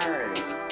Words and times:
You 0.00 0.69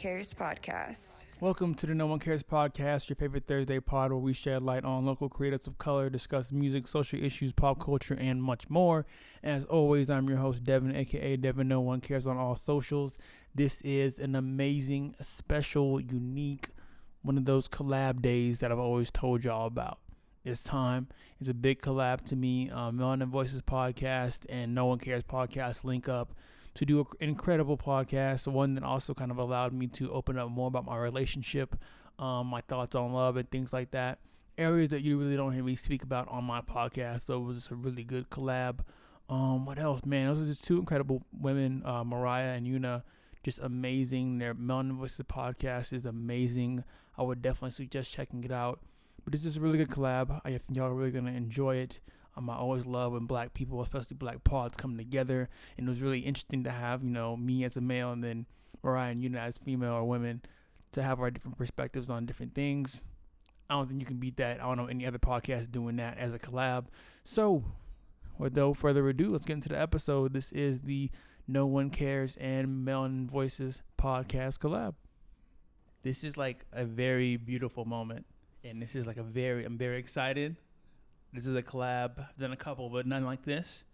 Cares 0.00 0.32
podcast. 0.32 1.26
Welcome 1.40 1.74
to 1.74 1.86
the 1.86 1.94
No 1.94 2.06
One 2.06 2.20
Cares 2.20 2.42
podcast, 2.42 3.10
your 3.10 3.16
favorite 3.16 3.46
Thursday 3.46 3.80
pod 3.80 4.10
where 4.12 4.18
we 4.18 4.32
shed 4.32 4.62
light 4.62 4.82
on 4.82 5.04
local 5.04 5.28
creators 5.28 5.66
of 5.66 5.76
color, 5.76 6.08
discuss 6.08 6.50
music, 6.50 6.88
social 6.88 7.22
issues, 7.22 7.52
pop 7.52 7.78
culture, 7.84 8.14
and 8.14 8.42
much 8.42 8.70
more. 8.70 9.04
As 9.42 9.66
always, 9.66 10.08
I'm 10.08 10.26
your 10.26 10.38
host, 10.38 10.64
Devin, 10.64 10.96
aka 10.96 11.36
Devin 11.36 11.68
No 11.68 11.82
One 11.82 12.00
Cares 12.00 12.26
on 12.26 12.38
all 12.38 12.56
socials. 12.56 13.18
This 13.54 13.82
is 13.82 14.18
an 14.18 14.34
amazing, 14.36 15.16
special, 15.20 16.00
unique, 16.00 16.68
one 17.20 17.36
of 17.36 17.44
those 17.44 17.68
collab 17.68 18.22
days 18.22 18.60
that 18.60 18.72
I've 18.72 18.78
always 18.78 19.10
told 19.10 19.44
y'all 19.44 19.66
about. 19.66 19.98
It's 20.46 20.62
time. 20.62 21.08
It's 21.38 21.50
a 21.50 21.54
big 21.54 21.82
collab 21.82 22.24
to 22.24 22.36
me. 22.36 22.70
Um, 22.70 22.98
Melanin 22.98 23.28
Voices 23.28 23.60
podcast 23.60 24.46
and 24.48 24.74
No 24.74 24.86
One 24.86 24.98
Cares 24.98 25.24
podcast 25.24 25.84
link 25.84 26.08
up 26.08 26.32
to 26.74 26.86
do 26.86 27.00
an 27.00 27.06
incredible 27.20 27.76
podcast, 27.76 28.46
one 28.46 28.74
that 28.74 28.84
also 28.84 29.14
kind 29.14 29.30
of 29.30 29.38
allowed 29.38 29.72
me 29.72 29.86
to 29.88 30.12
open 30.12 30.38
up 30.38 30.50
more 30.50 30.68
about 30.68 30.84
my 30.84 30.96
relationship, 30.96 31.76
um, 32.18 32.46
my 32.46 32.60
thoughts 32.62 32.94
on 32.94 33.12
love, 33.12 33.36
and 33.36 33.50
things 33.50 33.72
like 33.72 33.90
that. 33.90 34.18
Areas 34.56 34.90
that 34.90 35.02
you 35.02 35.18
really 35.18 35.36
don't 35.36 35.52
hear 35.52 35.64
me 35.64 35.74
speak 35.74 36.02
about 36.02 36.28
on 36.28 36.44
my 36.44 36.60
podcast. 36.60 37.22
So 37.22 37.36
it 37.40 37.44
was 37.44 37.56
just 37.56 37.70
a 37.70 37.74
really 37.74 38.04
good 38.04 38.30
collab. 38.30 38.80
Um, 39.28 39.64
what 39.64 39.78
else, 39.78 40.04
man? 40.04 40.26
Those 40.26 40.42
are 40.42 40.46
just 40.46 40.64
two 40.64 40.78
incredible 40.78 41.22
women, 41.32 41.82
uh, 41.84 42.04
Mariah 42.04 42.54
and 42.54 42.66
Una. 42.66 43.04
Just 43.42 43.58
amazing. 43.60 44.38
Their 44.38 44.54
Melanin 44.54 44.96
Voices 44.96 45.24
podcast 45.26 45.92
is 45.92 46.04
amazing. 46.04 46.84
I 47.16 47.22
would 47.22 47.40
definitely 47.40 47.70
suggest 47.70 48.12
checking 48.12 48.44
it 48.44 48.52
out. 48.52 48.80
But 49.24 49.34
it's 49.34 49.44
just 49.44 49.56
a 49.56 49.60
really 49.60 49.78
good 49.78 49.88
collab. 49.88 50.40
I 50.44 50.50
think 50.50 50.76
y'all 50.76 50.86
are 50.86 50.94
really 50.94 51.10
gonna 51.10 51.32
enjoy 51.32 51.76
it. 51.76 52.00
Um, 52.36 52.48
I 52.48 52.56
always 52.56 52.86
love 52.86 53.12
when 53.12 53.26
black 53.26 53.54
people, 53.54 53.80
especially 53.82 54.16
black 54.16 54.44
pods, 54.44 54.76
come 54.76 54.96
together, 54.96 55.48
and 55.76 55.86
it 55.86 55.90
was 55.90 56.00
really 56.00 56.20
interesting 56.20 56.64
to 56.64 56.70
have 56.70 57.02
you 57.02 57.10
know 57.10 57.36
me 57.36 57.64
as 57.64 57.76
a 57.76 57.80
male 57.80 58.10
and 58.10 58.22
then 58.22 58.46
Mariah 58.82 59.12
and 59.12 59.24
Una 59.24 59.40
as 59.40 59.58
female 59.58 59.92
or 59.92 60.04
women 60.04 60.42
to 60.92 61.02
have 61.02 61.20
our 61.20 61.30
different 61.30 61.58
perspectives 61.58 62.10
on 62.10 62.26
different 62.26 62.54
things. 62.54 63.02
I 63.68 63.74
don't 63.74 63.88
think 63.88 64.00
you 64.00 64.06
can 64.06 64.18
beat 64.18 64.36
that. 64.38 64.60
I 64.60 64.64
don't 64.64 64.76
know 64.76 64.86
any 64.86 65.06
other 65.06 65.18
podcast 65.18 65.70
doing 65.70 65.96
that 65.96 66.18
as 66.18 66.34
a 66.34 66.38
collab. 66.38 66.86
So, 67.24 67.64
without 68.36 68.76
further 68.76 69.08
ado, 69.08 69.28
let's 69.28 69.46
get 69.46 69.54
into 69.54 69.68
the 69.68 69.78
episode. 69.78 70.32
This 70.32 70.50
is 70.50 70.80
the 70.80 71.10
No 71.46 71.66
One 71.66 71.90
Cares 71.90 72.36
and 72.40 72.84
Melanin 72.86 73.28
Voices 73.28 73.82
podcast 73.96 74.58
collab. 74.58 74.94
This 76.02 76.24
is 76.24 76.36
like 76.36 76.64
a 76.72 76.84
very 76.84 77.36
beautiful 77.36 77.84
moment, 77.84 78.26
and 78.64 78.82
this 78.82 78.96
is 78.96 79.06
like 79.06 79.18
a 79.18 79.22
very. 79.22 79.64
I'm 79.64 79.78
very 79.78 79.98
excited. 79.98 80.56
This 81.32 81.46
is 81.46 81.54
a 81.56 81.62
collab. 81.62 82.18
I've 82.18 82.36
done 82.38 82.52
a 82.52 82.56
couple, 82.56 82.88
but 82.88 83.06
none 83.06 83.24
like 83.24 83.44
this, 83.44 83.84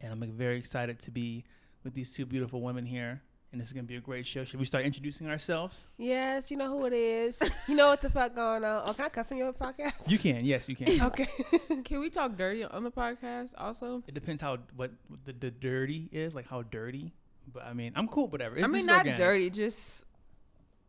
and 0.00 0.12
I'm 0.12 0.32
very 0.32 0.58
excited 0.58 0.98
to 1.00 1.10
be 1.10 1.44
with 1.84 1.94
these 1.94 2.12
two 2.12 2.24
beautiful 2.26 2.60
women 2.60 2.86
here. 2.86 3.22
And 3.50 3.58
this 3.58 3.68
is 3.68 3.72
gonna 3.72 3.84
be 3.86 3.96
a 3.96 4.00
great 4.00 4.26
show. 4.26 4.44
Should 4.44 4.60
we 4.60 4.66
start 4.66 4.84
introducing 4.84 5.26
ourselves? 5.30 5.86
Yes, 5.96 6.50
you 6.50 6.58
know 6.58 6.68
who 6.68 6.84
it 6.84 6.92
is. 6.92 7.40
You 7.68 7.76
know 7.76 7.88
what 7.88 8.02
the 8.02 8.10
fuck 8.10 8.34
going 8.34 8.62
on. 8.62 8.82
Oh, 8.86 8.92
can 8.92 9.06
I 9.06 9.08
cuss 9.08 9.32
on 9.32 9.38
your 9.38 9.52
podcast? 9.54 10.10
You 10.10 10.18
can, 10.18 10.44
yes, 10.44 10.68
you 10.68 10.76
can. 10.76 11.00
Okay. 11.00 11.28
Can 11.84 12.00
we 12.00 12.10
talk 12.10 12.36
dirty 12.36 12.62
on 12.64 12.84
the 12.84 12.90
podcast 12.90 13.52
also? 13.56 14.02
It 14.06 14.14
depends 14.14 14.42
how 14.42 14.58
what, 14.76 14.90
what 15.08 15.24
the, 15.24 15.32
the 15.32 15.50
dirty 15.50 16.08
is, 16.12 16.34
like 16.34 16.46
how 16.46 16.62
dirty. 16.62 17.12
But 17.52 17.64
I 17.64 17.72
mean, 17.72 17.92
I'm 17.96 18.08
cool, 18.08 18.28
whatever. 18.28 18.56
It's 18.56 18.68
I 18.68 18.70
mean, 18.70 18.84
not 18.84 18.98
organic. 18.98 19.16
dirty, 19.16 19.50
just 19.50 20.04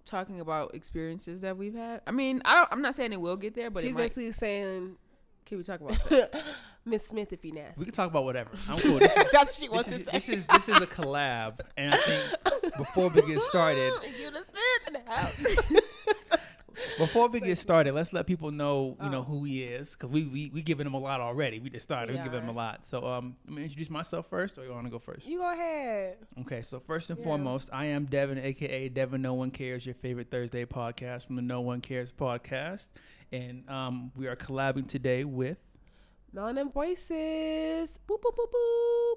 talking 0.05 0.39
about 0.41 0.73
experiences 0.75 1.41
that 1.41 1.57
we've 1.57 1.75
had. 1.75 2.01
I 2.05 2.11
mean, 2.11 2.41
I 2.43 2.55
don't. 2.55 2.67
I'm 2.71 2.81
not 2.81 2.95
saying 2.95 3.13
it 3.13 3.21
will 3.21 3.37
get 3.37 3.55
there, 3.55 3.69
but 3.69 3.81
She's 3.81 3.91
it 3.91 3.93
might. 3.93 4.01
basically 4.03 4.31
saying, 4.33 4.97
Can 5.49 5.57
we 5.57 5.63
talk 5.63 5.81
about 5.81 5.99
sex? 6.01 6.31
Miss 6.85 7.07
Smith, 7.07 7.33
if 7.33 7.43
you 7.43 7.51
nasty. 7.53 7.79
We 7.79 7.85
can 7.85 7.93
talk 7.93 8.09
about 8.09 8.23
whatever. 8.23 8.51
I'm 8.69 8.77
cool. 8.81 8.99
This 8.99 9.11
is, 9.11 9.25
That's 9.31 9.49
what 9.49 9.55
she 9.55 9.67
wants 9.69 9.91
is, 9.91 10.05
to 10.05 10.05
say. 10.05 10.11
this 10.13 10.29
is 10.29 10.45
this 10.47 10.69
is 10.69 10.77
a 10.77 10.87
collab, 10.87 11.59
and 11.75 11.93
I 11.93 11.97
think 11.97 12.77
before 12.77 13.09
we 13.09 13.21
get 13.23 13.41
started, 13.41 13.91
Eula 14.21 14.43
Smith 14.45 14.87
in 14.87 14.93
the 14.93 15.11
house. 15.11 15.81
before 16.97 17.27
we 17.27 17.39
get 17.41 17.57
started, 17.57 17.93
let's 17.93 18.13
let 18.13 18.25
people 18.27 18.51
know, 18.51 18.95
you 19.03 19.09
know, 19.09 19.19
Oh. 19.19 19.23
who 19.23 19.43
he 19.43 19.63
is, 19.63 19.91
because 19.91 20.09
we 20.09 20.23
we 20.25 20.51
we 20.53 20.61
giving 20.61 20.85
him 20.87 20.93
a 20.93 20.99
lot 20.99 21.19
already. 21.19 21.59
We 21.59 21.69
just 21.69 21.83
started. 21.83 22.13
Yeah, 22.15 22.21
we 22.23 22.29
giving 22.29 22.43
him 22.43 22.49
a 22.49 22.53
lot. 22.53 22.85
So 22.85 23.05
um, 23.05 23.35
let 23.47 23.55
me 23.57 23.63
introduce 23.63 23.89
myself 23.89 24.27
first, 24.29 24.57
or 24.57 24.63
you 24.63 24.71
want 24.71 24.85
to 24.85 24.91
go 24.91 24.99
first? 24.99 25.25
you 25.27 25.39
go 25.39 25.51
ahead. 25.51 26.17
Okay, 26.41 26.61
so 26.61 26.79
first 26.79 27.09
and 27.09 27.19
Yeah. 27.19 27.25
foremost, 27.25 27.69
I 27.73 27.85
am 27.85 28.05
Devin, 28.05 28.37
aka 28.37 28.87
Devin 28.89 29.21
No 29.21 29.33
One 29.33 29.51
Cares, 29.51 29.85
your 29.85 29.95
favorite 29.95 30.29
Thursday 30.31 30.65
podcast 30.65 31.25
from 31.25 31.35
the 31.35 31.41
No 31.41 31.59
One 31.61 31.81
Cares 31.81 32.11
podcast, 32.17 32.87
and 33.31 33.69
um, 33.69 34.11
we 34.15 34.27
are 34.27 34.35
collabing 34.35 34.87
today 34.87 35.23
with. 35.23 35.57
Melanin 36.35 36.71
Voices. 36.71 37.99
Boop, 38.07 38.21
boop, 38.21 38.35
boop, 38.35 38.51
boop. 38.53 39.15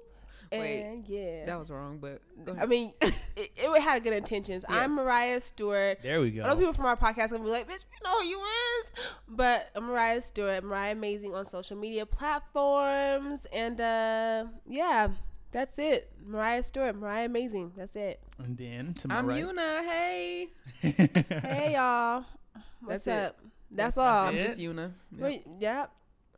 Wait, 0.59 0.83
and 0.83 1.07
yeah. 1.07 1.45
that 1.45 1.59
was 1.59 1.71
wrong, 1.71 1.97
but 1.99 2.21
go 2.45 2.55
I 2.59 2.65
mean, 2.65 2.93
it, 3.01 3.51
it 3.55 3.81
had 3.81 4.03
good 4.03 4.13
intentions. 4.13 4.63
I'm 4.69 4.95
Mariah 4.95 5.41
Stewart. 5.41 5.99
There 6.03 6.21
we 6.21 6.31
go. 6.31 6.43
I 6.43 6.47
know 6.47 6.53
go. 6.53 6.59
people 6.59 6.73
from 6.73 6.85
our 6.85 6.97
podcast 6.97 7.31
gonna 7.31 7.43
be 7.43 7.49
like, 7.49 7.67
"Bitch, 7.67 7.83
you 7.91 8.03
know 8.03 8.19
who 8.19 8.25
you 8.25 8.39
is," 8.39 8.91
but 9.27 9.69
I'm 9.75 9.85
Mariah 9.85 10.21
Stewart. 10.21 10.63
Mariah 10.63 10.91
Amazing 10.91 11.33
on 11.33 11.45
social 11.45 11.77
media 11.77 12.05
platforms, 12.05 13.47
and 13.51 13.81
uh, 13.81 14.45
yeah, 14.67 15.09
that's 15.51 15.79
it. 15.79 16.11
Mariah 16.23 16.63
Stewart, 16.63 16.95
Mariah 16.95 17.25
Amazing. 17.25 17.71
That's 17.75 17.95
it. 17.95 18.19
And 18.37 18.57
then 18.57 18.93
to 18.95 19.07
my 19.07 19.17
I'm 19.17 19.27
right. 19.27 19.43
Una. 19.43 19.83
Hey, 19.83 20.47
Hey 20.81 21.73
y'all, 21.73 22.25
what's 22.81 23.05
That's 23.05 23.35
it. 23.35 23.42
Up? 23.73 23.77
That's, 23.77 23.95
That's- 23.95 23.97
all. 24.21 24.27
I'm 24.27 24.35
just 24.35 24.59
Una. 24.59 24.93
Yep. 25.11 25.21
Wait, 25.21 25.43
Yep. 25.59 25.91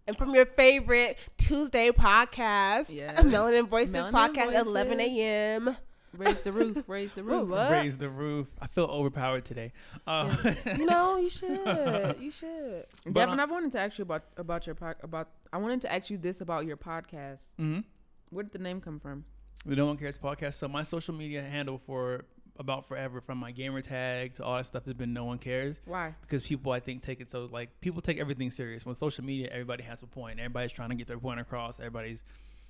And 0.08 0.16
from 0.16 0.36
your 0.36 0.46
favorite 0.46 1.18
Tuesday 1.38 1.90
podcast, 1.90 2.94
Yes. 2.94 3.20
Melanin 3.24 3.68
Voices 3.68 3.96
Melanin 3.96 4.12
podcast 4.12 4.54
at 4.54 4.66
11 4.68 5.00
a.m. 5.02 5.78
Raise 6.16 6.44
the 6.44 6.52
roof. 6.52 6.84
Raise 6.88 7.14
the 7.16 7.24
roof. 7.24 7.50
what? 7.50 7.72
Raise 7.72 7.98
the 7.98 8.08
roof. 8.10 8.48
I 8.62 8.68
feel 8.68 8.86
overpowered 8.86 9.46
today. 9.46 9.74
Uh, 10.06 10.34
You 10.78 10.86
know, 10.92 11.18
you 11.18 11.30
should. 11.30 12.16
You 12.22 12.32
should. 12.32 12.86
But, 13.06 13.14
Devin, 13.16 13.40
I 13.40 13.46
wanted 13.46 13.72
to 13.74 13.80
ask 13.80 13.98
you 13.98 14.04
about 14.04 14.24
about 14.38 14.66
your 14.68 14.76
pod, 14.76 14.96
about. 15.02 15.30
I 15.52 15.58
wanted 15.58 15.82
to 15.82 15.92
ask 15.94 16.10
you 16.10 16.18
this 16.20 16.40
about 16.40 16.66
your 16.66 16.78
podcast. 16.78 17.42
mhm. 17.60 17.84
Where 18.30 18.44
did 18.44 18.54
the 18.54 18.60
name 18.60 18.80
come 18.82 19.00
from? 19.00 19.26
The 19.66 19.76
No 19.76 19.88
One 19.88 19.98
Cares 19.98 20.18
podcast. 20.20 20.54
So 20.54 20.68
my 20.68 20.84
social 20.84 21.16
media 21.16 21.42
handle 21.42 21.80
for 21.86 22.26
about 22.58 22.88
forever, 22.88 23.20
from 23.22 23.38
my 23.38 23.52
gamer 23.52 23.82
tag 23.82 24.34
to 24.36 24.44
all 24.44 24.58
that 24.58 24.66
stuff, 24.66 24.86
has 24.86 24.94
been 24.94 25.14
No 25.14 25.26
One 25.26 25.38
Cares. 25.38 25.80
Why? 25.86 26.16
because 26.22 26.42
people 26.44 26.72
I 26.72 26.80
think 26.80 27.02
take 27.02 27.20
it 27.22 27.30
so 27.30 27.50
like 27.52 27.82
people 27.82 28.02
take 28.02 28.20
everything 28.20 28.50
serious. 28.50 28.86
When 28.86 28.96
social 28.96 29.24
media, 29.24 29.50
everybody 29.52 29.84
has 29.84 30.02
a 30.04 30.08
point. 30.08 30.40
Everybody's 30.40 30.72
trying 30.72 30.90
to 30.90 30.96
get 30.96 31.08
their 31.08 31.18
point 31.20 31.40
across. 31.40 31.80
Everybody's, 31.80 32.24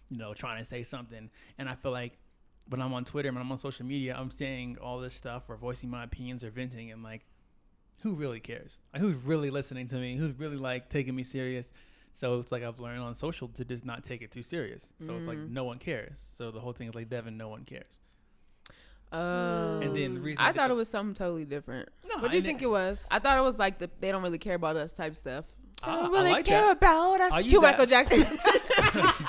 you 0.10 0.18
know, 0.18 0.34
trying 0.34 0.60
to 0.64 0.66
say 0.70 0.84
something. 0.84 1.30
And 1.58 1.70
I 1.70 1.76
feel 1.76 1.92
like 1.92 2.18
when 2.70 2.82
I'm 2.82 2.94
on 2.94 3.06
Twitter, 3.06 3.32
when 3.32 3.42
I'm 3.42 3.52
on 3.52 3.60
social 3.60 3.86
media, 3.86 4.16
I'm 4.18 4.32
saying 4.32 4.78
all 4.82 5.00
this 5.00 5.14
stuff 5.14 5.44
or 5.50 5.56
voicing 5.56 5.90
my 5.90 6.04
opinions 6.04 6.44
or 6.44 6.50
venting, 6.50 6.92
and 6.92 7.04
like, 7.04 7.24
who 8.02 8.14
really 8.16 8.40
cares? 8.40 8.78
Like, 8.94 9.02
who's 9.04 9.18
really 9.18 9.52
listening 9.52 9.88
to 9.90 9.96
me? 9.98 10.16
Who's 10.18 10.38
really 10.40 10.58
like 10.58 10.90
taking 10.90 11.16
me 11.16 11.22
serious? 11.24 11.74
So 12.16 12.40
it's 12.40 12.52
like 12.52 12.64
I've 12.64 12.80
learned 12.80 13.02
on 13.02 13.14
social 13.14 13.50
to 13.50 13.66
just 13.66 13.86
not 13.86 14.04
take 14.04 14.22
it 14.22 14.32
too 14.32 14.42
serious. 14.42 14.88
So 15.02 15.16
it's 15.18 15.28
like 15.28 15.38
Mm. 15.38 15.50
no 15.52 15.64
one 15.66 15.78
cares. 15.80 16.18
So 16.38 16.50
the 16.50 16.60
whole 16.60 16.72
thing 16.74 16.88
is 16.88 16.96
like 16.96 17.10
Devin, 17.10 17.36
no 17.38 17.50
one 17.50 17.66
cares. 17.66 18.00
Um, 19.12 19.82
And 19.82 19.96
then 19.96 20.16
the 20.16 20.20
reason 20.22 20.42
I 20.42 20.50
I 20.50 20.52
thought 20.54 20.72
it 20.72 20.76
was 20.76 20.90
something 20.90 21.14
totally 21.14 21.46
different. 21.46 21.90
No, 22.10 22.22
What 22.22 22.32
do 22.32 22.38
you 22.38 22.44
think 22.44 22.62
it 22.62 22.70
was? 22.70 23.08
I 23.12 23.20
thought 23.20 23.38
it 23.38 23.42
was 23.44 23.58
like 23.60 23.78
the 23.80 23.90
they 24.00 24.12
don't 24.12 24.24
really 24.24 24.38
care 24.40 24.56
about 24.56 24.76
us 24.76 24.92
type 24.94 25.16
stuff. 25.16 25.46
I 25.84 25.96
don't 25.96 26.06
I 26.06 26.10
really 26.10 26.32
like 26.32 26.46
care 26.46 26.62
that. 26.62 26.78
about 26.78 27.22
us. 27.22 27.32
I'll 27.32 27.44
Cue. 27.44 27.62
Michael 27.62 27.86
Jackson. 27.86 28.26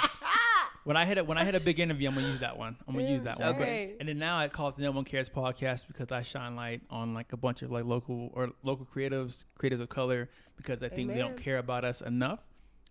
When 0.85 0.97
I 0.97 1.05
hit 1.05 1.19
a 1.19 1.25
when 1.25 1.37
I 1.37 1.45
hit 1.45 1.57
a 1.57 1.61
big 1.61 1.81
interview, 1.81 2.07
I'm 2.09 2.15
gonna 2.15 2.29
use 2.29 2.39
that 2.41 2.57
one. 2.57 2.77
I'm 2.87 2.95
gonna 2.95 3.09
use 3.11 3.21
Yeah, 3.25 3.33
that 3.33 3.41
one. 3.41 3.49
okay. 3.57 3.97
And 3.99 4.09
then 4.09 4.19
now 4.21 4.39
I 4.39 4.47
call 4.47 4.69
it 4.69 4.77
the 4.77 4.83
No 4.83 4.93
One 4.93 5.05
Cares 5.05 5.29
podcast 5.29 5.89
because 5.89 6.13
I 6.13 6.23
shine 6.23 6.55
light 6.55 6.83
on 6.91 7.13
like 7.13 7.33
a 7.33 7.37
bunch 7.37 7.63
of 7.63 7.73
like 7.73 7.85
local 7.85 8.31
or 8.35 8.53
local 8.63 8.87
creatives, 8.87 9.43
creatives 9.61 9.81
of 9.81 9.89
color, 9.89 10.29
because 10.57 10.85
I 10.85 10.89
think 10.89 11.09
they 11.13 11.19
don't 11.19 11.37
care 11.37 11.59
about 11.59 11.85
us 11.85 12.03
enough. 12.03 12.39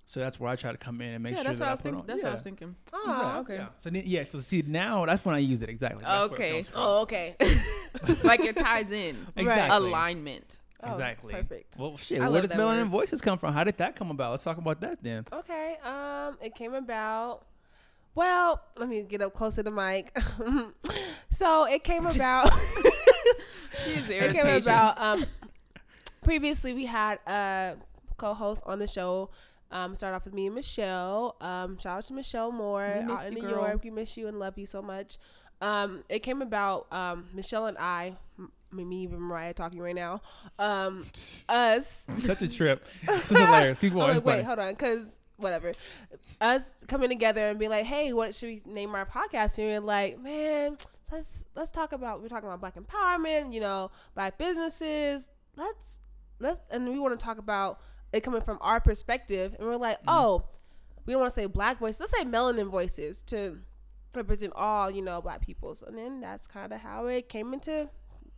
So 0.08 0.20
that's 0.20 0.40
where 0.40 0.52
I 0.52 0.56
try 0.56 0.72
to 0.72 0.78
come 0.78 1.02
in 1.02 1.16
and 1.16 1.24
make 1.24 1.32
yeah, 1.32 1.38
sure 1.38 1.44
that's 1.46 1.60
that 1.60 1.64
what 1.64 1.68
I 1.68 1.70
I 1.70 1.74
was 1.74 1.82
put 1.82 1.84
thinking. 1.84 2.00
on. 2.02 2.08
That's 2.08 2.20
yeah. 2.20 2.24
what 2.24 2.30
I 2.30 2.34
was 2.34 2.44
thinking. 2.44 2.76
Oh, 2.94 3.38
okay. 3.40 3.56
Yeah. 3.56 3.68
So 3.84 3.90
then, 3.90 4.04
yeah. 4.06 4.24
So 4.24 4.40
see 4.40 4.64
now 4.66 5.06
that's 5.06 5.26
when 5.26 5.36
I 5.36 5.40
use 5.40 5.62
it 5.64 5.70
exactly. 5.70 6.04
That's 6.04 6.30
where 6.30 6.42
it 6.42 6.52
Okay. 6.60 6.70
Oh, 6.76 7.02
okay. 7.02 7.36
like 8.24 8.42
it 8.42 8.56
ties 8.56 8.92
in. 8.92 9.18
Exactly. 9.36 9.78
Alignment. 9.78 10.60
Oh, 10.84 10.92
Exactly. 10.92 11.34
perfect. 11.34 11.78
Well, 11.78 11.98
shit. 11.98 12.22
I 12.22 12.30
Where 12.30 12.42
does 12.42 12.52
that 12.52 12.60
Melanin 12.60 12.84
word. 12.84 12.90
Voices 12.90 13.22
come 13.22 13.40
from? 13.40 13.54
How 13.54 13.64
did 13.64 13.78
that 13.78 13.96
come 13.96 14.12
about? 14.12 14.32
Let's 14.32 14.44
talk 14.44 14.58
about 14.58 14.80
that 14.82 15.02
then. 15.02 15.26
Okay. 15.34 15.78
Um, 15.84 16.38
it 16.42 16.54
came 16.54 16.74
about. 16.76 17.46
Well, 18.14 18.62
let 18.78 18.88
me 18.88 19.02
get 19.04 19.22
up 19.22 19.34
closer 19.34 19.64
to 19.64 19.72
Mike. 19.72 20.18
so 21.32 21.66
it 21.66 21.84
came 21.84 22.06
about. 22.06 22.54
She's 23.84 24.08
it 24.08 24.32
came 24.32 24.48
about. 24.48 25.02
Um, 25.02 25.26
previously 26.24 26.74
we 26.74 26.86
had 26.86 27.20
a 27.28 27.76
co-host 28.18 28.64
on 28.66 28.80
the 28.80 28.88
show. 28.88 29.30
Um, 29.72 29.96
start 29.96 30.14
off 30.14 30.26
with 30.26 30.34
me 30.34 30.46
and 30.46 30.56
Michelle. 30.56 31.36
Um, 31.42 31.78
shout 31.78 31.98
out 31.98 32.04
to 32.04 32.14
Michelle 32.14 32.52
Moore 32.52 33.00
We 33.00 33.06
miss 33.06 33.20
out 33.22 33.28
in 33.28 33.34
you, 33.38 33.42
New 33.42 33.50
girl. 33.50 33.68
York. 33.68 33.84
We 33.84 33.90
miss 33.90 34.16
you 34.18 34.28
and 34.28 34.40
love 34.40 34.58
you 34.58 34.66
so 34.66 34.82
much. 34.82 35.18
Um, 35.62 36.04
it 36.10 36.20
came 36.20 36.42
about 36.42 36.92
um, 36.92 37.26
Michelle 37.34 37.66
and 37.66 37.78
I, 37.78 38.16
m- 38.38 38.52
me 38.72 39.06
and 39.06 39.20
Mariah 39.20 39.54
talking 39.54 39.80
right 39.80 39.96
now. 39.96 40.22
Um, 40.60 41.06
us 41.50 42.04
Such 42.20 42.42
a 42.42 42.48
trip. 42.48 42.86
This 43.08 43.32
is 43.32 43.38
hilarious. 43.38 43.80
Keep 43.80 43.94
going. 43.96 44.16
like, 44.16 44.26
wait, 44.26 44.34
funny. 44.34 44.44
hold 44.44 44.60
on, 44.60 44.72
because 44.72 45.20
whatever. 45.38 45.74
Us 46.42 46.76
coming 46.88 47.10
together 47.10 47.48
and 47.48 47.58
be 47.58 47.68
like, 47.68 47.86
hey, 47.86 48.14
what 48.14 48.36
should 48.36 48.50
we 48.50 48.62
name 48.66 48.94
our 48.96 49.06
podcast? 49.06 49.58
And 49.58 49.68
we're 49.68 49.80
like, 49.80 50.22
man, 50.22 50.78
let's 51.12 51.46
let's 51.56 51.72
talk 51.72 51.92
about. 51.94 52.22
We're 52.22 52.28
talking 52.28 52.48
about 52.48 52.60
black 52.60 52.76
empowerment, 52.76 53.54
you 53.54 53.62
know, 53.62 53.92
black 54.14 54.38
businesses. 54.38 55.30
Let's 55.56 56.02
let's, 56.40 56.62
and 56.70 56.90
we 56.90 57.00
want 57.00 57.18
to 57.18 57.24
talk 57.26 57.38
about 57.38 57.80
it 58.16 58.22
coming 58.24 58.42
from 58.42 58.58
our 58.62 58.80
perspective. 58.80 59.56
And 59.60 59.68
we're 59.68 59.76
like, 59.78 59.98
Mm-hmm. 60.00 60.10
oh, 60.10 60.46
we 61.06 61.14
don't 61.14 61.22
want 61.22 61.34
to 61.34 61.40
say 61.42 61.46
black 61.46 61.80
voices. 61.80 62.00
Let's 62.00 62.12
say 62.18 62.24
melanin 62.26 62.70
voices 62.70 63.22
to 63.24 63.60
represent 64.16 64.54
all 64.56 64.90
you 64.90 65.02
know 65.02 65.22
black 65.22 65.42
people. 65.42 65.76
So 65.76 65.88
then 65.94 66.22
that's 66.22 66.48
kind 66.48 66.74
of 66.74 66.82
how 66.82 67.06
it 67.08 67.30
came 67.30 67.54
into. 67.54 67.90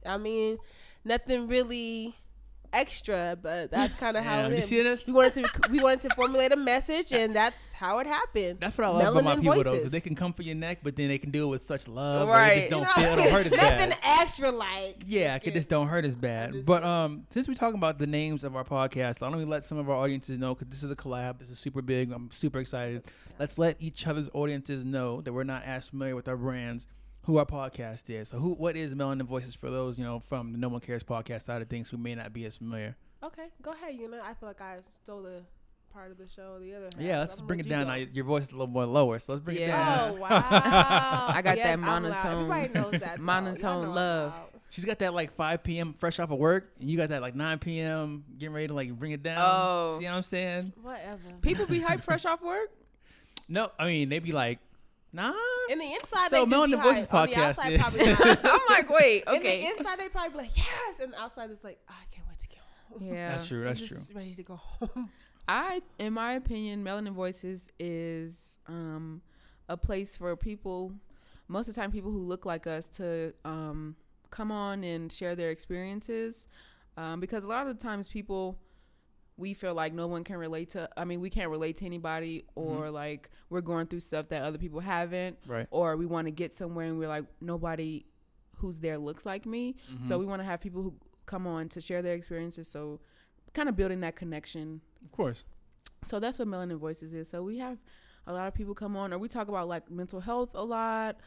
I 0.06 0.18
mean, 0.18 0.58
nothing 1.06 1.48
really 1.48 2.16
extra, 2.74 3.38
but 3.42 3.72
that's 3.72 3.96
kind 4.00 4.18
of 4.18 4.24
how 4.24 4.42
it 4.42 4.50
you 4.52 4.58
is. 4.58 4.66
see 4.66 4.82
this? 4.82 5.06
We 5.08 5.14
wanted 5.14 5.46
to 5.46 5.50
we 5.72 5.80
wanted 5.80 6.02
to 6.10 6.16
formulate 6.16 6.52
a 6.52 6.56
message, 6.56 7.12
and 7.12 7.36
that's 7.36 7.74
how 7.74 8.00
it 8.00 8.08
happened. 8.08 8.60
That's 8.60 8.78
what 8.78 8.88
I 8.88 8.90
love 8.90 9.16
about 9.16 9.24
my 9.24 9.36
Melanin 9.36 9.42
people 9.42 9.64
though, 9.64 9.72
because 9.74 9.92
they 9.92 10.02
can 10.02 10.16
come 10.16 10.34
for 10.34 10.44
your 10.44 10.56
neck, 10.56 10.80
but 10.84 10.96
then 10.96 11.08
they 11.08 11.18
can 11.18 11.32
do 11.32 11.46
it 11.46 11.48
with 11.48 11.64
such 11.66 11.88
love. 11.88 12.28
Right. 12.28 12.70
Just 12.70 12.72
don't 12.72 12.82
You 12.82 12.88
feel, 12.88 13.14
it 13.14 13.16
don't 13.18 13.32
hurt 13.32 13.46
as 13.48 13.52
bad. 13.58 13.90
Nothing 13.90 13.98
extra 14.04 14.52
like. 14.52 15.04
Yeah, 15.06 15.38
Just 15.38 15.48
it 15.48 15.54
just 15.54 15.70
don't 15.70 15.88
hurt 15.88 16.06
as 16.06 16.16
bad. 16.16 16.66
But 16.66 16.84
um, 16.84 17.26
since 17.30 17.48
we're 17.48 17.56
talking 17.56 17.78
about 17.78 18.00
the 18.00 18.08
names 18.08 18.44
of 18.44 18.56
our 18.56 18.64
podcast, 18.64 19.22
why 19.22 19.30
don't 19.30 19.38
we 19.38 19.46
let 19.46 19.66
some 19.66 19.78
of 19.78 19.90
our 19.90 19.96
audiences 19.96 20.38
know? 20.40 20.54
Because 20.56 20.70
this 20.70 20.84
is 20.84 20.92
a 20.92 20.96
collab. 20.96 21.40
This 21.40 21.50
is 21.50 21.60
super 21.60 21.82
big. 21.82 22.12
I'm 22.12 22.30
super 22.32 22.60
excited. 22.60 23.04
Let's 23.40 23.58
let 23.58 23.78
each 23.80 24.08
other's 24.08 24.30
audiences 24.34 24.84
know 24.86 25.22
that 25.22 25.34
we're 25.34 25.44
not 25.44 25.64
as 25.64 25.88
familiar 25.88 26.16
with 26.16 26.28
our 26.28 26.38
brands, 26.38 26.88
who 27.28 27.38
our 27.38 27.46
podcast 27.46 28.10
is. 28.10 28.30
So, 28.30 28.40
who, 28.40 28.54
what 28.54 28.76
is 28.76 28.96
Melanin 28.96 29.24
Voices 29.24 29.54
for 29.54 29.70
those 29.70 29.98
you 30.00 30.04
know 30.04 30.22
from 30.28 30.52
the 30.54 30.58
No 30.58 30.70
One 30.70 30.82
Cares 30.82 31.04
podcast 31.04 31.44
side 31.44 31.62
of 31.62 31.68
things 31.68 31.90
who 31.90 31.98
may 31.98 32.16
not 32.16 32.34
be 32.34 32.46
as 32.46 32.58
familiar? 32.58 32.96
Okay, 33.24 33.48
go 33.62 33.72
ahead. 33.72 33.96
You 33.96 34.10
know, 34.10 34.20
I 34.24 34.34
feel 34.34 34.48
like 34.50 34.62
I 34.62 34.78
stole 34.92 35.22
the 35.24 35.42
part 35.94 36.12
of 36.12 36.18
the 36.18 36.28
show. 36.28 36.58
The 36.60 36.74
other. 36.76 36.90
Half, 36.96 37.02
Yeah, 37.02 37.20
let's 37.20 37.40
I'm 37.40 37.46
bring 37.46 37.60
it 37.60 37.68
down. 37.70 37.88
Now. 37.88 37.96
Your 37.96 38.24
voice 38.26 38.44
is 38.44 38.50
a 38.50 38.54
little 38.54 38.68
more 38.68 38.86
lower, 38.86 39.20
so 39.20 39.34
let's 39.34 39.44
bring 39.44 39.58
it 39.58 39.68
down. 39.68 40.10
go. 40.12 40.16
Oh 40.16 40.22
wow! 40.22 40.28
I 41.30 41.42
got 41.44 41.58
Yes, 41.58 41.76
that 41.76 41.80
monotone- 41.80 42.50
Everybody 42.52 42.74
knows 42.74 43.02
that. 43.02 43.20
monotone 43.20 43.60
Y'all 43.60 43.82
know 43.84 43.90
I'm 43.90 43.96
love. 43.96 44.34
She's 44.70 44.84
got 44.86 45.00
that 45.00 45.14
like 45.14 45.34
5 45.36 45.64
p.m. 45.64 45.94
fresh 45.94 46.20
off 46.20 46.30
of 46.32 46.38
work, 46.40 46.72
and 46.80 46.90
you 46.90 46.98
got 46.98 47.10
that 47.10 47.22
like 47.22 47.36
9 47.36 47.60
p.m. 47.60 48.26
getting 48.38 48.54
ready 48.54 48.68
to 48.68 48.74
like 48.74 48.92
bring 48.98 49.12
it 49.14 49.24
down. 49.24 49.38
Oh. 49.40 49.98
see 50.00 50.06
what 50.06 50.14
I'm 50.14 50.24
saying? 50.24 50.74
Whatever. 50.82 51.22
People 51.42 51.66
be 51.66 51.80
hyped 51.80 52.04
fresh 52.04 52.26
off 52.26 52.42
work. 52.42 52.70
No, 53.50 53.72
I 53.80 53.88
mean 53.88 54.10
they 54.10 54.20
be 54.20 54.34
like, 54.34 54.60
nah. 55.18 55.34
In 55.70 55.80
the 55.80 55.86
inside, 55.94 56.30
So 56.30 56.46
they 56.46 56.50
do 56.50 56.56
Melanin 56.56 56.72
be 56.72 56.76
Voices 56.90 57.08
hype. 57.08 57.14
On 57.14 57.30
the 57.30 57.36
outside, 57.36 57.74
is- 57.74 57.82
probably 57.82 58.06
not. 58.14 58.40
I'm 58.46 58.60
like, 58.70 58.90
wait, 58.90 59.24
In 59.28 59.36
okay. 59.38 59.62
the 59.62 59.68
inside, 59.78 60.00
they 60.00 60.08
probably 60.10 60.30
be 60.32 60.38
like, 60.38 60.56
yes, 60.58 61.00
and 61.02 61.12
the 61.14 61.20
outside 61.22 61.52
is 61.52 61.64
like, 61.64 61.80
"Oh, 61.90 61.94
I 61.94 62.06
can't 62.16 62.28
wait 62.30 62.38
to 62.40 62.48
get 62.48 62.60
home. 62.90 63.02
Yeah. 63.04 63.30
That's 63.36 63.48
true. 63.48 63.62
I'm 63.68 63.74
That's 63.74 63.88
true. 63.88 63.98
ready 64.16 64.36
to 64.36 64.44
go 64.44 64.56
home. 64.56 65.10
I, 65.48 65.82
in 66.00 66.14
my 66.14 66.34
opinion, 66.34 66.84
Melanin 66.84 67.14
Voices 67.14 67.70
is 67.80 68.60
um, 68.68 69.22
a 69.70 69.76
place 69.78 70.16
for 70.16 70.36
people, 70.36 70.92
most 71.48 71.68
of 71.70 71.76
the 71.76 71.82
time, 71.82 71.92
people 71.92 72.12
who 72.12 72.20
look 72.20 72.46
like 72.46 72.68
us 72.68 72.88
to 72.90 73.34
um, 73.46 73.96
come 74.30 74.52
on 74.52 74.84
and 74.84 75.12
share 75.12 75.36
their 75.36 75.50
experiences. 75.52 76.48
Um, 76.98 77.20
because 77.20 77.44
a 77.44 77.48
lot 77.48 77.68
of 77.68 77.78
the 77.78 77.82
times, 77.84 78.08
people, 78.10 78.58
we 79.38 79.54
feel 79.54 79.74
like 79.76 79.94
no 79.94 80.08
one 80.08 80.24
can 80.24 80.38
relate 80.38 80.72
to, 80.72 80.90
I 80.98 81.06
mean, 81.06 81.22
we 81.22 81.30
can't 81.30 81.50
relate 81.52 81.78
to 81.78 81.86
anybody, 81.86 82.46
or 82.56 82.90
like 82.90 83.30
we're 83.50 83.62
going 83.62 83.86
through 83.88 84.00
stuff 84.00 84.30
that 84.30 84.42
other 84.42 84.58
people 84.58 84.80
haven't, 84.80 85.38
Right. 85.46 85.68
or 85.72 85.96
we 85.96 86.06
want 86.08 86.26
to 86.28 86.32
get 86.32 86.54
somewhere 86.54 86.88
and 86.88 86.98
we're 86.98 87.08
like, 87.08 87.26
nobody 87.40 88.06
who's 88.56 88.80
there 88.80 88.98
looks 88.98 89.26
like 89.26 89.46
me. 89.46 89.76
Mm-hmm. 89.94 90.08
So 90.08 90.18
we 90.18 90.26
want 90.26 90.42
to 90.42 90.46
have 90.46 90.60
people 90.60 90.82
who 90.82 90.96
come 91.28 91.46
on 91.46 91.70
to 91.70 91.82
share 91.82 92.02
their 92.02 92.16
experiences. 92.16 92.68
So, 92.68 93.00
kind 93.54 93.70
of 93.70 93.76
building 93.76 94.00
that 94.02 94.16
connection 94.16 94.82
Of 95.06 95.12
course. 95.12 95.44
so 96.04 96.20
that's 96.20 96.38
what 96.40 96.48
Melanin 96.48 96.78
Voices 96.78 97.14
is. 97.14 97.30
So 97.30 97.44
we 97.44 97.58
have 97.60 97.78
a 98.26 98.34
lot 98.34 98.48
of 98.48 98.54
people 98.54 98.74
come 98.76 98.98
on, 98.98 99.14
or 99.14 99.18
we 99.20 99.28
talk 99.28 99.48
about 99.48 99.68
like 99.68 99.90
mental 99.92 100.20
health 100.20 100.52
a 100.56 100.64
lot, 100.64 101.18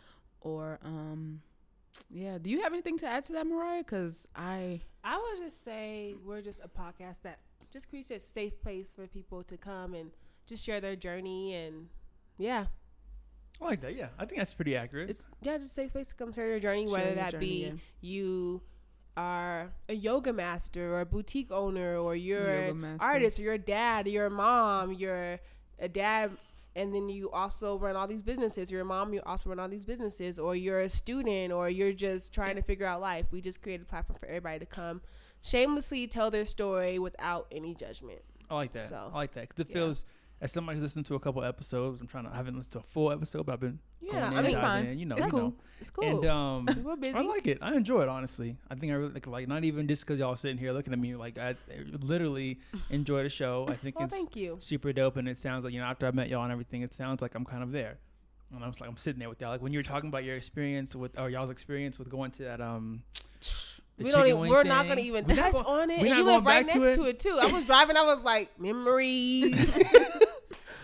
or 0.41 0.79
um, 0.85 1.43
yeah. 2.11 2.39
Do 2.39 2.51
you 2.51 2.63
have 2.63 2.73
anything 2.73 2.99
to 2.99 3.07
add 3.07 3.25
to 3.25 3.33
that, 3.35 3.47
Mariah? 3.47 3.83
Because 3.85 4.27
I 4.35 4.81
I 5.05 5.17
would 5.17 5.43
just 5.45 5.65
say 5.65 6.15
we're 6.25 6.43
just 6.43 6.61
a 6.63 6.69
podcast 6.69 7.23
that 7.23 7.39
just 7.73 7.89
creates 7.89 8.11
a 8.11 8.19
safe 8.19 8.61
place 8.61 8.95
for 8.95 9.07
people 9.07 9.43
to 9.45 9.57
come 9.57 9.95
and 9.95 10.11
just 10.47 10.65
share 10.65 10.81
their 10.81 10.97
journey 10.97 11.55
and 11.55 11.89
yeah, 12.39 12.67
I 13.61 13.65
like 13.65 13.81
that. 13.81 13.95
Yeah, 13.95 14.09
I 14.19 14.25
think 14.25 14.39
that's 14.39 14.55
pretty 14.55 14.77
accurate. 14.77 15.11
it's 15.11 15.29
yeah, 15.43 15.59
just 15.59 15.73
a 15.73 15.75
safe 15.75 15.93
place 15.93 16.09
to 16.09 16.15
come 16.15 16.33
share 16.33 16.47
your 16.49 16.61
journey, 16.61 16.87
Share 16.87 16.93
whether 16.93 17.07
your 17.07 17.15
that 17.17 17.33
journey, 17.33 17.47
be 17.47 17.65
yeah. 17.67 17.73
you 18.01 18.63
are 19.17 19.71
a 19.89 19.95
yoga 19.95 20.33
master 20.33 20.95
or 20.95 21.01
a 21.01 21.07
boutique 21.07 21.53
owner 21.53 21.97
or 21.99 22.17
you're 22.17 22.55
Yoga 22.55 22.71
an 22.71 22.81
master. 22.81 23.05
artist 23.05 23.39
or 23.39 23.43
you're 23.43 23.55
a 23.55 23.59
dad, 23.59 24.09
you're 24.09 24.27
a 24.27 24.31
mom, 24.31 24.93
you're 24.93 25.39
a 25.79 25.89
dad 25.89 26.31
and 26.77 26.95
then 26.95 27.09
you 27.09 27.31
also 27.31 27.77
run 27.77 27.97
all 27.97 28.07
these 28.07 28.23
businesses. 28.23 28.71
You're 28.71 28.83
a 28.83 28.85
mom, 28.85 29.13
you 29.13 29.21
also 29.27 29.51
run 29.51 29.59
all 29.59 29.69
these 29.69 29.85
businesses, 29.85 30.39
or 30.39 30.55
you're 30.55 30.81
a 30.81 30.89
student, 30.89 31.53
or 31.53 31.69
you're 31.69 31.93
just 31.93 32.33
trying 32.33 32.55
to 32.55 32.63
figure 32.63 32.87
out 32.87 33.01
life. 33.01 33.27
We 33.33 33.41
just 33.41 33.61
created 33.61 33.87
a 33.87 33.91
platform 33.91 34.19
for 34.21 34.27
everybody 34.27 34.61
to 34.61 34.67
come 34.67 35.01
shamelessly 35.43 36.07
tell 36.07 36.31
their 36.31 36.45
story 36.45 36.99
without 36.99 37.47
any 37.51 37.75
judgment. 37.75 38.21
I 38.51 38.55
like 38.55 38.73
that. 38.73 38.89
So, 38.89 39.11
I 39.13 39.17
like 39.17 39.35
that 39.35 39.49
because 39.49 39.61
it 39.61 39.69
yeah. 39.71 39.75
feels 39.75 40.05
as 40.41 40.51
somebody 40.51 40.77
who's 40.77 40.83
listened 40.83 41.07
to 41.07 41.15
a 41.15 41.21
couple 41.21 41.45
episodes. 41.45 42.01
I'm 42.01 42.07
trying 42.07 42.25
to. 42.25 42.33
I 42.33 42.37
haven't 42.37 42.57
listened 42.57 42.73
to 42.73 42.79
a 42.81 42.83
full 42.83 43.13
episode, 43.13 43.47
but 43.47 43.53
I've 43.53 43.61
been. 43.61 43.79
Yeah, 44.01 44.29
I 44.29 44.37
mean, 44.37 44.47
it's 44.47 44.59
fine. 44.59 44.87
in, 44.87 44.99
you 44.99 45.05
know, 45.05 45.17
It's 45.17 45.27
you 45.27 45.31
cool. 45.31 45.41
know. 45.41 45.55
It's 45.79 45.91
cool. 45.91 46.05
And 46.05 46.27
um, 46.27 46.69
We're 46.85 46.97
busy. 46.97 47.15
I 47.15 47.21
like 47.21 47.47
it. 47.47 47.59
I 47.61 47.75
enjoy 47.75 48.03
it 48.03 48.09
honestly. 48.09 48.57
I 48.71 48.75
think 48.75 48.93
I 48.93 48.97
really 48.97 49.13
like, 49.13 49.27
like 49.27 49.49
not 49.49 49.65
even 49.65 49.87
just 49.87 50.07
because 50.07 50.19
y'all 50.19 50.37
sitting 50.37 50.59
here 50.59 50.73
looking 50.73 50.93
at 50.93 50.99
me 50.99 51.15
like 51.15 51.39
I 51.39 51.55
literally 52.01 52.61
enjoy 52.89 53.23
the 53.23 53.29
show. 53.29 53.67
I 53.69 53.77
think 53.77 53.97
well, 53.97 54.07
it's 54.07 54.15
thank 54.15 54.37
you. 54.37 54.57
super 54.61 54.93
dope, 54.93 55.17
and 55.17 55.29
it 55.29 55.37
sounds 55.37 55.65
like 55.65 55.75
you 55.75 55.81
know 55.81 55.87
after 55.87 56.07
I 56.07 56.11
met 56.11 56.29
y'all 56.29 56.43
and 56.43 56.53
everything, 56.53 56.83
it 56.83 56.95
sounds 56.95 57.23
like 57.23 57.35
I'm 57.35 57.45
kind 57.45 57.63
of 57.63 57.73
there. 57.73 57.99
And 58.53 58.65
I 58.65 58.67
was 58.67 58.81
like, 58.81 58.91
I'm 58.91 58.97
sitting 58.97 59.21
there 59.21 59.29
with 59.29 59.41
y'all. 59.41 59.51
Like 59.51 59.63
when 59.63 59.73
you 59.73 59.79
were 59.79 59.85
talking 59.85 60.09
about 60.09 60.25
your 60.25 60.37
experience 60.37 60.97
with 60.97 61.19
or 61.19 61.31
y'all's 61.31 61.51
experience 61.51 61.99
with 61.99 62.09
going 62.09 62.31
to 62.33 62.45
that 62.45 62.61
um. 62.61 63.03
The 64.01 64.05
We 64.07 64.11
don't. 64.11 64.27
Even, 64.27 64.41
we're 64.41 64.63
not 64.65 64.89
gonna 64.89 65.01
even 65.01 65.25
We're 65.27 65.37
touch 65.37 65.53
go- 65.53 65.59
on 65.61 65.91
it. 65.91 66.01
we're 66.01 66.07
And 66.09 66.17
you 66.17 66.25
live 66.25 66.45
right 66.45 66.67
back 66.67 66.75
to 66.75 66.81
next 66.81 66.99
it? 66.99 67.01
to 67.01 67.09
it 67.09 67.19
too. 67.21 67.39
I 67.41 67.47
was 67.53 67.65
driving. 67.67 67.97
I 67.97 68.03
was 68.03 68.21
like 68.23 68.59
memories. 68.61 69.77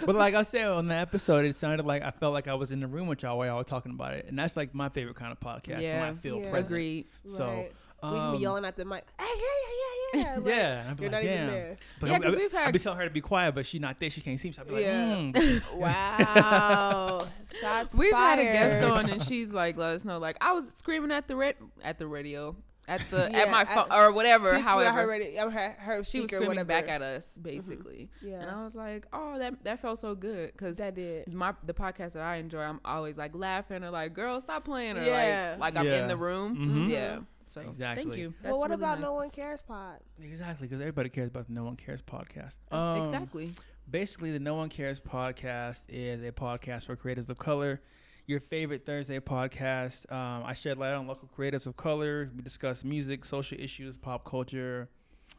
But 0.04 0.14
like 0.14 0.34
I 0.34 0.42
said 0.44 0.68
on 0.68 0.86
the 0.88 0.94
episode, 0.94 1.46
it 1.46 1.56
sounded 1.56 1.84
like 1.84 2.02
I 2.02 2.10
felt 2.10 2.32
like 2.34 2.46
I 2.46 2.54
was 2.54 2.70
in 2.70 2.78
the 2.80 2.86
room 2.86 3.08
with 3.08 3.22
y'all 3.22 3.38
while 3.38 3.48
y'all 3.48 3.56
were 3.56 3.64
talking 3.64 3.90
about 3.92 4.12
it, 4.14 4.26
and 4.28 4.38
that's 4.38 4.54
like 4.56 4.72
my 4.74 4.88
favorite 4.90 5.16
kind 5.16 5.32
of 5.32 5.40
podcast. 5.40 5.82
when 5.82 6.02
I 6.02 6.14
feel 6.14 6.38
Yeah. 6.38 6.50
present. 6.50 6.66
agreed. 6.66 7.06
So, 7.36 7.46
right. 7.48 7.72
we 8.02 8.08
can 8.10 8.18
um, 8.20 8.36
be 8.36 8.42
yelling 8.42 8.64
at 8.66 8.76
the 8.76 8.84
mic. 8.84 9.04
Hey, 9.18 9.24
yeah, 9.26 9.32
yeah, 9.34 10.20
yeah, 10.22 10.30
yeah. 10.30 10.36
Like, 10.36 10.46
yeah, 10.46 10.86
I'd 10.90 10.96
be 10.96 11.02
You're 11.04 11.12
like, 11.12 11.22
not 11.24 11.26
damn. 11.28 11.42
even 11.42 11.54
there. 11.54 11.76
But 11.98 12.10
Yeah, 12.10 12.18
'cause 12.20 12.36
we've 12.36 12.52
had- 12.52 12.68
I'd 12.68 12.72
be 12.74 12.78
telling 12.78 12.98
her 12.98 13.04
to 13.04 13.10
be 13.10 13.20
quiet, 13.22 13.54
but 13.56 13.66
she 13.66 13.78
not 13.80 13.98
there. 13.98 14.10
She 14.10 14.20
can't 14.20 14.38
see. 14.38 14.52
So 14.52 14.62
I'd 14.62 14.68
be 14.68 14.74
like, 14.74 14.84
mm. 14.84 15.62
Wow. 15.74 17.26
Shots 17.60 17.94
We've 17.94 18.12
had 18.12 18.38
a 18.38 18.44
guest 18.44 18.84
on, 18.84 19.08
and 19.10 19.22
she's 19.22 19.52
like, 19.52 19.76
let 19.76 19.92
us 19.94 20.04
know, 20.04 20.18
like 20.18 20.36
I 20.40 20.52
was 20.52 20.70
screaming 20.76 21.10
at 21.10 21.26
the 21.26 21.34
red 21.36 21.56
at 21.82 21.98
the 21.98 22.06
radio, 22.06 22.54
at 22.88 23.00
the 23.10 23.28
Yeah, 23.32 23.38
at 23.38 23.50
my 23.50 23.60
at- 23.62 23.68
phone 23.74 23.86
or 23.92 24.12
whatever. 24.12 24.50
She 24.50 24.56
was 24.56 24.64
screaming 24.64 24.86
at 24.86 24.92
however, 24.92 25.00
her, 25.02 25.06
radio, 25.08 25.50
her, 25.50 25.76
her 25.78 25.94
she 25.94 25.98
was 25.98 26.08
speaker, 26.08 26.26
screaming 26.36 26.48
whatever. 26.48 26.66
back 26.68 26.88
at 26.88 27.02
us 27.02 27.36
basically, 27.40 28.08
Yeah. 28.22 28.40
and 28.42 28.50
I 28.50 28.62
was 28.64 28.74
like, 28.74 29.06
oh, 29.12 29.38
that 29.38 29.62
that 29.64 29.80
felt 29.80 29.98
so 29.98 30.14
good 30.14 30.52
because 30.52 30.78
That 30.78 30.94
did. 30.94 31.32
my 31.32 31.54
the 31.64 31.74
podcast 31.74 32.12
that 32.12 32.22
I 32.22 32.36
enjoy, 32.36 32.60
I'm 32.60 32.80
always 32.84 33.16
like 33.16 33.34
laughing 33.34 33.82
or 33.84 33.90
like, 33.90 34.14
girl, 34.14 34.40
stop 34.40 34.64
playing 34.64 34.96
or 34.98 35.02
Yeah. 35.04 35.56
like 35.58 35.74
like 35.74 35.84
I'm 35.84 35.86
in 35.92 36.08
the 36.08 36.16
room. 36.16 36.56
Mhm. 36.56 36.90
Yeah. 36.90 37.18
So 37.48 37.60
Exactly. 37.60 38.04
thank 38.04 38.16
you. 38.16 38.34
well, 38.42 38.58
what 38.58 38.70
really 38.70 38.82
about 38.82 38.98
nice. 38.98 39.06
No 39.06 39.14
One 39.14 39.30
Cares 39.30 39.62
Pod? 39.62 40.00
exactly 40.20 40.66
because 40.66 40.80
everybody 40.80 41.08
cares 41.08 41.28
about 41.28 41.46
the 41.46 41.52
No 41.52 41.62
One 41.64 41.76
Cares 41.76 42.02
podcast. 42.02 42.58
Um, 42.72 43.02
exactly. 43.02 43.52
Basically, 43.88 44.32
the 44.32 44.40
No 44.40 44.56
One 44.56 44.68
Cares 44.68 44.98
podcast 44.98 45.82
is 45.88 46.24
a 46.24 46.32
podcast 46.32 46.86
for 46.86 46.96
creators 46.96 47.30
of 47.30 47.38
color. 47.38 47.80
Your 48.26 48.40
favorite 48.40 48.84
Thursday 48.84 49.20
podcast. 49.20 50.10
Um, 50.12 50.42
I 50.44 50.52
shed 50.54 50.78
light 50.78 50.94
on 50.94 51.06
local 51.06 51.28
creators 51.28 51.66
of 51.68 51.76
color. 51.76 52.28
We 52.34 52.42
discuss 52.42 52.82
music, 52.82 53.24
social 53.24 53.58
issues, 53.60 53.96
pop 53.96 54.24
culture. 54.24 54.88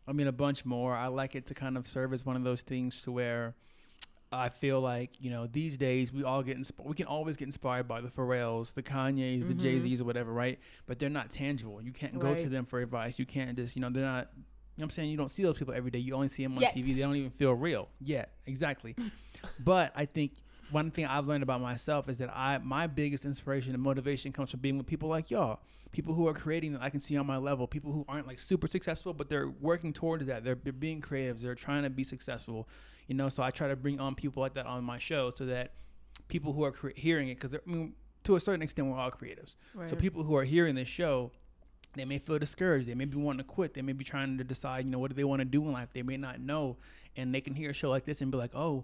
I 0.08 0.14
mean, 0.14 0.28
a 0.28 0.32
bunch 0.32 0.64
more. 0.64 0.96
I 0.96 1.08
like 1.08 1.36
it 1.36 1.46
to 1.48 1.54
kind 1.54 1.76
of 1.78 1.86
serve 1.86 2.14
as 2.14 2.26
one 2.26 2.38
of 2.38 2.44
those 2.46 2.62
things 2.62 3.02
to 3.02 3.12
where 3.12 3.56
I 4.32 4.48
feel 4.48 4.80
like 4.80 5.12
you 5.20 5.30
know 5.30 5.48
these 5.48 5.78
days 5.78 6.14
we 6.14 6.24
all 6.24 6.42
get 6.44 6.58
insp- 6.58 6.84
we 6.86 6.96
can 6.96 7.08
always 7.08 7.36
get 7.36 7.46
inspired 7.50 7.90
by 7.90 8.00
the 8.00 8.08
Pharrells, 8.08 8.74
the 8.74 8.84
Kanyes, 8.84 9.48
the 9.50 9.54
Mhm. 9.54 9.60
Jay 9.62 9.80
Z's, 9.80 10.02
or 10.02 10.06
whatever, 10.06 10.32
right? 10.32 10.58
But 10.86 10.98
they're 11.00 11.10
not 11.10 11.30
tangible. 11.30 11.82
You 11.82 11.92
can't 11.92 12.18
go 12.18 12.36
to 12.36 12.48
them 12.50 12.66
for 12.66 12.80
advice. 12.80 13.20
You 13.20 13.26
can't 13.26 13.58
just 13.58 13.76
you 13.76 13.82
know 13.82 13.90
they're 13.90 14.04
not. 14.04 14.30
You 14.34 14.82
know 14.82 14.84
what 14.84 14.84
I'm 14.86 14.90
saying? 14.92 15.10
You 15.10 15.18
don't 15.18 15.32
see 15.32 15.44
those 15.44 15.58
people 15.58 15.74
every 15.74 15.92
day. 15.92 16.00
You 16.00 16.14
only 16.14 16.28
see 16.30 16.44
them 16.44 16.54
on 16.56 16.62
Yet. 16.62 16.74
TV. 16.74 16.94
They 16.94 17.02
don't 17.02 17.16
even 17.16 17.32
feel 17.32 17.52
real. 17.54 17.90
Yeah, 18.00 18.26
exactly. 18.46 18.96
but 19.60 19.92
I 19.96 20.06
think 20.06 20.34
one 20.72 20.92
thing 20.92 21.06
I've 21.06 21.28
learned 21.28 21.44
about 21.44 21.62
myself 21.62 22.10
is 22.10 22.18
that 22.18 22.30
I 22.36 22.58
my 22.58 22.88
biggest 22.88 23.26
inspiration 23.26 23.74
and 23.74 23.82
motivation 23.82 24.32
comes 24.32 24.52
from 24.52 24.60
being 24.60 24.78
with 24.78 24.88
people 24.88 25.10
like 25.10 25.32
y'all, 25.32 25.60
people 25.92 26.14
who 26.14 26.28
are 26.28 26.34
creating 26.34 26.74
that 26.74 26.82
I 26.82 26.90
can 26.90 27.00
see 27.00 27.18
on 27.18 27.26
my 27.26 27.38
level, 27.38 27.68
people 27.68 27.92
who 27.92 28.06
aren't 28.08 28.28
like 28.28 28.40
super 28.40 28.68
successful, 28.68 29.14
but 29.14 29.30
they're 29.30 29.50
working 29.50 29.94
towards 29.94 30.26
that. 30.26 30.44
They're, 30.44 30.58
they're 30.62 30.74
being 30.74 31.02
creative. 31.02 31.42
They're 31.42 31.56
trying 31.56 31.84
to 31.84 31.90
be 31.90 32.04
successful. 32.04 32.68
You 33.08 33.16
know, 33.16 33.30
so 33.30 33.42
I 33.44 33.52
try 33.52 33.68
to 33.70 33.76
bring 33.76 34.00
on 34.00 34.16
people 34.16 34.42
like 34.42 34.54
that 34.56 34.66
on 34.66 34.84
my 34.84 34.98
show 34.98 35.30
so 35.30 35.46
that 35.46 35.74
people 36.28 36.54
who 36.54 36.64
are 36.64 36.72
cre- 36.72 36.90
hearing 36.96 37.30
it, 37.30 37.36
because 37.36 37.56
I 37.56 37.60
mean, 37.66 37.94
to 38.26 38.36
a 38.36 38.40
certain 38.40 38.62
extent, 38.62 38.90
we're 38.90 38.98
all 38.98 39.12
creatives. 39.12 39.56
So 39.88 39.96
people 39.96 40.24
who 40.24 40.36
are 40.36 40.44
hearing 40.44 40.76
this 40.76 40.90
show, 40.90 41.32
they 41.96 42.04
may 42.04 42.20
feel 42.20 42.38
discouraged. 42.38 42.88
They 42.88 42.96
may 42.96 43.06
be 43.06 43.16
wanting 43.18 43.40
to 43.40 43.44
quit. 43.46 43.74
They 43.74 43.82
may 43.82 43.94
be 43.94 44.04
trying 44.04 44.38
to 44.38 44.44
decide, 44.44 44.84
you 44.84 44.92
know, 44.92 45.00
what 45.00 45.10
do 45.10 45.16
they 45.16 45.24
want 45.24 45.40
to 45.40 45.46
do 45.46 45.64
in 45.64 45.72
life. 45.72 45.90
They 45.94 46.04
may 46.04 46.18
not 46.18 46.42
know, 46.42 46.78
and 47.16 47.34
they 47.34 47.40
can 47.40 47.56
hear 47.56 47.70
a 47.70 47.74
show 47.74 47.90
like 47.90 48.04
this 48.04 48.22
and 48.22 48.30
be 48.30 48.38
like, 48.38 48.54
oh, 48.54 48.84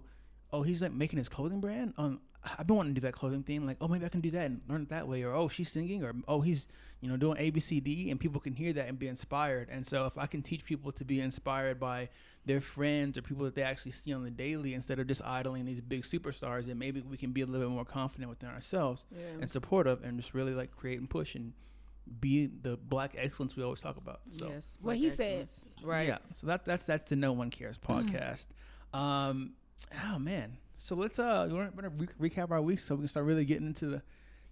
oh, 0.54 0.62
he's 0.62 0.80
like 0.82 0.92
making 0.92 1.16
his 1.18 1.28
clothing 1.28 1.60
brand. 1.60 1.94
Um, 1.98 2.20
I've 2.58 2.66
been 2.66 2.76
wanting 2.76 2.94
to 2.94 3.00
do 3.00 3.06
that 3.06 3.14
clothing 3.14 3.42
thing. 3.42 3.66
Like, 3.66 3.78
oh, 3.80 3.88
maybe 3.88 4.04
I 4.04 4.08
can 4.10 4.20
do 4.20 4.30
that 4.32 4.44
and 4.46 4.60
learn 4.68 4.82
it 4.82 4.88
that 4.90 5.08
way. 5.08 5.22
Or 5.22 5.32
oh, 5.34 5.48
she's 5.48 5.70
singing. 5.70 6.04
Or 6.04 6.12
oh, 6.28 6.40
he's 6.42 6.68
you 7.00 7.08
know 7.08 7.16
doing 7.16 7.36
A 7.38 7.48
B 7.50 7.58
C 7.58 7.80
D, 7.80 8.10
and 8.10 8.20
people 8.20 8.40
can 8.40 8.52
hear 8.54 8.72
that 8.74 8.86
and 8.88 8.98
be 8.98 9.08
inspired. 9.08 9.68
And 9.70 9.84
so 9.84 10.04
if 10.06 10.16
I 10.18 10.26
can 10.26 10.42
teach 10.42 10.64
people 10.64 10.92
to 10.92 11.04
be 11.04 11.20
inspired 11.20 11.80
by 11.80 12.10
their 12.46 12.60
friends 12.60 13.16
or 13.18 13.22
people 13.22 13.44
that 13.46 13.54
they 13.54 13.62
actually 13.62 13.92
see 13.92 14.12
on 14.12 14.22
the 14.24 14.30
daily 14.30 14.74
instead 14.74 14.98
of 14.98 15.06
just 15.06 15.22
idling 15.24 15.64
these 15.64 15.80
big 15.80 16.02
superstars, 16.02 16.66
then 16.66 16.78
maybe 16.78 17.00
we 17.00 17.16
can 17.16 17.32
be 17.32 17.40
a 17.40 17.46
little 17.46 17.66
bit 17.68 17.74
more 17.74 17.84
confident 17.86 18.28
within 18.28 18.50
ourselves 18.50 19.06
Yeah. 19.10 19.20
and 19.40 19.48
supportive 19.48 20.04
and 20.04 20.18
just 20.20 20.34
really 20.34 20.52
like 20.52 20.70
create 20.70 20.98
and 21.00 21.08
push 21.08 21.34
and 21.34 21.54
be 22.20 22.46
the 22.46 22.76
black 22.76 23.14
excellence 23.16 23.56
we 23.56 23.62
always 23.62 23.80
talk 23.80 23.96
about. 23.96 24.20
So 24.28 24.48
yes. 24.48 24.76
What 24.82 24.96
he 24.98 25.08
said. 25.08 25.42
excellence. 25.44 25.64
Right. 25.82 26.08
yeah, 26.08 26.18
so 26.32 26.46
that 26.48 26.66
that's 26.66 26.84
that's 26.84 27.08
the 27.08 27.16
No 27.16 27.32
One 27.32 27.48
Cares 27.48 27.78
podcast. 27.88 28.48
um, 28.92 29.52
oh 30.12 30.18
man, 30.18 30.56
so 30.76 30.94
let's 30.94 31.18
uh, 31.18 31.46
you 31.48 31.56
want 31.56 31.76
to 31.76 31.88
re- 31.90 32.30
recap 32.30 32.50
our 32.50 32.62
week 32.62 32.78
so 32.78 32.94
we 32.94 33.00
can 33.02 33.08
start 33.08 33.26
really 33.26 33.44
getting 33.44 33.66
into 33.66 33.86
the 33.86 34.02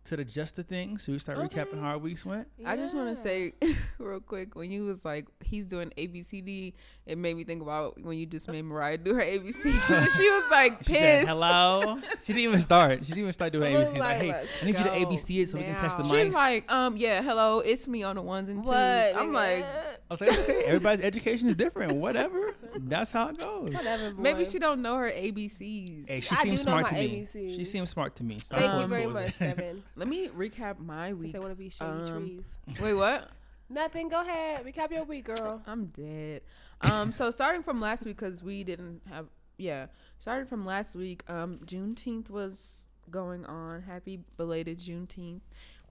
to 0.05 0.17
the 0.17 0.25
just 0.25 0.57
the 0.57 0.65
things. 0.65 1.05
So 1.05 1.13
we 1.13 1.21
start 1.21 1.39
Okay. 1.39 1.61
recapping 1.61 1.79
how 1.79 1.91
our 1.91 1.99
weeks 1.99 2.27
went. 2.27 2.49
I 2.67 2.75
just 2.77 2.93
want 2.93 3.15
to 3.17 3.23
say 3.23 3.53
real 3.99 4.19
quick 4.19 4.57
when 4.57 4.69
you 4.73 4.85
was 4.85 5.05
like 5.05 5.29
he's 5.45 5.69
doing 5.69 5.93
ABCD, 5.97 6.73
it 7.07 7.17
made 7.19 7.37
me 7.37 7.45
think 7.45 7.63
about 7.63 8.03
when 8.03 8.19
you 8.19 8.27
just 8.27 8.49
made 8.49 8.63
Mariah 8.63 8.99
do 8.99 9.15
her 9.15 9.21
ABC. 9.23 9.63
she 10.17 10.29
was 10.31 10.51
like 10.51 10.83
She 10.85 10.95
said. 10.95 11.29
Hello. 11.29 12.01
she 12.25 12.33
didn't 12.33 12.49
even 12.49 12.63
start. 12.65 12.99
She 13.05 13.11
didn't 13.13 13.19
even 13.21 13.33
start 13.33 13.53
doing 13.53 13.73
ABC. 13.73 13.97
Like, 13.97 14.01
like, 14.01 14.17
hey, 14.17 14.31
I 14.33 14.65
need 14.65 14.79
you 14.79 14.85
to 14.85 14.91
ABC 14.91 15.43
it 15.43 15.49
so 15.51 15.59
we 15.59 15.65
can 15.65 15.77
test 15.77 15.97
the 15.97 16.03
now. 16.03 16.09
mics. 16.09 16.25
She's 16.25 16.35
like, 16.35 16.73
um, 16.73 16.97
yeah, 16.97 17.23
hello, 17.23 17.61
it's 17.61 17.87
me 17.87 18.03
on 18.03 18.17
the 18.17 18.23
ones 18.23 18.49
and 18.49 18.59
twos. 18.65 18.67
What? 18.75 18.77
I'm 19.17 19.33
like, 19.33 19.65
I 20.13 20.25
was 20.25 20.37
like, 20.37 20.39
okay, 20.49 20.63
everybody's 20.67 21.05
education 21.05 21.49
is 21.49 21.55
different. 21.57 21.95
Whatever. 21.95 22.55
That's 22.77 23.13
how 23.13 23.29
it 23.29 23.39
goes. 23.39 23.73
whatever. 23.73 24.13
maybe 24.15 24.45
she 24.45 24.59
don't 24.59 24.83
know 24.83 24.97
her 24.99 25.11
ABCs. 25.11 26.09
Hey, 26.09 26.21
she 26.21 26.35
I 26.37 26.43
seems 26.43 26.61
do 26.65 26.71
know 26.71 26.77
smart 26.77 26.87
to 26.89 26.93
my 26.95 27.01
me. 27.01 27.23
ABCs. 27.23 27.57
She 27.57 27.65
seems 27.65 27.91
smart 27.91 28.17
to 28.17 28.25
me. 28.25 28.39
Stop 28.39 28.59
Thank 28.59 28.65
you 28.71 28.75
pulling 28.75 28.89
very 28.91 29.07
much, 29.07 29.39
Devin. 29.39 29.83
Let 29.97 30.09
me 30.09 30.29
recap 30.29 30.79
my 30.79 31.09
Since 31.11 31.23
week. 31.23 31.33
they 31.33 31.39
want 31.39 31.53
to 31.53 31.57
be 31.57 31.69
shady 31.71 31.91
Um, 31.91 32.05
trees. 32.07 32.59
Wait, 32.81 32.95
what? 32.95 33.31
Nothing. 33.71 34.09
Go 34.11 34.21
ahead. 34.21 34.65
Recap 34.67 34.91
your 34.91 35.05
week, 35.05 35.25
girl. 35.25 35.63
I'm 35.67 35.87
dead. 35.87 36.43
Um, 36.83 37.13
so 37.13 37.31
starting 37.31 37.63
from 37.63 37.81
last 37.81 38.05
week, 38.05 38.19
because 38.19 38.43
we 38.43 38.65
didn't 38.65 39.01
have, 39.09 39.27
yeah, 39.57 39.87
starting 40.19 40.47
from 40.47 40.67
last 40.67 40.95
week, 40.95 41.23
um, 41.31 41.59
Juneteenth 41.65 42.29
was 42.29 42.87
going 43.11 43.47
on. 43.47 43.83
Happy 43.83 44.21
belated 44.37 44.79
Juneteenth. 44.79 45.41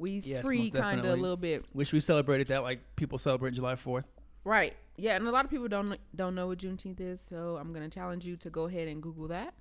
We 0.01 0.19
Yes, 0.25 0.41
free 0.41 0.71
kind 0.71 0.99
of 0.99 1.05
a 1.05 1.15
little 1.15 1.37
bit, 1.37 1.65
Wish 1.73 1.93
we 1.93 1.99
celebrated 1.99 2.47
that 2.47 2.63
like 2.63 2.79
people 2.95 3.17
celebrate 3.17 3.53
July 3.53 3.75
4th. 3.75 4.03
right? 4.43 4.73
Yeah, 4.97 5.15
and 5.15 5.27
a 5.27 5.31
lot 5.31 5.45
of 5.45 5.51
people 5.51 5.67
don't 5.67 5.97
don't 6.15 6.35
know 6.35 6.47
what 6.47 6.57
Juneteenth 6.59 6.99
is, 6.99 7.21
so 7.21 7.57
I'm 7.59 7.71
gonna 7.73 7.89
challenge 7.89 8.25
you 8.25 8.35
to 8.37 8.49
go 8.49 8.65
ahead 8.65 8.87
and 8.87 9.01
Google 9.01 9.27
that. 9.29 9.53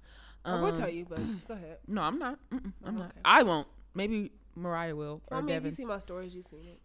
I 0.45 0.55
will 0.61 0.69
Um, 0.69 0.75
tell 0.75 0.89
you, 0.89 1.05
but 1.09 1.21
go 1.47 1.55
ahead. 1.55 1.79
No, 1.87 2.03
I'm 2.03 2.19
not. 2.19 2.39
Mm-mm, 2.51 2.73
I'm 2.85 2.97
Oh, 2.97 2.99
not. 3.01 3.11
okay. 3.11 3.21
I 3.25 3.43
won't. 3.43 3.69
Maybe 3.95 4.33
Mariah 4.57 4.97
will 4.97 5.23
or 5.29 5.39
I 5.39 5.41
mean, 5.43 5.57
if 5.57 5.65
you 5.65 5.71
see 5.71 5.85
my 5.85 5.99
stories, 5.99 6.35
you've 6.35 6.47
seen 6.47 6.67
it. 6.67 6.81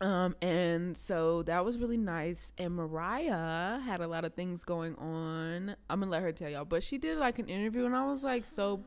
Um, 0.00 0.34
and 0.42 0.96
so 0.96 1.42
that 1.44 1.64
was 1.64 1.78
really 1.78 1.96
nice. 1.98 2.52
And 2.58 2.74
Mariah 2.74 3.78
had 3.80 4.00
a 4.00 4.08
lot 4.08 4.24
of 4.24 4.34
things 4.34 4.64
going 4.64 4.96
on. 4.96 5.76
I'm 5.88 6.00
gonna 6.00 6.10
let 6.10 6.22
her 6.22 6.32
tell 6.32 6.48
y'all, 6.50 6.64
but 6.64 6.82
she 6.82 6.98
did 6.98 7.18
like 7.18 7.38
an 7.38 7.48
interview, 7.48 7.84
and 7.84 7.94
I 7.94 8.04
was 8.06 8.24
like 8.24 8.44
so 8.46 8.80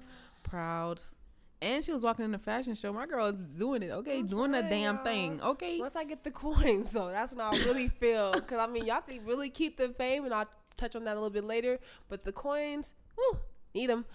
proud. 0.43 1.01
And 1.61 1.83
she 1.83 1.91
was 1.91 2.03
walking 2.03 2.23
in 2.25 2.31
the 2.31 2.37
fashion 2.37 2.75
show. 2.75 2.93
My 2.93 3.07
girl 3.07 3.27
is 3.27 3.39
doing 3.57 3.81
it, 3.81 3.89
okay, 3.89 4.19
I'm 4.19 4.27
doing 4.27 4.51
the 4.51 4.61
damn 4.61 4.95
y'all. 4.95 5.03
thing, 5.03 5.41
okay. 5.41 5.79
Once 5.79 5.95
I 5.95 6.03
get 6.03 6.23
the 6.23 6.29
coins, 6.45 6.91
though, 6.91 7.07
that's 7.09 7.33
when 7.33 7.41
I 7.45 7.51
really 7.65 7.87
feel. 7.87 8.33
Because, 8.33 8.59
I 8.59 8.67
mean, 8.67 8.85
y'all 8.85 9.01
can 9.01 9.25
really 9.25 9.49
keep 9.49 9.77
the 9.77 9.89
fame, 9.89 10.25
and 10.25 10.33
I'll 10.33 10.45
touch 10.77 10.95
on 10.95 11.03
that 11.05 11.13
a 11.13 11.15
little 11.15 11.31
bit 11.31 11.43
later. 11.43 11.79
But 12.09 12.23
the 12.25 12.31
coins, 12.31 12.93
whew, 13.15 13.39
need 13.73 13.87
them. 13.89 14.05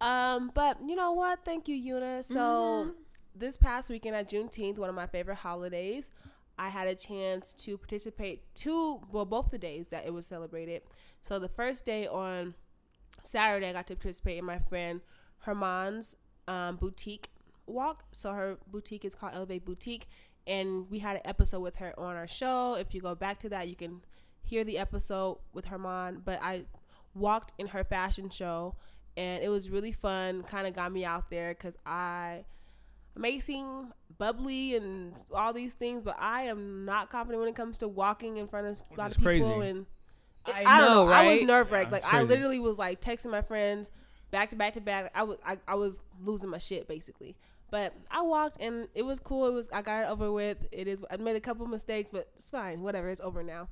Um, 0.00 0.50
but 0.54 0.78
you 0.84 0.96
know 0.96 1.12
what? 1.12 1.44
Thank 1.44 1.68
you, 1.68 1.76
Una. 1.96 2.22
So, 2.24 2.86
Mhm. 2.88 2.94
this 3.34 3.56
past 3.56 3.90
weekend 3.90 4.16
at 4.16 4.28
Juneteenth, 4.28 4.76
one 4.78 4.88
of 4.88 4.96
my 4.96 5.06
favorite 5.06 5.36
holidays, 5.36 6.10
I 6.58 6.70
had 6.70 6.88
a 6.88 6.96
chance 6.96 7.54
to 7.54 7.78
participate 7.78 8.42
two, 8.56 9.00
well, 9.12 9.24
both 9.24 9.52
the 9.52 9.58
days 9.58 9.88
that 9.88 10.04
it 10.04 10.12
was 10.12 10.26
celebrated. 10.26 10.82
So 11.20 11.38
the 11.38 11.48
first 11.48 11.84
day 11.84 12.08
on 12.08 12.54
Saturday, 13.22 13.68
I 13.68 13.72
got 13.72 13.86
to 13.86 13.94
participate 13.94 14.38
in 14.38 14.44
my 14.44 14.58
friend 14.58 15.00
Herman's 15.40 16.16
um, 16.48 16.76
boutique 16.76 17.30
walk. 17.66 18.04
So 18.12 18.32
her 18.32 18.58
boutique 18.66 19.04
is 19.04 19.14
called 19.14 19.34
Elevate 19.34 19.64
Boutique, 19.64 20.08
and 20.46 20.90
we 20.90 20.98
had 20.98 21.16
an 21.16 21.22
episode 21.24 21.60
with 21.60 21.76
her 21.76 21.98
on 21.98 22.16
our 22.16 22.26
show. 22.26 22.74
If 22.74 22.94
you 22.94 23.00
go 23.00 23.14
back 23.14 23.38
to 23.40 23.48
that, 23.50 23.68
you 23.68 23.76
can 23.76 24.00
hear 24.42 24.64
the 24.64 24.78
episode 24.78 25.38
with 25.52 25.66
Herman. 25.66 26.22
But 26.24 26.40
I 26.42 26.64
walked 27.14 27.52
in 27.58 27.68
her 27.68 27.84
fashion 27.84 28.30
show, 28.30 28.74
and 29.16 29.42
it 29.42 29.48
was 29.48 29.70
really 29.70 29.92
fun. 29.92 30.42
Kind 30.42 30.66
of 30.66 30.74
got 30.74 30.90
me 30.90 31.04
out 31.04 31.30
there 31.30 31.54
because 31.54 31.76
I 31.86 32.44
amazing, 33.14 33.92
bubbly, 34.16 34.76
and 34.76 35.12
all 35.34 35.52
these 35.52 35.74
things, 35.74 36.02
but 36.04 36.16
I 36.18 36.42
am 36.42 36.84
not 36.84 37.10
confident 37.10 37.40
when 37.40 37.48
it 37.48 37.56
comes 37.56 37.78
to 37.78 37.88
walking 37.88 38.36
in 38.36 38.46
front 38.46 38.68
of 38.68 38.80
a 38.96 38.98
lot 38.98 39.10
of 39.10 39.16
people. 39.18 39.26
crazy. 39.26 39.68
And 39.68 39.86
I 40.46 40.64
I, 40.64 40.78
don't 40.78 40.88
know, 40.88 41.06
know. 41.06 41.12
I 41.12 41.34
was 41.34 41.42
nerve 41.42 41.70
wracked. 41.70 41.88
Yeah, 41.88 41.92
like 41.92 42.04
it's 42.04 42.14
I 42.14 42.22
literally 42.22 42.60
was 42.60 42.78
like 42.78 43.00
texting 43.00 43.30
my 43.30 43.42
friends 43.42 43.90
back 44.30 44.50
to 44.50 44.56
back 44.56 44.74
to 44.74 44.80
back. 44.80 45.10
I 45.14 45.22
was 45.22 45.38
I, 45.44 45.58
I 45.66 45.74
was 45.74 46.00
losing 46.24 46.50
my 46.50 46.58
shit 46.58 46.88
basically. 46.88 47.36
But 47.70 47.92
I 48.10 48.22
walked 48.22 48.60
and 48.60 48.88
it 48.94 49.04
was 49.04 49.20
cool. 49.20 49.46
It 49.46 49.52
was 49.52 49.68
I 49.72 49.82
got 49.82 50.04
it 50.04 50.08
over 50.08 50.32
with. 50.32 50.66
It 50.72 50.88
is. 50.88 51.04
I 51.10 51.16
made 51.18 51.36
a 51.36 51.40
couple 51.40 51.66
mistakes, 51.66 52.08
but 52.10 52.28
it's 52.34 52.50
fine. 52.50 52.82
Whatever. 52.82 53.08
It's 53.08 53.20
over 53.20 53.42
now. 53.42 53.68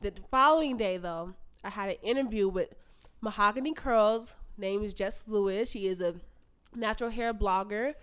The 0.00 0.12
following 0.30 0.76
day 0.76 0.96
though, 0.98 1.34
I 1.64 1.70
had 1.70 1.90
an 1.90 1.96
interview 2.02 2.48
with 2.48 2.74
Mahogany 3.20 3.74
Curls. 3.74 4.36
Name 4.56 4.84
is 4.84 4.94
Jess 4.94 5.26
Lewis. 5.26 5.70
She 5.70 5.86
is 5.86 6.00
a 6.00 6.14
natural 6.74 7.10
hair 7.10 7.34
blogger. 7.34 7.94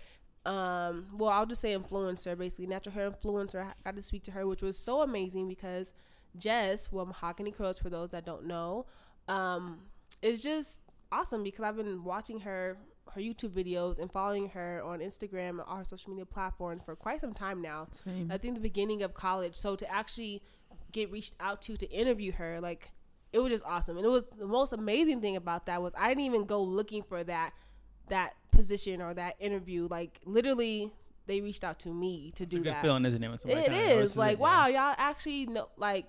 Um, 0.44 1.06
well, 1.12 1.30
I'll 1.30 1.46
just 1.46 1.60
say 1.60 1.76
influencer, 1.76 2.36
basically 2.38 2.66
natural 2.66 2.94
hair 2.94 3.10
influencer. 3.10 3.64
I 3.64 3.72
got 3.84 3.96
to 3.96 4.02
speak 4.02 4.22
to 4.24 4.32
her, 4.32 4.46
which 4.46 4.62
was 4.62 4.78
so 4.78 5.02
amazing 5.02 5.48
because 5.48 5.92
Jess, 6.36 6.90
well, 6.90 7.06
Mahogany 7.06 7.50
Curls, 7.50 7.78
for 7.78 7.90
those 7.90 8.10
that 8.10 8.24
don't 8.24 8.46
know, 8.46 8.86
um, 9.28 9.78
is 10.22 10.42
just 10.42 10.80
awesome 11.10 11.42
because 11.42 11.64
I've 11.64 11.76
been 11.76 12.04
watching 12.04 12.40
her 12.40 12.76
her 13.12 13.20
YouTube 13.20 13.50
videos 13.50 13.98
and 13.98 14.12
following 14.12 14.50
her 14.50 14.82
on 14.84 14.98
Instagram 15.00 15.50
and 15.50 15.60
all 15.62 15.76
her 15.76 15.84
social 15.84 16.10
media 16.10 16.26
platforms 16.26 16.82
for 16.84 16.94
quite 16.94 17.20
some 17.20 17.32
time 17.32 17.62
now. 17.62 17.88
Same. 18.04 18.30
I 18.30 18.38
think 18.38 18.54
the 18.54 18.60
beginning 18.60 19.02
of 19.02 19.14
college. 19.14 19.56
So 19.56 19.76
to 19.76 19.90
actually 19.90 20.42
get 20.92 21.10
reached 21.10 21.34
out 21.40 21.62
to 21.62 21.76
to 21.76 21.90
interview 21.90 22.32
her, 22.32 22.60
like 22.60 22.90
it 23.32 23.38
was 23.38 23.50
just 23.50 23.64
awesome. 23.64 23.96
And 23.96 24.06
it 24.06 24.10
was 24.10 24.26
the 24.26 24.46
most 24.46 24.72
amazing 24.72 25.20
thing 25.20 25.36
about 25.36 25.66
that 25.66 25.82
was 25.82 25.94
I 25.98 26.08
didn't 26.08 26.24
even 26.24 26.44
go 26.44 26.62
looking 26.62 27.02
for 27.02 27.24
that 27.24 27.52
that 28.08 28.34
position 28.52 29.00
or 29.00 29.14
that 29.14 29.36
interview. 29.38 29.86
Like 29.90 30.20
literally, 30.24 30.92
they 31.26 31.40
reached 31.40 31.64
out 31.64 31.78
to 31.80 31.90
me 31.90 32.32
to 32.36 32.46
do 32.46 32.58
a 32.58 32.60
good 32.60 32.72
that. 32.72 32.82
feeling, 32.82 33.04
isn't 33.04 33.22
it? 33.22 33.46
It 33.46 33.72
is 33.72 34.16
like 34.16 34.38
wow, 34.38 34.66
y'all 34.66 34.94
actually 34.98 35.46
know 35.46 35.68
like 35.76 36.06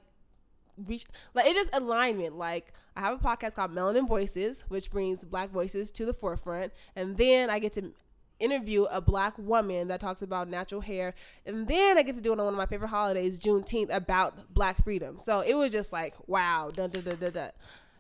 reach 0.88 1.06
like 1.34 1.46
it 1.48 1.54
just 1.56 1.70
alignment. 1.74 2.38
Like 2.38 2.74
I 2.96 3.02
have 3.02 3.20
a 3.20 3.24
podcast 3.24 3.56
called 3.56 3.72
Melanin 3.74 4.08
Voices, 4.08 4.64
which 4.68 4.92
brings 4.92 5.24
black 5.24 5.52
voices 5.52 5.92
to 5.92 6.06
the 6.06 6.14
forefront, 6.14 6.74
and 6.96 7.18
then 7.18 7.50
I 7.50 7.60
get 7.60 7.74
to 7.74 7.94
interview 8.40 8.84
a 8.86 9.02
black 9.02 9.38
woman 9.38 9.90
that 9.90 10.00
talks 10.00 10.22
about 10.22 10.48
natural 10.48 10.82
hair, 10.82 11.14
and 11.46 11.68
then 11.68 11.98
I 11.98 12.04
get 12.04 12.16
to 12.16 12.22
do 12.22 12.32
it 12.32 12.40
on 12.40 12.46
one 12.46 12.54
of 12.54 12.58
my 12.58 12.66
favorite 12.66 12.88
holidays, 12.88 13.40
Juneteenth, 13.40 13.94
about 13.94 14.54
Black 14.54 14.84
freedom. 14.84 15.18
So 15.22 15.42
it 15.42 15.56
was 15.56 15.72
just 15.72 15.92
like 15.94 16.16
wow, 16.28 16.72
dun, 16.74 16.90
dun, 16.90 17.04
dun, 17.04 17.18
dun, 17.18 17.32
dun. 17.32 17.52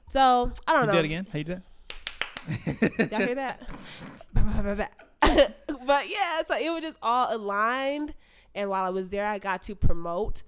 So 0.09 0.51
I 0.67 0.74
don't 0.74 0.88
You 0.88 0.93
know. 0.93 1.00
it 1.00 1.05
again? 1.05 1.27
How 1.31 1.38
you 1.38 1.43
did? 1.43 1.62
Y'all 3.12 3.19
hear 3.21 3.36
that? 3.36 3.62
but 5.86 6.09
yeah, 6.09 6.41
so 6.48 6.57
it 6.57 6.71
was 6.71 6.81
just 6.81 6.98
all 7.01 7.36
aligned. 7.36 8.13
And 8.55 8.69
while 8.69 8.83
I 8.86 8.89
was 8.89 9.09
there, 9.09 9.27
I 9.27 9.38
got 9.38 9.62
to 9.63 9.75
promote 9.75 10.41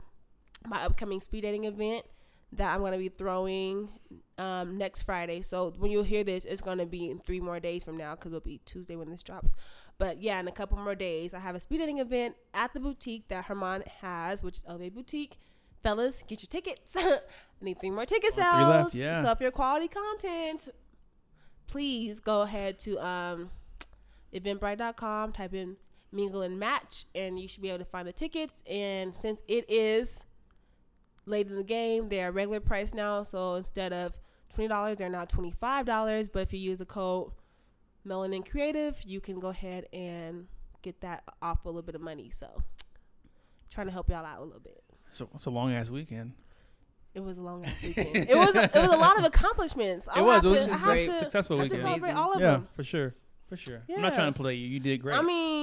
my 0.67 0.81
upcoming 0.83 1.21
speed 1.21 1.41
dating 1.41 1.65
event 1.65 2.05
that 2.53 2.73
I'm 2.73 2.79
going 2.79 2.91
to 2.91 2.97
be 2.97 3.09
throwing 3.09 3.89
um, 4.37 4.77
next 4.77 5.03
Friday. 5.03 5.41
So 5.41 5.73
when 5.77 5.91
you 5.91 6.03
hear 6.03 6.23
this, 6.23 6.45
it's 6.45 6.61
going 6.61 6.79
to 6.79 6.85
be 6.85 7.09
in 7.09 7.19
three 7.19 7.39
more 7.39 7.59
days 7.59 7.83
from 7.83 7.97
now 7.97 8.15
because 8.15 8.31
it'll 8.31 8.41
be 8.41 8.59
Tuesday 8.65 8.95
when 8.95 9.09
this 9.09 9.23
drops. 9.23 9.55
But 9.97 10.21
yeah, 10.21 10.39
in 10.39 10.47
a 10.47 10.51
couple 10.51 10.77
more 10.77 10.95
days, 10.95 11.33
I 11.33 11.39
have 11.39 11.55
a 11.55 11.59
speed 11.59 11.77
dating 11.77 11.99
event 11.99 12.35
at 12.53 12.73
the 12.73 12.79
boutique 12.79 13.27
that 13.29 13.45
Herman 13.45 13.83
has, 14.01 14.41
which 14.41 14.57
is 14.57 14.65
Elevate 14.67 14.95
Boutique. 14.95 15.37
Fellas, 15.83 16.23
get 16.27 16.41
your 16.43 16.49
tickets. 16.49 16.95
I 16.99 17.19
need 17.61 17.79
three 17.79 17.89
more 17.91 18.05
ticket 18.05 18.31
Only 18.33 18.43
sales. 18.43 18.91
three 18.91 19.01
left, 19.03 19.15
yeah. 19.17 19.23
So 19.23 19.31
if 19.31 19.41
you're 19.41 19.51
quality 19.51 19.87
content, 19.87 20.69
please 21.67 22.19
go 22.19 22.41
ahead 22.41 22.79
to 22.79 22.99
um 22.99 23.49
Eventbrite.com. 24.33 25.33
Type 25.33 25.53
in 25.53 25.77
mingle 26.11 26.41
and 26.41 26.59
match, 26.59 27.05
and 27.15 27.39
you 27.39 27.47
should 27.47 27.61
be 27.61 27.69
able 27.69 27.79
to 27.79 27.85
find 27.85 28.07
the 28.07 28.13
tickets. 28.13 28.63
And 28.69 29.15
since 29.15 29.41
it 29.47 29.69
is 29.69 30.25
late 31.31 31.47
in 31.47 31.55
the 31.55 31.63
game, 31.63 32.09
they 32.09 32.21
are 32.21 32.31
regular 32.31 32.59
price 32.59 32.93
now. 32.93 33.23
So 33.23 33.55
instead 33.55 33.91
of 33.93 34.15
twenty 34.53 34.67
dollars, 34.67 34.97
they're 34.97 35.09
now 35.09 35.25
twenty 35.25 35.51
five 35.51 35.85
dollars. 35.87 36.29
But 36.29 36.41
if 36.43 36.53
you 36.53 36.59
use 36.59 36.77
the 36.79 36.85
code 36.85 37.31
Melanin 38.07 38.47
Creative, 38.47 38.95
you 39.05 39.19
can 39.21 39.39
go 39.39 39.47
ahead 39.47 39.87
and 39.93 40.47
get 40.83 41.01
that 41.01 41.23
off 41.41 41.65
a 41.65 41.69
little 41.69 41.81
bit 41.81 41.95
of 41.95 42.01
money. 42.01 42.29
So 42.31 42.61
trying 43.69 43.87
to 43.87 43.93
help 43.93 44.09
y'all 44.09 44.25
out 44.25 44.37
a 44.39 44.43
little 44.43 44.59
bit. 44.59 44.83
So 45.11 45.29
it's 45.33 45.45
a 45.45 45.49
long 45.49 45.73
ass 45.73 45.89
weekend. 45.89 46.33
It 47.13 47.19
was 47.21 47.37
a 47.37 47.41
long 47.41 47.65
ass 47.65 47.81
weekend. 47.83 48.15
it 48.15 48.35
was 48.37 48.55
a, 48.55 48.63
it 48.63 48.75
was 48.81 48.91
a 48.93 48.97
lot 48.97 49.17
of 49.19 49.25
accomplishments. 49.25 50.07
It 50.07 50.11
I'll 50.19 50.25
was. 50.25 50.35
have 50.43 50.45
It 50.45 50.47
was 50.49 50.59
to- 50.59 50.63
I 50.65 50.67
just 50.67 50.79
have 50.81 50.89
great, 50.93 51.05
to- 51.07 51.19
successful 51.19 51.57
I 51.57 51.63
have 51.63 51.69
to 51.71 51.75
weekend. 51.85 52.17
all 52.17 52.33
of 52.33 52.39
Yeah, 52.41 52.51
them. 52.51 52.67
for 52.75 52.83
sure, 52.83 53.15
for 53.49 53.57
sure. 53.57 53.81
I'm 53.93 54.01
not 54.01 54.13
trying 54.13 54.33
to 54.33 54.39
play 54.41 54.55
you. 54.55 54.67
You 54.67 54.79
did 54.79 55.01
great. 55.01 55.15
I 55.17 55.21
mean, 55.21 55.60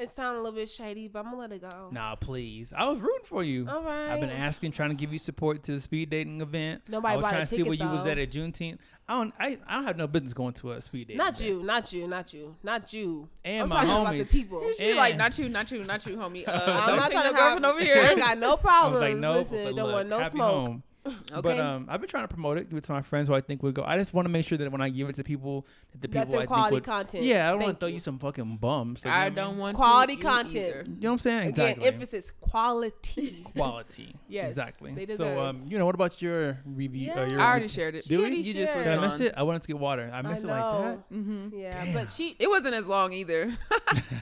it 0.00 0.08
sounded 0.08 0.40
a 0.40 0.42
little 0.42 0.56
bit 0.58 0.68
shady, 0.68 1.08
but 1.08 1.20
I'm 1.20 1.26
gonna 1.26 1.36
let 1.38 1.52
it 1.52 1.60
go. 1.60 1.88
nah, 1.90 2.14
please. 2.14 2.72
I 2.76 2.88
was 2.88 3.00
rooting 3.00 3.24
for 3.24 3.44
you. 3.44 3.66
All 3.68 3.82
right. 3.82 4.10
I've 4.10 4.20
been 4.20 4.30
asking, 4.30 4.72
trying 4.72 4.88
to 4.90 4.94
give 4.96 5.12
you 5.12 5.18
support 5.18 5.62
to 5.64 5.72
the 5.72 5.80
speed 5.80 6.10
dating 6.10 6.40
event. 6.40 6.82
Nobody 6.88 7.12
I 7.12 7.16
was 7.16 7.22
bought 7.24 7.30
trying 7.30 7.42
a 7.42 7.44
to 7.44 7.50
see 7.50 7.56
ticket, 7.58 7.68
where 7.68 7.74
you 7.88 7.94
was 7.96 8.04
though. 8.04 8.10
at 8.10 8.18
at 8.18 8.30
Juneteenth. 8.30 8.78
I 9.08 9.12
don't. 9.14 9.34
I, 9.40 9.58
I 9.66 9.74
don't 9.76 9.84
have 9.84 9.96
no 9.96 10.06
business 10.06 10.32
going 10.32 10.54
to 10.54 10.72
a 10.72 10.80
speed 10.80 11.08
dating. 11.08 11.18
Not 11.18 11.40
event. 11.40 11.50
you, 11.50 11.62
not 11.64 11.92
you, 11.92 12.06
not 12.08 12.32
you, 12.32 12.56
not 12.62 12.92
you. 12.92 13.28
And 13.44 13.62
I'm 13.64 13.68
my 13.68 13.74
talking 13.76 13.90
about 13.90 14.10
the 14.12 14.18
homies. 14.24 14.30
people. 14.30 14.70
She 14.78 14.94
like 14.94 15.16
not 15.16 15.38
you, 15.38 15.48
not 15.48 15.70
you, 15.70 15.84
not 15.84 16.06
you, 16.06 16.16
homie. 16.16 16.44
Uh, 16.48 16.52
I'm 16.52 16.88
don't 16.88 16.96
not 16.96 17.06
see 17.06 17.12
trying 17.12 17.24
no 17.24 17.30
to 17.32 17.36
have. 17.36 17.60
girlfriend 17.62 17.66
over 17.66 17.80
I 17.80 17.84
here. 17.84 17.96
ain't 17.96 18.18
got 18.18 18.38
no 18.38 18.46
I 18.48 18.50
was 18.52 18.60
problem. 18.60 19.00
like, 19.02 19.16
no, 19.16 19.32
Listen, 19.32 19.64
but 19.64 19.76
don't 19.76 19.86
look, 19.86 19.94
want 19.94 20.08
no 20.08 20.18
happy 20.18 20.30
smoke. 20.30 20.66
home. 20.68 20.82
Okay. 21.32 21.40
But 21.42 21.60
um, 21.60 21.86
I've 21.88 22.00
been 22.00 22.10
trying 22.10 22.24
to 22.24 22.28
promote 22.28 22.58
it, 22.58 22.68
give 22.68 22.76
it 22.76 22.84
to 22.84 22.92
my 22.92 23.02
friends 23.02 23.28
who 23.28 23.34
I 23.34 23.40
think 23.40 23.62
would 23.62 23.72
go. 23.74 23.84
I 23.84 23.96
just 23.96 24.12
want 24.12 24.26
to 24.26 24.30
make 24.30 24.44
sure 24.46 24.58
that 24.58 24.70
when 24.72 24.80
I 24.80 24.88
give 24.88 25.08
it 25.08 25.14
to 25.14 25.24
people, 25.24 25.64
that 25.92 26.02
the 26.02 26.08
That 26.08 26.26
people 26.26 26.32
they're 26.32 26.38
I 26.40 26.42
think 26.42 26.48
quality 26.48 26.74
would. 26.74 26.84
content. 26.84 27.24
Yeah, 27.24 27.48
I 27.48 27.52
don't 27.52 27.62
want 27.62 27.78
to 27.78 27.86
throw 27.86 27.88
you. 27.88 28.00
some 28.00 28.18
fucking 28.18 28.56
bums. 28.56 29.04
like, 29.04 29.06
you 29.06 29.10
know 29.10 29.16
I 29.26 29.28
don't 29.30 29.50
mean? 29.52 29.58
want 29.60 29.76
Quality 29.76 30.16
to, 30.16 30.22
content. 30.22 30.56
Either. 30.56 30.84
You 30.86 30.94
know 31.02 31.08
what 31.10 31.12
I'm 31.12 31.18
saying? 31.20 31.38
Again, 31.38 31.48
Exactly. 31.48 31.86
emphasis 31.86 32.32
quality. 32.40 33.46
quality. 33.56 34.14
Yes, 34.28 34.48
exactly. 34.50 34.92
they 34.94 35.06
so 35.14 35.40
um, 35.40 35.62
you 35.66 35.76
know, 35.76 35.84
what 35.86 35.94
about 35.96 36.22
your 36.22 36.58
review? 36.64 37.08
Yeah. 37.08 37.22
Uh, 37.22 37.26
your 37.26 37.40
I 37.40 37.50
already 37.50 37.66
shared 37.66 37.96
it. 37.96 38.04
Did 38.06 38.16
we? 38.18 38.24
already 38.24 38.36
You 38.36 38.52
just 38.54 38.56
was 38.76 38.84
shared. 38.84 38.84
Did 38.84 38.98
I 38.98 39.00
miss 39.00 39.14
on. 39.14 39.22
it? 39.22 39.34
I 39.36 39.42
wanted 39.42 39.62
to 39.62 39.68
get 39.68 39.78
water. 39.78 40.08
I 40.12 40.22
missed 40.22 40.44
it 40.44 40.46
like 40.46 40.82
that. 40.84 41.10
Mm-hmm. 41.12 41.58
Yeah, 41.58 41.84
Damn. 41.84 41.94
but 41.94 42.10
she. 42.10 42.36
It 42.38 42.48
wasn't 42.48 42.74
as 42.74 42.86
long 42.86 43.12
either. 43.12 43.56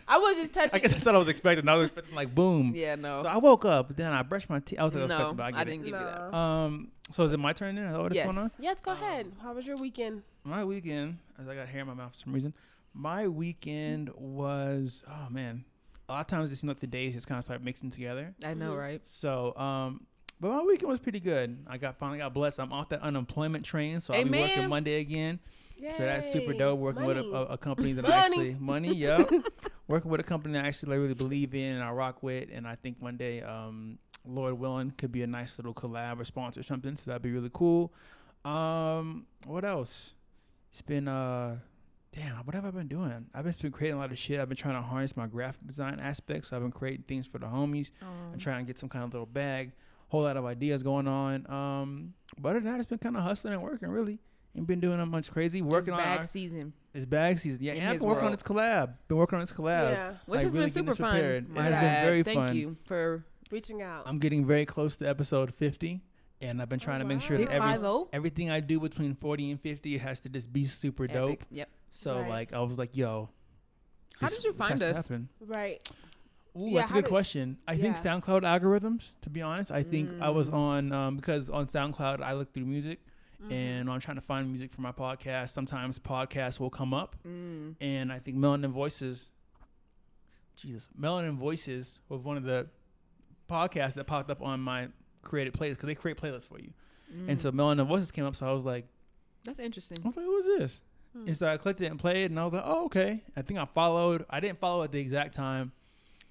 I 0.09 0.17
was 0.19 0.37
just 0.39 0.55
touching. 0.55 0.71
I 0.75 0.79
guess 0.79 0.93
that's 0.93 1.05
what 1.05 1.15
I 1.15 1.19
was 1.19 1.29
expecting. 1.29 1.69
I 1.69 1.75
was 1.75 1.89
expecting 1.89 2.15
like 2.15 2.35
boom. 2.35 2.73
yeah, 2.75 2.95
no. 2.95 3.23
So 3.23 3.29
I 3.29 3.37
woke 3.37 3.65
up, 3.67 3.95
then 3.97 4.13
I 4.13 4.23
brushed 4.23 4.49
my 4.49 4.61
teeth. 4.61 4.79
I 4.79 4.85
was 4.85 4.95
like, 4.95 5.09
no, 5.09 5.15
expecting, 5.15 5.37
but 5.37 5.43
I, 5.43 5.47
I, 5.49 5.51
get 5.53 5.65
didn't 5.67 5.81
it. 5.81 5.85
give 5.91 6.01
you 6.01 6.07
that. 6.07 6.35
No. 6.71 6.75
Um, 6.77 6.89
so 7.11 7.23
is 7.25 7.33
it 7.33 7.39
my 7.39 7.53
turn 7.53 7.75
then? 7.77 7.85
Is 7.87 7.93
that 7.93 8.03
what 8.03 8.13
is 8.13 8.17
Yes. 8.17 8.27
going 8.27 8.39
on? 8.39 8.51
Yes, 8.59 8.81
go 8.81 8.93
ahead. 8.93 9.33
How 9.43 9.53
was 9.55 9.67
your 9.67 9.77
weekend? 9.77 10.23
My 10.45 10.65
weekend, 10.65 11.19
as 11.41 11.49
I 11.49 11.55
got 11.55 11.69
hair 11.69 11.81
in 11.83 11.87
my 11.87 11.95
mouth 11.95 12.13
for 12.13 12.19
some 12.25 12.33
reason, 12.33 12.55
my 12.95 13.29
weekend 13.29 14.11
was 14.15 15.03
oh 15.09 15.29
man. 15.31 15.65
A 16.09 16.13
lot 16.13 16.21
of 16.23 16.27
times 16.27 16.51
it 16.51 16.57
seems 16.57 16.69
like 16.69 16.81
the 16.81 16.87
days 16.87 17.13
just 17.15 17.27
kind 17.27 17.39
of 17.39 17.45
start 17.45 17.63
mixing 17.63 17.91
together. 17.91 18.35
I 18.43 18.55
know, 18.55 18.73
Mhm. 18.73 18.79
right? 18.79 19.07
So, 19.07 19.55
um, 19.57 20.07
but 20.41 20.49
my 20.51 20.63
weekend 20.63 20.89
was 20.89 21.01
pretty 21.01 21.21
good. 21.21 21.59
I 21.67 21.77
got 21.77 21.99
finally 21.99 22.19
got 22.19 22.33
blessed. 22.33 22.61
I'm 22.61 22.73
off 22.73 22.89
that 22.91 23.03
unemployment 23.03 23.65
train, 23.65 24.01
so 24.01 24.15
I'll 24.15 24.25
be 24.25 24.31
working 24.31 24.69
Monday 24.69 25.01
again. 25.01 25.39
So 25.97 25.99
that's 26.05 26.31
super 26.33 26.55
dope. 26.55 26.79
Working 26.79 27.05
with 27.05 27.19
a, 27.19 27.25
a, 27.25 27.43
a 27.55 27.59
company 27.59 27.93
that 27.93 28.05
I 28.07 28.11
actually 28.17 28.57
money, 28.59 28.95
yep. 28.97 29.29
working 29.87 30.11
with 30.11 30.21
a 30.21 30.25
company 30.25 30.55
that 30.55 30.65
I 30.65 30.69
actually 30.69 30.97
really 30.99 31.15
believe 31.15 31.55
in 31.55 31.75
and 31.75 31.85
I 31.85 31.91
rock 31.91 32.23
with, 32.23 32.49
and 32.53 32.67
I 32.67 32.75
think 32.75 32.97
one 33.01 33.17
day, 33.17 33.43
um, 33.43 33.99
Lord 34.25 34.59
willing, 34.59 34.93
could 34.97 35.13
be 35.13 35.23
a 35.23 35.27
nice 35.27 35.59
little 35.59 35.75
collab 35.75 36.21
or 36.21 36.25
sponsor 36.25 36.61
or 36.61 36.63
something. 36.63 36.97
So 36.97 37.11
that'd 37.11 37.23
be 37.23 37.33
really 37.33 37.51
cool. 37.53 37.93
Um, 38.45 39.27
what 39.47 39.65
else? 39.65 40.15
It's 40.71 40.83
been 40.83 41.09
uh, 41.09 41.59
damn. 42.13 42.37
What 42.45 42.55
have 42.55 42.65
I 42.65 42.71
been 42.71 42.89
doing? 42.89 43.27
I've 43.35 43.45
just 43.45 43.61
been 43.61 43.73
creating 43.73 43.99
a 43.99 44.01
lot 44.01 44.13
of 44.13 44.19
shit. 44.19 44.41
I've 44.41 44.49
been 44.49 44.57
trying 44.57 44.75
to 44.75 44.83
harness 44.83 45.17
my 45.17 45.27
graphic 45.27 45.67
design 45.67 46.01
aspects. 46.01 46.49
So 46.49 46.57
I've 46.57 46.63
been 46.63 46.73
creating 46.73 47.05
things 47.09 47.27
for 47.27 47.39
the 47.39 47.47
homies. 47.47 47.91
Um, 48.03 48.09
I'm 48.33 48.39
trying 48.39 48.65
to 48.65 48.67
get 48.67 48.79
some 48.79 48.89
kind 48.89 49.05
of 49.05 49.13
little 49.13 49.27
bag. 49.27 49.73
Whole 50.09 50.23
lot 50.23 50.37
of 50.37 50.45
ideas 50.47 50.83
going 50.83 51.07
on. 51.07 51.51
Um, 51.51 52.15
but 52.39 52.51
other 52.51 52.61
than 52.61 52.73
that, 52.73 52.81
it's 52.81 52.89
been 52.89 52.99
kind 52.99 53.17
of 53.17 53.23
hustling 53.23 53.55
and 53.55 53.63
working. 53.63 53.89
Really, 53.89 54.19
ain't 54.57 54.67
been 54.67 54.81
doing 54.81 54.99
that 54.99 55.07
much 55.07 55.31
crazy. 55.31 55.61
Working 55.61 55.93
on 55.93 56.01
bag 56.01 56.19
our, 56.21 56.25
season, 56.25 56.73
it's 56.95 57.05
bag 57.05 57.39
season. 57.39 57.63
Yeah, 57.63 57.73
in 57.73 57.81
and 57.81 57.91
I've 57.91 57.99
been 57.99 58.09
working 58.09 58.25
on 58.25 58.31
world. 58.31 58.39
this 58.39 58.43
collab. 58.43 58.95
Been 59.09 59.19
working 59.19 59.37
on 59.37 59.43
this 59.43 59.53
collab. 59.53 59.91
Yeah, 59.91 60.11
which 60.25 60.37
like, 60.37 60.41
has 60.45 60.53
really 60.53 60.65
been 60.67 60.73
super 60.73 60.95
fun. 60.95 61.17
It 61.17 61.45
has 61.57 61.75
been 61.75 62.05
very 62.05 62.23
Thank 62.23 62.37
fun. 62.39 62.57
you 62.57 62.77
for 62.85 63.25
reaching 63.51 63.83
out. 63.83 64.03
I'm 64.07 64.19
getting 64.19 64.47
very 64.47 64.67
close 64.67 64.97
to 64.99 65.09
episode 65.09 65.55
50, 65.55 66.01
and 66.41 66.61
I've 66.63 66.69
been 66.69 66.79
trying 66.81 67.01
to 67.01 67.05
make 67.05 67.21
sure 67.21 67.39
that 67.39 67.49
every 67.51 68.05
everything 68.13 68.51
I 68.51 68.61
do 68.61 68.81
between 68.81 69.15
40 69.15 69.51
and 69.53 69.61
50 69.61 69.99
has 69.99 70.21
to 70.21 70.29
just 70.29 70.53
be 70.53 70.67
super 70.67 71.05
Epic. 71.05 71.15
dope. 71.17 71.45
Yep. 71.51 71.69
So 71.91 72.19
Right. 72.21 72.29
like 72.29 72.53
I 72.53 72.61
was 72.61 72.77
like, 72.79 72.97
yo. 72.97 73.29
How 74.21 74.29
did 74.29 74.43
you 74.45 74.53
find 74.53 74.83
us? 74.83 74.97
happen. 75.09 75.29
right. 75.41 75.89
Ooh, 76.57 76.71
Yeah, 76.71 76.81
that's 76.81 76.91
a 76.91 76.95
good 76.95 77.05
did- 77.05 77.09
question. 77.11 77.59
I 77.69 77.77
think. 77.77 77.97
SoundCloud 77.97 78.43
algorithms. 78.43 79.13
To 79.23 79.31
be 79.31 79.43
honest, 79.43 79.71
I 79.71 79.85
think 79.85 80.11
I 80.21 80.31
was 80.31 80.51
Mm. 80.51 80.55
on 80.55 80.93
um, 80.93 81.17
because 81.17 81.49
on 81.51 81.67
SoundCloud 81.67 82.21
I 82.21 82.33
look 82.33 82.53
through 82.53 82.65
music, 82.67 82.99
Mhm. 83.41 83.53
and 83.53 83.91
I'm 83.91 84.01
trying 84.01 84.17
to 84.17 84.21
find 84.23 84.49
music 84.49 84.73
for 84.73 84.81
my 84.81 84.91
podcast, 84.91 85.51
sometimes 85.51 86.01
podcasts 86.01 86.59
will 86.59 86.71
come 86.71 86.93
up, 86.93 87.15
Mm. 87.25 87.77
and 87.81 88.13
I 88.13 88.19
think 88.19 88.37
Melanin 88.39 88.71
Voices. 88.73 89.31
Jesus, 90.57 90.89
Melanin 90.99 91.37
Voices 91.37 92.01
was 92.09 92.25
one 92.25 92.37
of 92.37 92.43
the 92.43 92.69
podcasts 93.49 93.95
that 93.95 94.07
popped 94.07 94.31
up 94.31 94.43
on 94.43 94.61
my 94.61 94.89
created 95.23 95.53
playlist 95.55 95.71
because 95.75 95.87
they 95.89 95.95
create 95.95 96.17
playlists 96.17 96.47
for 96.49 96.59
you, 96.59 96.73
and 97.29 97.39
Mm. 97.39 97.41
so 97.41 97.51
Melanin 97.53 97.87
Voices 97.87 98.11
came 98.11 98.25
up. 98.25 98.37
So 98.37 98.47
I 98.49 98.53
was 98.53 98.65
like, 98.65 98.87
that's 99.45 99.59
interesting. 99.59 99.99
I 100.05 100.09
was 100.09 100.17
like, 100.17 100.27
who 100.27 100.37
is 100.39 100.47
this? 100.47 100.83
Hmm. 101.15 101.27
And 101.29 101.37
so 101.37 101.49
I 101.49 101.57
clicked 101.57 101.81
it 101.81 101.87
and 101.87 101.99
played, 101.99 102.31
and 102.31 102.39
I 102.39 102.45
was 102.45 102.53
like, 102.53 102.65
oh, 102.67 102.85
okay. 102.87 103.23
I 103.37 103.43
think 103.43 103.59
I 103.59 103.65
followed. 103.65 104.27
I 104.29 104.41
didn't 104.41 104.59
follow 104.61 104.83
at 104.83 104.93
the 104.93 104.99
exact 105.01 105.35
time. 105.35 105.73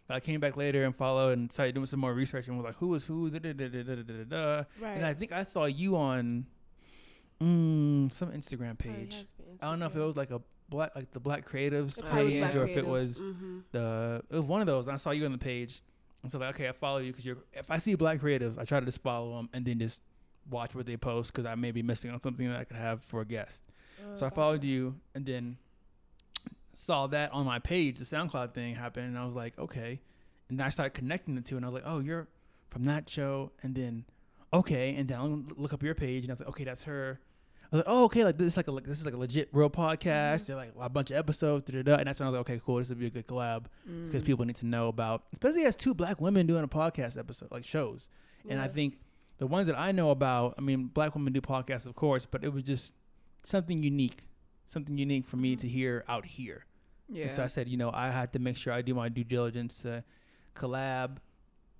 But 0.07 0.13
I 0.15 0.19
came 0.21 0.39
back 0.39 0.55
later 0.55 0.85
and 0.85 0.95
followed 0.95 1.37
and 1.37 1.51
started 1.51 1.73
doing 1.75 1.85
some 1.87 1.99
more 1.99 2.13
research 2.13 2.47
and 2.47 2.55
was 2.57 2.63
like, 2.63 2.75
who 2.75 2.93
is 2.95 3.03
who? 3.03 3.29
Da, 3.29 3.39
da, 3.39 3.51
da, 3.53 3.67
da, 3.67 3.83
da, 3.83 3.95
da, 3.95 4.23
da, 4.23 4.63
right. 4.79 4.95
And 4.95 5.05
I 5.05 5.13
think 5.13 5.33
I 5.33 5.43
saw 5.43 5.65
you 5.65 5.97
on 5.97 6.45
mm, 7.41 8.11
some 8.11 8.31
Instagram 8.31 8.71
Oh, 8.71 8.75
page. 8.75 9.15
has 9.15 9.31
been 9.31 9.57
I 9.61 9.65
don't 9.69 9.79
know 9.79 9.87
if 9.87 9.95
it 9.95 9.99
was 9.99 10.15
like 10.15 10.31
a 10.31 10.41
black, 10.69 10.95
like 10.95 11.11
the 11.11 11.19
Black 11.19 11.45
Creatives 11.49 11.95
page, 12.11 12.39
Black 12.39 12.55
or 12.55 12.63
if 12.65 12.77
it 12.77 12.85
was 12.87 13.19
Mhm. 13.21 13.63
the. 13.71 14.21
It 14.29 14.35
was 14.35 14.45
one 14.45 14.61
of 14.61 14.67
those. 14.67 14.87
And 14.87 14.93
I 14.93 14.97
saw 14.97 15.11
you 15.11 15.25
on 15.25 15.31
the 15.31 15.37
page, 15.37 15.81
and 16.27 16.31
so 16.33 16.39
like, 16.39 16.55
okay, 16.55 16.67
I 16.67 16.73
follow 16.73 16.97
you 16.97 17.13
because 17.13 17.25
you're. 17.25 17.37
If 17.53 17.71
I 17.71 17.77
see 17.77 17.95
Black 17.95 18.19
Creatives, 18.19 18.57
I 18.57 18.65
try 18.65 18.81
to 18.81 18.85
just 18.85 19.01
follow 19.01 19.37
them 19.37 19.47
and 19.53 19.63
then 19.65 19.79
just 19.79 20.01
watch 20.49 20.75
what 20.75 20.85
they 20.85 20.97
post 20.97 21.31
because 21.31 21.45
I 21.45 21.55
may 21.55 21.71
be 21.71 21.81
missing 21.81 22.11
on 22.11 22.19
something 22.19 22.45
that 22.49 22.59
I 22.59 22.65
could 22.65 22.75
have 22.75 23.01
for 23.01 23.21
a 23.21 23.25
guest. 23.25 23.63
Oh, 24.01 24.17
So 24.17 24.25
I 24.25 24.29
gotcha. 24.29 24.35
followed 24.35 24.63
you 24.65 24.95
and 25.15 25.25
then 25.25 25.55
saw 26.75 27.07
that 27.07 27.31
on 27.31 27.45
my 27.45 27.59
page, 27.59 27.99
the 27.99 28.03
SoundCloud 28.03 28.53
thing 28.53 28.75
happened, 28.75 29.07
and 29.07 29.17
I 29.17 29.23
was 29.23 29.35
like, 29.35 29.57
okay. 29.57 30.01
And 30.49 30.61
I 30.61 30.67
started 30.67 30.91
connecting 30.95 31.35
the 31.35 31.41
two, 31.41 31.55
and 31.55 31.65
I 31.65 31.69
was 31.69 31.75
like, 31.75 31.89
oh, 31.89 31.99
you're 31.99 32.27
from 32.69 32.83
that 32.85 33.09
show, 33.09 33.51
and 33.63 33.73
then 33.73 34.03
okay, 34.53 34.95
and 34.95 35.07
then 35.07 35.17
I'll 35.17 35.43
look 35.55 35.71
up 35.71 35.81
your 35.81 35.95
page, 35.95 36.23
and 36.23 36.31
I 36.31 36.33
was 36.33 36.41
like, 36.41 36.49
okay, 36.49 36.65
that's 36.65 36.83
her. 36.83 37.21
I 37.71 37.75
was 37.75 37.85
like, 37.85 37.93
oh, 37.93 38.03
okay, 38.05 38.23
like 38.23 38.37
this 38.37 38.47
is 38.53 38.57
like 38.57 38.67
a 38.67 38.71
like, 38.71 38.85
this 38.85 38.99
is 38.99 39.05
like 39.05 39.13
a 39.13 39.17
legit 39.17 39.49
real 39.51 39.69
podcast. 39.69 40.45
They're 40.45 40.55
like 40.55 40.71
a 40.79 40.89
bunch 40.89 41.11
of 41.11 41.17
episodes, 41.17 41.65
da, 41.65 41.73
da, 41.81 41.83
da. 41.83 41.95
and 41.99 42.07
that's 42.07 42.19
when 42.19 42.27
I 42.27 42.29
was 42.31 42.37
like, 42.37 42.49
okay, 42.49 42.61
cool, 42.65 42.77
this 42.77 42.89
would 42.89 42.99
be 42.99 43.07
a 43.07 43.09
good 43.09 43.27
collab 43.27 43.65
because 44.07 44.23
Mm. 44.23 44.25
people 44.25 44.45
need 44.45 44.55
to 44.57 44.65
know 44.65 44.87
about, 44.87 45.23
especially 45.33 45.65
as 45.65 45.75
two 45.75 45.93
black 45.93 46.21
women 46.21 46.47
doing 46.47 46.63
a 46.63 46.67
podcast 46.67 47.17
episode, 47.17 47.51
like 47.51 47.65
shows. 47.65 48.07
And 48.49 48.61
I 48.61 48.67
think 48.69 48.99
the 49.39 49.47
ones 49.47 49.67
that 49.67 49.77
I 49.77 49.91
know 49.91 50.11
about, 50.11 50.55
I 50.57 50.61
mean, 50.61 50.85
black 50.85 51.13
women 51.13 51.33
do 51.33 51.41
podcasts, 51.41 51.85
of 51.85 51.95
course, 51.95 52.25
but 52.25 52.43
it 52.45 52.53
was 52.53 52.63
just 52.63 52.93
something 53.43 53.83
unique, 53.83 54.27
something 54.65 54.97
unique 54.97 55.25
for 55.25 55.35
me 55.37 55.55
to 55.57 55.67
hear 55.67 56.05
out 56.07 56.25
here. 56.25 56.65
Yeah. 57.09 57.23
And 57.23 57.31
so 57.31 57.43
I 57.43 57.47
said, 57.47 57.67
you 57.67 57.75
know, 57.77 57.91
I 57.93 58.09
had 58.09 58.31
to 58.33 58.39
make 58.39 58.55
sure 58.55 58.71
I 58.73 58.81
do 58.81 58.93
my 58.93 59.09
due 59.09 59.23
diligence 59.25 59.81
to 59.81 60.03
collab, 60.55 61.17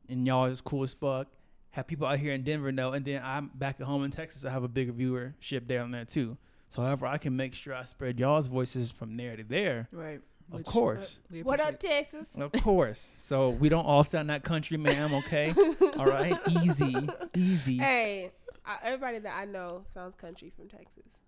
and 0.10 0.26
y'all 0.28 0.46
is 0.46 0.62
cool 0.62 0.84
as 0.84 0.94
fuck. 0.94 1.28
Have 1.78 1.86
people 1.86 2.08
out 2.08 2.18
here 2.18 2.34
in 2.34 2.42
Denver 2.42 2.72
know, 2.72 2.94
and 2.94 3.06
then 3.06 3.22
I'm 3.24 3.52
back 3.54 3.80
at 3.80 3.86
home 3.86 4.04
in 4.04 4.10
Texas. 4.10 4.44
I 4.44 4.50
have 4.50 4.64
a 4.64 4.68
bigger 4.68 4.92
viewership 4.92 5.68
there 5.68 5.78
down 5.78 5.92
there 5.92 6.06
too. 6.06 6.36
So, 6.70 6.82
however, 6.82 7.06
I 7.06 7.20
can 7.20 7.36
make 7.38 7.54
sure 7.54 7.76
I 7.76 7.84
spread 7.84 8.18
y'all's 8.20 8.48
voices 8.48 8.90
from 8.90 9.16
there 9.16 9.38
to 9.38 9.44
there. 9.44 9.88
right. 9.92 10.20
Of 10.52 10.58
Which 10.60 10.68
uh, 10.68 10.72
course, 10.72 11.18
we 11.30 11.44
What 11.44 11.60
up. 11.60 11.80
Texas? 11.80 12.36
of 12.36 12.52
course. 12.64 13.12
So 13.20 13.50
we 13.52 13.70
don't 13.70 13.86
all 13.86 14.04
sound 14.04 14.32
that 14.32 14.44
country, 14.44 14.78
ma'am. 14.78 15.14
Okay, 15.14 15.54
all 16.00 16.06
right, 16.08 16.36
easy, 16.64 16.96
easy. 17.36 17.78
Hey, 17.78 18.32
I, 18.66 18.78
everybody 18.82 19.20
that 19.20 19.38
I 19.38 19.46
know 19.46 19.86
sounds 19.94 20.16
country 20.16 20.52
from 20.56 20.70
Texas. 20.70 21.20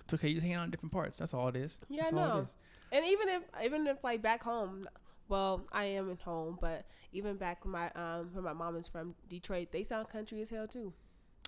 It's 0.00 0.14
okay. 0.14 0.28
You're 0.28 0.40
hanging 0.40 0.56
out 0.56 0.64
in 0.64 0.70
different 0.70 0.92
parts. 0.92 1.18
That's 1.18 1.34
all 1.34 1.48
it 1.48 1.56
is. 1.56 1.76
Yeah, 1.90 2.04
That's 2.04 2.14
I 2.14 2.18
all 2.18 2.28
know. 2.28 2.38
it 2.38 2.42
is. 2.44 2.54
And 2.92 3.04
even 3.04 3.28
if 3.28 3.42
even 3.62 3.86
if 3.88 4.02
like 4.02 4.22
back 4.22 4.42
home, 4.42 4.88
well, 5.28 5.62
I 5.72 5.84
am 5.84 6.10
at 6.10 6.20
home, 6.22 6.58
but 6.60 6.86
even 7.12 7.36
back 7.36 7.64
when 7.64 7.72
my 7.72 7.90
um 7.92 8.30
where 8.32 8.42
my 8.42 8.52
mom 8.52 8.76
is 8.76 8.88
from 8.88 9.14
Detroit, 9.28 9.68
they 9.72 9.84
sound 9.84 10.08
country 10.08 10.40
as 10.42 10.50
hell 10.50 10.68
too. 10.68 10.92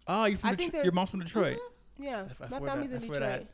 Oh, 0.06 0.24
you're 0.24 0.38
from 0.38 0.50
I 0.50 0.54
think 0.54 0.72
Detroit. 0.72 0.84
Your 0.84 0.92
mom's 0.94 1.10
from 1.10 1.20
Detroit. 1.20 1.56
Mhm. 1.58 2.04
Yeah, 2.04 2.18
I 2.18 2.20
f- 2.22 2.36
I 2.40 2.44
my 2.48 2.58
swear 2.58 2.70
family's 2.70 2.90
that- 2.92 2.96
in 2.96 3.02
I 3.02 3.06
swear 3.06 3.20
that. 3.20 3.30
Detroit. 3.30 3.48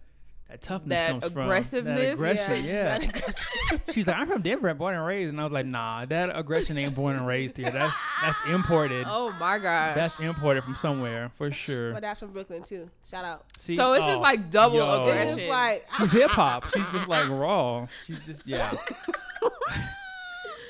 that 0.51 0.61
toughness 0.61 0.99
That 0.99 1.11
comes 1.11 1.25
from. 1.33 1.43
aggressiveness? 1.43 2.21
That 2.21 2.31
aggression, 2.37 2.65
yeah. 2.67 2.99
That 2.99 3.09
aggressive. 3.17 3.47
She's 3.95 4.07
like, 4.07 4.17
I'm 4.17 4.29
from 4.29 4.43
Denver, 4.43 4.73
born 4.75 4.95
and 4.95 5.05
raised, 5.07 5.31
and 5.31 5.41
I 5.41 5.45
was 5.45 5.53
like, 5.55 5.65
Nah, 5.67 6.05
that 6.05 6.37
aggression 6.39 6.77
ain't 6.77 6.95
born 6.95 7.17
and 7.17 7.27
raised 7.27 7.57
here. 7.57 7.71
That's 7.71 7.95
that's 8.23 8.37
imported. 8.51 9.07
Oh 9.09 9.33
my 9.41 9.59
god. 9.59 9.97
That's 9.97 10.21
imported 10.21 10.63
from 10.63 10.75
somewhere 10.77 11.33
for 11.39 11.51
sure. 11.51 11.95
My 11.95 12.01
dad's 12.01 12.21
from 12.21 12.33
Brooklyn 12.33 12.63
too. 12.63 12.91
Shout 13.09 13.25
out. 13.25 13.47
See, 13.57 13.75
so 13.75 13.95
it's 13.95 14.05
just 14.07 14.19
oh, 14.19 14.23
like 14.23 14.51
double 14.51 14.77
yo. 14.77 15.03
aggression. 15.07 15.39
It's 15.39 15.49
like 15.49 15.87
she's 15.99 16.13
hip 16.21 16.31
hop. 16.31 16.67
She's 16.75 16.87
just 16.93 17.09
like 17.09 17.29
raw. 17.31 17.87
She's 18.07 18.19
just 18.27 18.43
yeah. 18.45 18.77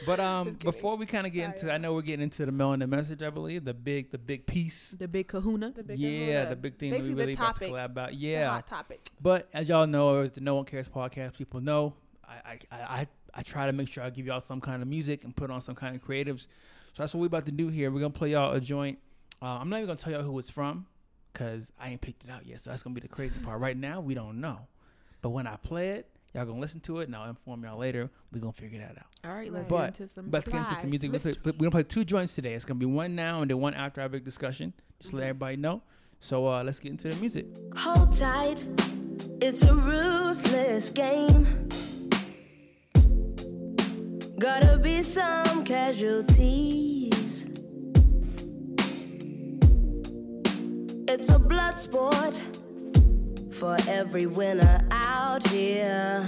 But 0.06 0.20
um, 0.20 0.52
before 0.52 0.96
we 0.96 1.06
kind 1.06 1.26
of 1.26 1.32
get 1.32 1.44
into, 1.44 1.72
I 1.72 1.78
know 1.78 1.94
we're 1.94 2.02
getting 2.02 2.22
into 2.24 2.44
the 2.44 2.52
middle 2.52 2.72
and 2.72 2.82
the 2.82 2.86
message. 2.86 3.22
I 3.22 3.30
believe 3.30 3.64
the 3.64 3.74
big, 3.74 4.10
the 4.10 4.18
big 4.18 4.46
piece. 4.46 4.90
the 4.98 5.08
big 5.08 5.28
kahuna. 5.28 5.70
the 5.70 5.82
big 5.82 5.98
yeah, 5.98 6.26
kahuna. 6.42 6.50
the 6.50 6.56
big 6.56 6.78
thing 6.78 6.90
Basically 6.90 7.08
that 7.10 7.16
we 7.16 7.20
really 7.22 7.32
the 7.34 7.38
got 7.38 7.54
to 7.56 7.60
topic. 7.60 7.72
collab 7.72 7.84
about. 7.86 8.10
The 8.10 8.16
Yeah, 8.16 8.50
hot 8.50 8.66
topic. 8.66 9.00
but 9.20 9.48
as 9.54 9.68
y'all 9.68 9.86
know, 9.86 10.20
as 10.22 10.32
the 10.32 10.40
No 10.40 10.56
One 10.56 10.64
Cares 10.64 10.88
podcast, 10.88 11.34
people 11.36 11.60
know, 11.60 11.94
I 12.26 12.34
I, 12.34 12.58
I, 12.70 12.76
I 13.00 13.06
I 13.36 13.42
try 13.42 13.66
to 13.66 13.72
make 13.72 13.88
sure 13.88 14.04
I 14.04 14.10
give 14.10 14.26
y'all 14.26 14.40
some 14.40 14.60
kind 14.60 14.82
of 14.82 14.88
music 14.88 15.24
and 15.24 15.34
put 15.34 15.50
on 15.50 15.60
some 15.60 15.74
kind 15.74 15.96
of 15.96 16.04
creatives. 16.06 16.46
So 16.92 17.02
that's 17.02 17.14
what 17.14 17.20
we're 17.20 17.26
about 17.26 17.46
to 17.46 17.52
do 17.52 17.68
here. 17.68 17.90
We're 17.90 18.00
gonna 18.00 18.10
play 18.10 18.30
y'all 18.30 18.52
a 18.52 18.60
joint. 18.60 18.98
Uh, 19.42 19.46
I'm 19.46 19.68
not 19.68 19.76
even 19.78 19.86
gonna 19.88 19.98
tell 19.98 20.12
y'all 20.12 20.22
who 20.22 20.38
it's 20.38 20.50
from, 20.50 20.86
cause 21.32 21.72
I 21.80 21.90
ain't 21.90 22.00
picked 22.00 22.24
it 22.24 22.30
out 22.30 22.46
yet. 22.46 22.60
So 22.60 22.70
that's 22.70 22.82
gonna 22.82 22.94
be 22.94 23.00
the 23.00 23.08
crazy 23.08 23.38
part. 23.40 23.60
Right 23.60 23.76
now, 23.76 24.00
we 24.00 24.14
don't 24.14 24.40
know, 24.40 24.60
but 25.20 25.30
when 25.30 25.46
I 25.46 25.56
play 25.56 25.90
it, 25.90 26.08
y'all 26.34 26.44
gonna 26.44 26.60
listen 26.60 26.80
to 26.80 27.00
it, 27.00 27.04
and 27.08 27.16
I'll 27.16 27.28
inform 27.30 27.62
y'all 27.64 27.78
later. 27.78 28.10
We 28.32 28.40
gonna 28.40 28.52
figure 28.52 28.80
that 28.80 28.98
out. 28.98 29.06
All 29.30 29.34
right, 29.36 29.52
let's 29.52 29.68
But- 29.68 29.94
get 29.94 30.00
into 30.00 30.12
some. 30.12 30.30
Let's 30.30 30.48
get 30.48 30.60
into 30.60 30.74
some 30.74 30.90
music. 30.90 31.12
We're 31.12 31.18
gonna, 31.18 31.34
play, 31.36 31.52
we're 31.52 31.58
gonna 31.58 31.70
play 31.70 31.82
two 31.84 32.04
joints 32.04 32.34
today. 32.34 32.54
It's 32.54 32.64
gonna 32.64 32.80
be 32.80 32.86
one 32.86 33.14
now 33.14 33.40
and 33.42 33.50
then 33.50 33.58
one 33.60 33.74
after 33.74 34.00
our 34.00 34.08
big 34.08 34.24
discussion. 34.24 34.72
Just 35.00 35.10
to 35.10 35.16
let 35.16 35.24
everybody 35.24 35.56
know. 35.56 35.82
So 36.20 36.46
uh, 36.48 36.62
let's 36.64 36.80
get 36.80 36.90
into 36.90 37.08
the 37.08 37.16
music. 37.16 37.46
Hold 37.76 38.12
tight, 38.12 38.64
it's 39.40 39.62
a 39.62 39.74
ruthless 39.74 40.90
game. 40.90 41.68
Gotta 44.38 44.78
be 44.78 45.02
some 45.02 45.64
casualties. 45.64 47.46
It's 51.06 51.28
a 51.28 51.38
blood 51.38 51.78
sport 51.78 52.42
for 53.64 53.78
every 53.88 54.26
winner 54.26 54.78
out 54.90 55.46
here. 55.48 56.22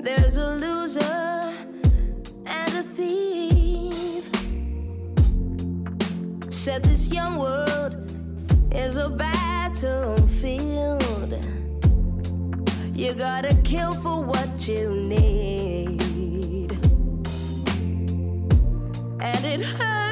There's 0.00 0.36
a 0.36 0.50
loser 0.56 1.52
and 2.44 2.72
a 2.74 2.82
thief. 2.96 4.28
Said 6.50 6.82
this 6.82 7.12
young 7.12 7.38
world 7.38 7.94
is 8.72 8.96
a 8.96 9.08
battlefield. 9.08 9.84
You 12.92 13.14
gotta 13.14 13.54
kill 13.62 13.94
for 13.94 14.20
what 14.24 14.66
you 14.66 14.90
need. 14.92 16.72
And 19.20 19.46
it 19.54 19.62
hurts, 19.62 20.05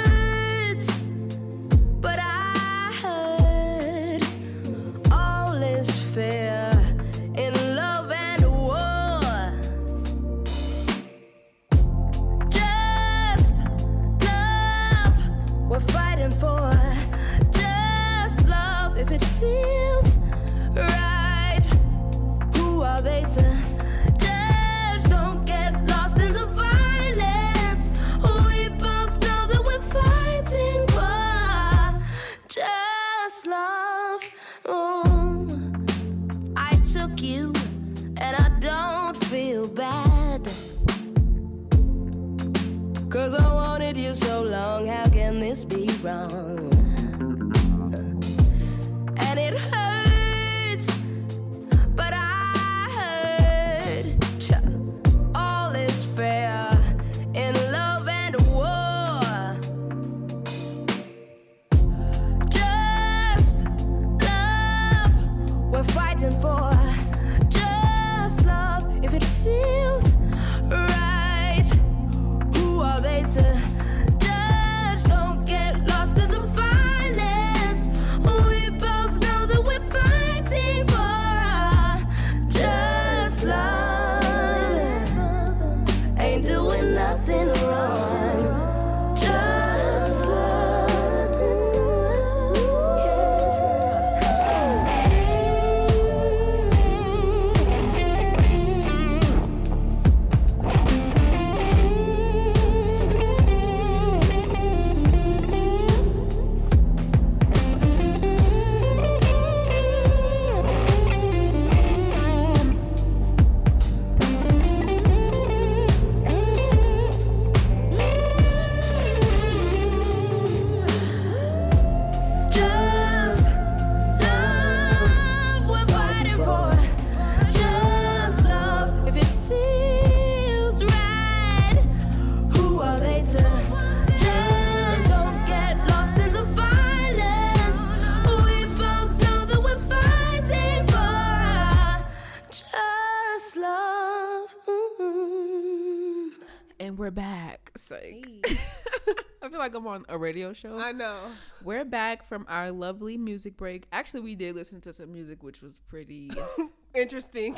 like 149.65 149.75
I'm 149.75 149.87
on 149.87 150.05
a 150.11 150.19
radio 150.19 150.53
show. 150.53 150.79
I 150.79 150.93
know. 150.93 151.17
We're 151.63 151.87
back 151.87 152.29
from 152.29 152.45
our 152.51 152.71
lovely 152.71 153.17
music 153.17 153.57
break. 153.57 153.87
Actually, 153.93 154.21
we 154.21 154.35
did 154.35 154.55
listen 154.55 154.81
to 154.83 154.93
some 154.93 155.11
music, 155.11 155.43
which 155.43 155.63
was 155.63 155.79
pretty. 155.89 156.31
Interesting, 156.95 157.57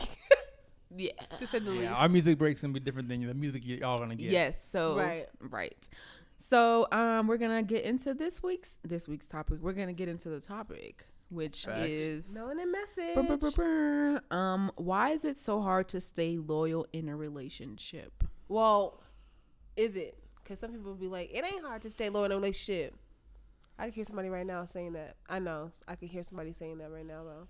yeah. 0.96 1.10
to 1.38 1.46
say 1.46 1.58
the 1.58 1.72
Yeah, 1.72 1.80
least. 1.80 1.92
our 2.00 2.08
music 2.08 2.38
breaks 2.38 2.62
gonna 2.62 2.72
be 2.72 2.78
different 2.80 3.08
than 3.08 3.26
the 3.26 3.34
music 3.34 3.66
y'all 3.66 3.98
gonna 3.98 4.14
get. 4.14 4.30
Yes. 4.30 4.56
So 4.70 4.96
Right. 4.96 5.28
right. 5.40 5.76
So 6.38 6.86
um, 6.92 7.26
we're 7.26 7.38
gonna 7.38 7.62
get 7.64 7.82
into 7.84 8.14
this 8.14 8.40
week's 8.42 8.78
this 8.84 9.08
week's 9.08 9.26
topic. 9.26 9.58
We're 9.60 9.72
gonna 9.72 9.92
get 9.92 10.08
into 10.08 10.28
the 10.28 10.40
topic, 10.40 11.06
which 11.28 11.64
Facts. 11.64 11.80
is 11.90 12.36
Melanin 12.38 12.70
message. 12.70 13.14
brr, 13.14 13.22
brr, 13.24 13.36
brr, 13.36 13.50
brr. 13.50 14.22
um, 14.36 14.70
why 14.76 15.10
is 15.10 15.24
it 15.24 15.36
so 15.36 15.60
hard 15.60 15.88
to 15.88 16.00
stay 16.00 16.38
loyal 16.38 16.86
in 16.92 17.08
a 17.08 17.16
relationship? 17.16 18.22
Well, 18.48 19.02
is 19.76 19.96
it? 19.96 20.16
Because 20.46 20.60
some 20.60 20.70
people 20.70 20.94
be 20.94 21.08
like, 21.08 21.28
it 21.34 21.44
ain't 21.44 21.60
hard 21.64 21.82
to 21.82 21.90
stay 21.90 22.08
loyal 22.08 22.26
in 22.26 22.32
a 22.32 22.36
relationship. 22.36 22.94
I 23.78 23.86
can 23.86 23.92
hear 23.94 24.04
somebody 24.04 24.28
right 24.28 24.46
now 24.46 24.64
saying 24.64 24.92
that. 24.92 25.16
I 25.28 25.40
know. 25.40 25.70
I 25.88 25.96
can 25.96 26.06
hear 26.06 26.22
somebody 26.22 26.52
saying 26.52 26.78
that 26.78 26.90
right 26.92 27.04
now, 27.04 27.24
though. 27.24 27.48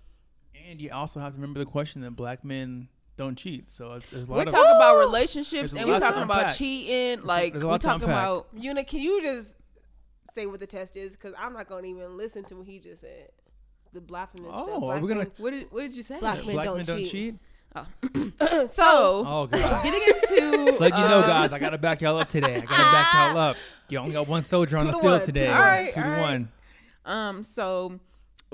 And 0.67 0.81
you 0.81 0.89
also 0.91 1.19
have 1.19 1.33
to 1.33 1.37
remember 1.39 1.59
the 1.59 1.65
question 1.67 2.01
that 2.01 2.11
black 2.15 2.43
men 2.43 2.87
don't 3.15 3.35
cheat. 3.35 3.69
So 3.71 3.93
it's, 3.93 4.09
there's 4.09 4.27
a 4.27 4.31
lot 4.31 4.37
We're 4.37 4.43
of 4.43 4.49
talking 4.49 4.75
about 4.75 4.97
relationships 4.97 5.73
and 5.73 5.87
we're 5.87 5.99
talking 5.99 6.23
about 6.23 6.39
unpack. 6.41 6.55
cheating. 6.57 7.21
Like 7.23 7.53
a 7.53 7.67
we're 7.67 7.77
talking 7.77 8.03
unpack. 8.09 8.09
about 8.25 8.47
Una, 8.59 8.83
can 8.83 8.99
you 8.99 9.21
just 9.21 9.57
say 10.33 10.47
what 10.47 10.59
the 10.59 10.65
test 10.67 10.97
is? 10.97 11.11
Because 11.15 11.35
I'm 11.37 11.53
not 11.53 11.69
going 11.69 11.83
to 11.83 11.89
even 11.91 12.17
listen 12.17 12.43
to 12.45 12.55
what 12.55 12.65
he 12.65 12.79
just 12.79 13.01
said. 13.01 13.29
the 13.93 14.01
blackness. 14.01 14.43
the 14.47 14.51
Oh, 14.51 14.73
are 14.75 14.79
black 14.79 15.01
we 15.03 15.07
gonna- 15.07 15.19
men- 15.21 15.31
What 15.37 15.51
did 15.51 15.67
What 15.71 15.81
did 15.81 15.95
you 15.95 16.03
say? 16.03 16.19
Black 16.19 16.43
men 16.43 16.53
Black 16.55 16.65
don't 16.65 16.77
men 16.77 16.85
don't 16.85 16.97
cheat. 16.97 17.11
cheat. 17.11 17.35
So, 18.67 19.23
Oh 19.25 19.47
god. 19.47 19.83
getting 19.83 20.01
into 20.01 20.65
Just 20.67 20.79
let 20.79 20.93
you 20.93 20.99
know, 21.07 21.19
um, 21.21 21.27
guys. 21.27 21.51
I 21.53 21.59
gotta 21.59 21.77
back 21.77 22.01
y'all 22.01 22.17
up 22.19 22.27
today. 22.27 22.55
I 22.55 22.59
gotta 22.61 22.67
back 22.67 23.13
y'all 23.13 23.37
up. 23.37 23.57
You 23.89 23.99
only 23.99 24.13
got 24.13 24.27
one 24.27 24.43
soldier 24.43 24.77
on 24.77 24.85
the 24.85 24.91
to 24.93 24.99
field 24.99 25.13
one, 25.19 25.25
today. 25.25 25.45
to. 25.47 25.51
Alright, 25.53 25.93
two 25.93 26.01
to 26.01 26.05
alright. 26.05 26.21
one. 26.21 26.49
Um, 27.05 27.43
so 27.43 27.99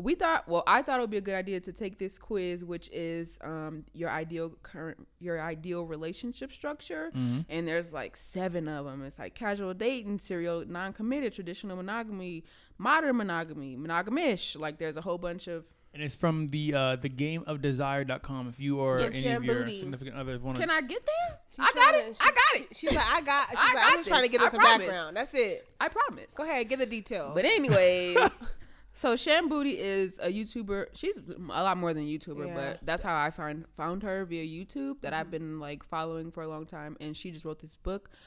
we 0.01 0.15
thought, 0.15 0.47
well, 0.47 0.63
I 0.67 0.81
thought 0.81 0.99
it 0.99 1.01
would 1.01 1.09
be 1.11 1.17
a 1.17 1.21
good 1.21 1.35
idea 1.35 1.59
to 1.61 1.71
take 1.71 1.97
this 1.99 2.17
quiz, 2.17 2.63
which 2.63 2.89
is 2.91 3.37
um 3.43 3.85
your 3.93 4.09
ideal 4.09 4.51
current, 4.63 5.07
your 5.19 5.41
ideal 5.41 5.85
relationship 5.85 6.51
structure, 6.51 7.11
Mm-hmm. 7.15 7.41
and 7.49 7.67
there's 7.67 7.93
like 7.93 8.15
seven 8.15 8.67
of 8.67 8.85
them. 8.85 9.03
It's 9.03 9.19
like 9.19 9.35
casual 9.35 9.73
dating, 9.73 10.19
serial, 10.19 10.63
non-committed, 10.67 11.33
traditional 11.33 11.75
monogamy, 11.77 12.43
modern 12.77 13.17
monogamy, 13.17 13.75
monogamish. 13.77 14.59
Like 14.59 14.77
there's 14.79 14.97
a 14.97 15.01
whole 15.01 15.17
bunch 15.17 15.47
of. 15.47 15.65
And 15.93 16.01
it's 16.01 16.15
from 16.15 16.49
the 16.49 16.73
uh, 16.73 16.95
the 16.95 17.09
gameofdesire.com. 17.09 18.49
If 18.49 18.59
you 18.59 18.79
or 18.79 18.99
Yeah, 18.99 19.05
any 19.13 19.27
of 19.27 19.43
your 19.43 19.55
Shanboody. 19.63 19.79
significant 19.79 20.15
others 20.15 20.41
want 20.41 20.57
Can 20.57 20.69
to, 20.69 20.73
I 20.73 20.81
get 20.81 21.05
there? 21.05 21.37
She's 21.51 21.59
I 21.59 21.71
got 21.73 21.89
trying 21.91 21.95
it. 22.09 22.15
to- 22.15 22.23
I 22.23 22.27
got 22.27 22.61
it. 22.61 22.75
She's 22.75 22.95
like, 22.95 23.05
I 23.13 23.21
got. 23.21 23.47
She's 23.51 23.59
I 23.59 23.63
like, 23.65 23.73
got 23.75 23.91
I'm 23.91 23.97
just 23.99 24.07
trying 24.09 24.23
to 24.23 24.29
this. 24.29 24.31
get 24.31 24.41
I 24.41 24.45
us 24.47 24.51
some 24.53 24.59
promise. 24.59 24.87
background. 24.87 25.17
That's 25.17 25.33
it. 25.35 25.67
I 25.79 25.87
promise. 25.89 26.33
Go 26.33 26.43
ahead, 26.43 26.67
get 26.67 26.79
the 26.79 26.87
details. 26.87 27.35
But 27.35 27.45
anyways, 27.45 28.17
so 28.93 29.15
Shan 29.15 29.49
Boody 29.49 29.75
is 29.77 30.17
a 30.17 30.29
YouTuber. 30.29 30.87
She's 30.93 31.19
a 31.19 31.63
lot 31.63 31.77
more 31.77 31.93
than 31.93 32.03
a 32.03 32.07
YouTuber, 32.07 32.47
Yeah. 32.47 32.55
but 32.55 32.79
that's 32.83 33.03
how 33.03 33.15
I 33.15 33.29
found 33.29 33.65
found 33.77 34.01
her 34.01 34.25
via 34.25 34.43
YouTube 34.43 34.99
that 35.01 35.13
I've 35.13 35.29
been 35.29 35.59
like 35.59 35.83
following 35.83 36.31
for 36.31 36.41
a 36.41 36.47
long 36.47 36.65
time. 36.65 36.97
And 37.01 37.15
she 37.15 37.29
just 37.29 37.45
wrote 37.45 37.59
this 37.59 37.75
book. 37.75 38.09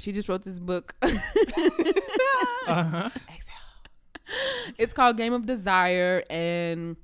She 0.00 0.12
just 0.12 0.28
wrote 0.28 0.44
this 0.44 0.60
book. 0.60 0.94
uh-huh. 1.02 3.10
it's 4.78 4.92
called 4.92 5.16
Game 5.16 5.32
of 5.32 5.46
Desire, 5.46 6.22
and 6.30 6.96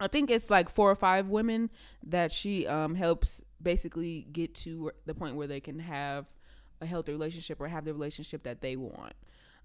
I 0.00 0.08
think 0.08 0.30
it's 0.30 0.50
like 0.50 0.68
four 0.68 0.90
or 0.90 0.96
five 0.96 1.28
women 1.28 1.70
that 2.06 2.32
she 2.32 2.66
um 2.66 2.94
helps 2.94 3.42
basically 3.60 4.26
get 4.32 4.54
to 4.54 4.92
the 5.06 5.14
point 5.14 5.36
where 5.36 5.46
they 5.46 5.60
can 5.60 5.80
have 5.80 6.26
a 6.80 6.86
healthy 6.86 7.12
relationship 7.12 7.60
or 7.60 7.68
have 7.68 7.84
the 7.84 7.92
relationship 7.92 8.44
that 8.44 8.60
they 8.60 8.76
want. 8.76 9.14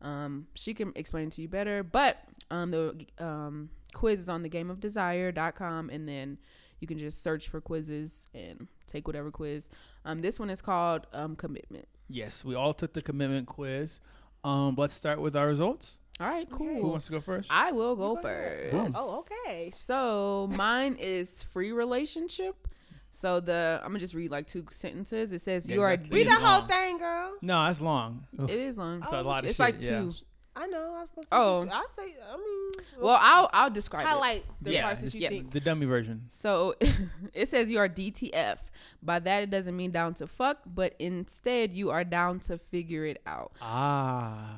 Um, 0.02 0.48
she 0.54 0.74
can 0.74 0.92
explain 0.96 1.30
to 1.32 1.42
you 1.42 1.48
better, 1.48 1.84
but 1.84 2.18
um, 2.52 2.72
the 2.72 3.06
um, 3.20 3.70
quiz 3.94 4.20
is 4.20 4.30
on 4.30 4.44
the 4.44 4.50
gameofdesire.com 4.50 5.90
and 5.90 6.10
then 6.10 6.38
you 6.80 6.88
can 6.88 6.98
just 6.98 7.24
search 7.24 7.48
for 7.48 7.62
quizzes 7.62 8.28
and 8.34 8.68
take 8.88 9.08
whatever 9.08 9.32
quiz. 9.32 9.70
Um, 10.04 10.22
this 10.22 10.40
one 10.40 10.50
is 10.50 10.62
called 10.62 11.08
um, 11.14 11.36
commitment. 11.36 11.88
Yes, 12.10 12.44
we 12.44 12.56
all 12.56 12.74
took 12.74 12.94
the 12.94 13.02
commitment 13.02 13.48
quiz. 13.48 14.02
Um, 14.44 14.76
let's 14.78 14.94
start 14.94 15.22
with 15.22 15.36
our 15.36 15.48
results. 15.48 16.00
All 16.20 16.28
right, 16.28 16.48
cool. 16.52 16.82
Who 16.82 16.88
wants 16.90 17.08
to 17.08 17.12
go 17.14 17.20
first? 17.22 17.50
I 17.52 17.72
will 17.72 17.96
go, 17.96 18.16
go 18.16 18.22
first. 18.22 18.72
Boom. 18.72 18.92
Oh, 18.96 19.20
okay. 19.22 19.72
So 19.76 20.50
mine 20.56 20.96
is 21.00 21.42
free 21.42 21.72
relationship. 21.72 22.68
So 23.12 23.40
the 23.40 23.80
I'm 23.84 23.90
gonna 23.90 24.00
just 24.00 24.14
read 24.14 24.32
like 24.32 24.48
two 24.48 24.66
sentences. 24.72 25.32
It 25.32 25.42
says 25.42 25.68
Yeah, 25.70 25.76
you 25.76 25.82
are. 25.82 25.90
Read 25.90 26.12
It's 26.14 26.30
the 26.30 26.36
whole 26.36 26.60
long. 26.60 26.68
thing, 26.68 26.98
girl. 26.98 27.34
no, 27.42 27.66
it's 27.68 27.82
long. 27.82 28.26
Ugh. 28.40 28.50
It 28.50 28.58
is 28.60 28.78
long. 28.78 29.02
It's 29.04 29.12
a 29.14 29.22
lot 29.22 29.40
of 29.44 29.46
it's 29.50 29.54
shit, 29.58 29.60
like 29.60 29.84
yeah. 29.84 30.00
two. 30.02 30.14
I 30.56 30.68
know. 30.68 30.94
I 30.98 31.02
was 31.02 31.10
gonna 31.10 31.24
say. 31.26 31.30
Oh. 31.32 31.64
just- 31.64 31.76
I'll 31.76 31.90
say. 31.90 32.16
I 32.32 32.38
mean. 32.38 32.72
Well, 33.00 33.18
I'll 33.20 33.50
I'll 33.54 33.70
describe 33.72 34.04
it. 34.06 34.08
highlight 34.10 34.46
the 34.62 34.74
Yes, 34.74 34.84
parts 34.86 35.02
that 35.02 35.14
you 35.16 35.22
yes. 35.22 35.32
think. 35.32 35.52
The 35.52 35.60
dummy 35.60 35.86
version. 35.88 36.28
So 36.30 36.76
it 37.34 37.50
says 37.50 37.70
you 37.72 37.80
are 37.80 37.90
DTF. 37.90 38.58
By 39.02 39.20
that, 39.20 39.44
it 39.44 39.50
doesn't 39.50 39.76
mean 39.76 39.92
down 39.92 40.14
to 40.16 40.28
fuck, 40.28 40.60
but 40.66 40.96
instead 41.00 41.74
you 41.74 41.90
are 41.92 42.04
down 42.04 42.40
to 42.42 42.58
figure 42.58 43.06
it 43.06 43.22
out. 43.26 43.52
Ah. 43.62 44.56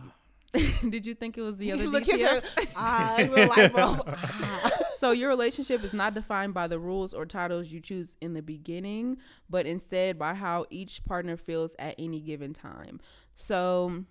Did 0.90 1.06
you 1.06 1.16
think 1.16 1.38
it 1.38 1.42
was 1.42 1.58
the 1.58 1.72
other 1.72 1.86
Look 1.88 2.08
at 2.10 2.20
DTF? 2.20 2.44
her. 2.58 2.66
Ah, 2.76 3.16
little 3.20 3.48
light 3.50 3.74
bulb. 3.74 4.04
Ah. 4.08 4.72
so 5.00 5.12
your 5.12 5.30
relationship 5.30 5.84
is 5.84 5.94
not 5.94 6.14
defined 6.14 6.54
by 6.54 6.68
the 6.68 6.80
rules 6.80 7.14
or 7.14 7.26
titles 7.26 7.68
you 7.72 7.80
choose 7.80 8.16
in 8.22 8.34
the 8.34 8.42
beginning, 8.42 9.18
but 9.50 9.66
instead 9.66 10.18
by 10.20 10.34
how 10.34 10.66
each 10.70 11.04
partner 11.06 11.38
feels 11.38 11.76
at 11.80 11.96
any 11.98 12.20
given 12.20 12.54
time. 12.54 13.00
So, 13.36 14.04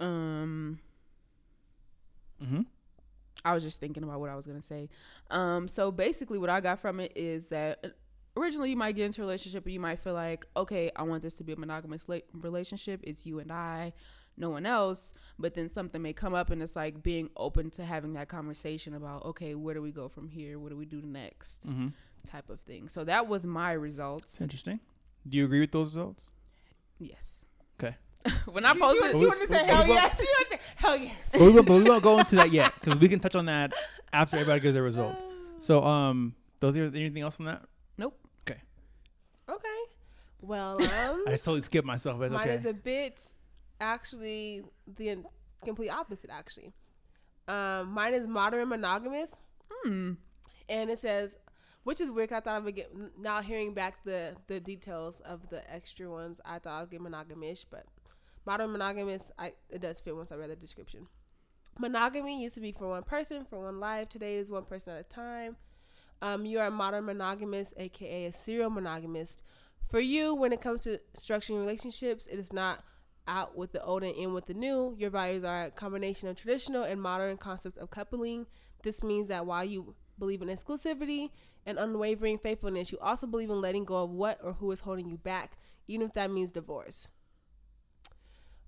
um, 0.00 0.78
Mm-hmm. 2.42 2.60
I 3.44 3.52
was 3.54 3.62
just 3.62 3.80
thinking 3.80 4.02
about 4.04 4.20
what 4.20 4.30
I 4.30 4.36
was 4.36 4.46
gonna 4.46 4.62
say. 4.62 4.88
Um, 5.30 5.68
so 5.68 5.90
basically, 5.90 6.38
what 6.38 6.50
I 6.50 6.60
got 6.60 6.78
from 6.80 7.00
it 7.00 7.12
is 7.16 7.48
that 7.48 7.78
uh, 7.84 7.88
originally 8.36 8.70
you 8.70 8.76
might 8.76 8.94
get 8.96 9.06
into 9.06 9.22
a 9.22 9.24
relationship 9.24 9.64
and 9.64 9.72
you 9.72 9.80
might 9.80 9.98
feel 10.00 10.14
like, 10.14 10.46
okay, 10.56 10.90
I 10.94 11.02
want 11.02 11.22
this 11.22 11.34
to 11.36 11.44
be 11.44 11.52
a 11.52 11.56
monogamous 11.56 12.08
la- 12.08 12.18
relationship. 12.32 13.00
It's 13.04 13.26
you 13.26 13.38
and 13.40 13.50
I, 13.50 13.92
no 14.38 14.50
one 14.50 14.66
else. 14.66 15.14
But 15.38 15.54
then 15.54 15.70
something 15.70 16.00
may 16.00 16.12
come 16.12 16.34
up 16.34 16.50
and 16.50 16.62
it's 16.62 16.76
like 16.76 17.02
being 17.02 17.30
open 17.36 17.70
to 17.72 17.84
having 17.84 18.14
that 18.14 18.28
conversation 18.28 18.94
about, 18.94 19.24
okay, 19.26 19.54
where 19.54 19.74
do 19.74 19.82
we 19.82 19.90
go 19.90 20.08
from 20.08 20.28
here? 20.28 20.58
What 20.58 20.70
do 20.70 20.76
we 20.76 20.86
do 20.86 21.02
next? 21.02 21.66
Mm-hmm. 21.68 21.88
Type 22.26 22.50
of 22.50 22.60
thing. 22.60 22.88
So 22.88 23.04
that 23.04 23.28
was 23.28 23.46
my 23.46 23.72
results. 23.72 24.40
Interesting. 24.40 24.80
Do 25.28 25.36
you 25.38 25.44
agree 25.44 25.60
with 25.60 25.72
those 25.72 25.94
results? 25.94 26.30
Yes. 26.98 27.44
Okay. 27.80 27.96
when 28.46 28.64
I 28.64 28.72
She- 28.74 28.78
posted, 28.80 29.12
She, 29.12 29.18
she 29.18 29.26
wanted 29.26 29.40
to 29.40 29.46
say 29.48 29.66
hell 29.66 29.78
Well- 29.78 29.88
yes. 29.88 30.16
She 30.20 30.26
wanted 30.26 30.44
to 30.44 30.50
say 30.50 30.72
hell 30.76 30.96
yes. 30.96 31.30
but, 31.32 31.40
we 31.40 31.50
won't, 31.50 31.68
we 31.68 31.82
won't 31.84 32.02
go 32.02 32.18
into 32.18 32.36
that 32.36 32.50
yet 32.52 32.72
because 32.80 32.98
we 32.98 33.08
can 33.08 33.20
touch 33.20 33.36
on 33.36 33.46
that 33.46 33.72
after 34.12 34.36
everybody 34.36 34.60
gives 34.60 34.74
their 34.74 34.82
results. 34.82 35.24
So, 35.60 35.82
um, 35.82 36.36
those 36.60 36.76
are 36.76 36.84
anything 36.84 37.20
else 37.20 37.40
on 37.40 37.46
that? 37.46 37.62
nope. 37.96 38.16
Okay. 38.48 38.60
Okay. 39.48 39.78
Well, 40.40 40.76
um, 40.82 41.24
I 41.26 41.30
just 41.32 41.44
totally 41.44 41.62
skipped 41.62 41.84
myself. 41.86 42.18
But 42.18 42.26
it's 42.26 42.34
mine 42.34 42.42
okay. 42.44 42.54
is 42.54 42.64
a 42.64 42.72
bit 42.72 43.20
actually 43.80 44.62
the 44.86 45.18
complete 45.64 45.90
opposite. 45.90 46.30
Actually, 46.30 46.72
um, 47.46 47.90
mine 47.92 48.14
is 48.14 48.26
modern 48.26 48.68
monogamous, 48.68 49.38
Hmm. 49.82 50.12
and 50.68 50.90
it 50.90 50.98
says, 50.98 51.38
which 51.84 52.00
is 52.00 52.10
weird. 52.10 52.32
I 52.32 52.40
thought 52.40 52.56
I 52.56 52.58
would 52.58 52.74
get 52.74 52.92
now 53.18 53.40
hearing 53.40 53.74
back 53.74 54.04
the 54.04 54.36
the 54.46 54.60
details 54.60 55.20
of 55.20 55.48
the 55.50 55.68
extra 55.72 56.10
ones. 56.10 56.40
I 56.44 56.58
thought 56.58 56.82
I'd 56.82 56.90
get 56.90 57.00
monogamish, 57.00 57.64
but 57.70 57.86
modern 58.44 58.72
monogamous, 58.72 59.30
I 59.38 59.52
it 59.70 59.80
does 59.80 60.00
fit 60.00 60.16
once 60.16 60.32
I 60.32 60.36
read 60.36 60.50
the 60.50 60.56
description. 60.56 61.08
Monogamy 61.78 62.42
used 62.42 62.56
to 62.56 62.60
be 62.60 62.72
for 62.72 62.88
one 62.88 63.04
person, 63.04 63.44
for 63.48 63.60
one 63.64 63.78
life. 63.78 64.08
Today 64.08 64.36
is 64.36 64.50
one 64.50 64.64
person 64.64 64.94
at 64.94 65.00
a 65.00 65.04
time. 65.04 65.56
Um, 66.20 66.44
you 66.44 66.58
are 66.58 66.66
a 66.66 66.70
modern 66.70 67.04
monogamist, 67.04 67.74
aka 67.76 68.26
a 68.26 68.32
serial 68.32 68.70
monogamist. 68.70 69.42
For 69.88 70.00
you, 70.00 70.34
when 70.34 70.52
it 70.52 70.60
comes 70.60 70.82
to 70.82 70.98
structuring 71.16 71.60
relationships, 71.60 72.26
it 72.26 72.38
is 72.38 72.52
not 72.52 72.82
out 73.28 73.56
with 73.56 73.72
the 73.72 73.82
old 73.84 74.02
and 74.02 74.14
in 74.14 74.32
with 74.34 74.46
the 74.46 74.54
new. 74.54 74.96
Your 74.98 75.10
values 75.10 75.44
are 75.44 75.66
a 75.66 75.70
combination 75.70 76.28
of 76.28 76.36
traditional 76.36 76.82
and 76.82 77.00
modern 77.00 77.36
concepts 77.36 77.76
of 77.76 77.90
coupling. 77.90 78.46
This 78.82 79.02
means 79.02 79.28
that 79.28 79.46
while 79.46 79.64
you 79.64 79.94
believe 80.18 80.42
in 80.42 80.48
exclusivity 80.48 81.30
and 81.66 81.78
unwavering 81.78 82.38
faithfulness, 82.38 82.90
you 82.90 82.98
also 82.98 83.26
believe 83.26 83.50
in 83.50 83.60
letting 83.60 83.84
go 83.84 84.02
of 84.02 84.10
what 84.10 84.40
or 84.42 84.54
who 84.54 84.70
is 84.72 84.80
holding 84.80 85.08
you 85.08 85.18
back, 85.18 85.58
even 85.86 86.06
if 86.06 86.14
that 86.14 86.30
means 86.30 86.50
divorce. 86.50 87.08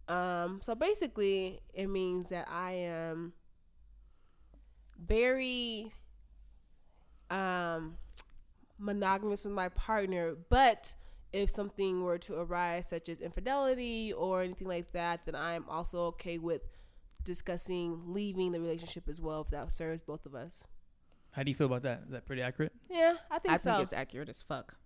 Um, 0.09 0.61
so 0.63 0.75
basically, 0.75 1.61
it 1.73 1.87
means 1.89 2.29
that 2.29 2.49
I 2.51 2.73
am 2.73 3.33
very 4.99 5.93
um 7.31 7.97
monogamous 8.79 9.45
with 9.45 9.55
my 9.55 9.69
partner, 9.69 10.35
but 10.49 10.95
if 11.33 11.51
something 11.51 12.03
were 12.03 12.19
to 12.19 12.35
arise 12.41 12.89
such 12.89 13.09
as 13.09 13.21
infidelity 13.21 14.13
or 14.13 14.43
anything 14.43 14.69
like 14.69 14.93
that, 14.93 15.25
then 15.27 15.35
I 15.35 15.55
am 15.55 15.65
also 15.69 16.03
okay 16.09 16.39
with 16.39 16.63
discussing 17.25 18.03
leaving 18.07 18.53
the 18.53 18.61
relationship 18.61 19.09
as 19.09 19.21
well 19.21 19.43
if 19.43 19.49
that 19.51 19.71
serves 19.73 20.03
both 20.03 20.27
of 20.27 20.35
us. 20.35 20.65
How 21.33 21.43
do 21.43 21.51
you 21.51 21.55
feel 21.55 21.67
about 21.67 21.83
that? 21.83 22.03
Is 22.07 22.13
that 22.13 22.27
pretty 22.27 22.43
accurate? 22.43 22.73
Yeah, 22.91 23.15
I 23.31 23.39
think 23.39 23.55
I 23.55 23.57
so. 23.57 23.73
think 23.73 23.85
it's 23.85 23.93
accurate 23.93 24.29
as 24.29 24.43
fuck. 24.43 24.77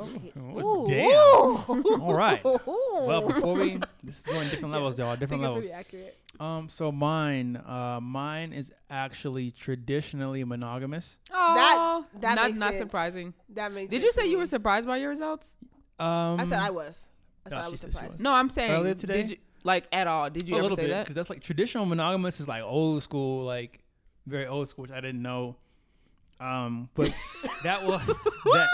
Okay. 0.00 0.32
Oh, 0.58 0.88
damn. 0.88 2.00
All 2.02 2.14
right. 2.14 2.42
Well, 3.06 3.28
before 3.28 3.54
we, 3.54 3.78
this 4.02 4.18
is 4.18 4.22
going 4.22 4.48
different 4.48 4.72
levels, 4.72 4.98
y'all. 4.98 5.08
I 5.10 5.16
Different 5.16 5.42
think 5.42 5.54
levels. 5.54 5.64
pretty 5.64 5.72
accurate. 5.72 6.16
Um, 6.40 6.68
so 6.70 6.90
mine, 6.90 7.56
uh, 7.56 8.00
mine 8.02 8.52
is 8.54 8.72
actually 8.90 9.50
traditionally 9.50 10.42
monogamous. 10.44 11.18
Oh, 11.32 12.06
that 12.20 12.34
not 12.36 12.46
makes 12.46 12.58
not 12.58 12.68
sense. 12.72 12.78
surprising. 12.82 13.34
That 13.50 13.72
makes. 13.72 13.90
Did 13.90 14.00
sense 14.02 14.16
you 14.16 14.22
say 14.22 14.26
you 14.28 14.36
me. 14.36 14.42
were 14.42 14.46
surprised 14.46 14.86
by 14.86 14.96
your 14.96 15.10
results? 15.10 15.56
Um, 15.98 16.40
I 16.40 16.44
said 16.46 16.58
I 16.58 16.70
was. 16.70 17.06
I 17.44 17.50
said 17.50 17.54
No, 17.56 17.60
I 17.60 17.64
she 17.66 17.70
was 17.72 17.80
said 17.80 17.92
surprised. 17.92 18.12
was. 18.12 18.20
No, 18.20 18.32
I'm 18.32 18.50
saying 18.50 18.70
Earlier 18.72 18.94
today? 18.94 19.22
Did 19.22 19.30
you 19.32 19.36
like 19.62 19.86
at 19.92 20.06
all? 20.06 20.30
Did 20.30 20.48
you 20.48 20.54
a 20.54 20.58
ever 20.58 20.62
little 20.64 20.76
say 20.76 20.82
bit 20.84 20.90
that? 20.92 21.04
because 21.04 21.16
that's 21.16 21.30
like 21.30 21.42
traditional 21.42 21.84
monogamous 21.86 22.40
is 22.40 22.48
like 22.48 22.62
old 22.62 23.02
school, 23.02 23.44
like 23.44 23.80
very 24.26 24.46
old 24.46 24.68
school, 24.68 24.82
which 24.82 24.90
I 24.92 25.00
didn't 25.00 25.22
know. 25.22 25.56
Um, 26.40 26.88
but 26.94 27.14
that 27.62 27.84
was 27.84 28.04
that, 28.06 28.68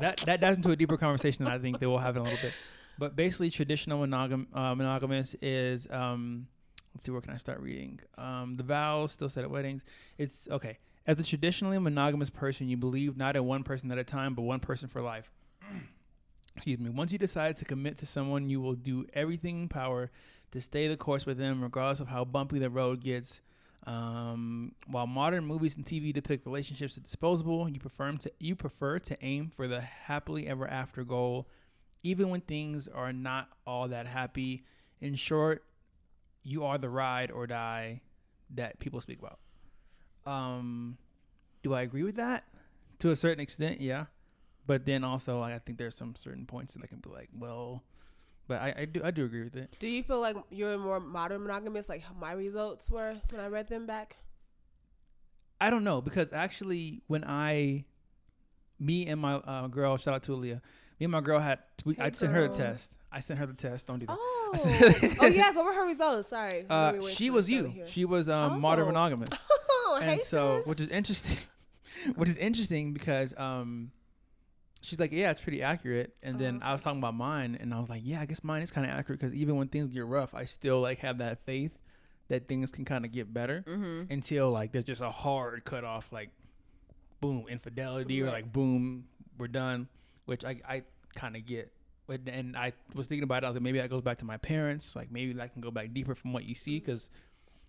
that 0.00 0.18
that 0.26 0.40
dives 0.40 0.56
into 0.56 0.70
a 0.70 0.76
deeper 0.76 0.96
conversation 0.96 1.44
that 1.44 1.54
I 1.54 1.58
think 1.58 1.78
that 1.78 1.88
we'll 1.88 1.98
have 1.98 2.16
in 2.16 2.22
a 2.22 2.24
little 2.24 2.38
bit. 2.40 2.52
But 2.98 3.16
basically, 3.16 3.50
traditional 3.50 4.04
monogam 4.04 4.46
uh, 4.54 4.74
monogamous 4.74 5.34
is 5.40 5.86
um, 5.90 6.46
let's 6.94 7.04
see, 7.04 7.12
where 7.12 7.20
can 7.20 7.32
I 7.32 7.36
start 7.36 7.60
reading? 7.60 8.00
Um, 8.18 8.56
the 8.56 8.62
vows 8.62 9.12
still 9.12 9.28
said 9.28 9.44
at 9.44 9.50
weddings. 9.50 9.84
It's 10.18 10.48
okay. 10.50 10.78
As 11.06 11.18
a 11.18 11.24
traditionally 11.24 11.78
monogamous 11.78 12.30
person, 12.30 12.68
you 12.68 12.76
believe 12.76 13.16
not 13.16 13.36
in 13.36 13.44
one 13.44 13.62
person 13.62 13.90
at 13.90 13.98
a 13.98 14.04
time, 14.04 14.34
but 14.34 14.42
one 14.42 14.60
person 14.60 14.88
for 14.88 15.00
life. 15.00 15.30
Excuse 16.56 16.78
me. 16.78 16.90
Once 16.90 17.12
you 17.12 17.18
decide 17.18 17.56
to 17.56 17.64
commit 17.64 17.96
to 17.98 18.06
someone, 18.06 18.50
you 18.50 18.60
will 18.60 18.74
do 18.74 19.06
everything 19.14 19.62
in 19.62 19.68
power 19.68 20.10
to 20.52 20.60
stay 20.60 20.88
the 20.88 20.96
course 20.96 21.24
with 21.24 21.38
them, 21.38 21.62
regardless 21.62 22.00
of 22.00 22.08
how 22.08 22.24
bumpy 22.24 22.58
the 22.58 22.70
road 22.70 23.02
gets. 23.02 23.40
Um, 23.86 24.72
while 24.86 25.06
modern 25.06 25.44
movies 25.44 25.76
and 25.76 25.84
TV 25.84 26.12
depict 26.12 26.46
relationships 26.46 26.96
as 26.96 27.02
disposable, 27.02 27.68
you 27.68 27.80
prefer 27.80 28.12
to 28.12 28.32
you 28.38 28.54
prefer 28.54 28.98
to 28.98 29.24
aim 29.24 29.50
for 29.54 29.66
the 29.68 29.80
happily 29.80 30.46
ever 30.46 30.68
after 30.68 31.02
goal, 31.02 31.48
even 32.02 32.28
when 32.28 32.42
things 32.42 32.88
are 32.88 33.12
not 33.12 33.48
all 33.66 33.88
that 33.88 34.06
happy. 34.06 34.64
In 35.00 35.14
short, 35.14 35.64
you 36.42 36.64
are 36.64 36.76
the 36.76 36.90
ride 36.90 37.30
or 37.30 37.46
die 37.46 38.02
that 38.54 38.78
people 38.80 39.00
speak 39.00 39.18
about. 39.18 39.38
Um, 40.26 40.98
do 41.62 41.72
I 41.72 41.82
agree 41.82 42.02
with 42.02 42.16
that? 42.16 42.44
To 43.00 43.10
a 43.10 43.16
certain 43.16 43.40
extent, 43.40 43.80
yeah. 43.80 44.06
But 44.66 44.84
then 44.84 45.04
also, 45.04 45.38
like, 45.38 45.54
I 45.54 45.58
think 45.58 45.78
there's 45.78 45.96
some 45.96 46.14
certain 46.14 46.46
points 46.46 46.74
that 46.74 46.82
I 46.82 46.86
can 46.86 46.98
be 46.98 47.10
like, 47.10 47.30
well, 47.36 47.82
but 48.50 48.60
I, 48.60 48.74
I 48.78 48.84
do 48.84 49.00
I 49.04 49.12
do 49.12 49.24
agree 49.24 49.44
with 49.44 49.54
it. 49.54 49.76
Do 49.78 49.86
you 49.86 50.02
feel 50.02 50.20
like 50.20 50.36
you're 50.50 50.76
more 50.76 50.98
modern 50.98 51.42
monogamous, 51.42 51.88
like 51.88 52.02
my 52.18 52.32
results 52.32 52.90
were 52.90 53.14
when 53.30 53.40
I 53.40 53.46
read 53.46 53.68
them 53.68 53.86
back? 53.86 54.16
I 55.60 55.70
don't 55.70 55.84
know 55.84 56.00
because 56.00 56.32
actually, 56.32 57.02
when 57.06 57.22
I, 57.24 57.84
me 58.80 59.06
and 59.06 59.20
my 59.20 59.34
uh, 59.34 59.68
girl, 59.68 59.96
shout 59.98 60.14
out 60.14 60.22
to 60.24 60.32
Aaliyah, 60.32 60.60
me 60.98 61.04
and 61.04 61.12
my 61.12 61.20
girl 61.20 61.38
had 61.38 61.60
we, 61.84 61.94
Hey, 61.94 62.02
I 62.02 62.10
sent 62.10 62.32
her 62.32 62.48
the 62.48 62.56
test. 62.56 62.90
I 63.12 63.20
sent 63.20 63.38
her 63.38 63.46
the 63.46 63.54
test. 63.54 63.86
Don't 63.86 64.00
do 64.00 64.06
that. 64.06 64.16
Oh, 64.18 64.52
oh 65.20 65.26
yes. 65.26 65.54
What 65.54 65.64
were 65.66 65.72
her 65.72 65.86
results? 65.86 66.30
Sorry. 66.30 66.66
Uh, 66.68 67.08
she 67.10 67.30
was 67.30 67.48
you. 67.48 67.72
She 67.86 68.04
was 68.04 68.28
um, 68.28 68.60
modern 68.60 68.84
Oh. 68.84 68.88
monogamous. 68.88 69.28
Oh, 69.92 69.98
and 70.00 70.08
hey 70.08 70.18
so 70.20 70.58
sis. 70.58 70.68
which 70.68 70.80
is 70.80 70.88
interesting 70.88 71.36
which 72.14 72.28
is 72.28 72.36
interesting 72.36 72.92
because 72.92 73.34
um 73.36 73.90
she's 74.80 74.98
like 74.98 75.12
yeah 75.12 75.30
it's 75.30 75.40
pretty 75.40 75.62
accurate. 75.62 76.14
And 76.22 76.38
then 76.38 76.60
Oh, 76.62 76.66
i 76.68 76.72
was 76.72 76.82
talking 76.82 76.98
about 77.00 77.14
mine 77.14 77.56
and 77.60 77.72
i 77.74 77.78
was 77.80 77.90
like 77.90 78.02
yeah 78.04 78.20
i 78.20 78.24
guess 78.26 78.42
mine 78.42 78.62
is 78.62 78.70
kind 78.70 78.86
of 78.86 78.92
accurate 78.96 79.20
because 79.20 79.34
even 79.34 79.56
when 79.56 79.68
things 79.68 79.90
get 79.90 80.06
rough 80.06 80.32
i 80.34 80.44
still 80.44 80.80
like 80.80 81.00
have 81.00 81.18
that 81.18 81.44
faith 81.44 81.72
that 82.28 82.48
things 82.48 82.70
can 82.70 82.84
kind 82.84 83.04
of 83.04 83.12
get 83.12 83.32
better 83.34 83.64
Mm-hmm. 83.66 84.12
until 84.12 84.50
like 84.50 84.72
there's 84.72 84.84
just 84.84 85.00
a 85.02 85.10
hard 85.10 85.64
cut 85.64 85.84
off, 85.84 86.12
like 86.12 86.30
boom 87.20 87.44
infidelity 87.48 88.22
or 88.22 88.26
like 88.26 88.50
boom 88.52 89.04
we're 89.38 89.48
done 89.48 89.88
which 90.26 90.44
i, 90.44 90.60
I 90.68 90.82
kind 91.14 91.36
of 91.36 91.44
get. 91.44 91.72
But 92.06 92.20
and 92.26 92.56
i 92.56 92.72
was 92.94 93.06
thinking 93.08 93.24
about 93.24 93.42
it 93.42 93.46
i 93.46 93.48
was 93.48 93.56
like 93.56 93.62
maybe 93.62 93.78
that 93.78 93.90
goes 93.90 94.02
back 94.02 94.18
to 94.18 94.24
my 94.24 94.36
parents 94.38 94.96
like 94.96 95.10
maybe 95.12 95.32
that 95.34 95.52
can 95.52 95.60
go 95.60 95.70
back 95.70 95.92
deeper 95.92 96.14
from 96.14 96.32
what 96.32 96.44
you 96.44 96.54
see 96.54 96.78
because 96.80 97.10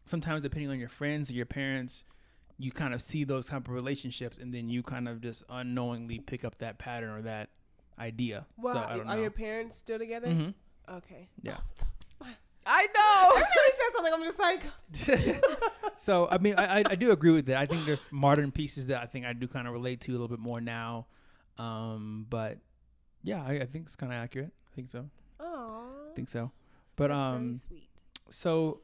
sometimes 0.05 0.41
depending 0.43 0.69
on 0.69 0.79
your 0.79 0.89
friends 0.89 1.29
or 1.29 1.33
your 1.33 1.45
parents 1.45 2.03
you 2.61 2.71
kind 2.71 2.93
of 2.93 3.01
see 3.01 3.23
those 3.23 3.45
type 3.47 3.67
of 3.67 3.73
relationships 3.73 4.37
and 4.37 4.53
then 4.53 4.69
you 4.69 4.83
kind 4.83 5.07
of 5.07 5.21
just 5.21 5.43
unknowingly 5.49 6.19
pick 6.19 6.45
up 6.45 6.57
that 6.59 6.77
pattern 6.77 7.09
or 7.09 7.21
that 7.21 7.49
idea 7.99 8.45
well, 8.57 8.73
so 8.75 8.79
i 8.79 8.97
don't 8.97 9.07
are 9.07 9.15
know 9.15 9.21
your 9.21 9.31
parents 9.31 9.75
still 9.75 9.99
together? 9.99 10.27
Mhm. 10.27 10.53
Okay. 10.89 11.27
Yeah. 11.41 11.57
I 12.65 12.87
know. 12.95 13.31
Every 13.35 13.41
time 13.41 13.51
he 13.65 13.71
says 13.71 13.91
something, 13.95 14.13
I'm 14.13 14.23
just 14.23 14.39
like, 14.39 15.41
so 15.97 16.27
I 16.29 16.37
mean, 16.37 16.55
I, 16.59 16.79
I 16.79 16.83
I 16.91 16.95
do 16.95 17.11
agree 17.11 17.31
with 17.31 17.47
that. 17.47 17.57
I 17.57 17.65
think 17.65 17.87
there's 17.87 18.03
modern 18.11 18.51
pieces 18.51 18.85
that 18.87 19.01
I 19.01 19.07
think 19.07 19.25
I 19.25 19.33
do 19.33 19.47
kind 19.47 19.65
of 19.67 19.73
relate 19.73 20.01
to 20.01 20.11
a 20.11 20.13
little 20.13 20.27
bit 20.27 20.37
more 20.39 20.61
now. 20.61 21.07
Um, 21.57 22.27
but 22.29 22.59
yeah, 23.23 23.43
I, 23.43 23.53
I 23.61 23.65
think 23.65 23.87
it's 23.87 23.95
kind 23.95 24.11
of 24.13 24.17
accurate. 24.19 24.51
I 24.71 24.75
think 24.75 24.89
so. 24.91 25.09
oh, 25.39 25.85
I 26.11 26.15
think 26.15 26.29
so. 26.29 26.51
But 26.95 27.09
um, 27.09 27.57
sweet. 27.57 27.89
so 28.29 28.81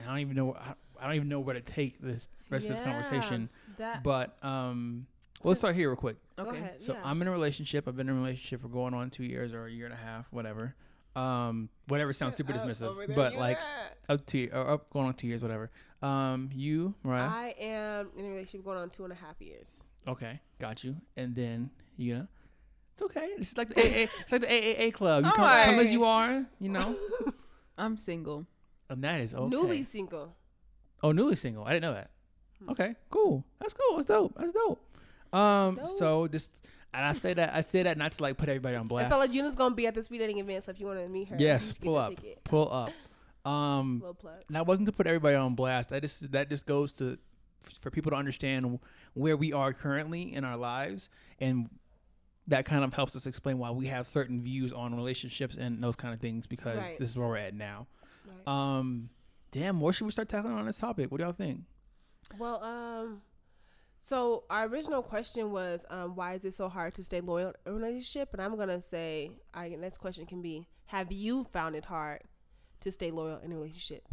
I 0.00 0.06
don't 0.06 0.18
even 0.18 0.34
know. 0.34 0.54
I, 0.54 0.74
I 1.02 1.06
don't 1.06 1.16
even 1.16 1.28
know 1.28 1.40
where 1.40 1.54
to 1.54 1.60
take 1.60 2.00
this 2.00 2.28
rest 2.50 2.68
of 2.68 2.76
this 2.76 2.84
conversation. 2.84 3.48
That 3.78 4.02
But 4.04 4.36
um, 4.44 5.06
well, 5.42 5.50
let's 5.50 5.60
start 5.60 5.74
here 5.74 5.88
real 5.88 5.96
quick. 5.96 6.16
go 6.36 6.44
Okay. 6.44 6.58
ahead. 6.58 6.82
So 6.82 6.92
yeah. 6.92 7.00
I'm 7.04 7.20
in 7.22 7.28
a 7.28 7.32
relationship. 7.32 7.88
I've 7.88 7.96
been 7.96 8.08
in 8.08 8.14
a 8.14 8.18
relationship 8.18 8.62
for 8.62 8.68
going 8.68 8.94
on 8.94 9.10
two 9.10 9.24
years 9.24 9.52
or 9.52 9.66
a 9.66 9.70
year 9.70 9.86
and 9.86 9.94
a 9.94 9.98
half, 9.98 10.26
whatever. 10.30 10.74
Um, 11.16 11.68
whatever 11.88 12.12
sounds 12.14 12.36
super 12.36 12.52
dismissive, 12.54 13.06
there, 13.06 13.14
but 13.16 13.34
like 13.34 13.58
up 14.08 14.24
to 14.26 14.48
or 14.50 14.70
up 14.70 14.90
going 14.90 15.06
on 15.08 15.14
two 15.14 15.26
years, 15.26 15.42
whatever. 15.42 15.70
Um, 16.00 16.48
you, 16.54 16.94
Mariah. 17.02 17.28
I 17.28 17.54
am 17.60 18.08
in 18.16 18.24
a 18.24 18.28
relationship 18.28 18.64
going 18.64 18.78
on 18.78 18.88
two 18.90 19.04
and 19.04 19.12
a 19.12 19.16
half 19.16 19.40
years. 19.40 19.82
Okay, 20.08 20.40
got 20.58 20.82
you. 20.82 20.96
And 21.16 21.34
then 21.34 21.70
you 21.98 22.14
know, 22.14 22.26
it's 22.94 23.02
okay. 23.02 23.28
It's 23.36 23.56
like 23.58 23.68
the 23.74 23.80
AA, 23.82 24.06
it's 24.20 24.32
like 24.32 24.40
the 24.40 24.46
AAA 24.46 24.94
club. 24.94 25.24
You 25.26 25.32
come, 25.32 25.40
come 25.40 25.48
as 25.48 25.68
Alright. 25.76 25.90
you 25.90 26.04
are, 26.04 26.46
you 26.60 26.68
know. 26.70 26.96
I'm 27.78 27.96
single. 27.98 28.46
And 28.88 29.04
that 29.04 29.20
is 29.20 29.34
okay. 29.34 29.48
Newly 29.48 29.84
single. 29.84 30.34
Oh, 31.02 31.12
newly 31.12 31.34
single. 31.34 31.64
I 31.64 31.70
didn't 31.72 31.82
know 31.82 31.94
that. 31.94 32.10
Okay, 32.70 32.94
cool. 33.10 33.44
That's 33.60 33.74
cool. 33.74 33.96
That's 33.96 34.06
dope. 34.08 34.34
That's 34.38 34.52
dope. 34.52 34.80
Um, 35.36 35.76
Dope. 35.76 35.88
so 35.88 36.28
just 36.28 36.52
and 36.94 37.04
I 37.04 37.12
say 37.14 37.32
that 37.34 37.54
I 37.54 37.62
say 37.62 37.82
that 37.84 37.96
not 37.98 38.12
to 38.12 38.22
like 38.22 38.36
put 38.36 38.48
everybody 38.48 38.76
on 38.76 38.86
blast. 38.86 39.10
Fella 39.10 39.26
Una's 39.26 39.54
gonna 39.56 39.74
be 39.74 39.86
at 39.86 39.94
the 39.94 40.02
speed 40.02 40.18
dating 40.18 40.38
event, 40.38 40.62
so 40.64 40.70
if 40.70 40.78
you 40.78 40.86
want 40.86 40.98
to 41.00 41.08
meet 41.08 41.28
her, 41.28 41.36
yes, 41.38 41.76
pull 41.78 41.96
up, 41.96 42.12
pull 42.44 42.70
up. 43.44 43.50
Um, 43.50 43.98
Slow 44.00 44.14
plug. 44.14 44.34
And 44.46 44.54
that 44.56 44.66
wasn't 44.66 44.86
to 44.86 44.92
put 44.92 45.06
everybody 45.06 45.34
on 45.34 45.54
blast. 45.54 45.88
That 45.90 46.02
just 46.02 46.30
that 46.32 46.48
just 46.50 46.66
goes 46.66 46.92
to 46.94 47.18
for 47.80 47.90
people 47.90 48.10
to 48.10 48.16
understand 48.16 48.78
where 49.14 49.36
we 49.36 49.52
are 49.52 49.72
currently 49.72 50.34
in 50.34 50.44
our 50.44 50.56
lives, 50.56 51.08
and 51.40 51.68
that 52.48 52.64
kind 52.64 52.84
of 52.84 52.92
helps 52.92 53.16
us 53.16 53.26
explain 53.26 53.58
why 53.58 53.70
we 53.70 53.86
have 53.86 54.06
certain 54.06 54.40
views 54.42 54.72
on 54.72 54.94
relationships 54.94 55.56
and 55.56 55.82
those 55.82 55.96
kind 55.96 56.12
of 56.12 56.20
things 56.20 56.46
because 56.46 56.76
Right. 56.78 56.98
this 56.98 57.08
is 57.10 57.16
where 57.16 57.28
we're 57.28 57.36
at 57.38 57.54
now. 57.54 57.86
Right. 58.46 58.52
Um, 58.78 59.08
damn, 59.52 59.80
where 59.80 59.92
should 59.92 60.06
we 60.06 60.10
start 60.10 60.28
tackling 60.28 60.54
on 60.54 60.66
this 60.66 60.78
topic? 60.78 61.12
What 61.12 61.18
do 61.18 61.24
y'all 61.24 61.32
think? 61.32 61.60
Well, 62.38 62.62
um, 62.64 63.22
so 64.00 64.44
our 64.50 64.66
original 64.66 65.02
question 65.02 65.52
was, 65.52 65.84
um, 65.90 66.16
why 66.16 66.34
is 66.34 66.44
it 66.44 66.54
so 66.54 66.68
hard 66.68 66.94
to 66.94 67.04
stay 67.04 67.20
loyal 67.20 67.52
in 67.64 67.72
a 67.72 67.74
relationship? 67.74 68.30
And 68.32 68.42
I'm 68.42 68.56
gonna 68.56 68.80
say, 68.80 69.30
our 69.54 69.68
next 69.68 69.98
question 69.98 70.26
can 70.26 70.42
be, 70.42 70.66
have 70.86 71.12
you 71.12 71.44
found 71.44 71.76
it 71.76 71.84
hard 71.84 72.22
to 72.80 72.90
stay 72.90 73.10
loyal 73.12 73.38
in 73.38 73.52
a 73.52 73.54
relationship? 73.54 74.08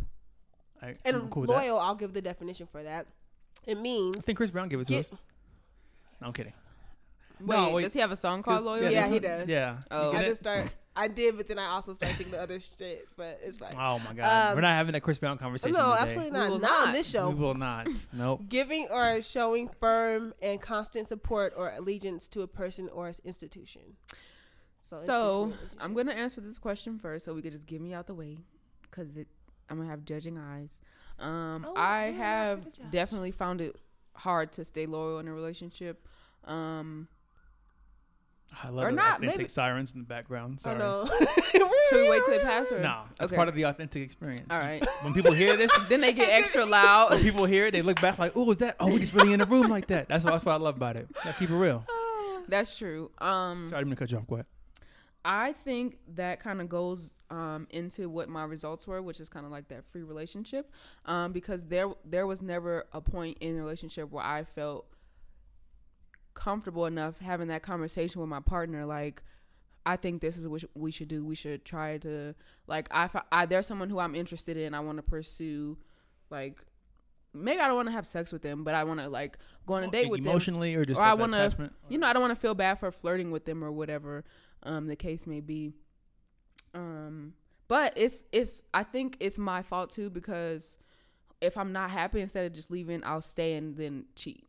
I, 0.82 0.96
And 1.04 1.16
I'm 1.16 1.30
cool 1.30 1.42
with 1.42 1.50
that. 1.50 1.56
loyal, 1.58 1.80
I'll 1.80 1.96
give 1.96 2.14
the 2.14 2.22
definition 2.22 2.68
for 2.68 2.84
that. 2.84 3.08
It 3.66 3.80
means. 3.80 4.18
I 4.18 4.22
think 4.22 4.38
Chris 4.38 4.52
Brown 4.52 4.70
gave 4.70 4.80
it 4.80 4.86
to 4.88 4.94
get, 4.94 5.00
us. 5.06 5.12
No, 6.22 6.28
I'm 6.28 6.34
kidding. 6.34 6.54
Wait, 7.40 7.56
No, 7.56 7.70
wait. 7.72 7.84
does 7.84 7.94
he 7.94 8.00
have 8.00 8.12
a 8.12 8.16
song 8.16 8.44
called 8.44 8.64
Loyal? 8.64 8.84
Yeah, 8.92 9.02
that's 9.02 9.14
he 9.14 9.20
does. 9.20 9.48
Yeah. 9.48 9.78
Oh. 9.90 10.12
I 10.12 10.26
just 10.26 10.42
start. 10.42 10.72
I 10.96 11.08
did, 11.08 11.38
but 11.38 11.48
then 11.48 11.58
I 11.60 11.68
also 11.68 11.94
started 11.94 12.18
thinking 12.18 12.32
the 12.34 12.42
other 12.42 12.60
shit. 12.60 13.08
But 13.16 13.40
it's 13.44 13.58
fine. 13.58 13.74
Oh 13.78 14.00
my 14.00 14.14
god, 14.14 14.50
Um, 14.52 14.56
we're 14.56 14.62
not 14.62 14.74
having 14.74 14.94
that 14.94 15.02
Chris 15.02 15.18
Brown 15.18 15.38
conversation. 15.38 15.74
no, 15.74 15.92
today. 15.92 16.02
absolutely 16.02 16.32
We 16.32 16.48
not. 16.50 16.62
Not 16.62 16.88
on 16.88 16.94
this 16.94 17.10
show. 17.10 17.30
We 17.30 17.36
will 17.36 17.54
not. 17.54 17.88
Nope. 18.12 18.42
Giving 18.50 18.88
or 18.90 19.22
showing 19.22 19.70
firm 19.80 20.34
and 20.42 20.60
constant 20.62 21.08
support 21.08 21.54
or 21.56 21.72
allegiance 21.72 22.28
to 22.30 22.42
a 22.42 22.48
person 22.48 22.90
or 22.92 23.12
institution. 23.24 23.96
So, 24.82 25.44
institution, 25.46 25.70
I'm 25.80 25.94
gonna 25.94 26.12
answer 26.14 26.42
this 26.42 26.58
question 26.58 26.98
first, 27.00 27.26
so 27.26 27.34
we 27.34 27.42
could 27.42 27.52
just 27.54 27.68
get 27.68 27.80
me 27.82 27.94
out 27.94 28.08
the 28.08 28.14
way, 28.16 28.40
cause 28.92 29.08
I'm 29.70 29.78
gonna 29.78 29.90
have 29.90 30.04
judging 30.06 30.38
eyes. 30.38 30.82
Um, 31.20 31.66
Oh, 31.68 31.76
I 31.76 32.12
have 32.12 32.64
here 32.64 32.72
to 32.72 32.82
judge. 32.82 32.92
definitely 32.92 33.32
found 33.32 33.62
it 33.62 33.76
hard 34.16 34.52
to 34.54 34.66
stay 34.66 34.86
loyal 34.86 35.20
in 35.20 35.28
a 35.28 35.34
relationship. 35.34 36.08
Um, 36.46 37.08
I 38.64 38.70
love 38.70 38.86
Or 38.86 38.90
the 38.90 38.96
not, 38.96 39.18
authentic 39.20 39.38
maybe- 39.38 39.50
sirens 39.50 39.94
in 39.94 40.00
the 40.00 40.06
background. 40.06 40.60
I 40.60 40.62
Sorry. 40.64 40.80
know. 40.80 41.06
should 41.90 42.02
we 42.02 42.10
wait 42.10 42.24
till 42.26 42.38
they 42.38 42.44
pass 42.44 42.72
or 42.72 42.80
No, 42.80 43.04
it's 43.12 43.22
Okay. 43.22 43.36
part 43.36 43.48
of 43.48 43.56
the 43.56 43.64
authentic 43.64 44.02
experience. 44.04 44.48
All 44.50 44.60
right. 44.60 44.86
When 45.02 45.14
people 45.14 45.32
hear 45.34 45.56
this, 45.56 45.72
then 45.90 46.02
they 46.02 46.14
get 46.14 46.30
extra 46.32 46.66
loud. 46.66 47.12
when 47.12 47.20
loud. 47.20 47.24
people 47.24 47.46
hear 47.46 47.68
it, 47.68 47.72
they 47.72 47.82
look 47.82 48.02
back 48.02 48.18
like, 48.18 48.34
"Oh, 48.36 48.50
is 48.52 48.58
that? 48.58 48.76
Oh, 48.80 48.88
we 48.92 49.00
just 49.00 49.14
really 49.14 49.34
in 49.34 49.42
a 49.42 49.46
room 49.46 49.70
like 49.70 49.88
that." 49.88 50.10
That's, 50.10 50.24
that's 50.24 50.44
what 50.44 50.54
I 50.54 50.58
love 50.58 50.76
about 50.78 50.96
it. 50.98 51.08
Yeah, 51.26 51.32
keep 51.34 51.50
it 51.52 51.56
real. 51.56 51.86
That's 52.48 52.76
true. 52.76 53.12
Um, 53.20 53.68
Sorry, 53.68 53.78
I 53.78 53.80
didn't 53.82 53.90
mean 53.90 53.96
to 53.96 54.00
cut 54.00 54.12
you 54.12 54.18
off. 54.18 54.28
Go 54.28 54.36
ahead. 54.36 54.46
I 55.24 55.52
think 55.54 55.98
that 56.16 56.40
kind 56.40 56.62
of 56.62 56.70
goes 56.70 57.12
um, 57.30 57.68
into 57.70 58.10
what 58.10 58.30
my 58.30 58.44
results 58.46 58.88
were, 58.88 59.02
which 59.02 59.20
is 59.20 59.30
kind 59.30 59.46
of 59.46 59.52
like 59.52 59.68
that 59.68 59.86
free 59.86 60.02
relationship, 60.04 60.72
um, 61.06 61.32
because 61.34 61.66
there 61.66 61.90
there 62.04 62.26
was 62.26 62.42
never 62.42 62.86
a 62.94 63.02
point 63.02 63.38
in 63.42 63.56
the 63.56 63.62
relationship 63.62 64.10
where 64.12 64.24
I 64.24 64.44
felt 64.44 64.86
comfortable 66.40 66.86
enough 66.86 67.20
having 67.20 67.50
that 67.50 67.62
conversation 67.62 68.22
with 68.22 68.30
my 68.30 68.40
partner. 68.40 68.86
Like, 68.86 69.22
I 69.86 69.98
think 69.98 70.22
this 70.22 70.38
is 70.38 70.48
what 70.48 70.64
we 70.74 70.90
should 70.92 71.10
do. 71.10 71.26
We 71.26 71.36
should 71.36 71.66
try 71.66 71.98
to 72.00 72.34
like 72.68 72.88
I, 72.92 73.10
I 73.32 73.46
there's 73.46 73.68
someone 73.68 73.90
who 73.90 74.00
I'm 74.00 74.16
interested 74.16 74.56
in. 74.58 74.74
I 74.74 74.80
want 74.80 74.98
to 74.98 75.04
pursue, 75.04 75.78
like. 76.30 76.58
Maybe 77.32 77.60
I 77.62 77.68
don't 77.68 77.76
want 77.76 77.88
to 77.90 77.92
have 77.92 78.08
sex 78.08 78.32
with 78.32 78.42
them, 78.42 78.64
but 78.64 78.74
I 78.74 78.84
want 78.86 79.00
to 79.02 79.08
like 79.08 79.38
go 79.68 79.76
on 79.76 79.84
a 79.84 79.92
date 79.92 80.10
with 80.10 80.22
them 80.24 80.32
emotionally 80.32 80.74
or 80.74 80.84
just 80.84 81.00
Or 81.00 81.04
I 81.04 81.14
wanna- 81.14 81.70
you 81.88 82.00
know, 82.00 82.08
I 82.08 82.14
don't 82.14 82.24
want 82.24 82.34
to 82.34 82.40
feel 82.40 82.56
bad 82.56 82.80
for 82.80 82.92
flirting 82.92 83.30
with 83.30 83.46
them 83.46 83.64
or 83.64 83.72
whatever 83.72 84.24
um, 84.64 84.88
the 84.88 84.96
case 84.96 85.28
may 85.28 85.40
be. 85.40 85.74
Um, 86.74 87.34
but 87.68 87.94
it's 87.96 88.24
it's 88.32 88.64
I 88.74 88.82
think 88.84 89.16
it's 89.20 89.38
my 89.38 89.62
fault 89.62 89.92
too 89.92 90.10
because 90.10 90.78
if 91.40 91.56
I'm 91.56 91.72
not 91.72 91.92
happy, 91.92 92.20
instead 92.20 92.48
of 92.48 92.54
just 92.54 92.72
leaving, 92.72 93.04
I'll 93.04 93.22
stay 93.22 93.54
and 93.54 93.78
then 93.78 94.06
cheat. 94.16 94.48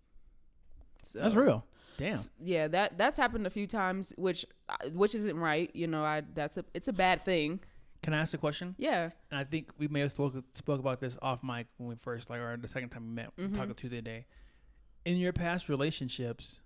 So, 1.02 1.18
That's 1.20 1.34
real. 1.34 1.64
Damn. 2.00 2.20
Yeah, 2.42 2.68
that 2.68 2.98
that's 2.98 3.16
happened 3.16 3.46
a 3.46 3.50
few 3.50 3.66
times, 3.66 4.12
which 4.16 4.44
uh, 4.68 4.76
which 4.92 5.14
isn't 5.14 5.36
right. 5.38 5.70
You 5.74 5.86
know, 5.86 6.04
I 6.04 6.22
that's 6.34 6.56
a 6.56 6.64
it's 6.74 6.88
a 6.88 6.92
bad 6.92 7.24
thing. 7.24 7.60
Can 8.02 8.14
I 8.14 8.18
ask 8.20 8.32
a 8.34 8.38
question? 8.38 8.74
Yeah. 8.78 9.10
And 9.30 9.38
I 9.38 9.44
think 9.44 9.70
we 9.78 9.86
may 9.88 10.00
have 10.00 10.10
spoke 10.10 10.34
spoke 10.54 10.80
about 10.80 11.00
this 11.00 11.18
off 11.20 11.42
mic 11.42 11.66
when 11.76 11.88
we 11.90 11.94
first 11.96 12.30
like 12.30 12.40
or 12.40 12.56
the 12.56 12.66
second 12.68 12.88
time 12.90 13.06
we 13.08 13.14
met 13.14 13.36
Mhm. 13.36 13.54
talking 13.54 13.74
Tuesday 13.74 14.00
day. 14.00 14.24
In 15.04 15.16
your 15.16 15.32
past 15.34 15.68
relationships, 15.68 16.60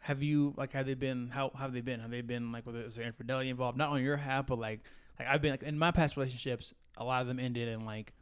have 0.00 0.22
you 0.22 0.54
like 0.56 0.72
have 0.72 0.86
they 0.86 0.94
been 0.94 1.28
how, 1.28 1.50
how 1.54 1.64
have 1.64 1.72
they 1.72 1.80
been? 1.82 2.00
Have 2.00 2.10
they 2.10 2.22
been 2.22 2.52
like 2.52 2.64
whether 2.66 2.80
is 2.80 2.94
there 2.96 3.06
infidelity 3.06 3.50
involved? 3.50 3.76
Not 3.76 3.90
on 3.90 4.02
your 4.02 4.16
half, 4.16 4.46
but 4.46 4.58
like 4.58 4.80
like 5.18 5.28
I've 5.28 5.42
been 5.42 5.50
like 5.52 5.62
in 5.62 5.78
my 5.78 5.90
past 5.90 6.16
relationships, 6.16 6.72
a 6.96 7.04
lot 7.04 7.20
of 7.22 7.28
them 7.28 7.38
ended 7.38 7.68
in 7.68 7.84
like 7.84 8.12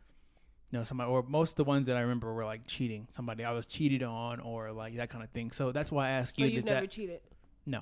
you 0.75 0.81
know, 0.81 0.83
somebody 0.85 1.09
or 1.09 1.23
most 1.29 1.51
of 1.51 1.57
the 1.57 1.63
ones 1.65 1.87
that 1.87 1.97
I 1.97 2.01
remember 2.01 2.35
were 2.35 2.45
like 2.45 2.67
cheating. 2.67 3.07
Somebody 3.13 3.45
I 3.45 3.53
was 3.53 3.69
cheated 3.69 4.03
on 4.03 4.41
or 4.41 4.73
like 4.73 4.97
that 4.97 5.09
kind 5.09 5.23
of 5.23 5.31
thing. 5.31 5.53
So 5.53 5.71
that's 5.71 5.93
why 5.93 6.09
I 6.09 6.11
asked 6.11 6.37
So 6.37 6.43
you. 6.43 6.51
you've 6.51 6.65
never 6.65 6.81
that, 6.81 6.91
cheated. 6.91 7.21
no. 7.65 7.79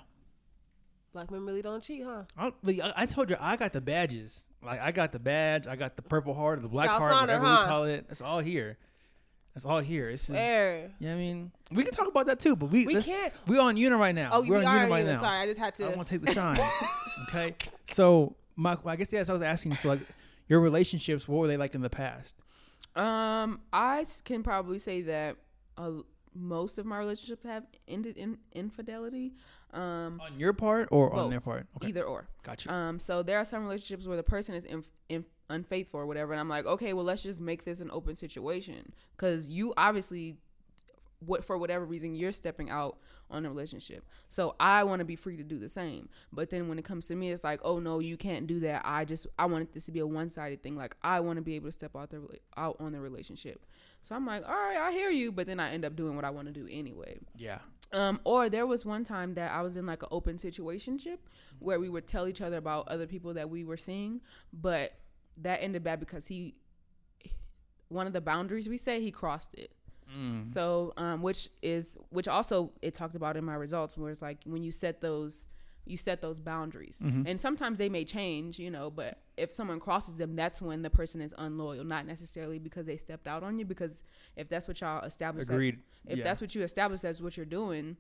Black 1.15 1.31
men 1.31 1.47
really 1.47 1.63
don't 1.63 1.83
cheat, 1.83 2.05
huh? 2.05 2.25
I, 2.37 2.53
I 2.95 3.07
told 3.07 3.31
you 3.31 3.37
I 3.41 3.57
got 3.57 3.73
the 3.73 3.81
badges. 3.81 4.45
Like 4.63 4.79
I 4.81 4.93
got 4.93 5.11
the 5.11 5.19
badge. 5.19 5.67
I 5.67 5.75
got 5.75 5.97
the 5.97 6.03
purple 6.03 6.35
heart 6.35 6.59
or 6.59 6.63
the 6.63 6.69
black 6.69 6.91
heart, 6.91 7.13
honor, 7.13 7.21
whatever 7.23 7.47
huh? 7.47 7.63
we 7.63 7.69
call 7.69 7.85
it. 7.85 8.05
It's 8.11 8.21
all 8.21 8.41
here. 8.41 8.77
It's 9.57 9.65
all 9.65 9.81
here. 9.81 10.03
It's 10.03 10.13
just, 10.13 10.27
Swear. 10.27 10.91
yeah, 10.99 11.15
I 11.15 11.17
mean, 11.17 11.51
we 11.71 11.85
can 11.85 11.95
talk 11.95 12.09
about 12.09 12.27
that 12.27 12.41
too, 12.41 12.57
but 12.57 12.67
we 12.67 12.87
We 12.87 13.03
can't. 13.03 13.33
We're 13.47 13.63
on 13.63 13.79
Una 13.79 13.97
right 13.97 14.15
now. 14.15 14.31
Oh, 14.35 14.41
we're 14.43 14.59
we 14.59 14.65
on 14.67 14.77
are 14.77 14.81
Una 14.85 14.91
right 14.91 15.07
now. 15.07 15.21
Sorry, 15.23 15.39
I 15.39 15.47
just 15.47 15.59
had 15.59 15.75
to 15.77 15.87
I 15.87 15.95
want 15.95 16.09
to 16.09 16.19
take 16.19 16.27
the 16.27 16.33
shine. 16.35 16.59
okay. 17.29 17.55
So 17.93 18.37
my, 18.55 18.77
I 18.85 18.97
guess 18.97 19.09
yes, 19.13 19.31
I 19.31 19.33
was 19.33 19.43
asking 19.43 19.73
for 19.77 19.89
like 19.89 20.01
your 20.49 20.61
relationships. 20.61 21.27
What 21.27 21.41
were 21.41 21.47
they 21.49 21.57
like 21.57 21.75
in 21.75 21.81
the 21.81 21.91
past? 21.91 22.37
Um, 22.95 23.61
I 23.73 24.05
can 24.25 24.43
probably 24.43 24.79
say 24.79 25.03
that 25.03 25.37
uh, 25.79 25.91
most 26.35 26.79
of 26.79 26.87
my 26.87 26.99
relationships 26.99 27.45
have 27.45 27.65
ended 27.89 28.17
in 28.17 28.39
infidelity. 28.53 29.35
Um, 29.73 30.21
On 30.23 30.39
your 30.39 30.53
part 30.53 30.89
or 30.93 31.13
on 31.15 31.31
their 31.31 31.41
part? 31.41 31.67
Okay, 31.77 31.89
either 31.89 32.03
or. 32.03 32.29
Gotcha. 32.43 32.73
Um, 32.73 32.99
so 33.01 33.23
there 33.23 33.39
are 33.39 33.45
some 33.45 33.63
relationships 33.63 34.07
where 34.07 34.17
the 34.19 34.23
person 34.23 34.55
is 34.55 34.65
inf- 34.67 34.91
inf- 35.09 35.29
unfaithful 35.49 36.01
or 36.01 36.07
whatever, 36.07 36.33
and 36.33 36.41
I'm 36.41 36.49
like, 36.49 36.67
okay, 36.67 36.93
well, 36.93 37.05
let's 37.05 37.23
just 37.23 37.41
make 37.41 37.65
this 37.65 37.81
an 37.81 37.91
open 37.91 38.17
situation 38.17 38.93
because 39.17 39.49
you 39.49 39.73
obviously, 39.79 40.37
what 41.21 41.45
for 41.45 41.57
whatever 41.57 41.87
reason, 41.87 42.15
you're 42.15 42.33
stepping 42.33 42.69
out 42.69 42.99
on 43.33 43.45
a 43.45 43.49
relationship. 43.49 44.05
So 44.29 44.55
I 44.61 44.85
want 44.85 45.01
to 45.01 45.05
be 45.05 45.17
free 45.17 45.37
to 45.37 45.43
do 45.43 45.59
the 45.59 45.69
same. 45.69 46.09
But 46.33 46.51
then 46.51 46.69
when 46.69 46.79
it 46.79 46.85
comes 46.85 47.07
to 47.09 47.17
me, 47.17 47.33
it's 47.33 47.45
like, 47.45 47.61
oh 47.65 47.79
no, 47.79 47.99
you 47.99 48.17
can't 48.17 48.47
do 48.47 48.61
that. 48.61 48.83
I 48.85 49.05
just 49.05 49.27
I 49.39 49.47
want 49.47 49.73
this 49.73 49.87
to 49.87 49.93
be 49.93 50.01
a 50.01 50.07
one 50.07 50.29
sided 50.29 50.63
thing. 50.63 50.77
Like 50.77 50.97
I 51.03 51.21
want 51.21 51.37
to 51.39 51.43
be 51.43 51.57
able 51.57 51.69
to 51.69 51.73
step 51.73 51.97
out 51.97 52.11
the 52.11 52.23
out 52.57 52.77
on 52.79 52.93
the 52.93 53.01
relationship. 53.01 53.65
So 54.03 54.15
I'm 54.15 54.27
like, 54.27 54.45
all 54.47 54.55
right, 54.55 54.77
I 54.79 54.91
hear 54.93 55.11
you, 55.11 55.33
but 55.33 55.47
then 55.47 55.61
I 55.61 55.71
end 55.71 55.85
up 55.85 55.97
doing 55.97 56.17
what 56.17 56.25
I 56.25 56.31
want 56.31 56.49
to 56.49 56.53
do 56.53 56.69
anyway. 56.71 57.19
yeah. 57.37 57.59
Um, 57.93 58.21
or 58.25 58.49
there 58.49 58.67
was 58.67 58.87
one 58.87 59.05
time 59.05 59.35
that 59.35 59.53
I 59.53 59.61
was 59.61 59.77
in 59.77 59.85
like 59.85 60.03
an 60.03 60.09
open 60.11 60.39
situationship 60.39 61.19
where 61.59 61.79
we 61.79 61.91
would 61.91 62.07
tell 62.07 62.27
each 62.27 62.41
other 62.41 62.57
about 62.57 62.89
other 62.89 63.07
people 63.07 63.35
that 63.35 63.51
we 63.51 63.65
were 63.65 63.77
seeing, 63.77 64.23
but 64.51 64.95
that 65.37 65.63
ended 65.63 65.85
bad 65.85 66.01
because 66.01 66.27
he, 66.29 66.55
one 67.89 68.07
of 68.07 68.15
the 68.15 68.23
boundaries 68.23 68.67
we 68.67 68.79
say 68.79 69.03
he 69.03 69.11
crossed 69.11 69.55
it. 69.55 69.73
Mm. 70.17 70.47
So, 70.47 70.93
um, 70.97 71.23
which 71.23 71.49
is 71.63 71.97
which 72.11 72.29
also 72.29 72.73
it 72.83 72.95
talked 72.95 73.15
about 73.17 73.37
in 73.37 73.45
my 73.45 73.55
results 73.55 73.97
where 73.97 74.11
it's 74.11 74.23
like 74.23 74.39
when 74.45 74.63
you 74.63 74.71
set 74.73 75.01
those 75.01 75.47
you 75.85 75.97
set 75.97 76.21
those 76.21 76.39
boundaries 76.39 76.99
Mm-hmm. 77.03 77.27
and 77.27 77.41
sometimes 77.41 77.79
they 77.79 77.89
may 77.89 78.05
change 78.05 78.59
you 78.59 78.71
know 78.71 78.89
but 78.91 79.19
if 79.37 79.53
someone 79.53 79.81
crosses 79.81 80.17
them 80.17 80.37
that's 80.37 80.63
when 80.63 80.83
the 80.83 80.91
person 80.91 81.21
is 81.21 81.35
unloyal 81.39 81.83
not 81.83 82.07
necessarily 82.07 82.59
because 82.61 82.87
they 82.87 82.97
stepped 82.97 83.27
out 83.27 83.43
on 83.43 83.59
you 83.59 83.65
because 83.65 84.05
if 84.37 84.49
that's 84.49 84.69
what 84.69 84.81
y'all 84.81 85.03
established 85.05 85.49
that- 85.49 85.55
Agreed. 85.55 85.81
if 86.07 86.19
Yeah. 86.19 86.25
that's 86.25 86.41
what 86.41 86.55
you 86.55 86.63
established 86.63 87.05
as 87.05 87.21
what 87.21 87.37
you're 87.37 87.47
doing 87.47 87.97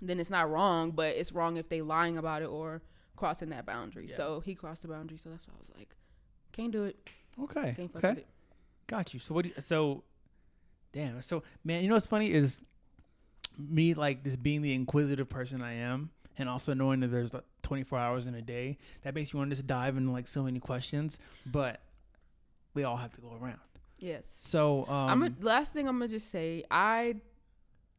then 0.00 0.20
it's 0.20 0.30
not 0.30 0.48
wrong 0.48 0.92
but 0.92 1.16
it's 1.16 1.32
wrong 1.32 1.56
if 1.56 1.68
they 1.68 1.82
lying 1.82 2.16
about 2.16 2.42
it 2.42 2.48
or 2.48 2.82
crossing 3.16 3.48
that 3.48 3.66
boundary 3.66 4.06
Yeah. 4.08 4.14
so 4.16 4.40
he 4.40 4.54
crossed 4.54 4.82
the 4.82 4.88
boundary 4.88 5.18
so 5.18 5.28
that's 5.30 5.48
why 5.48 5.54
i 5.56 5.58
was 5.58 5.70
like 5.76 5.96
can't 6.52 6.70
do 6.72 6.84
it 6.84 6.96
Okay. 7.42 7.76
Okay. 7.96 8.10
it 8.20 8.26
Got 8.88 9.12
you. 9.12 9.20
So 9.20 9.34
what? 9.34 9.42
Do 9.42 9.50
you, 9.54 9.60
so, 9.60 10.02
damn. 10.92 11.20
So 11.22 11.42
man, 11.64 11.82
you 11.82 11.88
know 11.88 11.94
what's 11.94 12.06
funny 12.06 12.30
is 12.32 12.60
me 13.58 13.94
like 13.94 14.24
just 14.24 14.42
being 14.42 14.62
the 14.62 14.72
inquisitive 14.74 15.28
person 15.28 15.62
I 15.62 15.74
am, 15.74 16.10
and 16.38 16.48
also 16.48 16.74
knowing 16.74 17.00
that 17.00 17.08
there's 17.08 17.34
like 17.34 17.44
24 17.62 17.98
hours 17.98 18.26
in 18.26 18.34
a 18.34 18.42
day. 18.42 18.78
That 19.02 19.14
makes 19.14 19.32
you 19.32 19.38
want 19.38 19.50
to 19.50 19.56
just 19.56 19.66
dive 19.66 19.96
into 19.96 20.12
like 20.12 20.28
so 20.28 20.42
many 20.42 20.60
questions, 20.60 21.18
but 21.46 21.80
we 22.74 22.84
all 22.84 22.96
have 22.96 23.12
to 23.14 23.20
go 23.20 23.32
around. 23.40 23.58
yes 23.98 24.22
So 24.28 24.86
um, 24.88 25.10
I'm 25.10 25.22
a, 25.24 25.30
last 25.40 25.72
thing 25.72 25.88
I'm 25.88 25.96
gonna 25.98 26.08
just 26.08 26.30
say 26.30 26.64
I 26.70 27.16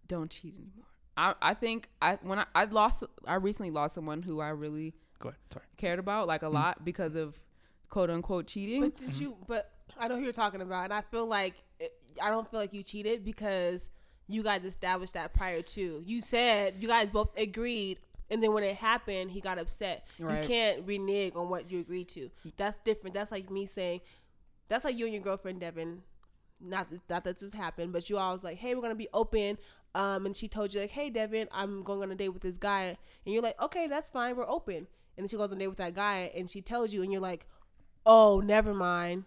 don't 0.08 0.32
cheat 0.32 0.54
anymore. 0.56 0.86
I 1.18 1.34
I 1.42 1.54
think 1.54 1.90
I 2.02 2.18
when 2.22 2.40
I, 2.40 2.46
I 2.56 2.66
lost 2.66 3.04
I 3.28 3.36
recently 3.36 3.72
lost 3.72 3.96
someone 3.96 4.22
who 4.22 4.40
I 4.40 4.50
really 4.50 4.94
go 5.20 5.30
ahead. 5.30 5.40
Sorry. 5.52 5.66
cared 5.78 6.00
about 6.00 6.28
like 6.28 6.44
a 6.44 6.48
Mm. 6.48 6.54
lot 6.54 6.86
because 6.86 7.16
of 7.16 7.36
quote 7.90 8.10
unquote 8.10 8.48
cheating. 8.48 8.82
But 8.82 8.98
did 8.98 9.20
you? 9.20 9.36
But 9.48 9.70
I 10.00 10.08
know 10.08 10.16
who 10.16 10.22
you're 10.24 10.32
talking 10.32 10.62
about, 10.62 10.86
and 10.86 10.94
I 10.94 11.02
feel 11.02 11.26
like 11.26 11.56
it, 11.56 11.64
I 12.22 12.30
don't 12.30 12.50
feel 12.50 12.60
like 12.60 12.74
you 12.74 12.84
cheated 12.84 13.24
because 13.24 13.90
you 14.28 14.44
guys 14.44 14.66
established 14.66 15.14
that 15.14 15.34
prior 15.34 15.62
to. 15.62 16.04
You 16.06 16.22
said 16.22 16.76
you 16.80 16.88
guys 16.88 17.10
both 17.10 17.30
agreed, 17.38 18.00
and 18.30 18.44
then 18.44 18.54
when 18.54 18.64
it 18.64 18.76
happened, 18.76 19.32
he 19.32 19.42
got 19.42 19.58
upset. 19.58 20.08
Right. 20.20 20.42
You 20.42 20.48
can't 20.48 20.86
renege 20.86 21.34
on 21.36 21.50
what 21.50 21.72
you 21.72 21.80
agreed 21.80 22.10
to. 22.10 22.30
That's 22.58 22.80
different. 22.80 23.14
That's 23.14 23.32
like 23.32 23.50
me 23.50 23.66
saying, 23.66 24.02
that's 24.68 24.86
like 24.86 24.98
you 24.98 25.06
and 25.06 25.14
your 25.14 25.24
girlfriend 25.24 25.62
Devin. 25.62 26.04
Not 26.62 26.90
that, 26.92 27.00
not 27.10 27.24
that 27.24 27.40
this 27.40 27.54
happened, 27.54 27.94
but 27.94 28.10
you 28.10 28.18
all 28.18 28.34
was 28.34 28.44
like, 28.44 28.58
hey, 28.58 28.76
we're 28.76 28.82
gonna 28.82 28.96
be 28.96 29.08
open. 29.14 29.58
Um, 29.96 30.26
and 30.26 30.36
she 30.36 30.48
told 30.48 30.74
you 30.74 30.82
like, 30.82 30.92
hey, 30.92 31.10
Devin, 31.10 31.48
I'm 31.52 31.84
going 31.84 32.04
on 32.04 32.12
a 32.12 32.16
date 32.16 32.30
with 32.30 32.44
this 32.44 32.58
guy, 32.58 32.98
and 33.26 33.34
you're 33.34 33.42
like, 33.42 33.60
okay, 33.60 33.88
that's 33.88 34.10
fine, 34.10 34.36
we're 34.36 34.48
open. 34.48 34.76
And 34.76 35.24
then 35.24 35.28
she 35.28 35.38
goes 35.38 35.52
on 35.52 35.58
a 35.58 35.60
date 35.62 35.68
with 35.68 35.78
that 35.78 35.96
guy, 35.96 36.32
and 36.36 36.50
she 36.50 36.62
tells 36.62 36.94
you, 36.94 37.02
and 37.02 37.12
you're 37.12 37.22
like, 37.22 37.48
oh, 38.06 38.40
never 38.40 38.74
mind. 38.74 39.24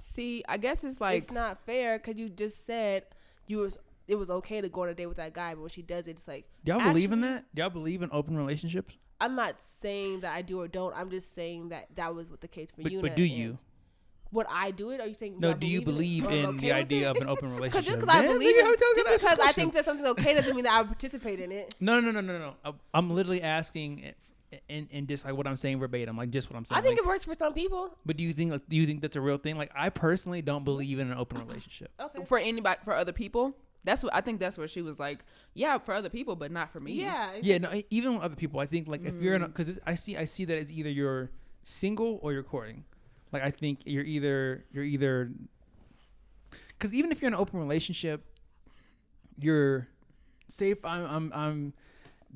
See, 0.00 0.44
I 0.48 0.56
guess 0.56 0.84
it's 0.84 1.00
like 1.00 1.22
it's 1.22 1.30
not 1.32 1.58
fair 1.66 1.98
because 1.98 2.16
you 2.16 2.28
just 2.28 2.66
said 2.66 3.04
you 3.46 3.58
was 3.58 3.78
it 4.06 4.16
was 4.16 4.30
okay 4.30 4.60
to 4.60 4.68
go 4.68 4.82
on 4.82 4.88
a 4.90 4.94
date 4.94 5.06
with 5.06 5.16
that 5.16 5.32
guy, 5.32 5.54
but 5.54 5.60
when 5.62 5.70
she 5.70 5.82
does 5.82 6.08
it, 6.08 6.12
it's 6.12 6.28
like 6.28 6.46
Y'all 6.64 6.80
believe 6.80 7.12
in 7.12 7.20
that? 7.22 7.44
Y'all 7.54 7.70
believe 7.70 8.02
in 8.02 8.10
open 8.12 8.36
relationships? 8.36 8.96
I'm 9.20 9.34
not 9.36 9.60
saying 9.60 10.20
that 10.20 10.34
I 10.34 10.42
do 10.42 10.60
or 10.60 10.68
don't. 10.68 10.94
I'm 10.94 11.08
just 11.10 11.34
saying 11.34 11.70
that 11.70 11.86
that 11.94 12.14
was 12.14 12.28
what 12.30 12.40
the 12.40 12.48
case 12.48 12.70
for 12.70 12.82
But, 12.82 12.92
you. 12.92 13.00
but 13.00 13.16
do 13.16 13.22
you? 13.22 13.58
Would 14.32 14.46
I 14.50 14.72
do 14.72 14.90
it? 14.90 15.00
Are 15.00 15.06
you 15.06 15.14
saying? 15.14 15.36
No. 15.38 15.50
I 15.50 15.52
do 15.54 15.66
you 15.66 15.80
believe 15.80 16.24
believe 16.24 16.24
it 16.24 16.44
or 16.44 16.48
I'm 16.48 16.54
in 16.54 16.56
okay 16.58 16.66
the 16.66 16.72
idea 16.74 17.08
it? 17.08 17.16
of 17.16 17.22
an 17.22 17.28
open 17.34 17.52
relationship? 17.54 17.84
just 17.86 18.00
because 18.00 18.14
I 18.14 18.26
believe 18.26 18.56
nigga, 18.56 18.58
it, 18.58 18.64
I'm 18.66 18.76
telling 18.76 18.94
you 18.96 19.04
just 19.04 19.22
because 19.24 19.38
I 19.38 19.52
think 19.52 19.72
that 19.74 19.84
something's 19.84 20.08
okay 20.10 20.34
doesn't 20.34 20.54
mean 20.54 20.64
that 20.64 20.72
I 20.74 20.78
would 20.82 20.88
participate 20.88 21.38
in 21.40 21.52
it. 21.52 21.74
No, 21.80 22.00
no, 22.00 22.10
no, 22.10 22.20
no, 22.20 22.32
no, 22.32 22.38
no. 22.38 22.54
I- 22.64 22.98
I'm 22.98 23.10
literally 23.10 23.40
asking, 23.42 24.12
in 24.68 24.88
in 24.90 25.06
just 25.06 25.24
like 25.24 25.34
what 25.34 25.46
I'm 25.46 25.56
saying 25.56 25.78
verbatim, 25.80 26.16
like 26.16 26.30
just 26.30 26.50
what 26.50 26.56
I'm 26.56 26.64
saying. 26.64 26.78
I 26.78 26.82
think 26.82 26.98
like, 26.98 27.04
it 27.04 27.06
works 27.06 27.24
for 27.24 27.34
some 27.34 27.54
people. 27.54 27.96
But 28.04 28.16
do 28.16 28.24
you 28.24 28.32
think 28.32 28.52
like, 28.52 28.68
do 28.68 28.76
you 28.76 28.86
think 28.86 29.00
that's 29.00 29.16
a 29.16 29.20
real 29.20 29.38
thing? 29.38 29.56
Like 29.56 29.70
I 29.74 29.90
personally 29.90 30.42
don't 30.42 30.64
believe 30.64 30.98
in 30.98 31.10
an 31.10 31.18
open 31.18 31.38
relationship. 31.38 31.90
Okay. 32.00 32.24
for 32.24 32.38
anybody 32.38 32.80
for 32.84 32.94
other 32.94 33.12
people. 33.12 33.56
That's 33.84 34.02
what 34.02 34.14
I 34.14 34.22
think. 34.22 34.40
That's 34.40 34.56
where 34.56 34.66
she 34.66 34.80
was 34.80 34.98
like, 34.98 35.24
yeah, 35.52 35.76
for 35.76 35.92
other 35.92 36.08
people, 36.08 36.36
but 36.36 36.50
not 36.50 36.70
for 36.70 36.80
me. 36.80 36.92
Yeah. 36.92 37.32
Yeah, 37.42 37.58
no, 37.58 37.82
even 37.90 38.14
with 38.14 38.22
other 38.22 38.34
people, 38.36 38.58
I 38.60 38.66
think 38.66 38.88
like 38.88 39.04
if 39.04 39.20
you're 39.20 39.34
in 39.34 39.42
Mm. 39.42 39.48
because 39.48 39.78
I 39.86 39.94
see 39.94 40.16
I 40.16 40.24
see 40.24 40.44
that 40.46 40.56
as 40.56 40.72
either 40.72 40.88
you're 40.88 41.30
single 41.64 42.18
or 42.22 42.32
you're 42.32 42.42
courting. 42.42 42.84
Like 43.32 43.42
I 43.42 43.50
think 43.50 43.80
you're 43.84 44.04
either 44.04 44.64
you're 44.72 44.84
either 44.84 45.32
because 46.68 46.94
even 46.94 47.12
if 47.12 47.20
you're 47.20 47.28
in 47.28 47.34
an 47.34 47.40
open 47.40 47.60
relationship, 47.60 48.24
you're 49.38 49.88
say 50.48 50.70
if 50.70 50.84
I'm 50.84 51.04
I'm 51.06 51.32
I'm 51.34 51.72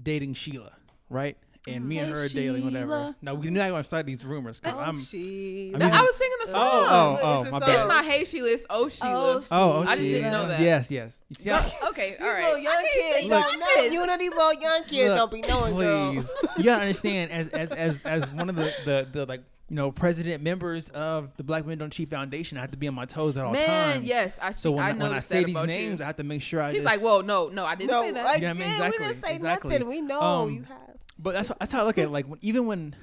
dating 0.03 0.35
Sheila, 0.35 0.73
right? 1.09 1.37
And 1.75 1.89
me 1.89 1.99
and 1.99 2.09
Hey, 2.09 2.13
her 2.15 2.25
are 2.25 2.29
dating 2.29 2.65
whatever. 2.65 3.15
No, 3.23 3.35
we're 3.35 3.51
not 3.51 3.71
gonna 3.71 3.85
start 3.85 4.07
these 4.07 4.25
rumors 4.25 4.61
because 4.61 4.77
I'm. 4.79 5.01
she. 5.01 5.73
I'm 5.75 5.81
using- 5.83 5.99
I 5.99 6.03
was 6.03 6.17
singing 6.17 6.37
the 6.47 6.53
song. 6.53 6.63
Oh, 6.63 6.87
oh, 6.91 7.19
oh, 7.23 7.43
It's 7.43 7.51
my 7.51 7.59
bad. 7.61 7.69
It's 7.71 7.89
not 7.89 8.05
Hey 8.05 8.25
Sheila, 8.25 8.49
it's 8.51 8.67
Oh 8.71 8.89
Sheila. 8.89 9.11
Oh, 9.37 9.43
Oh, 9.51 9.73
oh, 9.73 9.83
I 9.83 9.97
just 9.97 10.03
didn't 10.09 10.33
know 10.33 10.49
that. 10.49 10.61
Yes, 10.61 10.91
yes. 10.91 11.19
You 11.29 11.35
see 11.37 11.51
how- 11.51 11.89
okay, 11.91 12.17
all 12.21 12.27
right. 12.27 12.45
little 12.45 12.59
young 12.59 12.85
kids 12.93 13.27
Look. 13.29 13.45
don't 13.45 13.59
know. 13.61 13.83
You 13.93 14.07
know 14.07 14.17
these 14.19 14.31
little 14.31 14.55
young 14.61 14.83
kids 14.85 15.09
Look, 15.11 15.17
don't 15.17 15.33
be 15.33 15.41
knowing, 15.49 15.77
girl. 15.77 16.13
please. 16.15 16.29
you 16.59 16.65
gotta 16.65 16.83
understand, 16.83 17.31
as 17.31 17.49
as 17.49 17.71
as 17.73 18.01
as 18.05 18.31
one 18.33 18.49
of 18.49 18.57
the 18.57 18.73
the, 18.85 19.09
the 19.13 19.27
like 19.27 19.43
you 19.71 19.77
know 19.77 19.93
president 19.93 20.43
members 20.43 20.89
of 20.91 21.29
the 21.37 21.43
Black 21.43 21.67
Men 21.67 21.77
Don't 21.77 21.93
Cheat 21.93 22.09
Foundation, 22.09 22.57
I 22.57 22.63
have 22.63 22.71
to 22.71 22.79
be 22.79 22.89
on 22.89 22.95
my 22.95 23.05
toes 23.05 23.37
at 23.37 23.45
all 23.45 23.53
Man, 23.53 23.67
times. 23.97 24.07
yes, 24.07 24.39
I 24.41 24.53
see. 24.53 24.61
So 24.63 24.71
when 24.71 24.83
I 24.85 24.89
I, 24.89 24.93
when 24.95 25.13
I 25.13 25.19
say 25.19 25.45
these 25.45 25.55
names, 25.55 25.99
you. 25.99 26.05
I 26.05 26.07
have 26.07 26.17
to 26.17 26.25
make 26.25 26.41
sure 26.41 26.63
I 26.63 26.71
He's 26.73 26.83
just. 26.83 26.87
like, 26.87 27.01
whoa, 27.03 27.21
no, 27.21 27.49
no, 27.49 27.67
I 27.67 27.75
didn't 27.75 27.91
No, 27.91 28.03
say 28.03 28.13
that. 28.13 28.25
like, 28.25 28.41
You 28.41 28.49
know 28.49 28.55
what 28.55 28.63
I 28.63 28.67
mean? 28.67 28.69
yeah, 28.71 28.81
we 28.81 28.87
Exactly, 28.87 29.07
didn't 29.09 29.23
say 29.27 29.35
exactly. 29.35 29.71
nothing. 29.75 29.89
We 29.89 30.01
know 30.01 30.21
Um, 30.23 30.51
you 30.55 30.63
have. 30.63 30.79
But 31.19 31.35
that's 31.35 31.49
that's 31.59 31.73
how 31.73 31.83
I 31.83 31.85
look 31.85 31.99
at 31.99 32.05
it. 32.05 32.11
Like 32.11 32.27
when, 32.27 32.39
even 32.43 32.67
when, 32.67 32.95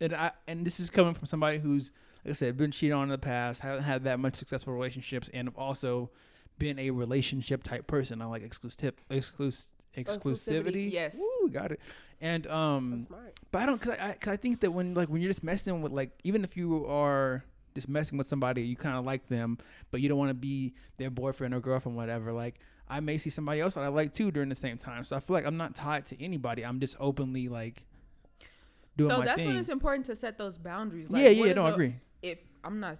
and 0.00 0.14
I 0.14 0.30
and 0.46 0.64
this 0.64 0.78
is 0.80 0.90
coming 0.90 1.14
from 1.14 1.26
somebody 1.26 1.58
who's 1.58 1.92
like 2.24 2.30
I 2.30 2.34
said 2.34 2.56
been 2.56 2.70
cheated 2.70 2.94
on 2.94 3.04
in 3.04 3.08
the 3.10 3.18
past, 3.18 3.60
haven't 3.60 3.82
had 3.84 4.04
that 4.04 4.18
much 4.18 4.34
successful 4.34 4.72
relationships, 4.72 5.30
and 5.34 5.48
have 5.48 5.56
also 5.56 6.10
been 6.58 6.78
a 6.78 6.90
relationship 6.90 7.62
type 7.62 7.86
person. 7.86 8.22
I 8.22 8.26
like 8.26 8.42
exclusive 8.42 8.94
exclus 9.10 9.72
exclusivity. 9.96 10.90
yes. 10.90 11.16
Woo, 11.16 11.48
got 11.50 11.72
it. 11.72 11.80
And 12.20 12.46
um, 12.46 13.06
But 13.50 13.62
I 13.62 13.66
don't, 13.66 13.80
cause 13.80 13.96
I, 14.00 14.12
cause 14.12 14.32
I 14.32 14.36
think 14.36 14.60
that 14.60 14.70
when 14.70 14.94
like 14.94 15.08
when 15.08 15.20
you're 15.20 15.30
just 15.30 15.44
messing 15.44 15.82
with 15.82 15.92
like 15.92 16.10
even 16.24 16.44
if 16.44 16.56
you 16.56 16.86
are 16.86 17.44
just 17.74 17.88
messing 17.88 18.16
with 18.18 18.26
somebody, 18.26 18.62
you 18.62 18.76
kind 18.76 18.96
of 18.96 19.04
like 19.04 19.26
them, 19.28 19.58
but 19.90 20.00
you 20.00 20.08
don't 20.08 20.18
want 20.18 20.30
to 20.30 20.34
be 20.34 20.74
their 20.96 21.10
boyfriend 21.10 21.54
or 21.54 21.60
girlfriend, 21.60 21.96
whatever. 21.96 22.32
Like 22.32 22.60
I 22.88 23.00
may 23.00 23.16
see 23.16 23.30
somebody 23.30 23.60
else 23.60 23.74
that 23.74 23.82
I 23.84 23.88
like 23.88 24.12
too 24.12 24.30
during 24.30 24.48
the 24.48 24.54
same 24.54 24.76
time, 24.76 25.04
so 25.04 25.16
I 25.16 25.20
feel 25.20 25.34
like 25.34 25.46
I'm 25.46 25.56
not 25.56 25.74
tied 25.74 26.06
to 26.06 26.22
anybody. 26.22 26.64
I'm 26.64 26.80
just 26.80 26.96
openly 27.00 27.48
like 27.48 27.84
doing 28.96 29.10
so 29.10 29.18
my 29.18 29.24
that's 29.24 29.38
thing. 29.38 29.48
when 29.48 29.56
it's 29.56 29.68
important 29.68 30.06
to 30.06 30.16
set 30.16 30.38
those 30.38 30.58
boundaries. 30.58 31.08
yeah, 31.10 31.16
what 31.16 31.36
yeah, 31.36 31.44
is 31.46 31.56
no, 31.56 31.66
I 31.66 31.70
a- 31.70 31.72
agree. 31.72 31.96
If 32.22 32.38
I'm 32.62 32.80
not 32.80 32.98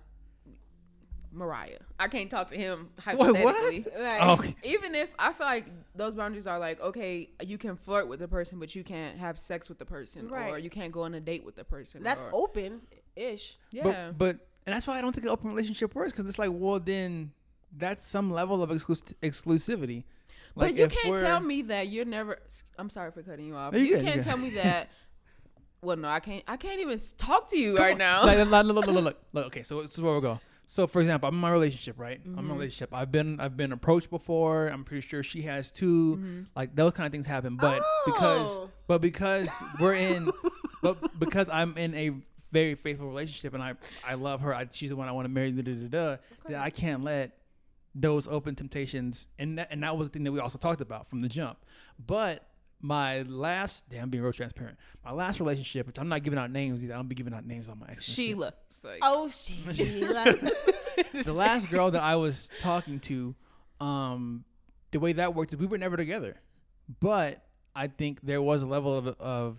Mariah, 1.33 1.81
I 1.99 2.09
can't 2.09 2.31
talk 2.31 2.49
to 2.49 2.57
him 2.57 2.91
Wait, 3.07 3.17
what? 3.19 3.37
hypothetically. 3.37 3.87
Oh. 4.21 4.43
Even 4.63 4.95
if 4.95 5.11
I 5.19 5.33
feel 5.33 5.47
like 5.47 5.67
those 5.95 6.15
boundaries 6.15 6.47
are 6.47 6.59
like, 6.59 6.81
okay, 6.81 7.29
you 7.43 7.59
can 7.59 7.77
flirt 7.77 8.09
with 8.09 8.21
the 8.21 8.29
person, 8.29 8.59
but 8.61 8.75
you 8.75 8.85
can't 8.85 9.19
have 9.19 9.39
sex 9.39 9.69
with 9.69 9.79
the 9.79 9.85
person, 9.85 10.31
or 10.33 10.59
you 10.59 10.71
can't 10.71 10.93
go 10.93 11.03
on 11.03 11.15
a 11.15 11.21
date 11.21 11.45
with 11.45 11.57
the 11.57 11.65
person. 11.65 12.03
That's 12.03 12.23
open 12.33 12.83
ish. 13.17 13.59
yeah. 13.71 13.83
But 13.83 14.19
but 14.19 14.49
and 14.67 14.75
that's 14.75 14.87
why 14.87 14.97
I 14.97 15.01
don't 15.01 15.13
think 15.13 15.25
an 15.25 15.31
open 15.31 15.51
relationship 15.51 15.95
works 15.95 16.13
because 16.13 16.27
it's 16.29 16.39
like 16.39 16.51
well 16.53 16.81
then 16.81 17.33
that's 17.77 18.05
some 18.07 18.31
level 18.33 18.63
of 18.63 18.71
exclus- 18.71 19.15
exclusivity. 19.23 20.05
But 20.57 20.77
you 20.77 20.87
can't 20.89 21.19
tell 21.21 21.41
me 21.41 21.63
that 21.63 21.89
you're 21.89 22.05
never. 22.05 22.39
I'm 22.79 22.89
sorry 22.91 23.11
for 23.11 23.23
cutting 23.23 23.47
you 23.47 23.57
off. 23.57 23.73
No, 23.73 23.79
you 23.79 23.99
can't 24.01 24.23
tell 24.23 24.37
me 24.39 24.51
that. 24.63 24.89
Well, 25.83 25.97
no, 25.97 26.09
I 26.09 26.21
can't. 26.21 26.43
I 26.49 26.57
can't 26.57 26.81
even 26.81 26.99
talk 27.19 27.51
to 27.51 27.59
you 27.59 27.75
Come 27.75 27.85
right 27.85 27.93
on. 27.93 27.99
now. 27.99 28.25
Like, 28.25 28.39
look, 28.67 28.87
look, 28.87 28.87
look, 28.87 29.19
look. 29.33 29.47
Okay, 29.47 29.63
so 29.65 29.83
this 29.83 29.95
is 29.95 30.01
where 30.01 30.15
we 30.15 30.21
go. 30.21 30.41
So, 30.67 30.87
for 30.87 31.01
example, 31.01 31.29
I'm 31.29 31.35
in 31.35 31.41
my 31.41 31.51
relationship, 31.51 31.99
right? 31.99 32.21
I'm 32.25 32.31
in 32.33 32.37
Mm-hmm. 32.45 32.51
a 32.51 32.55
relationship. 32.55 32.95
I've 32.95 33.13
been 33.13 33.39
I've 33.41 33.57
been 33.57 33.73
approached 33.73 34.09
before. 34.11 34.69
I'm 34.69 34.85
pretty 34.85 35.07
sure 35.07 35.23
she 35.23 35.43
has 35.43 35.71
too. 35.71 36.17
Mm-hmm. 36.17 36.41
Like 36.57 36.75
those 36.75 36.93
kind 36.93 37.07
of 37.07 37.13
things 37.13 37.27
happen. 37.27 37.57
But 37.57 37.83
because 38.07 38.49
Oh. 38.49 38.71
but 38.87 39.01
because 39.03 39.49
we're 39.79 39.95
in, 39.95 40.31
but 40.83 41.19
because 41.19 41.49
I'm 41.51 41.77
in 41.77 41.95
a 41.97 42.13
very 42.53 42.77
faithful 42.77 43.09
relationship 43.09 43.53
and 43.55 43.63
I 43.63 43.75
I 44.07 44.15
love 44.15 44.41
her. 44.41 44.55
I, 44.55 44.69
she's 44.71 44.89
the 44.91 44.97
one 44.97 45.09
I 45.09 45.13
want 45.13 45.25
to 45.27 45.29
marry. 45.31 45.51
Da, 45.51 45.63
da, 45.63 45.75
da, 45.75 45.89
da, 45.89 46.17
that 46.49 46.61
I 46.63 46.71
can't 46.71 47.05
let 47.05 47.37
those 47.95 48.27
open 48.27 48.55
temptations 48.55 49.27
and 49.39 49.59
that, 49.59 49.69
and 49.71 49.83
that 49.83 49.97
was 49.97 50.09
the 50.09 50.13
thing 50.13 50.25
that 50.25 50.33
we 50.33 50.41
also 50.41 50.59
talked 50.59 50.81
about 50.81 51.09
from 51.09 51.21
the 51.21 51.29
jump. 51.29 51.59
But 52.05 52.47
my 52.81 53.23
last, 53.23 53.89
damn, 53.89 54.05
I'm 54.05 54.11
being 54.11 54.23
real 54.23 54.33
transparent. 54.33 54.77
My 55.05 55.13
last 55.13 55.41
relationship, 55.41 55.87
which 55.87 55.99
I'm 55.99 56.09
not 56.09 56.23
giving 56.23 56.39
out 56.39 56.51
names 56.51 56.85
either. 56.85 56.95
I 56.95 56.97
don't 56.97 57.09
be 57.09 57.15
giving 57.15 57.33
out 57.33 57.47
names 57.47 57.69
on 57.69 57.79
my 57.79 57.87
ex. 57.89 58.03
Sheila. 58.05 58.53
So, 58.71 58.95
Oh, 59.01 59.31
Sheila. 59.31 60.25
the 61.25 61.33
last 61.33 61.71
girl 61.71 61.91
that 61.93 62.03
I 62.03 62.17
was 62.17 62.51
talking 62.61 63.01
to, 63.01 63.35
um, 63.81 64.45
the 64.91 65.01
way 65.01 65.13
that 65.15 65.35
worked 65.35 65.55
is 65.55 65.59
we 65.59 65.67
were 65.67 65.79
never 65.79 65.97
together, 65.97 66.37
but 67.01 67.43
I 67.75 67.87
think 67.89 68.21
there 68.23 68.43
was 68.43 68.63
a 68.63 68.67
level 68.67 68.97
of, 68.97 69.07
of 69.19 69.59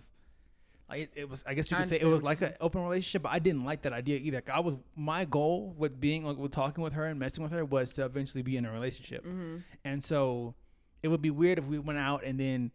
it, 0.94 1.10
it 1.16 1.28
was. 1.28 1.42
I 1.46 1.54
guess 1.54 1.70
you 1.70 1.76
could 1.76 1.88
say 1.88 1.98
it 2.00 2.06
was 2.06 2.22
like 2.22 2.42
an 2.42 2.54
open 2.60 2.82
relationship, 2.82 3.22
but 3.22 3.32
I 3.32 3.38
didn't 3.40 3.64
like 3.64 3.82
that 3.82 3.92
idea 3.92 4.18
either. 4.18 4.42
I 4.52 4.60
was 4.60 4.74
my 4.94 5.24
goal 5.24 5.74
with 5.76 5.98
being 6.00 6.24
like 6.24 6.36
with 6.36 6.52
talking 6.52 6.84
with 6.84 6.92
her 6.92 7.04
and 7.06 7.18
messing 7.18 7.42
with 7.42 7.52
her 7.52 7.64
was 7.64 7.92
to 7.94 8.04
eventually 8.04 8.42
be 8.42 8.56
in 8.56 8.64
a 8.64 8.70
relationship, 8.72 9.24
Mm-hmm. 9.24 9.56
and 9.84 10.02
so 10.04 10.54
it 11.02 11.08
would 11.08 11.20
be 11.22 11.30
weird 11.30 11.58
if 11.58 11.64
we 11.66 11.78
went 11.78 11.98
out 11.98 12.24
and 12.24 12.38
then 12.40 12.70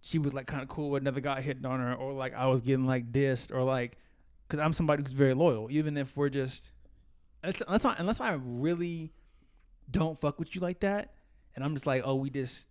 she 0.00 0.18
was 0.18 0.32
like 0.32 0.46
kind 0.46 0.62
of 0.62 0.68
cool 0.68 0.90
with 0.90 1.02
another 1.02 1.20
guy 1.20 1.40
hitting 1.40 1.66
on 1.66 1.80
her, 1.80 1.94
or 1.94 2.12
like 2.12 2.32
I 2.34 2.46
was 2.46 2.60
getting 2.60 2.86
like 2.86 3.10
dissed, 3.12 3.52
or 3.52 3.62
like 3.64 3.98
because 4.46 4.62
I'm 4.64 4.72
somebody 4.72 5.02
who's 5.02 5.12
very 5.12 5.34
loyal, 5.34 5.68
even 5.70 5.96
if 5.96 6.16
we're 6.16 6.28
just 6.28 6.70
unless, 7.42 7.60
unless 7.66 7.84
I 7.84 7.94
unless 7.98 8.20
I 8.20 8.38
really 8.40 9.12
don't 9.90 10.16
fuck 10.18 10.38
with 10.38 10.54
you 10.54 10.60
like 10.60 10.78
that, 10.80 11.12
and 11.56 11.64
I'm 11.64 11.74
just 11.74 11.86
like, 11.86 12.02
oh, 12.04 12.14
we 12.14 12.30
just 12.30 12.67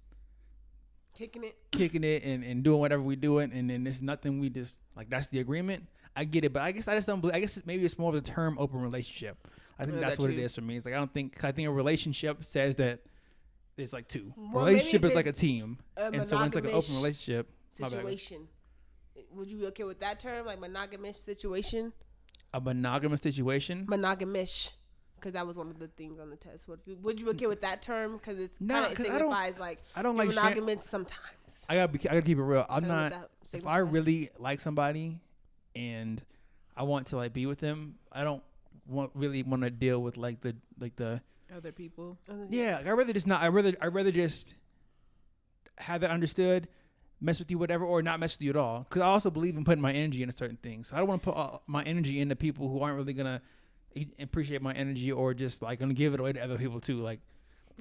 Kicking 1.18 1.44
it. 1.44 1.56
kicking 1.72 2.04
it 2.04 2.24
and, 2.24 2.44
and 2.44 2.64
doing 2.64 2.80
whatever 2.80 3.02
we 3.02 3.16
do 3.16 3.40
it, 3.40 3.52
and 3.52 3.70
then 3.70 3.84
there's 3.84 4.02
nothing 4.02 4.40
we 4.40 4.50
just 4.50 4.80
like 4.96 5.10
that's 5.10 5.28
the 5.28 5.40
agreement. 5.40 5.88
I 6.16 6.24
get 6.24 6.46
it, 6.46 6.54
but 6.54 6.62
I 6.62 6.72
guess 6.72 6.88
I 6.88 6.96
just 6.96 7.08
don't 7.08 7.22
believe. 7.22 7.36
I 7.36 7.40
guess 7.40 7.60
maybe 7.66 7.84
it's 7.84 7.98
more 7.98 8.16
of 8.16 8.24
the 8.24 8.30
term 8.30 8.58
open 8.60 8.82
relationship. 8.82 9.38
I 9.80 9.84
think 9.84 9.96
Yeah, 9.96 10.02
that's 10.02 10.18
that 10.18 10.24
what 10.24 10.32
it 10.32 10.36
too. 10.36 10.42
is 10.44 10.54
for 10.56 10.62
me. 10.62 10.78
It's 10.78 10.86
like 10.86 10.94
I 10.94 10.98
don't 10.98 11.14
think 11.14 11.44
I 11.44 11.52
think 11.52 11.68
a 11.68 11.72
relationship 11.72 12.44
says 12.46 12.76
that 12.78 13.00
it's 13.78 13.94
like 13.94 14.08
two. 14.08 14.34
Well, 14.36 14.66
relationship 14.66 15.06
is 15.06 15.16
like 15.16 15.28
a 15.28 15.34
team, 15.34 15.80
a 15.96 16.06
and 16.06 16.26
so 16.26 16.38
when 16.38 16.48
it's 16.48 16.56
like 16.56 16.66
an 16.66 16.72
open 16.72 16.96
relationship. 16.96 17.50
Situation. 17.72 18.48
Would 19.32 19.48
you 19.48 19.58
be 19.58 19.66
okay 19.68 19.84
with 19.84 20.00
that 20.02 20.20
term, 20.20 20.46
like 20.46 20.60
monogamous 20.60 21.20
situation? 21.20 21.94
a 22.54 22.62
monogamous 22.62 23.22
situation. 23.22 23.86
Monogamish, 23.88 24.72
because 25.20 25.34
that 25.34 25.46
was 25.46 25.58
one 25.58 25.70
of 25.70 25.80
the 25.80 25.88
things 25.90 26.20
on 26.20 26.30
the 26.30 26.36
test. 26.36 26.68
Would 26.68 26.80
you, 26.86 26.98
would 27.02 27.20
you 27.20 27.30
okay 27.32 27.48
with 27.48 27.62
that 27.62 27.82
term? 27.82 28.14
Because 28.18 28.40
it's 28.40 28.60
Nah, 28.62 28.74
kind 28.82 28.86
of 28.92 28.98
'cause 28.98 29.06
it 29.06 29.12
I 29.12 29.20
don't- 29.20 29.32
signifies 29.32 29.60
like 29.60 29.80
I 29.96 30.02
don't 30.02 30.16
like 30.18 30.32
sharing- 30.32 30.50
monogamous 30.50 30.90
sometimes. 30.90 31.66
I 31.70 31.76
gotta 31.76 31.92
be, 31.92 32.00
I 32.02 32.14
gotta 32.14 32.22
keep 32.22 32.38
it 32.38 32.44
real. 32.44 32.66
I'm 32.70 32.82
Kinda 32.82 33.10
not. 33.10 33.30
If 33.54 33.66
I 33.66 33.78
really 33.80 34.30
like 34.40 34.60
somebody, 34.60 35.20
and 35.76 36.22
I 36.76 36.84
want 36.84 37.08
to 37.08 37.18
like 37.18 37.34
be 37.34 37.46
with 37.46 37.60
them, 37.60 37.96
I 38.12 38.24
don't 38.24 38.44
want 38.88 39.12
really 39.16 39.44
want 39.44 39.64
to 39.64 39.70
deal 39.70 40.02
with 40.02 40.18
like 40.18 40.42
the 40.42 40.56
like 40.80 40.96
the 40.96 41.22
other 41.56 41.72
people. 41.72 42.18
yeah. 42.50 42.78
Like, 42.78 42.88
I 42.88 42.92
rather 42.92 43.14
just 43.14 43.28
not. 43.28 43.42
I 43.42 43.48
rather 43.48 43.74
I 43.82 43.88
rather 43.88 44.12
just 44.12 44.54
have 45.80 46.02
that 46.02 46.10
understood, 46.12 46.68
mess 47.22 47.40
with 47.40 47.52
you 47.52 47.58
whatever, 47.58 47.86
or 47.86 48.02
not 48.02 48.20
mess 48.20 48.36
with 48.36 48.42
you 48.44 48.50
at 48.50 48.56
all. 48.56 48.84
Because 48.90 49.02
I 49.02 49.06
also 49.06 49.30
believe 49.30 49.56
in 49.56 49.64
putting 49.64 49.82
my 49.82 49.92
energy 49.94 50.22
into 50.24 50.36
certain 50.36 50.58
things. 50.58 50.90
So 50.90 50.96
I 50.96 51.00
don't 51.00 51.08
want 51.08 51.22
to 51.22 51.26
put 51.26 51.36
all 51.36 51.64
my 51.68 51.84
energy 51.84 52.20
into 52.20 52.36
people 52.36 52.68
who 52.70 52.80
aren't 52.82 52.98
really 52.98 53.14
gonna 53.14 53.42
appreciate 54.20 54.62
my 54.62 54.74
energy 54.74 55.12
or 55.12 55.34
just 55.34 55.62
like 55.62 55.80
gonna 55.80 55.94
give 55.94 56.14
it 56.14 56.20
away 56.20 56.34
to 56.34 56.44
other 56.44 56.58
people 56.58 56.80
too. 56.80 56.98
Like 56.98 57.20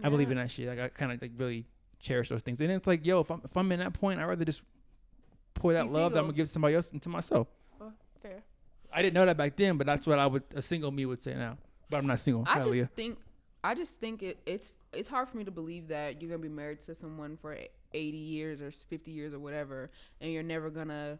I 0.02 0.08
believe 0.08 0.30
in 0.30 0.36
that 0.36 0.50
shit. 0.50 0.68
Like 0.68 0.78
I 0.78 0.88
kind 0.88 1.12
of 1.12 1.20
like 1.22 1.32
really 1.36 1.66
cherish 2.00 2.28
those 2.28 2.42
things. 2.42 2.60
And 2.60 2.70
it's 2.70 2.86
like, 2.86 3.04
yo, 3.04 3.20
if 3.20 3.30
I'm 3.30 3.40
if 3.44 3.56
I'm 3.56 3.70
in 3.72 3.80
that 3.80 3.92
point, 3.94 4.20
I'd 4.20 4.24
rather 4.24 4.44
just 4.44 4.62
pour 5.54 5.72
that 5.72 5.84
Be 5.84 5.90
love 5.90 6.12
that 6.12 6.18
I'm 6.18 6.24
gonna 6.26 6.36
give 6.36 6.48
somebody 6.48 6.74
else 6.74 6.92
into 6.92 7.08
myself. 7.08 7.48
Oh, 7.80 7.92
fair. 8.22 8.42
I 8.92 9.02
didn't 9.02 9.14
know 9.14 9.26
that 9.26 9.36
back 9.36 9.56
then, 9.56 9.76
but 9.76 9.86
that's 9.86 10.06
what 10.06 10.18
I 10.18 10.26
would 10.26 10.44
a 10.54 10.62
single 10.62 10.90
me 10.90 11.06
would 11.06 11.22
say 11.22 11.34
now. 11.34 11.58
But 11.90 11.98
I'm 11.98 12.06
not 12.06 12.20
single. 12.20 12.44
I 12.46 12.58
Hallelujah. 12.58 12.84
just 12.84 12.94
think 12.94 13.18
I 13.64 13.74
just 13.74 13.94
think 13.94 14.22
it, 14.22 14.38
it's 14.46 14.72
it's 14.92 15.08
hard 15.08 15.28
for 15.28 15.36
me 15.36 15.44
to 15.44 15.50
believe 15.50 15.88
that 15.88 16.20
you're 16.20 16.30
gonna 16.30 16.42
be 16.42 16.48
married 16.48 16.80
to 16.80 16.94
someone 16.94 17.36
for 17.36 17.56
80 17.92 18.16
years 18.16 18.60
or 18.60 18.70
50 18.70 19.10
years 19.10 19.34
or 19.34 19.38
whatever, 19.38 19.90
and 20.20 20.32
you're 20.32 20.42
never 20.42 20.70
gonna 20.70 21.18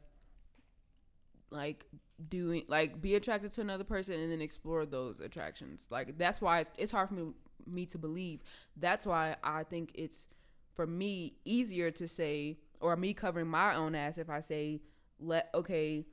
like 1.50 1.86
doing 2.28 2.64
like 2.68 3.00
be 3.00 3.14
attracted 3.14 3.52
to 3.52 3.60
another 3.60 3.84
person 3.84 4.14
and 4.14 4.32
then 4.32 4.40
explore 4.40 4.86
those 4.86 5.20
attractions. 5.20 5.86
Like 5.90 6.18
that's 6.18 6.40
why 6.40 6.60
it's, 6.60 6.72
it's 6.78 6.92
hard 6.92 7.08
for 7.08 7.14
me 7.14 7.32
me 7.66 7.86
to 7.86 7.98
believe. 7.98 8.42
That's 8.76 9.06
why 9.06 9.36
I 9.42 9.64
think 9.64 9.92
it's 9.94 10.28
for 10.74 10.86
me 10.86 11.34
easier 11.44 11.90
to 11.90 12.06
say 12.06 12.58
or 12.80 12.96
me 12.96 13.14
covering 13.14 13.48
my 13.48 13.74
own 13.74 13.94
ass 13.94 14.18
if 14.18 14.28
I 14.30 14.40
say 14.40 14.82
let 15.18 15.48
okay 15.54 16.06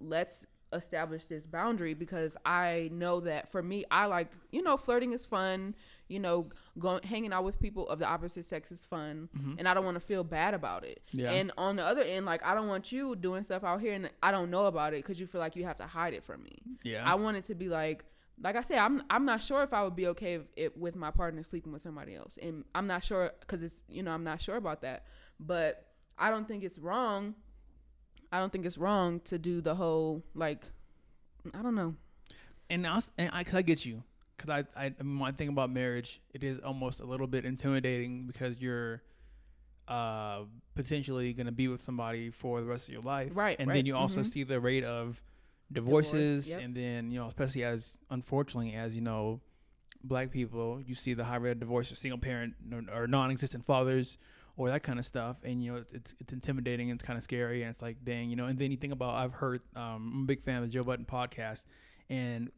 let's 0.00 0.46
establish 0.72 1.24
this 1.24 1.46
boundary 1.46 1.94
because 1.94 2.36
I 2.44 2.90
know 2.92 3.20
that 3.20 3.50
for 3.50 3.62
me, 3.62 3.84
I 3.90 4.06
like, 4.06 4.32
you 4.50 4.62
know, 4.62 4.76
flirting 4.76 5.12
is 5.12 5.26
fun. 5.26 5.74
You 6.08 6.20
know, 6.20 6.48
going 6.78 7.02
hanging 7.02 7.32
out 7.32 7.44
with 7.44 7.58
people 7.58 7.88
of 7.88 7.98
the 7.98 8.06
opposite 8.06 8.44
sex 8.44 8.70
is 8.70 8.84
fun, 8.84 9.28
mm-hmm. 9.36 9.54
and 9.58 9.68
I 9.68 9.74
don't 9.74 9.84
want 9.84 9.96
to 9.96 10.00
feel 10.00 10.22
bad 10.22 10.54
about 10.54 10.84
it. 10.84 11.02
Yeah. 11.12 11.30
And 11.30 11.52
on 11.58 11.76
the 11.76 11.84
other 11.84 12.02
end, 12.02 12.26
like 12.26 12.44
I 12.44 12.54
don't 12.54 12.68
want 12.68 12.92
you 12.92 13.16
doing 13.16 13.42
stuff 13.42 13.64
out 13.64 13.80
here, 13.80 13.92
and 13.92 14.10
I 14.22 14.30
don't 14.30 14.50
know 14.50 14.66
about 14.66 14.94
it 14.94 15.02
because 15.02 15.18
you 15.18 15.26
feel 15.26 15.40
like 15.40 15.56
you 15.56 15.64
have 15.64 15.78
to 15.78 15.86
hide 15.86 16.14
it 16.14 16.24
from 16.24 16.42
me. 16.42 16.58
Yeah. 16.84 17.02
I 17.04 17.16
want 17.16 17.36
it 17.36 17.44
to 17.44 17.54
be 17.54 17.68
like, 17.68 18.04
like 18.40 18.56
I 18.56 18.62
said, 18.62 18.78
I'm 18.78 19.02
I'm 19.10 19.24
not 19.24 19.42
sure 19.42 19.62
if 19.62 19.72
I 19.72 19.82
would 19.82 19.96
be 19.96 20.06
okay 20.08 20.34
if 20.34 20.42
it, 20.56 20.78
with 20.78 20.94
my 20.94 21.10
partner 21.10 21.42
sleeping 21.42 21.72
with 21.72 21.82
somebody 21.82 22.14
else, 22.14 22.38
and 22.40 22.64
I'm 22.74 22.86
not 22.86 23.02
sure 23.02 23.32
because 23.40 23.62
it's 23.62 23.82
you 23.88 24.02
know 24.02 24.12
I'm 24.12 24.24
not 24.24 24.40
sure 24.40 24.56
about 24.56 24.82
that, 24.82 25.06
but 25.40 25.86
I 26.18 26.30
don't 26.30 26.46
think 26.46 26.62
it's 26.62 26.78
wrong. 26.78 27.34
I 28.32 28.38
don't 28.40 28.52
think 28.52 28.66
it's 28.66 28.78
wrong 28.78 29.20
to 29.20 29.38
do 29.38 29.60
the 29.60 29.74
whole 29.74 30.22
like, 30.34 30.64
I 31.54 31.62
don't 31.62 31.74
know. 31.74 31.94
and 32.68 32.86
I, 32.86 33.00
and 33.16 33.30
I, 33.32 33.44
cause 33.44 33.54
I 33.54 33.62
get 33.62 33.86
you, 33.86 34.02
cause 34.38 34.50
I, 34.50 34.64
I, 34.76 34.92
one 35.02 35.34
thing 35.34 35.48
about 35.48 35.70
marriage, 35.70 36.20
it 36.34 36.44
is 36.44 36.58
almost 36.58 37.00
a 37.00 37.04
little 37.04 37.26
bit 37.26 37.44
intimidating 37.44 38.26
because 38.26 38.60
you're, 38.60 39.02
uh, 39.88 40.40
potentially 40.74 41.32
gonna 41.32 41.52
be 41.52 41.68
with 41.68 41.80
somebody 41.80 42.30
for 42.30 42.60
the 42.60 42.66
rest 42.66 42.88
of 42.88 42.92
your 42.92 43.02
life, 43.02 43.30
Right, 43.34 43.56
And 43.58 43.68
right, 43.68 43.74
then 43.74 43.86
you 43.86 43.96
also 43.96 44.20
mhm. 44.22 44.26
see 44.26 44.42
the 44.44 44.60
rate 44.60 44.84
of 44.84 45.22
divorces, 45.72 46.48
yep. 46.48 46.60
and 46.60 46.74
then 46.74 47.10
you 47.10 47.18
know, 47.20 47.26
especially 47.26 47.64
as 47.64 47.96
unfortunately 48.10 48.74
as 48.74 48.94
you 48.94 49.00
know, 49.00 49.40
black 50.02 50.30
people, 50.30 50.80
you 50.84 50.94
see 50.94 51.14
the 51.14 51.24
high 51.24 51.36
rate 51.36 51.52
of 51.52 51.60
divorce 51.60 51.88
for 51.88 51.96
single 51.96 52.18
parent 52.18 52.54
or, 52.72 53.02
or 53.02 53.06
non-existent 53.06 53.64
fathers. 53.64 54.18
Or 54.58 54.70
that 54.70 54.82
kind 54.82 54.98
of 54.98 55.04
stuff, 55.04 55.36
and 55.44 55.62
you 55.62 55.70
know 55.70 55.76
it's 55.76 55.92
it's, 55.92 56.14
it's 56.18 56.32
intimidating 56.32 56.90
and 56.90 56.98
it's 56.98 57.06
kind 57.06 57.18
of 57.18 57.22
scary, 57.22 57.60
and 57.60 57.68
it's 57.68 57.82
like 57.82 58.02
dang, 58.02 58.30
you 58.30 58.36
know. 58.36 58.46
And 58.46 58.58
then 58.58 58.70
you 58.70 58.78
think 58.78 58.94
about 58.94 59.14
I've 59.14 59.34
heard 59.34 59.60
um, 59.76 60.12
I'm 60.14 60.22
a 60.22 60.24
big 60.24 60.42
fan 60.42 60.56
of 60.56 60.62
the 60.62 60.68
Joe 60.68 60.82
Budden 60.82 61.04
podcast, 61.04 61.66
and 62.08 62.50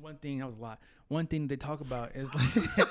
one 0.00 0.16
thing 0.16 0.38
that 0.38 0.46
was 0.46 0.54
a 0.54 0.58
lot. 0.60 0.78
One 1.08 1.26
thing 1.26 1.46
they 1.48 1.56
talk 1.56 1.80
about 1.80 2.12
is 2.14 2.28
like 2.76 2.88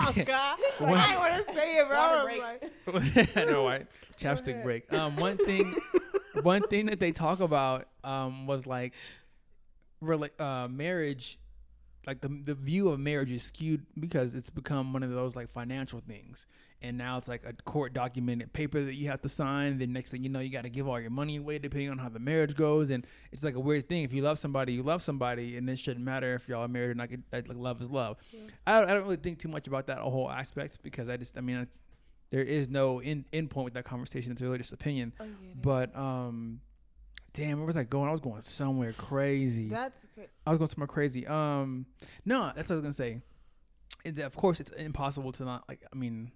Oh 0.00 0.12
God, 0.24 0.58
One- 0.78 0.94
I 0.98 1.06
didn't 1.08 1.20
want 1.20 1.46
to 1.46 1.54
say 1.54 1.78
it, 1.78 1.88
bro. 1.88 1.98
I'm 1.98 2.24
break. 2.26 2.40
like, 2.42 3.36
I 3.36 3.44
know, 3.44 3.66
right? 3.66 3.86
Chapstick 4.18 4.62
break. 4.62 4.92
Um, 4.92 5.16
one 5.16 5.36
thing, 5.36 5.74
one 6.42 6.62
thing 6.62 6.86
that 6.86 7.00
they 7.00 7.12
talk 7.12 7.40
about 7.40 7.86
um 8.04 8.46
was 8.46 8.66
like, 8.66 8.94
rela- 10.02 10.30
uh, 10.40 10.68
marriage, 10.68 11.38
like 12.06 12.20
the 12.20 12.28
the 12.28 12.54
view 12.54 12.88
of 12.88 12.98
marriage 13.00 13.30
is 13.30 13.42
skewed 13.42 13.84
because 13.98 14.34
it's 14.34 14.50
become 14.50 14.92
one 14.92 15.02
of 15.02 15.10
those 15.10 15.36
like 15.36 15.50
financial 15.50 16.00
things, 16.06 16.46
and 16.82 16.96
now 16.96 17.18
it's 17.18 17.28
like 17.28 17.42
a 17.44 17.52
court 17.64 17.92
documented 17.92 18.52
paper 18.52 18.84
that 18.84 18.94
you 18.94 19.08
have 19.08 19.20
to 19.22 19.28
sign. 19.28 19.78
Then 19.78 19.92
next 19.92 20.10
thing 20.10 20.22
you 20.22 20.28
know, 20.28 20.40
you 20.40 20.50
got 20.50 20.62
to 20.62 20.70
give 20.70 20.88
all 20.88 21.00
your 21.00 21.10
money 21.10 21.36
away 21.36 21.58
depending 21.58 21.90
on 21.90 21.98
how 21.98 22.08
the 22.08 22.18
marriage 22.18 22.54
goes, 22.54 22.90
and 22.90 23.06
it's 23.32 23.42
like 23.44 23.54
a 23.54 23.60
weird 23.60 23.88
thing. 23.88 24.04
If 24.04 24.12
you 24.12 24.22
love 24.22 24.38
somebody, 24.38 24.72
you 24.74 24.82
love 24.82 25.02
somebody, 25.02 25.56
and 25.56 25.68
it 25.68 25.78
shouldn't 25.78 26.04
matter 26.04 26.34
if 26.34 26.48
y'all 26.48 26.64
are 26.64 26.68
married 26.68 26.90
or 26.90 26.94
not. 26.94 27.10
Like 27.32 27.46
love 27.50 27.80
is 27.80 27.90
love. 27.90 28.16
I 28.66 28.80
don't, 28.80 28.90
I 28.90 28.94
don't 28.94 29.02
really 29.02 29.16
think 29.16 29.38
too 29.38 29.48
much 29.48 29.66
about 29.66 29.86
that 29.88 29.98
whole 29.98 30.30
aspect 30.30 30.82
because 30.82 31.08
I 31.08 31.16
just 31.16 31.36
I 31.36 31.40
mean 31.40 31.66
there 32.30 32.42
is 32.42 32.68
no 32.68 33.00
in 33.00 33.24
end 33.32 33.50
point 33.50 33.64
with 33.64 33.74
that 33.74 33.84
conversation. 33.84 34.32
It's 34.32 34.40
really 34.40 34.58
just 34.58 34.72
opinion. 34.72 35.12
I 35.18 35.24
get 35.24 35.32
it. 35.32 35.62
But 35.62 35.96
um, 35.96 36.60
damn, 37.32 37.58
where 37.58 37.66
was 37.66 37.76
I 37.76 37.84
going? 37.84 38.08
I 38.08 38.10
was 38.10 38.20
going 38.20 38.42
somewhere 38.42 38.92
crazy. 38.92 39.68
That's. 39.68 40.04
I 40.46 40.50
was 40.50 40.58
going 40.58 40.68
somewhere 40.68 40.88
crazy. 40.88 41.26
Um, 41.26 41.86
no, 42.24 42.52
that's 42.54 42.68
what 42.68 42.74
I 42.74 42.76
was 42.76 42.82
gonna 42.82 42.92
say. 42.92 43.20
It, 44.04 44.18
of 44.20 44.36
course, 44.36 44.60
it's 44.60 44.70
impossible 44.72 45.32
to 45.32 45.44
not 45.44 45.64
like. 45.68 45.84
I 45.92 45.96
mean, 45.96 46.30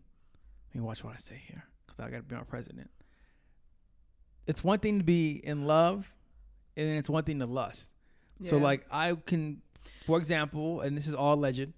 me 0.75 0.81
watch 0.81 1.03
what 1.05 1.15
I 1.15 1.19
say 1.19 1.41
here 1.47 1.65
because 1.87 2.01
I 2.01 2.11
got 2.11 2.19
to 2.19 2.23
be 2.23 2.35
my 2.35 2.43
president. 2.43 2.91
It's 4.47 4.65
one 4.65 4.79
thing 4.81 4.99
to 4.99 5.05
be 5.05 5.41
in 5.45 5.67
love, 5.67 6.11
and 6.77 6.89
then 6.89 6.97
it's 6.97 7.09
one 7.09 7.25
thing 7.25 7.39
to 7.39 7.47
lust. 7.47 7.89
So 8.43 8.57
like 8.59 8.85
I 8.91 9.15
can, 9.15 9.63
for 10.05 10.19
example, 10.19 10.81
and 10.81 10.97
this 10.97 11.07
is 11.07 11.15
all 11.15 11.37
legend. 11.37 11.75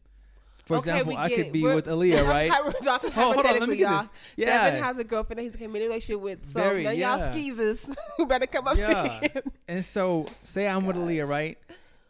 For 0.64 0.78
Okay, 0.78 0.92
example, 0.92 1.18
I 1.18 1.28
could 1.28 1.38
it. 1.48 1.52
be 1.52 1.62
We're- 1.62 1.74
with 1.74 1.84
Aaliyah, 1.84 2.26
right? 2.26 2.50
We're 2.64 2.72
talking 2.72 3.10
Hold- 3.10 3.34
hold 3.34 3.46
on, 3.46 3.52
let 3.60 3.68
me 3.68 3.76
hypothetically, 3.76 3.76
get 3.76 3.90
y'all. 3.90 4.02
this. 4.02 4.10
Yeah. 4.36 4.64
Devin 4.64 4.82
has 4.82 4.98
a 4.98 5.04
girlfriend 5.04 5.38
that 5.38 5.42
he's 5.42 5.54
in 5.56 5.60
a 5.60 5.64
committed 5.66 5.88
relationship 5.88 6.22
with. 6.22 6.46
So 6.48 6.60
Very, 6.62 6.84
none 6.84 6.96
y'all 6.96 7.18
yeah. 7.18 7.30
skeezers 7.32 7.94
who 8.16 8.26
better 8.26 8.46
come 8.46 8.66
up 8.66 8.78
Yeah. 8.78 9.02
to 9.20 9.28
him. 9.28 9.42
And 9.68 9.84
so, 9.84 10.24
say 10.42 10.66
I'm 10.66 10.86
with 10.86 10.96
Aaliyah, 10.96 11.28
right? 11.28 11.58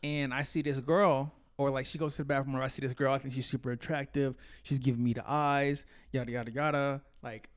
And 0.05 0.33
I 0.33 0.45
see 0.45 0.63
this 0.63 0.79
girl, 0.79 1.33
or 1.57 1.71
like 1.71 1.87
she 1.87 1.99
goes 1.99 2.17
to 2.17 2.23
the 2.23 2.27
bathroom, 2.27 2.57
or 2.57 2.63
I 2.63 2.69
see 2.69 2.83
this 2.83 2.93
girl. 2.93 3.13
I 3.13 3.19
think 3.19 3.35
she's 3.35 3.47
super 3.47 3.71
attractive. 3.71 4.35
She's 4.63 4.79
giving 4.79 5.03
me 5.03 5.13
the 5.13 5.29
eyes, 5.31 5.85
yada 6.13 6.31
yada 6.31 6.51
yada. 6.51 7.03
Like, 7.23 7.49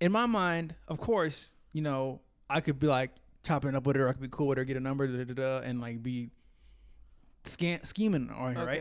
in 0.00 0.12
my 0.12 0.26
mind, 0.26 0.74
of 0.88 0.98
course, 1.00 1.54
you 1.72 1.82
know, 1.82 2.20
I 2.50 2.60
could 2.60 2.78
be 2.78 2.86
like 2.86 3.10
chopping 3.44 3.74
up 3.74 3.86
with 3.86 3.96
her. 3.96 4.08
I 4.08 4.12
could 4.12 4.22
be 4.22 4.28
cool 4.30 4.48
with 4.48 4.58
her, 4.58 4.64
get 4.64 4.76
a 4.76 4.80
number, 4.80 5.06
da, 5.06 5.24
da, 5.24 5.34
da, 5.34 5.58
and 5.58 5.80
like 5.80 6.02
be 6.02 6.30
scan- 7.44 7.84
scheming 7.84 8.30
on 8.30 8.54
her, 8.54 8.66
right? 8.66 8.80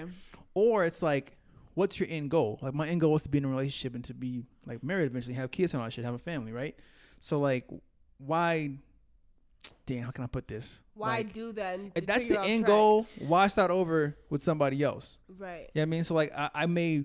Or 0.53 0.83
it's 0.85 1.01
like, 1.01 1.37
what's 1.75 1.99
your 1.99 2.09
end 2.09 2.31
goal? 2.31 2.59
Like 2.61 2.73
my 2.73 2.87
end 2.87 3.01
goal 3.01 3.15
is 3.15 3.23
to 3.23 3.29
be 3.29 3.37
in 3.37 3.45
a 3.45 3.47
relationship 3.47 3.93
and 3.95 4.03
to 4.05 4.13
be 4.13 4.43
like 4.65 4.83
married 4.83 5.05
eventually, 5.05 5.35
have 5.35 5.51
kids 5.51 5.73
and 5.73 5.81
all 5.81 5.87
that 5.87 5.91
shit, 5.91 6.03
have 6.05 6.13
a 6.15 6.17
family, 6.19 6.51
right? 6.51 6.75
So 7.19 7.37
like, 7.37 7.67
why? 8.17 8.71
Damn, 9.85 10.03
how 10.03 10.11
can 10.11 10.23
I 10.23 10.27
put 10.27 10.47
this? 10.47 10.81
Why 10.93 11.17
Like, 11.17 11.33
do 11.33 11.51
that? 11.53 11.79
and 11.79 11.91
if 11.95 12.05
that's 12.05 12.25
the 12.27 12.39
end 12.41 12.61
track? 12.65 12.67
goal, 12.67 13.07
why 13.19 13.47
start 13.47 13.71
over 13.71 14.15
with 14.29 14.43
somebody 14.43 14.81
else? 14.83 15.17
Right. 15.27 15.69
Yeah, 15.73 15.83
I 15.83 15.85
mean, 15.85 16.03
so 16.03 16.13
like 16.13 16.31
I, 16.35 16.49
I 16.53 16.65
may 16.65 17.03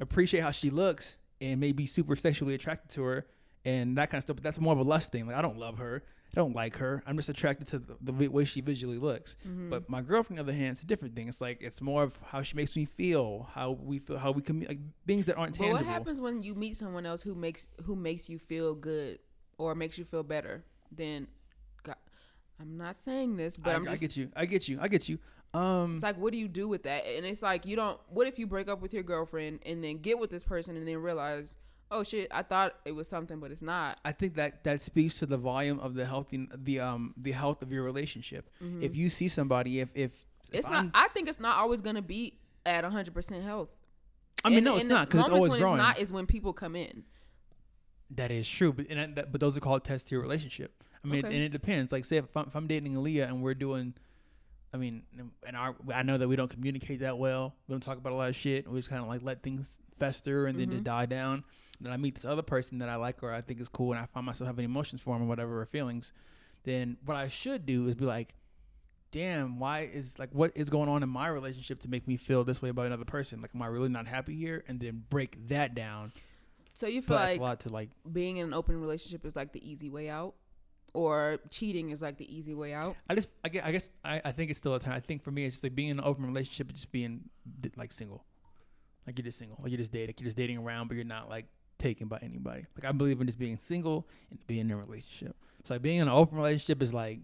appreciate 0.00 0.40
how 0.40 0.50
she 0.50 0.70
looks 0.70 1.16
and 1.40 1.60
may 1.60 1.72
be 1.72 1.86
super 1.86 2.16
sexually 2.16 2.54
attracted 2.54 2.90
to 2.94 3.02
her 3.02 3.26
and 3.64 3.96
that 3.98 4.10
kind 4.10 4.18
of 4.18 4.24
stuff, 4.24 4.36
but 4.36 4.42
that's 4.42 4.58
more 4.58 4.72
of 4.72 4.78
a 4.78 4.82
lust 4.82 5.10
thing. 5.12 5.26
Like 5.26 5.36
I 5.36 5.42
don't 5.42 5.58
love 5.58 5.78
her, 5.78 6.02
I 6.32 6.34
don't 6.34 6.54
like 6.56 6.76
her. 6.78 7.02
I'm 7.06 7.16
just 7.16 7.28
attracted 7.28 7.66
to 7.68 7.78
the, 7.78 7.96
the 8.00 8.28
way 8.28 8.44
she 8.44 8.60
visually 8.60 8.98
looks. 8.98 9.36
Mm-hmm. 9.46 9.68
But 9.70 9.88
my 9.90 10.00
girlfriend, 10.00 10.40
on 10.40 10.46
the 10.46 10.52
other 10.52 10.58
hand, 10.58 10.72
it's 10.72 10.82
a 10.82 10.86
different 10.86 11.14
thing. 11.14 11.28
It's 11.28 11.40
like 11.40 11.58
it's 11.60 11.80
more 11.80 12.02
of 12.02 12.18
how 12.24 12.42
she 12.42 12.56
makes 12.56 12.74
me 12.74 12.86
feel, 12.86 13.48
how 13.52 13.72
we 13.72 13.98
feel, 13.98 14.18
how 14.18 14.30
we 14.32 14.40
commu- 14.42 14.66
like 14.68 14.78
things 15.06 15.26
that 15.26 15.36
aren't 15.36 15.52
But 15.58 15.64
tangible. 15.64 15.84
what 15.84 15.92
happens 15.92 16.20
when 16.20 16.42
you 16.42 16.54
meet 16.54 16.76
someone 16.76 17.04
else 17.06 17.22
who 17.22 17.34
makes 17.34 17.68
who 17.84 17.94
makes 17.94 18.28
you 18.28 18.38
feel 18.38 18.74
good 18.74 19.18
or 19.58 19.74
makes 19.74 19.98
you 19.98 20.04
feel 20.04 20.22
better? 20.22 20.64
Then, 20.90 21.22
God, 21.22 21.28
I'm 22.62 22.76
not 22.78 23.00
saying 23.00 23.36
this, 23.36 23.56
but 23.56 23.70
I, 23.70 23.74
I'm 23.74 23.88
I 23.88 23.96
get 23.96 24.16
you. 24.16 24.28
I 24.36 24.46
get 24.46 24.68
you. 24.68 24.78
I 24.80 24.88
get 24.88 25.08
you. 25.08 25.18
Um, 25.52 25.94
It's 25.94 26.02
like, 26.02 26.16
what 26.16 26.32
do 26.32 26.38
you 26.38 26.48
do 26.48 26.68
with 26.68 26.84
that? 26.84 27.04
And 27.06 27.26
it's 27.26 27.42
like, 27.42 27.66
you 27.66 27.76
don't. 27.76 27.98
What 28.08 28.26
if 28.26 28.38
you 28.38 28.46
break 28.46 28.68
up 28.68 28.80
with 28.80 28.94
your 28.94 29.02
girlfriend 29.02 29.60
and 29.66 29.82
then 29.84 29.98
get 29.98 30.18
with 30.18 30.30
this 30.30 30.42
person 30.44 30.76
and 30.76 30.86
then 30.88 30.96
realize, 30.98 31.54
oh 31.90 32.02
shit, 32.04 32.28
I 32.30 32.42
thought 32.42 32.74
it 32.84 32.92
was 32.92 33.08
something, 33.08 33.38
but 33.40 33.50
it's 33.50 33.60
not. 33.62 33.98
I 34.04 34.12
think 34.12 34.34
that 34.36 34.64
that 34.64 34.80
speaks 34.80 35.18
to 35.18 35.26
the 35.26 35.36
volume 35.36 35.78
of 35.80 35.94
the 35.94 36.06
healthy 36.06 36.48
the 36.56 36.80
um 36.80 37.12
the 37.18 37.32
health 37.32 37.62
of 37.62 37.70
your 37.72 37.82
relationship. 37.84 38.48
If 38.80 38.96
you 38.96 39.10
see 39.10 39.28
somebody, 39.28 39.80
if 39.80 39.90
if, 39.94 40.12
if 40.12 40.12
Mm-hmm. 40.12 40.56
It's 40.58 40.66
I'm- 40.68 40.86
not. 40.86 40.92
I 40.94 41.08
think 41.08 41.28
it's 41.28 41.38
not 41.40 41.56
always 41.58 41.82
gonna 41.82 42.02
be 42.02 42.38
at 42.64 42.82
100 42.84 43.12
percent 43.14 43.44
health. 43.44 43.76
I 44.44 44.48
mean, 44.48 44.58
And- 44.58 44.64
no, 44.64 44.74
it's 44.74 44.82
and 44.82 44.90
the 44.90 44.94
not 44.94 45.08
because 45.10 45.26
it's 45.26 45.30
always 45.34 45.52
when 45.52 45.60
growing. 45.60 45.74
It's 45.76 45.82
not 45.82 45.98
is 45.98 46.12
when 46.12 46.26
people 46.26 46.52
come 46.52 46.74
in. 46.76 47.04
That 48.10 48.30
is 48.30 48.48
true, 48.48 48.72
but 48.72 48.86
and 48.90 48.98
that- 48.98 49.14
that, 49.16 49.32
but 49.32 49.40
those 49.40 49.56
are 49.56 49.60
called 49.60 49.84
tests 49.84 50.08
to 50.08 50.14
your 50.14 50.22
relationship. 50.22 50.82
I 51.04 51.08
mean, 51.08 51.24
Okay. 51.24 51.34
and 51.34 51.44
it 51.44 51.48
depends. 51.50 51.90
Like, 51.92 52.04
say 52.04 52.16
if 52.18 52.36
I'm, 52.36 52.46
if 52.46 52.54
I'm 52.56 52.66
dating 52.66 52.94
Aaliyah 52.94 53.26
and 53.28 53.42
we're 53.42 53.54
doing, 53.54 53.94
I 54.72 54.76
mean, 54.76 55.02
and 55.46 55.56
our 55.56 55.74
I 55.92 56.02
know 56.02 56.16
that 56.18 56.28
we 56.28 56.36
don't 56.36 56.50
communicate 56.50 57.00
that 57.00 57.18
well. 57.18 57.54
We 57.66 57.72
don't 57.72 57.82
talk 57.82 57.98
about 57.98 58.12
a 58.12 58.16
lot 58.16 58.28
of 58.28 58.36
shit. 58.36 58.68
We 58.70 58.78
just 58.78 58.88
kind 58.90 59.02
of 59.02 59.08
like 59.08 59.22
let 59.22 59.42
things 59.42 59.78
fester 59.98 60.46
and 60.46 60.58
then 60.58 60.68
Mm-hmm. 60.70 60.82
die 60.82 61.06
down. 61.06 61.44
Then 61.80 61.92
I 61.92 61.96
meet 61.96 62.14
this 62.14 62.24
other 62.24 62.42
person 62.42 62.78
that 62.78 62.88
I 62.88 62.94
like 62.96 63.22
or 63.24 63.32
I 63.32 63.40
think 63.40 63.60
is 63.60 63.68
cool, 63.68 63.92
and 63.92 64.00
I 64.00 64.06
find 64.06 64.24
myself 64.24 64.46
having 64.46 64.64
emotions 64.64 65.00
for 65.02 65.16
him 65.16 65.22
or 65.22 65.26
whatever 65.26 65.60
or 65.60 65.66
feelings. 65.66 66.12
Then 66.64 66.96
what 67.04 67.16
I 67.16 67.26
should 67.26 67.66
do 67.66 67.88
is 67.88 67.96
be 67.96 68.04
like, 68.04 68.34
damn, 69.10 69.58
why 69.58 69.90
is 69.92 70.16
like 70.18 70.30
what 70.32 70.52
is 70.54 70.70
going 70.70 70.88
on 70.88 71.02
in 71.02 71.08
my 71.08 71.26
relationship 71.28 71.80
to 71.80 71.88
make 71.90 72.06
me 72.06 72.16
feel 72.16 72.44
this 72.44 72.62
way 72.62 72.68
about 72.68 72.86
another 72.86 73.04
person? 73.04 73.42
Like, 73.42 73.50
am 73.54 73.62
I 73.62 73.66
really 73.66 73.88
not 73.88 74.06
happy 74.06 74.36
here? 74.36 74.62
And 74.68 74.78
then 74.78 75.02
break 75.10 75.48
that 75.48 75.74
down. 75.74 76.12
So 76.74 76.86
you 76.86 77.02
feel 77.02 77.16
But 77.18 77.28
like 77.30 77.38
a 77.40 77.42
lot 77.42 77.60
to 77.60 77.68
like 77.68 77.90
being 78.10 78.36
in 78.38 78.46
an 78.46 78.54
open 78.54 78.80
relationship 78.80 79.26
is 79.26 79.34
like 79.36 79.52
the 79.52 79.68
easy 79.68 79.90
way 79.90 80.08
out, 80.08 80.34
or 80.94 81.38
cheating 81.50 81.90
is 81.90 82.02
like 82.02 82.18
the 82.18 82.34
easy 82.34 82.54
way 82.54 82.72
out. 82.72 82.96
I 83.08 83.14
just, 83.14 83.28
I 83.44 83.48
guess, 83.48 83.62
I, 83.64 83.72
guess 83.72 83.88
I, 84.04 84.22
I 84.26 84.32
think 84.32 84.50
it's 84.50 84.58
still 84.58 84.74
a 84.74 84.80
time. 84.80 84.94
I 84.94 85.00
think 85.00 85.22
for 85.22 85.30
me, 85.30 85.44
it's 85.44 85.56
just 85.56 85.64
like 85.64 85.74
being 85.74 85.88
in 85.88 85.98
an 85.98 86.04
open 86.04 86.26
relationship, 86.26 86.72
just 86.72 86.92
being 86.92 87.20
like 87.76 87.92
single, 87.92 88.24
like 89.06 89.18
you're 89.18 89.24
just 89.24 89.38
single, 89.38 89.58
like 89.62 89.70
you're 89.70 89.78
just 89.78 89.92
dating, 89.92 90.14
you're 90.18 90.26
just 90.26 90.36
dating 90.36 90.58
around, 90.58 90.88
but 90.88 90.94
you're 90.94 91.04
not 91.04 91.28
like 91.28 91.46
taken 91.78 92.08
by 92.08 92.18
anybody. 92.22 92.66
Like 92.76 92.84
I 92.84 92.92
believe 92.92 93.20
in 93.20 93.26
just 93.26 93.38
being 93.38 93.58
single 93.58 94.06
and 94.30 94.46
being 94.46 94.60
in 94.60 94.70
a 94.70 94.76
relationship. 94.76 95.36
So 95.64 95.74
like 95.74 95.82
being 95.82 95.98
in 95.98 96.08
an 96.08 96.14
open 96.14 96.36
relationship 96.36 96.82
is 96.82 96.92
like, 96.92 97.20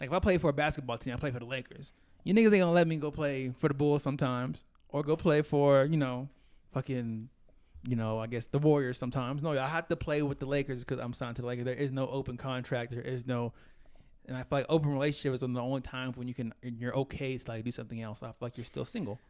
like 0.00 0.08
if 0.08 0.12
I 0.12 0.18
play 0.18 0.38
for 0.38 0.50
a 0.50 0.52
basketball 0.52 0.98
team, 0.98 1.14
I 1.14 1.16
play 1.16 1.30
for 1.30 1.38
the 1.38 1.46
Lakers. 1.46 1.92
You 2.24 2.34
niggas 2.34 2.44
ain't 2.52 2.60
gonna 2.60 2.72
let 2.72 2.88
me 2.88 2.96
go 2.96 3.10
play 3.10 3.52
for 3.58 3.68
the 3.68 3.74
Bulls 3.74 4.02
sometimes, 4.02 4.64
or 4.88 5.02
go 5.02 5.16
play 5.16 5.42
for 5.42 5.84
you 5.84 5.96
know, 5.96 6.28
fucking. 6.72 7.28
You 7.86 7.96
know, 7.96 8.18
I 8.18 8.26
guess 8.26 8.46
the 8.46 8.58
Warriors 8.58 8.96
sometimes. 8.98 9.42
No, 9.42 9.50
I 9.58 9.66
have 9.66 9.88
to 9.88 9.96
play 9.96 10.22
with 10.22 10.38
the 10.38 10.46
Lakers 10.46 10.80
because 10.80 10.98
I'm 10.98 11.12
signed 11.12 11.36
to 11.36 11.42
the 11.42 11.48
Lakers. 11.48 11.64
There 11.66 11.74
is 11.74 11.92
no 11.92 12.08
open 12.08 12.36
contract. 12.36 12.92
There 12.92 13.02
is 13.02 13.26
no 13.26 13.52
and 14.26 14.36
I 14.36 14.40
feel 14.40 14.58
like 14.60 14.66
open 14.70 14.90
relationship 14.90 15.34
is 15.34 15.42
one 15.42 15.50
of 15.50 15.54
the 15.56 15.60
only 15.62 15.82
times 15.82 16.16
when 16.16 16.26
you 16.28 16.32
can 16.34 16.54
you're 16.62 16.96
okay 16.96 17.36
to 17.36 17.50
like 17.50 17.62
do 17.64 17.70
something 17.72 18.00
else. 18.00 18.22
I 18.22 18.28
feel 18.28 18.34
like 18.40 18.56
you're 18.56 18.64
still 18.64 18.84
single. 18.86 19.20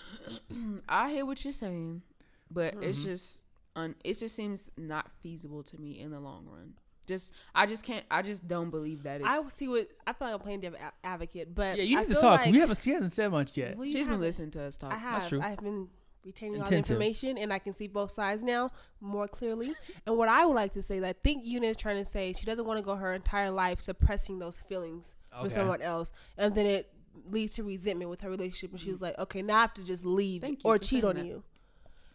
I 0.88 1.10
hear 1.10 1.24
what 1.26 1.42
you're 1.44 1.52
saying, 1.52 2.02
but 2.50 2.74
it's 2.82 2.98
Mm-hmm. 2.98 3.06
just 3.06 3.42
un, 3.74 3.94
it 4.04 4.18
just 4.18 4.34
seems 4.36 4.70
not 4.76 5.10
feasible 5.22 5.62
to 5.64 5.78
me 5.80 6.00
in 6.00 6.10
the 6.10 6.20
long 6.20 6.46
run. 6.50 6.74
Just 7.06 7.32
I 7.54 7.66
just 7.66 7.84
can't. 7.84 8.04
I 8.10 8.22
just 8.22 8.46
don't 8.48 8.70
believe 8.70 9.04
that. 9.04 9.20
It's, 9.20 9.28
I 9.28 9.40
see 9.42 9.68
what 9.68 9.86
I 10.06 10.12
feel 10.12 10.26
like 10.28 10.34
I'm 10.34 10.40
playing 10.40 10.60
devil 10.60 10.78
a- 10.82 11.06
advocate, 11.06 11.54
but 11.54 11.76
Yeah, 11.78 11.84
you 11.84 11.98
I 11.98 12.02
need 12.02 12.08
to 12.08 12.14
talk. 12.14 12.40
Like, 12.40 12.52
we 12.52 12.58
haven't 12.58 12.78
she 12.80 12.90
hasn't 12.90 13.12
said 13.12 13.30
much 13.30 13.56
yet. 13.56 13.76
well, 13.76 13.88
she's 13.88 14.08
been 14.08 14.20
listening 14.20 14.50
to 14.52 14.62
us 14.64 14.76
talk. 14.76 14.92
I 14.92 14.96
have. 14.98 15.28
true. 15.28 15.40
I've 15.40 15.58
been 15.58 15.88
retaining 16.24 16.60
all 16.60 16.68
the 16.68 16.76
information, 16.76 17.38
and 17.38 17.52
I 17.52 17.58
can 17.58 17.72
see 17.72 17.86
both 17.86 18.10
sides 18.10 18.42
now 18.42 18.72
more 19.00 19.28
clearly. 19.28 19.74
and 20.06 20.16
what 20.16 20.28
I 20.28 20.44
would 20.44 20.54
like 20.54 20.72
to 20.72 20.82
say, 20.82 20.98
is 20.98 21.04
I 21.04 21.12
think 21.12 21.44
Una 21.46 21.66
is 21.66 21.76
trying 21.76 21.96
to 21.96 22.04
say 22.04 22.32
she 22.32 22.46
doesn't 22.46 22.64
want 22.64 22.78
to 22.78 22.82
go 22.82 22.96
her 22.96 23.12
entire 23.14 23.50
life 23.50 23.80
suppressing 23.80 24.38
those 24.38 24.56
feelings 24.68 25.14
for 25.40 25.50
someone 25.50 25.82
else, 25.82 26.12
and 26.36 26.54
then 26.54 26.66
it 26.66 26.92
leads 27.30 27.54
to 27.54 27.62
resentment 27.62 28.10
with 28.10 28.20
her 28.22 28.30
relationship. 28.30 28.72
And 28.72 28.80
she 28.80 28.90
was 28.90 29.00
mm. 29.00 29.04
like, 29.04 29.18
"Okay, 29.18 29.42
now 29.42 29.58
I 29.58 29.60
have 29.62 29.74
to 29.74 29.84
just 29.84 30.04
leave 30.04 30.42
Thank 30.42 30.60
or 30.64 30.78
cheat 30.78 31.04
on 31.04 31.16
that. 31.16 31.26
you." 31.26 31.42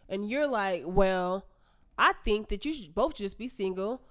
And 0.08 0.28
you're 0.28 0.48
like, 0.48 0.82
"Well, 0.84 1.46
I 1.96 2.12
think 2.24 2.48
that 2.48 2.64
you 2.64 2.72
should 2.72 2.94
both 2.94 3.14
just 3.14 3.38
be 3.38 3.48
single." 3.48 4.02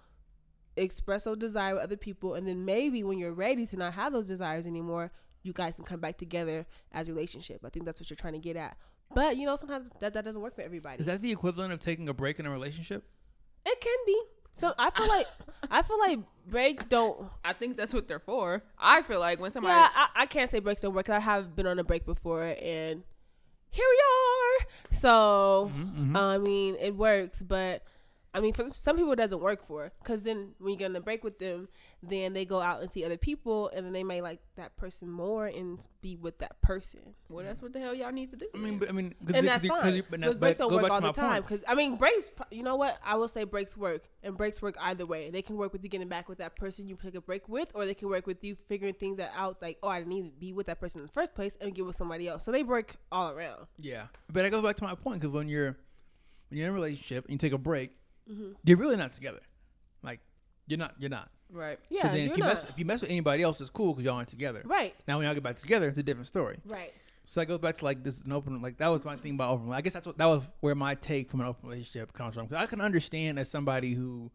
express 0.77 1.25
those 1.25 1.37
desire 1.37 1.73
with 1.73 1.83
other 1.83 1.97
people 1.97 2.33
and 2.33 2.47
then 2.47 2.63
maybe 2.63 3.03
when 3.03 3.17
you're 3.17 3.33
ready 3.33 3.67
to 3.67 3.75
not 3.75 3.93
have 3.93 4.13
those 4.13 4.27
desires 4.27 4.65
anymore 4.65 5.11
you 5.43 5.51
guys 5.53 5.75
can 5.75 5.83
come 5.83 5.99
back 5.99 6.17
together 6.17 6.65
as 6.91 7.09
a 7.09 7.13
relationship 7.13 7.61
i 7.65 7.69
think 7.69 7.85
that's 7.85 7.99
what 7.99 8.09
you're 8.09 8.15
trying 8.15 8.33
to 8.33 8.39
get 8.39 8.55
at 8.55 8.77
but 9.13 9.37
you 9.37 9.45
know 9.45 9.55
sometimes 9.55 9.89
that, 9.99 10.13
that 10.13 10.25
doesn't 10.25 10.41
work 10.41 10.55
for 10.55 10.61
everybody 10.61 10.99
Is 10.99 11.05
that 11.07 11.21
the 11.21 11.31
equivalent 11.31 11.73
of 11.73 11.79
taking 11.79 12.09
a 12.09 12.13
break 12.13 12.39
in 12.39 12.45
a 12.45 12.51
relationship? 12.51 13.03
it 13.65 13.79
can 13.79 13.97
be 14.05 14.19
so 14.55 14.73
i 14.79 14.89
feel 14.89 15.07
like 15.07 15.27
i 15.69 15.81
feel 15.81 15.99
like 15.99 16.19
breaks 16.47 16.87
don't 16.87 17.29
I 17.43 17.53
think 17.53 17.77
that's 17.77 17.93
what 17.93 18.07
they're 18.07 18.19
for. 18.19 18.63
I 18.77 19.01
feel 19.03 19.19
like 19.19 19.39
when 19.39 19.51
somebody 19.51 19.73
yeah 19.73 19.87
I, 19.93 20.07
I 20.15 20.25
can't 20.25 20.49
say 20.49 20.59
breaks 20.59 20.81
don't 20.81 20.93
work 20.95 21.05
'cause 21.05 21.15
i 21.15 21.19
have 21.19 21.55
been 21.55 21.67
on 21.67 21.77
a 21.79 21.83
break 21.83 22.05
before 22.05 22.43
and 22.43 23.03
here 23.69 23.85
we 23.89 24.01
are 24.17 24.67
so 24.95 25.71
Mm-hmm, 25.73 26.17
i 26.17 26.37
mean 26.39 26.75
it 26.79 26.95
works 26.95 27.41
but 27.41 27.83
I 28.33 28.39
mean, 28.39 28.53
for 28.53 28.69
some 28.73 28.95
people, 28.95 29.11
it 29.11 29.17
doesn't 29.17 29.41
work 29.41 29.61
for 29.65 29.91
because 30.01 30.23
then 30.23 30.53
when 30.59 30.71
you 30.71 30.77
get 30.79 30.85
on 30.89 30.95
a 30.95 31.01
break 31.01 31.21
with 31.21 31.37
them, 31.37 31.67
then 32.01 32.31
they 32.31 32.45
go 32.45 32.61
out 32.61 32.79
and 32.81 32.89
see 32.89 33.03
other 33.03 33.17
people, 33.17 33.69
and 33.75 33.85
then 33.85 33.91
they 33.91 34.05
may 34.05 34.21
like 34.21 34.39
that 34.55 34.77
person 34.77 35.09
more 35.09 35.47
and 35.47 35.85
be 36.01 36.15
with 36.15 36.39
that 36.39 36.61
person. 36.61 37.01
well, 37.27 37.43
that's 37.43 37.61
what 37.61 37.73
the 37.73 37.79
hell 37.79 37.93
y'all 37.93 38.11
need 38.11 38.29
to 38.29 38.37
do. 38.37 38.47
I 38.55 38.57
mean, 38.57 38.77
but, 38.79 38.87
I 38.87 38.93
mean, 38.93 39.13
cause 39.25 39.35
and 39.35 39.45
that's 39.47 39.57
cause 39.57 39.63
you- 39.65 39.69
fine. 39.69 39.81
cause 39.81 39.95
you- 39.95 40.03
but, 40.09 40.19
now- 40.21 40.27
Because 40.27 40.39
breaks 40.39 40.57
don't 40.59 40.69
go 40.69 40.75
work 40.77 40.83
back 40.83 40.91
all 40.91 41.01
the 41.01 41.11
time. 41.11 41.41
Because 41.41 41.59
I 41.67 41.75
mean, 41.75 41.97
breaks. 41.97 42.29
You 42.51 42.63
know 42.63 42.77
what? 42.77 42.97
I 43.03 43.15
will 43.15 43.27
say 43.27 43.43
breaks 43.43 43.75
work, 43.75 44.05
and 44.23 44.37
breaks 44.37 44.61
work 44.61 44.75
either 44.79 45.05
way. 45.05 45.29
They 45.29 45.41
can 45.41 45.57
work 45.57 45.73
with 45.73 45.83
you 45.83 45.89
getting 45.89 46.07
back 46.07 46.29
with 46.29 46.37
that 46.37 46.55
person 46.55 46.87
you 46.87 46.95
take 47.01 47.15
a 47.15 47.21
break 47.21 47.49
with, 47.49 47.69
or 47.73 47.85
they 47.85 47.93
can 47.93 48.07
work 48.07 48.27
with 48.27 48.41
you 48.45 48.55
figuring 48.55 48.93
things 48.93 49.17
that 49.17 49.33
out. 49.35 49.61
Like, 49.61 49.77
oh, 49.83 49.89
I 49.89 49.99
didn't 49.99 50.09
need 50.13 50.23
to 50.33 50.39
be 50.39 50.53
with 50.53 50.67
that 50.67 50.79
person 50.79 51.01
in 51.01 51.07
the 51.07 51.13
first 51.13 51.35
place, 51.35 51.57
and 51.59 51.75
get 51.75 51.85
with 51.85 51.97
somebody 51.97 52.29
else. 52.29 52.45
So 52.45 52.53
they 52.53 52.63
work 52.63 52.95
all 53.11 53.29
around. 53.31 53.67
Yeah, 53.77 54.07
but 54.31 54.45
it 54.45 54.51
goes 54.51 54.63
back 54.63 54.77
to 54.77 54.83
my 54.85 54.95
point 54.95 55.19
because 55.19 55.33
when 55.33 55.49
you're 55.49 55.75
when 56.47 56.57
you're 56.57 56.67
in 56.67 56.71
a 56.71 56.75
relationship 56.75 57.25
and 57.25 57.33
you 57.33 57.37
take 57.37 57.53
a 57.53 57.57
break, 57.57 57.91
Mm-hmm. 58.31 58.51
you're 58.63 58.77
really 58.77 58.95
not 58.95 59.11
together. 59.11 59.41
Like 60.03 60.19
you're 60.67 60.79
not. 60.79 60.95
You're 60.99 61.09
not. 61.09 61.29
right. 61.51 61.79
Yeah, 61.89 62.03
so 62.03 62.07
then 62.09 62.31
if 62.31 62.37
you 62.37 62.43
mess 62.43 62.63
if 62.63 62.77
you 62.77 62.85
mess 62.85 63.01
with 63.01 63.09
anybody 63.09 63.43
else, 63.43 63.59
it's 63.59 63.69
cool 63.69 63.93
because 63.93 64.05
y'all 64.05 64.15
aren't 64.15 64.29
together. 64.29 64.61
Right. 64.65 64.95
Now 65.07 65.17
when 65.17 65.25
y'all 65.25 65.33
get 65.33 65.43
back 65.43 65.57
together, 65.57 65.87
it's 65.87 65.97
a 65.97 66.03
different 66.03 66.27
story. 66.27 66.57
Right. 66.65 66.93
So 67.25 67.39
that 67.39 67.45
goes 67.45 67.59
back 67.59 67.75
to 67.77 67.85
like 67.85 68.03
this 68.03 68.17
is 68.17 68.25
an 68.25 68.31
open 68.31 68.61
like 68.61 68.77
that 68.77 68.87
was 68.87 69.05
my 69.05 69.15
thing 69.15 69.35
about 69.35 69.51
open. 69.53 69.71
I 69.71 69.81
guess 69.81 69.93
that's 69.93 70.07
what 70.07 70.17
that 70.17 70.25
was 70.25 70.43
where 70.61 70.75
my 70.75 70.95
take 70.95 71.29
from 71.29 71.41
an 71.41 71.47
open 71.47 71.69
relationship 71.69 72.13
comes 72.13 72.35
from. 72.35 72.45
Because 72.45 72.63
I 72.63 72.65
can 72.65 72.81
understand 72.81 73.37
as 73.37 73.49
somebody 73.49 73.93
who, 73.93 74.31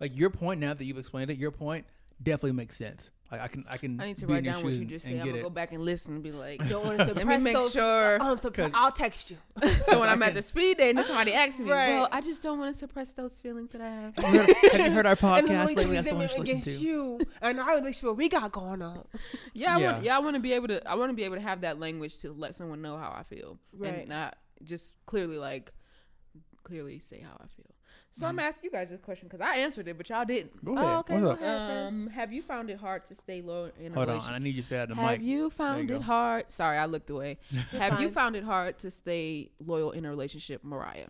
like 0.00 0.16
your 0.16 0.30
point 0.30 0.60
now 0.60 0.74
that 0.74 0.84
you've 0.84 0.98
explained 0.98 1.30
it, 1.30 1.36
your 1.36 1.50
point 1.50 1.84
definitely 2.22 2.52
makes 2.52 2.76
sense. 2.76 3.10
Like 3.30 3.40
I 3.42 3.46
can 3.48 3.64
I 3.68 3.76
can 3.76 4.00
I 4.00 4.06
need 4.06 4.16
to 4.16 4.26
write 4.26 4.42
down 4.42 4.64
what 4.64 4.72
you 4.72 4.84
just 4.84 5.04
said. 5.04 5.14
I'm 5.20 5.26
gonna 5.26 5.38
it. 5.38 5.42
go 5.42 5.50
back 5.50 5.70
and 5.72 5.84
listen 5.84 6.14
and 6.14 6.22
be 6.22 6.32
like, 6.32 6.68
Don't 6.68 6.84
want 6.84 6.98
to 6.98 7.04
let 7.04 7.14
me 7.14 7.20
suppress 7.22 7.42
make 7.42 7.54
those- 7.54 7.72
sure. 7.72 8.20
Um, 8.20 8.38
so 8.38 8.50
'Cause- 8.50 8.72
I'll 8.74 8.90
text 8.90 9.30
you. 9.30 9.36
so 9.86 10.00
when 10.00 10.08
I 10.08 10.12
I'm 10.12 10.22
at 10.24 10.34
the 10.34 10.42
speed 10.42 10.78
date 10.78 10.96
and 10.96 11.06
somebody 11.06 11.32
asks 11.32 11.60
me, 11.60 11.70
Right. 11.70 11.90
well, 11.90 12.08
I 12.10 12.20
just 12.22 12.42
don't 12.42 12.58
want 12.58 12.74
to 12.74 12.78
suppress 12.78 13.12
those 13.12 13.34
feelings 13.34 13.70
that 13.70 13.80
I 13.82 13.88
have. 13.88 14.16
Have 14.16 14.34
you 14.34 14.40
heard, 14.40 14.56
have 14.72 14.80
you 14.86 14.90
heard 14.90 15.06
our 15.06 15.12
and 15.20 15.20
podcast 15.20 15.68
we 15.68 15.74
lately? 15.76 15.94
That's 15.94 16.04
the 16.06 16.10
them 16.10 16.16
one 16.18 16.22
you 16.22 16.28
should 16.28 16.38
listen 16.40 16.56
against 16.58 16.66
to. 16.80 16.84
you 16.84 17.20
and 17.40 17.60
our 17.60 17.68
relationship 17.76 18.02
what 18.04 18.16
we 18.16 18.28
got 18.28 18.50
going 18.50 18.82
on. 18.82 19.04
Yeah, 19.54 19.76
I 19.76 19.78
Yeah. 19.80 19.92
want. 19.92 20.04
Yeah, 20.04 20.16
I 20.16 20.18
want 20.18 20.34
to 20.34 20.40
be 20.40 20.52
able 20.54 20.66
to. 20.68 20.88
I 20.90 20.96
want 20.96 21.10
to 21.10 21.14
be 21.14 21.22
able 21.24 21.36
to 21.36 21.42
have 21.42 21.60
that 21.60 21.78
language 21.78 22.18
to 22.22 22.32
let 22.32 22.56
someone 22.56 22.82
know 22.82 22.96
how 22.98 23.14
I 23.16 23.22
feel, 23.22 23.58
Right. 23.72 23.94
and 23.94 24.08
not 24.08 24.36
just 24.64 24.98
clearly 25.06 25.38
like 25.38 25.70
clearly 26.64 26.98
say 26.98 27.20
how 27.20 27.36
I 27.40 27.46
feel. 27.46 27.69
So 28.12 28.26
I'm 28.26 28.36
Mm-hmm. 28.36 28.40
asking 28.46 28.64
you 28.64 28.70
guys 28.72 28.90
this 28.90 29.00
question 29.00 29.28
because 29.28 29.40
I 29.40 29.56
answered 29.58 29.86
it, 29.86 29.96
but 29.96 30.08
y'all 30.08 30.24
didn't. 30.24 30.64
Go 30.64 30.72
ahead. 30.72 30.84
Oh, 30.84 30.98
okay, 30.98 31.14
What's 31.20 31.24
go 31.24 31.30
up? 31.30 31.40
ahead. 31.40 31.86
Um, 31.88 32.06
have 32.08 32.32
you 32.32 32.42
found 32.42 32.68
it 32.68 32.78
hard 32.78 33.06
to 33.06 33.14
stay 33.14 33.40
low 33.40 33.64
in 33.64 33.68
a 33.68 33.70
relationship? 33.70 33.94
Hold 33.94 34.08
on, 34.08 34.14
relationship? 34.14 34.34
I 34.34 34.38
need 34.38 34.54
you 34.56 34.62
to 34.62 34.68
say 34.68 34.76
that 34.76 34.88
to 34.88 34.94
the 34.94 35.00
mic. 35.00 35.10
Have 35.10 35.22
you 35.22 35.50
found 35.50 35.88
go. 35.88 35.94
it 35.96 36.02
hard? 36.02 36.50
Sorry, 36.50 36.76
I 36.76 36.86
looked 36.86 37.08
away. 37.10 37.38
have 37.72 38.00
you 38.00 38.08
fine. 38.08 38.14
found 38.14 38.36
it 38.36 38.44
hard 38.44 38.78
to 38.80 38.90
stay 38.90 39.52
loyal 39.64 39.92
in 39.92 40.04
a 40.04 40.10
relationship, 40.10 40.64
Mariah? 40.64 41.06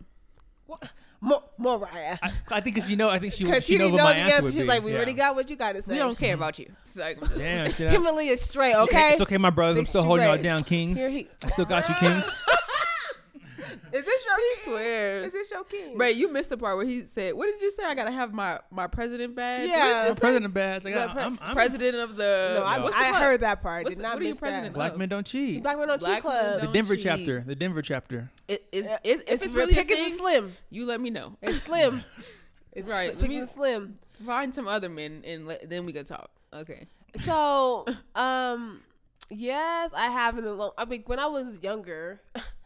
Mo- 1.19 1.43
Mariah. 1.57 2.17
I, 2.23 2.31
I 2.49 2.61
think 2.61 2.77
'cause 2.77 2.89
you 2.89 2.95
know, 2.95 3.09
I 3.09 3.19
think 3.19 3.33
she 3.33 3.43
Because 3.45 3.63
she 3.65 3.73
she 3.73 3.77
knows 3.77 3.91
didn't 3.91 3.93
what 3.93 3.97
know 3.97 4.03
my 4.05 4.13
the 4.13 4.19
answer 4.21 4.35
answer. 4.35 4.43
would 4.45 4.53
She's 4.53 4.61
be. 4.63 4.67
like, 4.69 4.83
we 4.83 4.91
Yeah. 4.91 4.97
already 4.97 5.13
got 5.13 5.35
what 5.35 5.49
you 5.49 5.55
got 5.55 5.73
to 5.73 5.81
say. 5.81 5.93
We 5.93 5.99
don't 5.99 6.17
care 6.17 6.33
about 6.35 6.57
you. 6.59 6.71
So 6.85 7.03
I'm 7.03 7.19
just- 7.19 7.37
Damn, 7.37 7.71
shit. 7.73 7.89
I- 7.89 7.93
Kimberly 7.93 8.27
is 8.29 8.41
straight, 8.41 8.75
okay? 8.75 9.11
It's 9.13 9.21
okay, 9.21 9.37
my 9.37 9.49
brothers. 9.49 9.77
I'm 9.77 9.81
Big 9.81 9.87
still 9.87 10.03
holding 10.03 10.25
y'all 10.25 10.33
straight. 10.35 10.43
down, 10.43 10.63
Kings. 10.63 10.97
Here 10.97 11.09
he- 11.09 11.27
I 11.43 11.49
still 11.49 11.65
got 11.65 11.87
you, 11.89 11.95
Kings. 11.95 12.25
Is 13.93 14.05
this 14.05 14.25
your 14.25 14.37
he 14.37 14.61
swears. 14.63 15.25
Is 15.27 15.33
this 15.33 15.51
your 15.51 15.63
king? 15.63 15.97
Ray, 15.97 16.11
you 16.13 16.31
missed 16.31 16.49
the 16.49 16.57
part 16.57 16.77
where 16.77 16.85
he 16.85 17.05
said, 17.05 17.33
"What 17.35 17.45
did 17.47 17.61
you 17.61 17.71
say? 17.71 17.83
I 17.83 17.93
gotta 17.95 18.11
have 18.11 18.33
my 18.33 18.59
my 18.71 18.87
president 18.87 19.35
badge." 19.35 19.67
Yeah. 19.67 20.03
you 20.05 20.09
I'm 20.09 20.13
say? 20.15 20.19
president 20.19 20.53
badge. 20.53 20.83
Like, 20.85 20.95
No, 20.95 21.07
I, 21.07 21.13
pre- 21.13 21.23
I'm, 21.23 21.39
I'm 21.41 21.55
president 21.55 21.95
of 21.97 22.15
the. 22.15 22.57
No, 22.59 22.65
I, 22.65 22.77
No. 22.77 22.83
what's 22.83 22.95
the 22.95 23.01
I 23.03 23.09
club? 23.09 23.21
heard 23.21 23.39
that 23.41 23.61
part. 23.61 23.83
What's 23.83 23.95
Did 23.95 23.99
the- 23.99 24.03
not 24.03 24.13
what 24.13 24.21
are 24.21 24.25
you 24.25 24.29
miss 24.31 24.39
president 24.39 24.65
that. 24.65 24.73
Black 24.73 24.97
men 24.97 25.09
don't 25.09 25.25
cheat. 25.25 25.61
Black 25.63 25.77
men 25.77 25.87
don't 25.87 25.99
Black 25.99 26.15
cheat 26.15 26.21
club. 26.23 26.55
The 26.55 26.61
don't 26.65 26.73
Denver 26.73 26.95
cheat. 26.95 27.03
chapter. 27.03 27.43
The 27.45 27.55
Denver 27.55 27.81
chapter. 27.81 28.31
It, 28.47 28.65
it's, 28.71 28.87
Uh, 28.87 28.97
it's, 29.03 29.23
it's, 29.27 29.41
it's 29.43 29.53
real 29.53 29.67
really 29.67 29.79
a 29.79 29.83
thing, 29.85 30.09
slim. 30.11 30.55
you 30.69 30.85
let 30.85 30.99
me 31.01 31.09
know. 31.09 31.37
It's 31.41 31.61
slim. 31.61 32.03
It's 32.73 32.87
Right, 32.87 33.09
right. 33.09 33.19
let 33.19 33.29
me- 33.29 33.45
slim. 33.45 33.99
Find 34.25 34.55
some 34.55 34.67
other 34.67 34.87
men 34.87 35.23
and 35.25 35.45
let, 35.45 35.69
then 35.69 35.85
we 35.85 35.91
can 35.93 36.05
talk. 36.05 36.29
Okay. 36.53 36.87
So, 37.17 37.85
um, 38.15 38.81
yes, 39.29 39.91
I 39.93 40.05
have 40.07 40.37
in 40.37 40.45
the 40.45 40.53
long. 40.53 40.71
I 40.77 40.85
mean, 40.85 41.03
when 41.05 41.19
I 41.19 41.25
was 41.25 41.59
younger, 41.61 42.21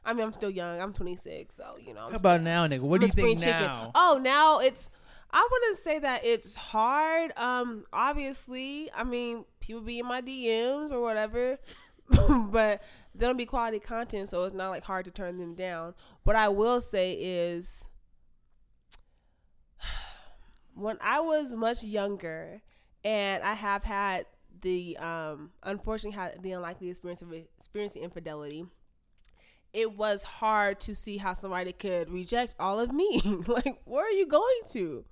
I 0.06 0.14
mean, 0.14 0.24
I'm 0.24 0.34
still 0.34 0.50
young. 0.50 0.80
I'm 0.80 0.94
26, 0.94 1.56
so 1.56 1.76
you 1.80 1.94
know. 1.94 2.02
I'm 2.02 2.12
How 2.12 2.18
about 2.18 2.42
now, 2.42 2.68
nigga? 2.68 2.82
What 2.82 3.02
do 3.02 3.08
you 3.08 3.12
think 3.12 3.28
spring 3.28 3.38
chicken. 3.40 3.62
now? 3.62 3.92
Oh, 3.96 4.20
now 4.22 4.60
it's. 4.60 4.90
I 5.32 5.48
wouldn't 5.52 5.78
say 5.78 6.00
that 6.00 6.24
it's 6.24 6.56
hard. 6.56 7.38
Um, 7.38 7.86
obviously, 7.92 8.90
I 8.96 9.04
mean, 9.04 9.46
people 9.60 9.82
be 9.82 10.00
in 10.00 10.06
my 10.06 10.22
DMs 10.22 10.92
or 10.92 11.02
whatever, 11.02 11.58
but 12.52 12.82
they 13.14 13.26
don't 13.26 13.36
be 13.36 13.46
quality 13.46 13.80
content, 13.80 14.30
so 14.30 14.44
it's 14.44 14.54
not 14.54 14.70
like 14.70 14.84
hard 14.84 15.06
to 15.06 15.12
turn 15.12 15.40
them 15.40 15.56
down. 15.56 15.96
What 16.24 16.36
I 16.36 16.50
will 16.50 16.80
say 16.80 17.14
is, 17.14 17.88
when 20.76 20.98
I 21.02 21.20
was 21.20 21.54
much 21.56 21.84
younger, 21.84 22.62
and 23.04 23.44
I 23.44 23.54
have 23.56 23.84
had 23.84 24.28
the 24.62 24.98
um, 24.98 25.52
unfortunately 25.64 26.18
had 26.18 26.42
the 26.42 26.52
unlikely 26.52 26.90
experience 26.90 27.22
of 27.22 27.34
experiencing 27.34 28.04
infidelity 28.04 28.66
it 29.76 29.98
was 29.98 30.24
hard 30.24 30.80
to 30.82 30.96
see 30.96 31.18
how 31.18 31.34
somebody 31.34 31.74
could 31.74 32.10
reject 32.10 32.56
all 32.60 32.80
of 32.80 32.92
me. 32.94 33.22
like, 33.48 33.82
where 33.86 34.06
are 34.06 34.12
you 34.12 34.26
going 34.26 34.62
to? 34.72 35.04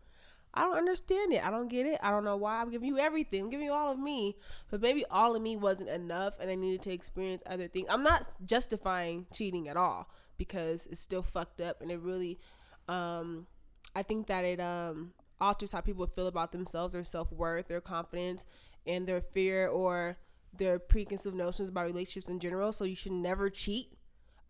I 0.53 0.61
don't 0.61 0.78
understand 0.78 1.34
it. 1.34 1.43
I 1.43 1.49
don't 1.49 1.68
get 1.68 1.86
it. 1.86 1.99
I 2.01 2.11
don't 2.11 2.24
know 2.24 2.38
why. 2.38 2.61
I'm 2.61 2.70
giving 2.72 2.88
you 2.88 2.99
everything. 2.99 3.41
I'm 3.41 3.49
giving 3.49 3.66
you 3.66 3.74
all 3.74 3.91
of 3.91 3.99
me. 3.99 4.38
But 4.70 4.82
maybe 4.82 5.03
all 5.09 5.36
of 5.36 5.41
me 5.41 5.57
wasn't 5.57 5.89
enough 5.89 6.36
and 6.39 6.49
I 6.49 6.55
needed 6.55 6.82
to 6.84 6.91
experience 6.93 7.41
other 7.45 7.68
things. 7.68 7.88
I'm 7.89 8.03
not 8.03 8.28
justifying 8.45 9.26
cheating 9.34 9.68
at 9.68 9.78
all 9.78 10.09
because 10.38 10.88
it's 10.88 11.01
still 11.01 11.24
fucked 11.24 11.59
up 11.59 11.82
and 11.82 11.91
it 11.91 11.99
really 11.99 12.39
um 12.88 13.47
I 13.95 14.03
think 14.03 14.28
that 14.28 14.45
it 14.45 14.59
um 14.59 15.14
alters 15.41 15.72
how 15.72 15.82
people 15.82 16.07
feel 16.07 16.28
about 16.28 16.51
themselves, 16.51 16.93
their 16.93 17.03
self 17.03 17.32
worth, 17.32 17.68
their 17.68 17.82
confidence, 17.82 18.45
and 18.86 19.07
their 19.07 19.22
fear 19.22 19.68
or 19.68 20.18
their 20.55 20.80
preconceived 20.80 21.36
notions 21.36 21.70
about 21.70 21.86
relationships 21.86 22.30
in 22.30 22.39
general. 22.39 22.72
So 22.72 22.84
you 22.86 22.95
should 22.95 23.11
never 23.11 23.49
cheat. 23.49 23.91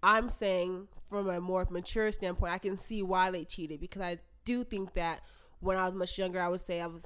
I'm 0.04 0.30
saying 0.30 0.90
from 1.10 1.30
a 1.30 1.40
more 1.40 1.66
mature 1.70 2.12
standpoint, 2.12 2.54
I 2.54 2.58
can 2.58 2.78
see 2.78 3.02
why 3.02 3.32
they 3.32 3.46
cheated 3.46 3.80
because 3.80 4.02
I 4.02 4.20
do 4.44 4.64
think 4.64 4.94
that 4.96 5.22
when 5.62 5.78
I 5.78 5.86
was 5.86 5.96
much 5.96 6.18
younger, 6.18 6.42
I 6.42 6.50
would 6.50 6.62
say 6.62 6.82
I 6.82 6.88
was 6.88 7.06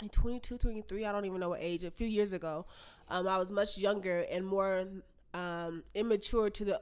like 0.00 0.10
22, 0.10 0.56
23, 0.56 1.04
I 1.04 1.12
don't 1.12 1.26
even 1.26 1.38
know 1.38 1.50
what 1.50 1.60
age, 1.60 1.84
a 1.84 1.90
few 1.90 2.06
years 2.06 2.32
ago, 2.32 2.64
um, 3.08 3.28
I 3.28 3.38
was 3.38 3.52
much 3.52 3.76
younger 3.76 4.24
and 4.30 4.46
more 4.46 4.86
um, 5.34 5.84
immature 5.94 6.48
to 6.50 6.64
the 6.64 6.80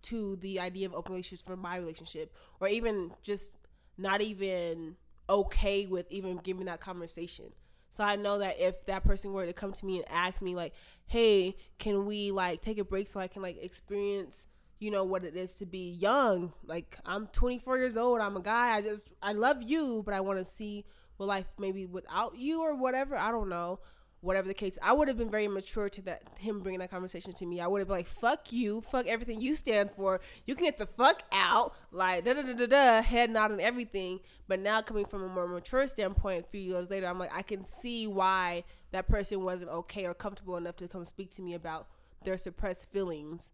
to 0.00 0.36
the 0.36 0.60
idea 0.60 0.86
of 0.86 0.94
open 0.94 1.12
relationships 1.12 1.42
for 1.42 1.56
my 1.56 1.76
relationship 1.76 2.32
or 2.60 2.68
even 2.68 3.10
just 3.24 3.56
not 3.96 4.20
even 4.20 4.94
okay 5.28 5.86
with 5.86 6.06
even 6.10 6.36
giving 6.36 6.66
that 6.66 6.80
conversation. 6.80 7.46
So 7.90 8.04
I 8.04 8.16
know 8.16 8.38
that 8.38 8.56
if 8.60 8.86
that 8.86 9.02
person 9.02 9.32
were 9.32 9.46
to 9.46 9.52
come 9.52 9.72
to 9.72 9.86
me 9.86 9.96
and 9.96 10.08
ask 10.08 10.42
me 10.42 10.54
like, 10.54 10.72
"Hey, 11.06 11.56
can 11.78 12.06
we 12.06 12.30
like 12.30 12.60
take 12.60 12.78
a 12.78 12.84
break 12.84 13.08
so 13.08 13.18
I 13.18 13.26
can 13.26 13.42
like 13.42 13.56
experience, 13.62 14.46
you 14.78 14.90
know, 14.90 15.04
what 15.04 15.24
it 15.24 15.36
is 15.36 15.54
to 15.56 15.66
be 15.66 15.90
young? 15.90 16.52
Like 16.64 16.98
I'm 17.04 17.26
24 17.28 17.78
years 17.78 17.96
old, 17.96 18.20
I'm 18.20 18.36
a 18.36 18.40
guy. 18.40 18.74
I 18.76 18.82
just 18.82 19.12
I 19.22 19.32
love 19.32 19.62
you, 19.62 20.02
but 20.04 20.14
I 20.14 20.20
want 20.20 20.38
to 20.38 20.44
see 20.44 20.84
what 21.16 21.26
life 21.26 21.46
maybe 21.58 21.84
without 21.86 22.36
you 22.38 22.62
or 22.62 22.74
whatever. 22.74 23.16
I 23.16 23.30
don't 23.30 23.48
know." 23.48 23.80
Whatever 24.20 24.48
the 24.48 24.54
case, 24.54 24.76
I 24.82 24.92
would 24.92 25.06
have 25.06 25.16
been 25.16 25.30
very 25.30 25.46
mature 25.46 25.88
to 25.88 26.02
that 26.02 26.24
him 26.38 26.58
bringing 26.58 26.80
that 26.80 26.90
conversation 26.90 27.32
to 27.34 27.46
me. 27.46 27.60
I 27.60 27.68
would 27.68 27.78
have 27.78 27.86
been 27.86 27.98
like, 27.98 28.08
"Fuck 28.08 28.52
you, 28.52 28.80
fuck 28.80 29.06
everything 29.06 29.40
you 29.40 29.54
stand 29.54 29.92
for. 29.92 30.20
You 30.44 30.56
can 30.56 30.64
get 30.64 30.76
the 30.76 30.86
fuck 30.86 31.22
out." 31.30 31.72
Like 31.92 32.24
da 32.24 32.32
da 32.32 32.42
da 32.42 32.52
da 32.52 32.66
da, 32.66 33.02
head 33.02 33.30
nod 33.30 33.52
and 33.52 33.60
everything. 33.60 34.18
But 34.48 34.58
now 34.58 34.82
coming 34.82 35.04
from 35.04 35.22
a 35.22 35.28
more 35.28 35.46
mature 35.46 35.86
standpoint, 35.86 36.46
a 36.46 36.48
few 36.48 36.60
years 36.60 36.90
later, 36.90 37.06
I'm 37.06 37.20
like, 37.20 37.30
I 37.32 37.42
can 37.42 37.64
see 37.64 38.08
why 38.08 38.64
that 38.90 39.06
person 39.06 39.44
wasn't 39.44 39.70
okay 39.70 40.04
or 40.04 40.14
comfortable 40.14 40.56
enough 40.56 40.76
to 40.78 40.88
come 40.88 41.04
speak 41.04 41.30
to 41.32 41.42
me 41.42 41.54
about 41.54 41.86
their 42.24 42.38
suppressed 42.38 42.86
feelings. 42.86 43.52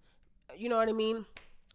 You 0.59 0.69
know 0.69 0.77
what 0.77 0.89
I 0.89 0.93
mean? 0.93 1.27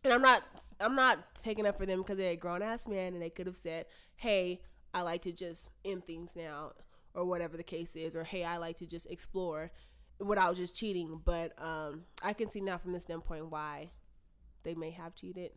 And 0.03 0.13
I'm 0.13 0.21
not, 0.21 0.43
I'm 0.80 0.95
not 0.95 1.36
taking 1.36 1.65
up 1.65 1.77
for 1.77 1.86
them 1.86 1.99
because 1.99 2.17
they're 2.17 2.32
a 2.32 2.38
grown 2.38 2.61
ass 2.61 2.88
man 2.88 3.13
and 3.13 3.21
they 3.21 3.30
could 3.30 3.47
have 3.47 3.57
said, 3.57 3.86
"Hey, 4.15 4.61
I 4.93 5.01
like 5.01 5.21
to 5.23 5.32
just 5.32 5.69
end 5.84 6.05
things 6.05 6.36
now." 6.36 6.71
or 7.13 7.25
whatever 7.25 7.57
the 7.57 7.63
case 7.63 7.95
is 7.95 8.15
or 8.15 8.23
hey 8.23 8.43
i 8.43 8.57
like 8.57 8.77
to 8.77 8.86
just 8.86 9.09
explore 9.09 9.71
without 10.19 10.55
just 10.55 10.75
cheating 10.75 11.21
but 11.23 11.51
um 11.61 12.01
i 12.21 12.34
can 12.34 12.47
see 12.47 12.61
now 12.61 12.77
from 12.77 12.93
this 12.93 13.03
standpoint 13.03 13.49
why 13.49 13.89
they 14.63 14.75
may 14.75 14.91
have 14.91 15.15
cheated 15.15 15.51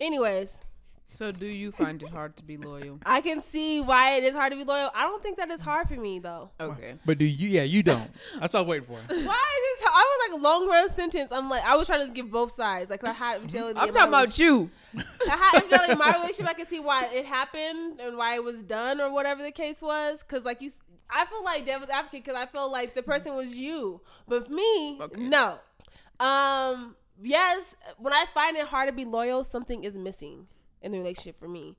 anyways 0.00 0.62
So, 1.10 1.30
do 1.30 1.46
you 1.46 1.70
find 1.70 2.02
it 2.02 2.08
hard 2.08 2.36
to 2.38 2.42
be 2.42 2.56
loyal? 2.56 2.98
i 3.06 3.20
can 3.20 3.40
see 3.40 3.80
why 3.80 4.16
it 4.16 4.24
is 4.24 4.34
hard 4.34 4.50
to 4.52 4.56
be 4.58 4.64
loyal 4.64 4.90
i 4.96 5.04
don't 5.04 5.22
think 5.22 5.36
that 5.36 5.48
is 5.48 5.60
hard 5.60 5.86
for 5.88 5.94
me 5.94 6.18
though 6.18 6.50
Okay. 6.60 6.94
But 7.06 7.18
do 7.18 7.24
you? 7.24 7.48
Yeah, 7.50 7.62
you 7.62 7.82
don't. 7.84 8.10
That's 8.40 8.52
what 8.52 8.60
I 8.60 8.62
was 8.62 8.68
waiting 8.68 8.86
for. 8.88 8.94
why 9.14 9.14
is 9.14 9.80
this 9.80 9.88
i 9.88 10.04
was 10.10 10.30
like 10.30 10.40
a 10.40 10.42
long 10.42 10.66
run 10.68 10.88
sentence 10.88 11.30
i'm 11.30 11.48
like 11.48 11.64
i 11.64 11.76
was 11.76 11.86
trying 11.86 12.04
to 12.06 12.12
give 12.12 12.30
both 12.32 12.50
sides 12.50 12.90
like 12.90 13.04
i 13.04 13.12
had 13.12 13.42
infidelity 13.42 13.78
I'm 13.78 13.88
in 13.88 13.94
talking 13.94 14.08
about 14.08 14.38
you. 14.38 14.70
I 14.96 15.36
had 15.36 15.54
infidelity 15.62 15.92
in 15.92 15.98
my 15.98 16.12
relationship. 16.18 16.46
I 16.48 16.54
can 16.54 16.66
see 16.66 16.80
why 16.80 17.06
it 17.06 17.26
happened 17.26 18.00
and 18.00 18.16
why 18.16 18.34
it 18.34 18.42
was 18.44 18.62
done 18.64 19.00
or 19.00 19.12
whatever 19.12 19.42
the 19.42 19.50
case 19.52 19.80
was. 19.82 20.22
Cause 20.22 20.44
like 20.44 20.60
you, 20.60 20.68
s- 20.68 20.80
I 21.10 21.26
feel 21.26 21.42
like 21.44 21.64
devil's 21.66 21.90
advocate 21.90 22.24
because 22.24 22.36
I 22.40 22.46
feel 22.46 22.70
like 22.70 22.94
the 22.94 23.02
person 23.02 23.34
was 23.36 23.54
you, 23.56 24.00
but 24.28 24.50
me, 24.50 24.98
Okay. 25.00 25.20
no. 25.20 25.58
Um, 26.20 26.94
yes, 27.22 27.74
when 27.98 28.12
I 28.12 28.24
find 28.32 28.56
it 28.56 28.66
hard 28.66 28.88
to 28.88 28.92
be 28.92 29.04
loyal, 29.04 29.42
something 29.44 29.82
is 29.84 29.96
missing 29.98 30.46
in 30.84 30.92
the 30.92 30.98
relationship 30.98 31.38
for 31.38 31.48
me. 31.48 31.76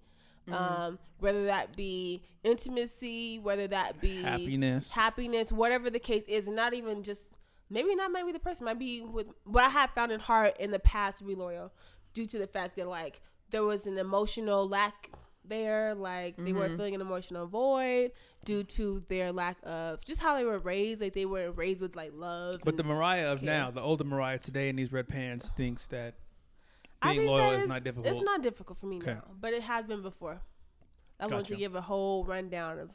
Um, 0.51 0.99
whether 1.19 1.45
that 1.45 1.75
be 1.75 2.21
intimacy, 2.43 3.39
whether 3.39 3.67
that 3.67 3.99
be 3.99 4.21
Happiness. 4.21 4.91
happiness, 4.91 5.51
whatever 5.51 5.89
the 5.89 5.97
case 5.99 6.23
is, 6.27 6.45
and 6.47 6.55
not 6.55 6.73
even 6.73 7.01
just 7.03 7.33
maybe 7.69 7.95
not 7.95 8.11
maybe 8.11 8.31
the 8.31 8.39
person 8.39 8.65
might 8.65 8.77
be 8.77 9.01
with. 9.01 9.27
what 9.45 9.63
I 9.63 9.69
have 9.69 9.89
found 9.91 10.11
in 10.11 10.19
heart 10.19 10.55
in 10.59 10.69
the 10.71 10.77
past 10.79 11.17
to 11.19 11.23
be 11.23 11.33
loyal 11.33 11.71
due 12.13 12.27
to 12.27 12.37
the 12.37 12.45
fact 12.47 12.75
that 12.75 12.87
like 12.87 13.21
there 13.49 13.63
was 13.63 13.87
an 13.87 13.97
emotional 13.97 14.67
lack 14.69 15.09
there, 15.43 15.95
like 15.95 16.35
they 16.37 16.53
were 16.53 16.69
feeling 16.69 16.95
an 16.95 17.01
emotional 17.01 17.47
void 17.47 18.11
due 18.45 18.63
to 18.63 19.03
their 19.09 19.31
lack 19.31 19.57
of 19.63 20.03
just 20.05 20.21
how 20.21 20.35
they 20.35 20.43
were 20.45 20.59
raised. 20.59 21.01
Like 21.01 21.13
they 21.13 21.25
were 21.25 21.51
raised 21.51 21.81
with 21.81 21.95
like 21.95 22.11
love. 22.13 22.61
But 22.63 22.77
the 22.77 22.83
Mariah 22.83 23.31
of 23.31 23.39
Okay. 23.39 23.45
now, 23.47 23.71
the 23.71 23.81
older 23.81 24.03
Mariah 24.03 24.39
today 24.39 24.69
in 24.69 24.75
these 24.75 24.91
red 24.91 25.07
pants, 25.07 25.51
thinks 25.57 25.87
that 25.87 26.15
being 27.13 27.19
think 27.19 27.29
loyal 27.29 27.51
that 27.51 27.59
is 27.63 27.69
not 27.69 27.83
difficult. 27.83 28.07
It's 28.15 28.21
not 28.23 28.41
difficult 28.41 28.77
for 28.79 28.85
me 28.87 28.97
Okay. 28.97 29.13
now, 29.13 29.23
but 29.39 29.53
it 29.53 29.63
has 29.63 29.85
been 29.85 30.01
before. 30.01 30.41
I 31.19 31.27
want 31.27 31.47
to 31.47 31.55
give 31.55 31.75
a 31.75 31.81
whole 31.81 32.25
rundown 32.25 32.79
of 32.79 32.91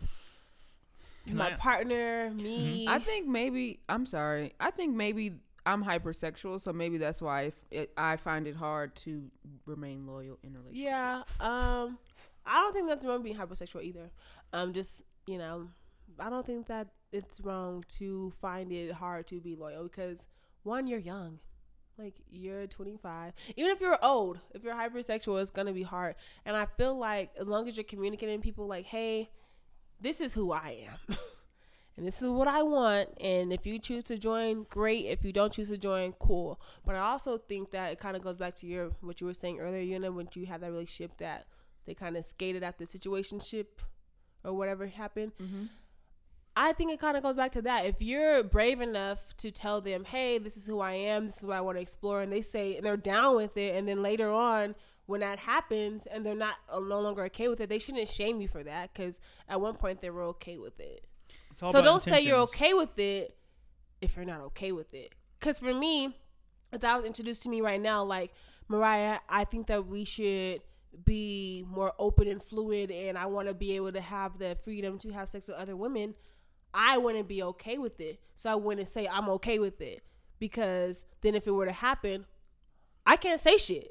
Can 1.27 1.37
my 1.37 1.47
I- 1.47 1.51
Mm-hmm. 1.51 1.59
partner, 1.61 2.31
me. 2.31 2.87
I 2.89 2.99
think 2.99 3.27
maybe 3.29 3.81
I'm 3.89 4.07
sorry. 4.07 4.55
I 4.61 4.71
think 4.71 4.95
maybe 4.95 5.35
I'm 5.67 5.85
hypersexual, 5.85 6.61
so 6.61 6.73
maybe 6.73 6.99
that's 6.99 7.21
why 7.21 7.43
if 7.43 7.55
it, 7.71 7.93
I 7.97 8.17
find 8.17 8.47
it 8.47 8.57
hard 8.57 8.95
to 8.97 9.31
remain 9.67 10.07
loyal 10.07 10.39
in 10.43 10.57
a 10.57 10.59
relationship. 10.59 10.85
Yeah. 10.87 11.23
Um, 11.39 11.99
I 12.47 12.55
don't 12.63 12.73
think 12.73 12.89
that's 12.89 13.05
wrong 13.05 13.23
being 13.23 13.37
hypersexual 13.37 13.83
either. 13.83 14.11
Um, 14.53 14.73
just 14.73 15.03
you 15.27 15.37
know, 15.39 15.69
I 16.19 16.31
don't 16.31 16.45
think 16.47 16.67
that 16.69 16.89
it's 17.13 17.41
wrong 17.41 17.85
to 17.99 18.33
find 18.41 18.73
it 18.73 18.93
hard 18.93 19.27
to 19.29 19.41
be 19.41 19.55
loyal 19.55 19.85
because 19.85 20.29
one, 20.63 20.87
you're 20.87 20.99
young. 20.99 21.39
Like 22.01 22.15
you're 22.31 22.67
25. 22.67 23.33
Even 23.57 23.71
if 23.71 23.81
you're 23.81 24.03
old, 24.03 24.39
if 24.55 24.65
you're 24.65 24.75
hypersexual, 24.75 25.41
it's 25.41 25.51
gonna 25.51 25.73
be 25.73 25.83
hard. 25.83 26.15
And 26.47 26.57
I 26.57 26.67
feel 26.67 26.97
like 26.97 27.31
as 27.39 27.47
long 27.47 27.69
as 27.69 27.77
you're 27.77 27.85
communicating 27.85 28.41
people 28.41 28.67
like, 28.67 28.87
hey, 28.87 29.31
this 30.01 30.21
is 30.21 30.33
who 30.33 30.51
I 30.53 30.87
am. 30.89 31.17
and 31.97 32.07
this 32.07 32.23
is 32.23 32.29
what 32.29 32.49
I 32.49 32.63
want. 32.63 33.11
And 33.21 33.53
if 33.53 33.67
you 33.67 33.79
choose 33.79 34.05
to 34.05 34.17
join, 34.17 34.65
great. 34.71 35.05
If 35.07 35.25
you 35.25 35.33
don't 35.33 35.53
choose 35.53 35.69
to 35.69 35.77
join, 35.77 36.13
cool. 36.13 36.59
But 36.87 36.95
I 36.95 37.01
also 37.01 37.37
think 37.37 37.71
that 37.73 37.93
it 37.93 38.01
kind 38.01 38.17
of 38.17 38.23
goes 38.23 38.39
back 38.39 38.55
to 38.57 38.67
your 38.67 38.93
what 39.03 39.21
you 39.21 39.27
were 39.27 39.35
saying 39.35 39.59
earlier, 39.61 39.83
you 39.83 39.99
know, 39.99 40.11
when 40.11 40.29
you 40.35 40.47
had 40.47 40.63
that 40.63 40.71
relationship 40.71 41.19
that 41.19 41.47
they 41.87 41.95
kind 41.95 42.17
of 42.17 42.25
skated 42.25 42.63
at 42.63 42.79
the 42.79 42.85
situationship 42.85 43.67
or 44.43 44.55
whatever 44.55 44.87
happened. 44.87 45.33
Mm-hmm. 45.41 45.65
I 46.57 46.73
think 46.73 46.93
it 46.93 47.01
kind 47.01 47.17
of 47.17 47.23
goes 47.23 47.37
back 47.37 47.53
to 47.53 47.63
that. 47.63 47.87
If 47.87 48.03
you're 48.03 48.43
brave 48.43 48.81
enough 48.81 49.37
to 49.39 49.51
tell 49.51 49.81
them, 49.81 50.05
"Hey, 50.05 50.39
this 50.39 50.57
is 50.57 50.67
who 50.67 50.81
I 50.81 50.93
am. 50.93 51.27
This 51.27 51.39
is 51.39 51.45
what 51.45 51.57
I 51.57 51.61
want 51.61 51.79
to 51.79 51.83
explore," 51.83 52.21
and 52.23 52.33
they 52.33 52.43
say 52.43 52.77
and 52.77 52.85
they're 52.85 52.97
down 52.97 53.37
with 53.37 53.57
it, 53.57 53.77
and 53.77 53.87
then 53.87 54.03
later 54.03 54.31
on, 54.31 54.75
when 55.07 55.21
that 55.21 55.41
happens 55.41 56.07
and 56.07 56.25
they're 56.25 56.35
not 56.35 56.57
uh, 56.69 56.81
no 56.81 57.01
longer 57.01 57.25
okay 57.25 57.49
with 57.49 57.61
it, 57.61 57.69
they 57.69 57.79
shouldn't 57.79 58.09
shame 58.09 58.41
you 58.41 58.49
for 58.49 58.63
that 58.63 58.93
because 58.93 59.21
at 59.49 59.61
one 59.61 59.75
point 59.75 60.01
they 60.01 60.11
were 60.11 60.23
okay 60.23 60.59
with 60.59 60.79
it. 60.81 61.05
So 61.55 61.83
don't 61.83 62.03
say 62.03 62.21
you're 62.21 62.39
okay 62.39 62.75
with 62.75 62.99
it 62.99 63.37
if 64.01 64.17
you're 64.17 64.25
not 64.25 64.41
okay 64.41 64.73
with 64.73 64.95
it. 64.95 65.15
Because 65.39 65.59
for 65.59 65.75
me, 65.75 66.17
if 66.73 66.81
that 66.81 66.97
was 66.97 67.05
introduced 67.05 67.43
to 67.43 67.49
me 67.49 67.61
right 67.61 67.81
now, 67.81 68.05
like 68.05 68.33
Mariah, 68.69 69.19
I 69.29 69.45
think 69.45 69.67
that 69.67 69.87
we 69.87 70.05
should 70.05 70.63
be 71.05 71.65
more 71.69 71.93
open 71.99 72.29
and 72.29 72.43
fluid, 72.43 72.91
and 72.91 73.19
I 73.19 73.27
want 73.27 73.49
to 73.49 73.55
be 73.55 73.75
able 73.77 73.93
to 73.93 74.01
have 74.01 74.39
the 74.39 74.57
freedom 74.65 74.99
to 75.01 75.11
have 75.11 75.29
sex 75.29 75.49
with 75.49 75.57
other 75.57 75.77
women. 75.77 76.15
I 76.73 76.99
wouldn't 76.99 77.29
be 77.29 77.43
okay 77.43 77.79
with 77.79 78.01
it, 78.01 78.21
so 78.35 78.51
I 78.51 78.55
wouldn't 78.55 78.89
say 78.89 79.09
I'm 79.09 79.29
okay 79.31 79.59
with 79.59 79.81
it 79.81 80.03
because 80.39 81.05
then 81.21 81.35
if 81.35 81.47
it 81.47 81.51
were 81.51 81.67
to 81.67 81.73
happen, 81.73 82.27
I 83.07 83.17
can't 83.17 83.41
say 83.41 83.57
shit. 83.57 83.89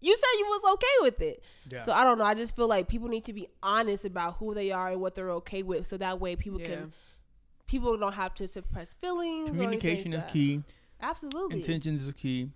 You 0.00 0.14
said 0.16 0.38
you 0.38 0.44
was 0.46 0.74
okay 0.74 0.86
with 1.02 1.20
it. 1.20 1.42
Yeah. 1.70 1.80
So 1.80 1.92
I 1.92 2.04
don't 2.04 2.18
know. 2.18 2.24
I 2.24 2.34
just 2.34 2.54
feel 2.54 2.68
like 2.68 2.86
people 2.88 3.08
need 3.08 3.24
to 3.24 3.32
be 3.32 3.48
honest 3.62 4.04
about 4.04 4.36
who 4.38 4.54
they 4.54 4.70
are 4.70 4.90
and 4.92 5.00
what 5.00 5.14
they're 5.14 5.30
okay 5.32 5.62
with, 5.62 5.86
so 5.86 5.96
that 5.96 6.20
way 6.20 6.36
people 6.36 6.60
Yeah. 6.60 6.66
can 6.68 6.92
people 7.66 7.96
don't 7.96 8.12
have 8.12 8.32
to 8.34 8.46
suppress 8.46 8.94
feelings. 8.94 9.50
Communication 9.50 10.12
like 10.12 10.18
is 10.18 10.22
that. 10.24 10.32
key. 10.32 10.62
Absolutely. 11.00 11.56
Intentions 11.56 12.06
is 12.06 12.14
key. 12.14 12.50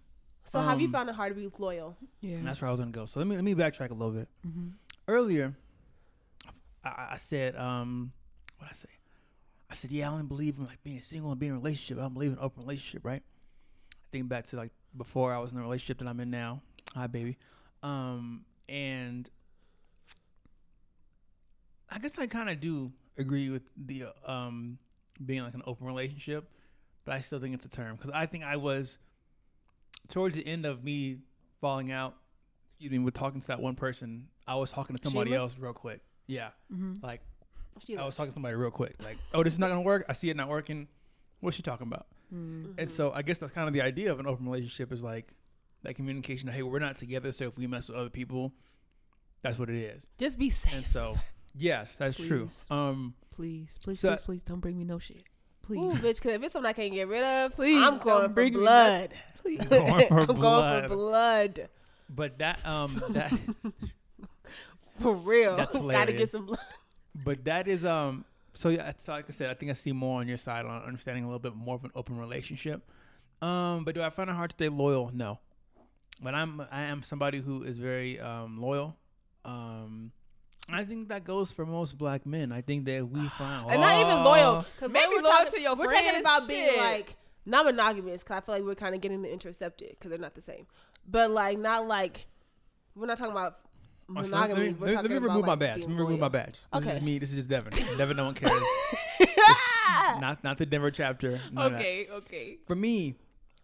So 0.44 0.61
have 0.61 0.80
you 0.80 0.86
Um, 0.86 0.92
found 0.92 1.08
it 1.08 1.14
hard 1.16 1.34
to 1.34 1.40
be 1.40 1.50
loyal? 1.58 1.96
Yeah. 2.20 2.36
And 2.36 2.46
that's 2.46 2.61
where 2.62 2.68
I 2.68 2.70
was 2.70 2.80
gonna 2.80 2.92
go. 2.92 3.06
So 3.06 3.18
let 3.20 3.26
me 3.26 3.34
let 3.36 3.44
me 3.44 3.54
backtrack 3.54 3.90
a 3.90 3.94
little 3.94 4.12
bit. 4.12 4.28
Earlier, 5.08 5.56
I, 6.84 7.08
I 7.12 7.16
said, 7.18 7.56
um, 7.56 8.12
what 8.58 8.70
I 8.70 8.72
say? 8.72 8.88
I 9.71 9.75
said, 9.75 9.93
yeah, 9.93 10.09
I 10.09 10.12
only 10.12 10.25
believe 10.25 10.59
in 10.59 10.66
like 10.66 10.83
being 10.83 11.01
single 11.01 11.31
and 11.31 11.39
being 11.39 11.51
in 11.51 11.57
a 11.57 11.61
relationship. 11.61 11.99
I 11.99 12.03
don't 12.03 12.14
believe 12.14 12.33
in 12.33 12.39
an 12.39 12.45
open 12.45 12.62
relationship, 12.64 13.05
right? 13.05 13.23
I 13.23 14.07
think 14.11 14.29
back 14.29 14.45
to 14.47 14.57
like 14.57 14.73
before 14.97 15.33
I 15.33 15.39
was 15.39 15.53
in 15.53 15.59
the 15.59 15.62
relationship 15.62 15.99
that 15.99 16.09
I'm 16.09 16.18
in 16.18 16.31
now. 16.31 16.61
Hi, 16.95 17.07
baby. 17.07 17.37
Um, 17.83 18.45
and 18.68 19.31
I 21.89 21.99
guess 21.99 22.18
I 22.18 22.27
kind 22.27 22.51
of 22.51 22.61
do 22.61 22.93
agree 23.16 23.51
with 23.51 23.62
the 23.77 24.05
um 24.27 24.79
being 25.25 25.43
like 25.43 25.55
an 25.55 25.62
open 25.66 25.87
relationship, 25.87 26.49
but 27.05 27.14
I 27.14 27.21
still 27.21 27.39
think 27.39 27.55
it's 27.55 27.64
a 27.64 27.68
term 27.68 27.97
because 27.97 28.11
I 28.11 28.27
think 28.27 28.45
I 28.45 28.57
was 28.57 28.99
towards 30.09 30.37
the 30.37 30.47
end 30.47 30.66
of 30.66 30.83
me 30.83 31.18
falling 31.61 31.93
out. 31.93 32.14
Excuse 32.73 32.93
me, 32.93 32.99
with 32.99 33.14
talking 33.14 33.41
to 33.41 33.47
that 33.49 33.61
one 33.61 33.77
person, 33.77 34.27
I 34.49 34.55
was 34.55 34.73
talking 34.73 34.97
to 34.97 35.03
somebody 35.03 35.31
Sheila? 35.31 35.43
else 35.43 35.55
real 35.59 35.75
quick. 35.75 36.01
Yeah, 36.27 36.49
like 37.03 37.21
She 37.87 37.97
I 37.97 38.05
was 38.05 38.16
talking 38.16 38.31
to 38.31 38.35
somebody 38.35 38.55
real 38.55 38.70
quick. 38.70 38.95
Like, 39.03 39.18
oh, 39.35 39.43
this 39.43 39.53
is 39.55 39.59
not 39.59 39.68
gonna 39.68 39.83
work. 39.83 40.05
I 40.09 40.12
see 40.12 40.31
it 40.31 40.37
not 40.37 40.49
working. 40.49 40.89
What's 41.41 41.57
she 41.57 41.62
talking 41.62 41.87
about? 41.87 42.07
And 42.33 42.89
so 42.89 43.11
I 43.12 43.22
guess 43.22 43.39
that's 43.39 43.51
kind 43.53 43.66
of 43.66 43.74
the 43.74 43.83
idea 43.83 44.12
of 44.12 44.20
an 44.20 44.26
open 44.28 44.47
relationship 44.47 44.93
is 44.93 45.03
like 45.03 45.33
that 45.83 45.95
communication. 45.95 46.49
Of, 46.49 46.55
hey, 46.55 46.62
we're 46.62 46.78
not 46.78 46.97
together, 46.97 47.33
so 47.33 47.49
if 47.49 47.57
we 47.59 47.66
mess 47.66 47.89
with 47.89 47.97
other 47.99 48.09
people, 48.11 48.53
that's 49.43 49.59
what 49.59 49.68
it 49.68 49.76
is. 49.76 50.07
Just 50.18 50.39
be 50.39 50.49
safe. 50.51 50.72
And 50.74 50.87
so, 50.87 51.16
yes, 51.57 51.91
that's 51.99 52.16
true. 52.16 52.47
Please. 52.47 52.64
Um, 52.70 53.14
Please, 53.35 53.78
please, 53.83 53.99
So- 53.99 54.11
please, 54.11 54.22
please 54.22 54.43
don't 54.45 54.61
bring 54.61 54.76
me 54.78 54.85
no 54.85 54.99
shit. 54.99 55.24
Please. 55.62 55.78
Ooh, 55.78 55.91
bitch, 55.99 56.16
because 56.16 56.33
if 56.33 56.43
it's 56.43 56.53
something 56.53 56.68
I 56.68 56.72
can't 56.72 56.93
get 56.93 57.09
rid 57.09 57.24
of, 57.24 57.55
Please, 57.57 57.76
I'm 57.78 57.95
don't 57.95 58.03
going 58.03 58.28
for 58.28 58.35
bring 58.35 58.53
me 58.53 58.61
blood. 58.61 59.11
Please. 59.39 59.64
Going 59.68 60.09
for 60.09 60.20
I'm 60.20 60.26
going 60.26 60.83
for 60.89 60.95
blood. 60.95 61.68
but 62.11 62.39
that 62.39 62.61
um 62.66 63.03
that 63.11 63.33
For 65.01 65.14
real. 65.14 65.57
That's 65.57 65.72
Gotta 65.78 66.12
get 66.12 66.28
some 66.28 66.47
blood. 66.47 66.59
But 67.14 67.44
that 67.44 67.66
is 67.68 67.84
um 67.84 68.24
so 68.52 68.68
yeah 68.68 68.90
so 68.96 69.12
like 69.12 69.26
i 69.28 69.32
said 69.32 69.50
i 69.50 69.54
think 69.54 69.70
i 69.70 69.74
see 69.74 69.92
more 69.92 70.20
on 70.20 70.28
your 70.28 70.38
side 70.38 70.64
on 70.66 70.82
understanding 70.82 71.24
a 71.24 71.26
little 71.26 71.38
bit 71.38 71.54
more 71.54 71.74
of 71.76 71.84
an 71.84 71.90
open 71.94 72.16
relationship 72.18 72.82
um 73.42 73.84
but 73.84 73.94
do 73.94 74.02
i 74.02 74.11
find 74.11 74.28
it 74.30 74.34
hard 74.34 74.50
to 74.50 74.54
stay 74.54 74.68
loyal 74.68 75.11
no 75.14 75.38
but 76.22 76.34
i'm 76.34 76.61
i 76.70 76.82
am 76.82 77.02
somebody 77.02 77.40
who 77.40 77.62
is 77.62 77.78
very 77.78 78.18
um 78.20 78.61
loyal 78.61 78.96
um 79.44 80.12
I 80.72 80.84
think 80.84 81.08
that 81.08 81.24
goes 81.24 81.50
for 81.50 81.66
most 81.66 81.98
black 81.98 82.24
men. 82.24 82.52
I 82.52 82.61
think 82.61 82.84
that 82.84 83.04
we 83.08 83.26
find 83.38 83.68
And 83.72 83.80
not 83.80 84.00
even 84.00 84.22
loyal. 84.22 84.64
'cause 84.78 84.88
Maybe 84.88 85.06
we're 85.08 85.22
loyal 85.22 85.32
talking- 85.38 85.50
to 85.54 85.61
your 85.61 85.74
We're 85.74 85.92
talking 85.92 86.20
about 86.20 86.46
being 86.46 86.64
Shit. 86.68 86.78
like 86.78 87.16
not 87.44 87.64
monogamous 87.64 88.22
because 88.22 88.36
I 88.36 88.40
feel 88.40 88.54
like 88.54 88.62
we're 88.64 88.76
kind 88.76 88.94
of 88.94 89.00
getting 89.00 89.22
the 89.22 89.32
intercepted 89.32 89.88
because 89.90 90.11
they're 90.11 90.18
not 90.20 90.36
the 90.36 90.40
same. 90.40 90.68
But 91.08 91.32
like 91.32 91.58
not 91.58 91.88
like 91.88 92.26
we're 92.94 93.08
not 93.08 93.18
talking 93.18 93.32
about 93.32 93.58
Oh, 94.16 94.22
so 94.22 94.36
let 94.36 94.56
me, 94.56 94.74
let, 94.80 94.94
talking 94.94 95.11
me 95.11 95.18
remove 95.18 95.46
my 95.46 95.54
badge. 95.54 95.80
Let 95.80 95.88
me 95.88 95.94
remove 95.96 96.20
my 96.20 96.28
badge. 96.28 96.58
This 96.72 96.82
Okay. 96.82 96.96
is 96.96 97.02
me. 97.02 97.18
This 97.18 97.30
is 97.30 97.36
just 97.36 97.48
Devin. 97.48 97.72
Devin, 97.98 98.16
no 98.16 98.24
one 98.24 98.34
cares. 98.34 98.52
not 100.20 100.42
not 100.42 100.58
the 100.58 100.66
Denver 100.66 100.90
chapter. 100.90 101.40
none 101.52 101.66
of 101.66 101.72
that. 101.72 101.80
Okay, 101.80 102.08
okay. 102.11 102.58
for 102.66 102.74
me, 102.74 103.14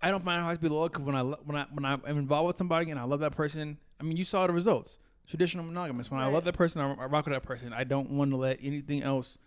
I 0.01 0.11
don't 0.11 0.25
find 0.25 0.39
it 0.39 0.43
hard 0.43 0.57
to 0.57 0.63
be 0.63 0.69
loyal 0.69 0.89
because 0.89 1.05
when 1.05 1.17
I 1.17 1.23
when 1.23 1.57
I 1.57 1.67
when 1.73 1.85
I 1.85 1.95
am 1.95 2.19
involved 2.19 2.47
with 2.49 2.57
somebody 2.59 2.91
and 2.91 3.01
I 3.01 3.05
love 3.05 3.21
that 3.21 3.33
person, 3.33 3.79
I 4.01 4.05
mean, 4.05 4.17
you 4.17 4.25
saw 4.25 4.47
the 4.47 4.53
results. 4.53 4.99
Traditional 5.27 5.65
monogamous. 5.65 6.09
When 6.09 6.21
I 6.21 6.29
love 6.29 6.45
that 6.45 6.55
person, 6.55 6.81
I, 6.81 6.93
I 6.95 7.07
rock 7.07 7.27
with 7.27 7.35
that 7.35 7.43
person. 7.43 7.73
I 7.73 7.83
don't 7.83 8.11
want 8.11 8.31
to 8.31 8.37
let 8.37 8.61
anything 8.63 9.03
else 9.03 9.39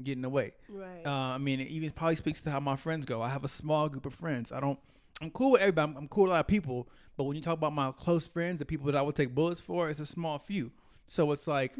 get 0.00 0.12
in 0.12 0.22
the 0.22 0.28
way. 0.28 0.52
Right. 0.68 1.04
Uh, 1.04 1.10
I 1.10 1.38
mean, 1.38 1.58
it 1.58 1.68
even 1.68 1.90
probably 1.90 2.14
speaks 2.14 2.40
to 2.42 2.52
how 2.52 2.60
my 2.60 2.76
friends 2.76 3.04
go. 3.04 3.20
I 3.20 3.28
have 3.30 3.42
a 3.42 3.48
small 3.48 3.88
group 3.88 4.06
of 4.06 4.14
friends. 4.14 4.52
I 4.52 4.60
don't. 4.60 4.78
I'm 5.22 5.30
cool 5.30 5.52
with 5.52 5.60
everybody. 5.60 5.90
I'm, 5.92 5.96
I'm 5.96 6.08
cool 6.08 6.24
with 6.24 6.32
a 6.32 6.34
lot 6.34 6.40
of 6.40 6.46
people. 6.46 6.88
But 7.16 7.24
when 7.24 7.36
you 7.36 7.42
talk 7.42 7.54
about 7.54 7.72
my 7.72 7.92
close 7.92 8.26
friends, 8.26 8.58
the 8.58 8.64
people 8.64 8.86
that 8.86 8.96
I 8.96 9.02
would 9.02 9.14
take 9.14 9.34
bullets 9.34 9.60
for, 9.60 9.88
it's 9.88 10.00
a 10.00 10.06
small 10.06 10.38
few. 10.38 10.72
So 11.06 11.30
it's 11.32 11.46
like 11.46 11.72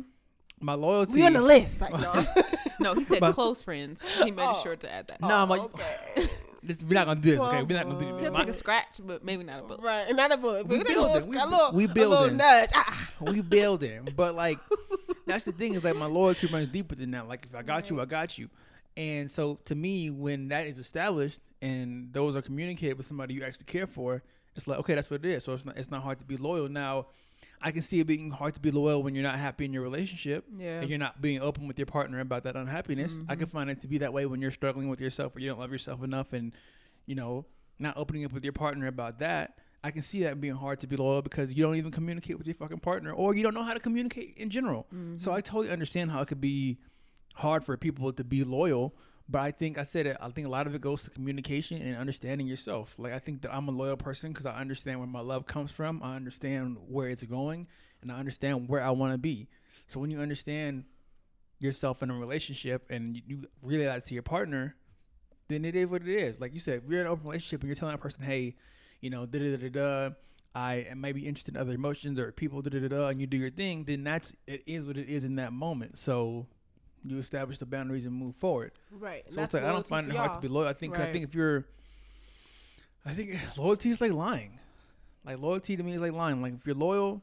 my 0.60 0.74
loyalty. 0.74 1.14
we 1.14 1.26
on 1.26 1.32
the 1.32 1.40
list. 1.42 1.80
Like, 1.80 1.92
no. 2.00 2.24
No, 2.80 2.94
he 2.94 3.04
said 3.04 3.20
But- 3.20 3.34
close 3.34 3.62
friends. 3.62 4.00
He 4.22 4.30
made 4.30 4.44
Oh. 4.46 4.60
sure 4.62 4.76
to 4.76 4.90
add 4.92 5.08
that. 5.08 5.20
No, 5.20 5.34
I'm 5.34 5.48
like, 5.48 5.62
okay. 5.62 6.28
this, 6.62 6.82
we're 6.82 6.94
not 6.94 7.06
gonna 7.06 7.20
do 7.20 7.32
this. 7.32 7.40
Okay, 7.40 7.62
we're 7.62 7.76
not 7.76 7.86
gonna 7.86 7.98
do 7.98 8.06
He'll 8.18 8.30
this. 8.30 8.36
take 8.36 8.48
a 8.48 8.54
scratch, 8.54 9.00
but 9.04 9.24
maybe 9.24 9.42
not 9.42 9.60
a 9.60 9.62
bullet. 9.62 9.80
right. 9.82 10.06
And 10.08 10.16
not 10.16 10.30
a 10.32 10.36
bullet. 10.36 10.66
We 10.68 10.78
We, 10.78 10.84
building. 10.84 11.28
We- 11.28 11.36
a 11.38 11.46
little, 11.46 11.72
we 11.72 11.84
a 11.84 11.88
little 11.88 11.94
building. 12.10 12.36
nudge. 12.36 12.70
Ah. 12.74 13.10
we 13.20 13.40
building. 13.40 14.08
But 14.16 14.34
like 14.36 14.58
that's 15.26 15.44
the 15.46 15.52
thing 15.52 15.74
is 15.74 15.82
like 15.82 15.96
my 15.96 16.06
loyalty 16.06 16.46
runs 16.46 16.68
deeper 16.68 16.94
than 16.94 17.10
that. 17.12 17.26
Like 17.28 17.46
if 17.50 17.56
I 17.56 17.62
got 17.62 17.90
you, 17.90 18.00
I 18.00 18.04
got 18.04 18.38
you. 18.38 18.48
And 18.96 19.30
so 19.30 19.58
to 19.66 19.74
me, 19.74 20.10
when 20.10 20.48
that 20.48 20.66
is 20.66 20.78
established 20.78 21.40
and 21.60 22.12
those 22.12 22.36
are 22.36 22.42
communicated 22.42 22.96
with 22.96 23.06
somebody 23.06 23.34
you 23.34 23.42
actually 23.42 23.64
care 23.64 23.86
for, 23.86 24.22
it's 24.56 24.66
like 24.66 24.78
okay, 24.80 24.94
that's 24.94 25.10
what 25.10 25.24
it 25.24 25.30
is. 25.30 25.44
So 25.44 25.52
it's 25.54 25.64
not 25.64 25.76
it's 25.76 25.90
not 25.90 26.02
hard 26.02 26.18
to 26.20 26.24
be 26.24 26.36
loyal. 26.36 26.68
Now, 26.68 27.06
I 27.60 27.72
can 27.72 27.82
see 27.82 28.00
it 28.00 28.06
being 28.06 28.30
hard 28.30 28.54
to 28.54 28.60
be 28.60 28.70
loyal 28.70 29.02
when 29.02 29.14
you're 29.14 29.24
not 29.24 29.38
happy 29.38 29.64
in 29.64 29.72
your 29.72 29.82
relationship 29.82 30.44
Yeah. 30.56 30.80
and 30.80 30.90
you're 30.90 30.98
not 30.98 31.20
being 31.22 31.40
open 31.40 31.66
with 31.66 31.78
your 31.78 31.86
partner 31.86 32.20
about 32.20 32.44
that 32.44 32.56
unhappiness. 32.56 33.18
I 33.28 33.34
can 33.34 33.46
mm-hmm. 33.46 33.56
find 33.56 33.70
it 33.70 33.80
to 33.80 33.88
be 33.88 33.98
that 33.98 34.12
way 34.12 34.26
when 34.26 34.40
you're 34.40 34.50
struggling 34.50 34.88
with 34.88 35.00
yourself 35.00 35.34
or 35.34 35.40
you 35.40 35.48
don't 35.48 35.58
love 35.58 35.72
yourself 35.72 36.02
enough 36.02 36.32
and 36.32 36.52
you 37.06 37.14
know 37.14 37.46
not 37.78 37.96
opening 37.96 38.24
up 38.24 38.32
with 38.32 38.44
your 38.44 38.52
partner 38.52 38.86
about 38.86 39.18
that. 39.20 39.58
I 39.82 39.90
can 39.90 40.02
see 40.02 40.22
that 40.22 40.40
being 40.40 40.54
hard 40.54 40.78
to 40.80 40.86
be 40.86 40.96
loyal 40.96 41.20
because 41.20 41.52
you 41.52 41.62
don't 41.62 41.76
even 41.76 41.90
communicate 41.90 42.38
with 42.38 42.46
your 42.46 42.54
fucking 42.54 42.80
partner 42.80 43.12
or 43.12 43.34
you 43.34 43.42
don't 43.42 43.54
know 43.54 43.62
how 43.62 43.74
to 43.74 43.80
communicate 43.80 44.34
in 44.36 44.48
general. 44.48 44.86
Mm-hmm. 44.94 45.18
So 45.18 45.32
I 45.32 45.40
totally 45.40 45.70
understand 45.70 46.10
how 46.10 46.20
it 46.20 46.28
could 46.28 46.40
be 46.40 46.78
hard 47.34 47.64
for 47.64 47.76
people 47.76 48.12
to 48.12 48.24
be 48.24 48.44
loyal. 48.44 48.94
But 49.28 49.40
I 49.40 49.52
think 49.52 49.78
I 49.78 49.84
said 49.84 50.06
it. 50.06 50.16
I 50.20 50.28
think 50.30 50.46
a 50.46 50.50
lot 50.50 50.66
of 50.66 50.74
it 50.74 50.82
goes 50.82 51.02
to 51.04 51.10
communication 51.10 51.80
and 51.80 51.96
understanding 51.96 52.46
yourself. 52.46 52.94
Like 52.98 53.12
I 53.12 53.18
think 53.18 53.42
that 53.42 53.54
I'm 53.54 53.68
a 53.68 53.72
loyal 53.72 53.96
person 53.96 54.32
because 54.32 54.44
I 54.44 54.60
understand 54.60 54.98
where 54.98 55.08
my 55.08 55.20
love 55.20 55.46
comes 55.46 55.70
from. 55.70 56.02
I 56.02 56.14
understand 56.14 56.76
where 56.88 57.08
it's 57.08 57.24
going, 57.24 57.66
and 58.02 58.12
I 58.12 58.18
understand 58.18 58.68
where 58.68 58.82
I 58.82 58.90
want 58.90 59.14
to 59.14 59.18
be. 59.18 59.48
So 59.86 59.98
when 59.98 60.10
you 60.10 60.20
understand 60.20 60.84
yourself 61.58 62.02
in 62.02 62.10
a 62.10 62.14
relationship 62.14 62.90
and 62.90 63.16
you, 63.26 63.46
you 63.66 63.84
that 63.84 64.04
to 64.06 64.14
your 64.14 64.22
partner, 64.22 64.76
then 65.48 65.64
it 65.64 65.74
is 65.74 65.88
what 65.88 66.02
it 66.02 66.08
is. 66.08 66.40
Like 66.40 66.52
you 66.52 66.60
said, 66.60 66.82
if 66.84 66.90
you're 66.90 67.00
in 67.00 67.06
an 67.06 67.12
open 67.12 67.26
relationship 67.26 67.60
and 67.60 67.68
you're 67.68 67.76
telling 67.76 67.94
that 67.94 68.00
person, 68.00 68.24
hey, 68.24 68.56
you 69.00 69.10
know, 69.10 69.24
da 69.24 69.38
da 69.38 69.56
da 69.56 69.68
da, 69.68 70.14
I 70.54 70.86
am 70.90 71.00
maybe 71.00 71.26
interested 71.26 71.54
in 71.54 71.60
other 71.60 71.72
emotions 71.72 72.18
or 72.18 72.30
people, 72.32 72.62
da 72.62 72.70
da 72.70 72.80
da 72.80 72.88
da, 72.88 73.08
and 73.08 73.20
you 73.20 73.26
do 73.26 73.36
your 73.36 73.50
thing, 73.50 73.84
then 73.84 74.04
that's 74.04 74.32
it 74.46 74.62
is 74.66 74.86
what 74.86 74.96
it 74.96 75.08
is 75.08 75.24
in 75.24 75.36
that 75.36 75.52
moment. 75.52 75.98
So 75.98 76.46
you 77.04 77.18
establish 77.18 77.58
the 77.58 77.66
boundaries 77.66 78.06
and 78.06 78.14
move 78.14 78.34
forward. 78.36 78.72
Right. 78.90 79.24
So 79.30 79.42
it's 79.42 79.54
like 79.54 79.62
I 79.62 79.72
don't 79.72 79.86
find 79.86 80.08
it 80.08 80.16
hard 80.16 80.34
to 80.34 80.40
be 80.40 80.48
loyal. 80.48 80.68
I 80.68 80.72
think 80.72 80.98
I 80.98 81.12
think 81.12 81.24
if 81.24 81.34
you're, 81.34 81.66
I 83.04 83.12
think 83.12 83.38
loyalty 83.58 83.90
is 83.90 84.00
like 84.00 84.12
lying. 84.12 84.58
Like 85.24 85.38
loyalty 85.38 85.76
to 85.76 85.82
me 85.82 85.94
is 85.94 86.00
like 86.00 86.12
lying. 86.12 86.42
Like 86.42 86.54
if 86.54 86.66
you're 86.66 86.74
loyal, 86.74 87.22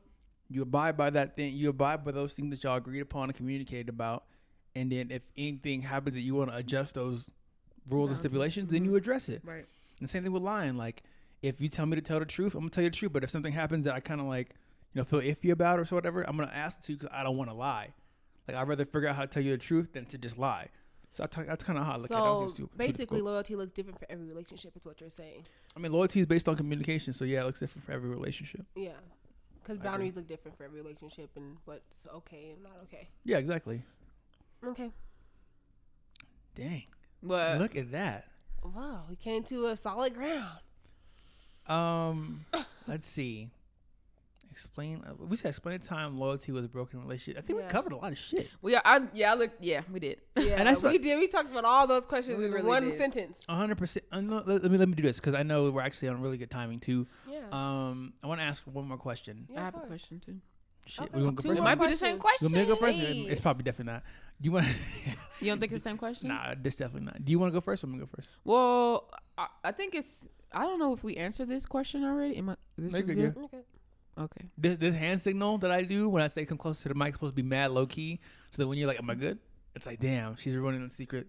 you 0.49 0.61
abide 0.61 0.97
by 0.97 1.09
that 1.11 1.35
thing. 1.35 1.53
You 1.53 1.69
abide 1.69 2.03
by 2.05 2.11
those 2.11 2.33
things 2.33 2.51
that 2.51 2.63
y'all 2.63 2.77
agreed 2.77 3.01
upon 3.01 3.29
and 3.29 3.35
communicated 3.35 3.89
about, 3.89 4.25
and 4.75 4.91
then 4.91 5.11
if 5.11 5.23
anything 5.37 5.81
happens 5.81 6.15
that 6.15 6.21
you 6.21 6.35
want 6.35 6.51
to 6.51 6.57
adjust 6.57 6.95
those 6.95 7.29
rules 7.89 8.09
and 8.09 8.13
Boundaries. 8.13 8.17
stipulations, 8.17 8.71
then 8.71 8.85
you 8.85 8.95
address 8.95 9.29
it. 9.29 9.41
Right. 9.43 9.65
And 9.99 10.09
same 10.09 10.23
thing 10.23 10.31
with 10.31 10.43
lying. 10.43 10.77
Like, 10.77 11.03
if 11.41 11.61
you 11.61 11.69
tell 11.69 11.85
me 11.85 11.95
to 11.95 12.01
tell 12.01 12.19
the 12.19 12.25
truth, 12.25 12.53
I'm 12.53 12.61
gonna 12.61 12.69
tell 12.69 12.83
you 12.83 12.89
the 12.89 12.95
truth. 12.95 13.13
But 13.13 13.23
if 13.23 13.29
something 13.29 13.53
happens 13.53 13.85
that 13.85 13.93
I 13.93 13.99
kind 13.99 14.21
of 14.21 14.27
like, 14.27 14.55
you 14.93 15.01
know, 15.01 15.05
feel 15.05 15.21
iffy 15.21 15.51
about 15.51 15.79
or 15.79 15.85
so 15.85 15.95
whatever, 15.95 16.21
I'm 16.27 16.37
gonna 16.37 16.51
ask 16.53 16.81
to 16.83 16.93
because 16.93 17.09
I 17.11 17.23
don't 17.23 17.37
want 17.37 17.49
to 17.49 17.55
lie. 17.55 17.89
Like, 18.47 18.57
I'd 18.57 18.67
rather 18.67 18.85
figure 18.85 19.07
out 19.07 19.15
how 19.15 19.21
to 19.21 19.27
tell 19.27 19.43
you 19.43 19.51
the 19.51 19.57
truth 19.57 19.93
than 19.93 20.05
to 20.07 20.17
just 20.17 20.37
lie. 20.37 20.67
So 21.11 21.23
I 21.23 21.27
talk, 21.27 21.45
that's 21.45 21.63
kind 21.63 21.77
of 21.77 21.85
how 21.85 21.91
I 21.93 21.97
look 21.97 22.11
at 22.11 22.17
it. 22.17 22.19
I 22.19 22.23
So 22.23 22.31
was 22.31 22.41
just 22.51 22.57
too- 22.57 22.63
too 22.67 22.77
basically, 22.77 23.21
loyalty 23.21 23.55
looks 23.55 23.71
different 23.73 23.99
for 23.99 24.05
every 24.09 24.25
relationship. 24.25 24.75
Is 24.77 24.85
what 24.85 25.01
you're 25.01 25.09
saying? 25.09 25.45
I 25.75 25.79
mean, 25.79 25.91
loyalty 25.91 26.21
is 26.21 26.25
based 26.25 26.47
on 26.47 26.55
communication. 26.55 27.13
So 27.13 27.25
yeah, 27.25 27.41
it 27.41 27.45
looks 27.45 27.59
different 27.59 27.85
for 27.85 27.91
every 27.91 28.09
relationship. 28.09 28.65
Yeah, 28.75 28.91
because 29.61 29.77
boundaries 29.79 30.15
look 30.15 30.27
different 30.27 30.57
for 30.57 30.63
every 30.63 30.79
relationship 30.81 31.29
and 31.35 31.57
what's 31.65 32.05
okay 32.15 32.51
and 32.53 32.63
not 32.63 32.81
okay. 32.83 33.09
Yeah, 33.25 33.37
exactly. 33.37 33.83
Okay. 34.65 34.91
Dang, 36.55 36.83
But 37.23 37.59
look 37.59 37.75
at 37.75 37.91
that. 37.91 38.27
Wow, 38.63 39.03
we 39.09 39.15
came 39.15 39.43
to 39.45 39.67
a 39.67 39.77
solid 39.77 40.13
ground. 40.13 40.59
Um, 41.67 42.45
let's 42.87 43.05
see. 43.05 43.49
Explain. 44.51 45.01
uh, 45.07 45.13
We 45.17 45.37
said 45.37 45.49
explain 45.49 45.75
a 45.75 45.79
time 45.79 46.17
loyalty 46.17 46.51
was 46.51 46.65
a 46.65 46.67
broken 46.67 46.99
relationship. 47.01 47.41
I 47.41 47.45
think 47.45 47.57
Yeah. 47.59 47.65
we 47.65 47.69
covered 47.71 47.93
a 47.93 47.95
lot 47.97 48.11
of 48.11 48.17
shit. 48.17 48.49
we 48.61 48.75
are. 48.75 48.81
I, 48.83 48.99
yeah, 49.13 49.31
I 49.31 49.35
look. 49.35 49.51
Yeah, 49.61 49.81
we 49.91 49.99
did. 50.01 50.19
Yeah, 50.37 50.43
And 50.59 50.67
that's 50.67 50.81
we 50.83 50.89
what- 50.89 51.01
did. 51.01 51.17
We 51.19 51.27
talked 51.27 51.49
about 51.49 51.63
all 51.65 51.87
those 51.87 52.05
questions 52.05 52.39
in 52.41 52.51
really 52.51 52.67
one 52.67 52.83
did. 52.89 52.97
sentence. 52.97 53.39
Hundred 53.49 53.77
percent. 53.77 54.05
uh, 54.11 54.19
no, 54.21 54.43
Let 54.45 54.61
let 54.63 54.71
me 54.71 54.77
let 54.77 54.89
me 54.89 54.95
do 54.95 55.03
this 55.03 55.19
because 55.19 55.33
I 55.33 55.43
know 55.43 55.71
we're 55.71 55.81
actually 55.81 56.09
on 56.09 56.21
really 56.21 56.37
good 56.37 56.51
timing 56.51 56.79
too. 56.81 57.07
Yes. 57.29 57.51
Um, 57.53 58.13
I 58.21 58.27
want 58.27 58.39
to 58.41 58.45
ask 58.45 58.61
one 58.65 58.87
more 58.87 58.97
question. 58.97 59.47
Yeah, 59.49 59.61
I 59.61 59.63
have 59.65 59.75
a 59.75 59.79
question 59.79 60.19
too. 60.19 60.35
Shit, 60.85 61.05
Okay, 61.05 61.17
we 61.17 61.23
want 61.23 61.37
to 61.39 61.43
go 61.43 61.49
first. 61.49 61.61
more 61.61 61.63
might 61.75 61.79
be 61.85 61.91
the 61.91 61.97
same 61.97 62.15
You 62.15 62.19
question. 62.21 62.45
want 62.47 62.55
me 62.55 62.61
to 62.61 62.67
go 62.67 62.75
first? 62.75 62.97
Hey. 62.97 63.21
It's 63.21 63.39
probably 63.39 63.63
definitely 63.63 63.93
not. 63.93 64.03
You 64.41 64.51
want? 64.51 64.65
You 65.39 65.47
don't 65.51 65.59
think 65.59 65.71
it's 65.71 65.83
the 65.83 65.89
same 65.89 65.97
question? 65.97 66.27
nah, 66.33 66.55
this 66.59 66.75
definitely 66.75 67.05
not. 67.05 67.23
Do 67.23 67.31
you 67.31 67.39
want 67.39 67.51
to 67.51 67.57
go 67.57 67.61
first? 67.61 67.83
or 67.83 67.87
I'm 67.87 67.93
gonna 67.93 68.03
go 68.05 68.09
first. 68.15 68.27
Well, 68.43 69.09
I, 69.37 69.47
I 69.63 69.71
think 69.71 69.95
it's. 69.95 70.27
I 70.53 70.63
don't 70.63 70.79
know 70.79 70.91
if 70.93 71.03
we 71.03 71.15
answered 71.15 71.47
this 71.47 71.65
question 71.65 72.03
already. 72.03 72.35
Am 72.37 72.49
I? 72.49 72.55
This 72.77 72.91
Make 72.91 73.03
is 73.03 73.09
it 73.09 73.15
good. 73.15 73.35
good. 73.35 73.43
Okay. 73.45 73.59
Okay. 74.21 74.45
This 74.57 74.77
this 74.77 74.95
hand 74.95 75.19
signal 75.19 75.57
that 75.59 75.71
I 75.71 75.83
do 75.83 76.09
when 76.09 76.21
I 76.21 76.27
say 76.27 76.45
come 76.45 76.57
closer 76.57 76.83
to 76.83 76.89
the 76.89 76.95
mic 76.95 77.09
is 77.09 77.13
supposed 77.15 77.35
to 77.35 77.41
be 77.41 77.47
mad 77.47 77.71
low 77.71 77.85
key, 77.85 78.19
so 78.51 78.61
that 78.61 78.67
when 78.67 78.77
you're 78.77 78.87
like, 78.87 78.99
"Am 78.99 79.09
I 79.09 79.15
good?" 79.15 79.39
It's 79.75 79.85
like, 79.85 79.99
"Damn, 79.99 80.35
she's 80.35 80.55
running 80.55 80.83
the 80.83 80.89
secret, 80.89 81.27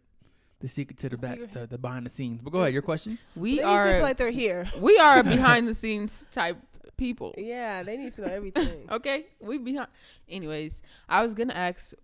the 0.60 0.68
secret 0.68 0.98
to 0.98 1.08
the, 1.08 1.16
The 1.16 1.26
back, 1.26 1.52
the, 1.52 1.66
the 1.66 1.78
behind 1.78 2.06
the 2.06 2.10
scenes." 2.10 2.42
But 2.42 2.50
go 2.50 2.60
ahead, 2.60 2.72
your 2.72 2.82
question. 2.82 3.18
We 3.34 3.56
they 3.56 3.62
are. 3.62 3.86
need 3.86 3.98
to 3.98 4.02
like 4.02 4.16
they're 4.16 4.30
here. 4.30 4.66
we 4.78 4.98
are 4.98 5.22
behind 5.22 5.68
the 5.68 5.74
scenes 5.74 6.26
type 6.30 6.58
people. 6.96 7.34
Yeah, 7.36 7.82
they 7.82 7.96
need 7.96 8.12
to 8.14 8.22
know 8.22 8.28
everything. 8.28 8.86
Okay, 8.90 9.26
we 9.40 9.58
behind. 9.58 9.88
Anyways, 10.28 10.82
I 11.08 11.22
was 11.22 11.34
gonna 11.34 11.54
ask 11.54 11.94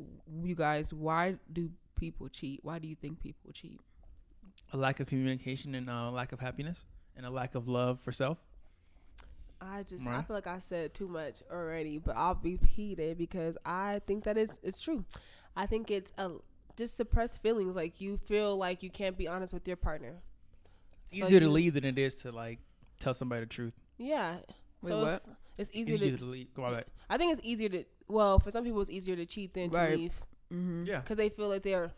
you 0.42 0.54
guys, 0.54 0.92
why 0.92 1.36
do 1.52 1.70
people 1.96 2.28
cheat? 2.28 2.60
Why 2.62 2.78
do 2.78 2.88
you 2.88 2.94
think 2.94 3.20
people 3.20 3.52
cheat? 3.52 3.80
A 4.72 4.76
lack 4.76 5.00
of 5.00 5.06
communication 5.06 5.74
and 5.74 5.88
a 5.88 6.10
lack 6.10 6.32
of 6.32 6.40
happiness 6.40 6.84
and 7.16 7.26
a 7.26 7.30
lack 7.30 7.54
of 7.54 7.68
love 7.68 8.00
for 8.00 8.12
self. 8.12 8.38
I 9.60 9.82
just 9.82 10.06
I 10.06 10.22
feel 10.22 10.36
like 10.36 10.46
I 10.46 10.58
said 10.60 10.94
too 10.94 11.08
much 11.08 11.42
already, 11.50 11.98
but 11.98 12.16
I'll 12.16 12.38
repeat 12.42 12.98
it 12.98 13.18
because 13.18 13.56
I 13.64 14.00
think 14.06 14.24
that 14.24 14.36
is 14.38 14.58
it's 14.62 14.80
true. 14.80 15.04
I 15.56 15.66
think 15.66 15.90
it's 15.90 16.12
a 16.18 16.30
just 16.76 16.96
suppressed 16.96 17.42
feelings 17.42 17.74
like 17.74 18.00
you 18.00 18.16
feel 18.16 18.56
like 18.56 18.82
you 18.84 18.90
can't 18.90 19.16
be 19.18 19.26
honest 19.26 19.52
with 19.52 19.66
your 19.66 19.76
partner. 19.76 20.22
So 21.10 21.24
Easier 21.24 21.40
to 21.40 21.46
you- 21.46 21.52
leave 21.52 21.74
than 21.74 21.84
it 21.84 21.98
is 21.98 22.14
to 22.16 22.30
like 22.32 22.60
tell 23.00 23.14
somebody 23.14 23.40
the 23.40 23.46
truth. 23.46 23.74
Yeah. 23.96 24.36
Wait, 24.82 24.88
so 24.88 24.98
what? 25.00 25.10
it's, 25.12 25.28
it's 25.58 25.70
It's 25.70 25.74
easier 25.76 25.96
easier 25.96 26.10
to 26.12 26.18
to 26.18 26.24
leave. 26.24 26.54
Go 26.54 26.64
on 26.64 26.74
back. 26.74 26.86
I 27.10 27.16
think 27.16 27.32
it's 27.32 27.40
easier 27.44 27.68
to 27.70 27.84
well, 28.06 28.38
for 28.38 28.50
some 28.50 28.62
people 28.64 28.80
it's 28.80 28.90
easier 28.90 29.16
to 29.16 29.26
cheat 29.26 29.54
than 29.54 29.70
to 29.70 29.88
leave 29.96 30.20
Mm-hmm. 30.52 30.84
Yeah. 30.86 31.00
cuz 31.02 31.16
they 31.16 31.28
feel 31.28 31.48
like 31.48 31.62
they're 31.62 31.90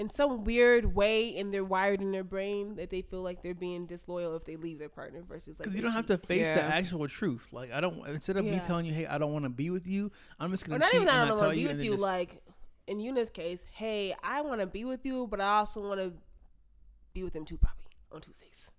in 0.00 0.08
some 0.08 0.44
weird 0.44 0.94
way 0.94 1.36
and 1.36 1.52
they're 1.52 1.62
wired 1.62 2.00
in 2.00 2.10
their 2.10 2.24
brain 2.24 2.74
that 2.76 2.88
they 2.88 3.02
feel 3.02 3.20
like 3.22 3.42
they're 3.42 3.54
being 3.54 3.84
disloyal 3.86 4.34
if 4.34 4.46
they 4.46 4.56
leave 4.56 4.78
their 4.78 4.88
partner 4.88 5.22
versus 5.22 5.58
like 5.58 5.64
Because 5.64 5.76
you 5.76 5.82
don't 5.82 5.92
have 5.92 6.06
to 6.06 6.16
face 6.16 6.46
the 6.46 6.62
actual 6.62 7.06
truth. 7.06 7.48
Like 7.52 7.70
I 7.70 7.82
don't. 7.82 8.04
Instead 8.08 8.38
of 8.38 8.44
me 8.46 8.58
telling 8.60 8.86
you, 8.86 8.94
"Hey, 8.94 9.06
I 9.06 9.18
don't 9.18 9.32
want 9.34 9.44
to 9.44 9.50
be 9.50 9.68
with 9.68 9.86
you," 9.86 10.10
I'm 10.40 10.50
just 10.50 10.64
gonna 10.66 10.78
not 10.78 10.86
cheat 10.90 10.94
even 11.02 11.06
that 11.08 11.14
I 11.14 11.20
and 11.20 11.28
don't 11.28 11.38
want 11.38 11.40
tell 11.42 11.50
to 11.50 11.54
be 11.56 11.60
you. 11.60 11.68
with 11.68 11.82
you. 11.84 11.90
just- 11.92 12.02
Like 12.02 12.42
in 12.86 12.98
Una's 12.98 13.30
case, 13.30 13.66
hey, 13.72 14.14
I 14.22 14.40
want 14.40 14.62
to 14.62 14.66
be 14.66 14.84
with 14.86 15.04
you, 15.04 15.26
but 15.30 15.40
I 15.40 15.58
also 15.58 15.86
want 15.86 16.00
to 16.00 16.14
be 17.12 17.22
with 17.22 17.36
him 17.36 17.44
too, 17.44 17.58
probably 17.58 17.84
on 18.10 18.20
Tuesdays. 18.22 18.70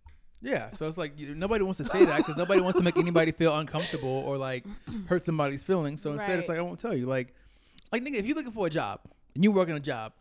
Yeah, 0.41 0.71
so 0.71 0.87
it's 0.87 0.97
like 0.97 1.19
you, 1.19 1.35
nobody 1.35 1.63
wants 1.63 1.77
to 1.77 1.85
say 1.85 2.03
that 2.03 2.17
because 2.17 2.35
nobody 2.35 2.61
wants 2.61 2.77
to 2.79 2.83
make 2.83 2.97
anybody 2.97 3.31
feel 3.31 3.55
uncomfortable 3.55 4.09
or 4.09 4.37
like 4.39 4.65
hurt 5.07 5.23
somebody's 5.23 5.61
feelings. 5.61 6.01
So 6.01 6.13
instead, 6.13 6.39
it's 6.39 6.49
like 6.49 6.57
I 6.57 6.61
won't 6.61 6.79
tell 6.79 6.95
you. 6.95 7.05
Like, 7.05 7.35
like 7.91 8.03
nigga, 8.03 8.15
if 8.15 8.25
you're 8.25 8.35
looking 8.35 8.51
for 8.51 8.65
a 8.65 8.69
job 8.71 9.01
and 9.35 9.43
you're 9.43 9.53
working 9.53 9.75
a 9.75 9.79
job 9.79 10.13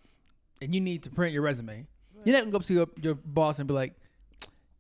and 0.61 0.75
you 0.75 0.81
need 0.81 1.03
to 1.05 1.11
print 1.11 1.33
your 1.33 1.43
resume, 1.43 1.87
you're 2.25 2.35
not 2.35 2.41
gonna 2.41 2.51
go 2.51 2.57
up 2.59 2.65
to 2.67 2.75
your, 2.75 2.87
your 3.01 3.15
boss 3.15 3.59
and 3.59 3.67
be 3.69 3.75
like, 3.75 3.95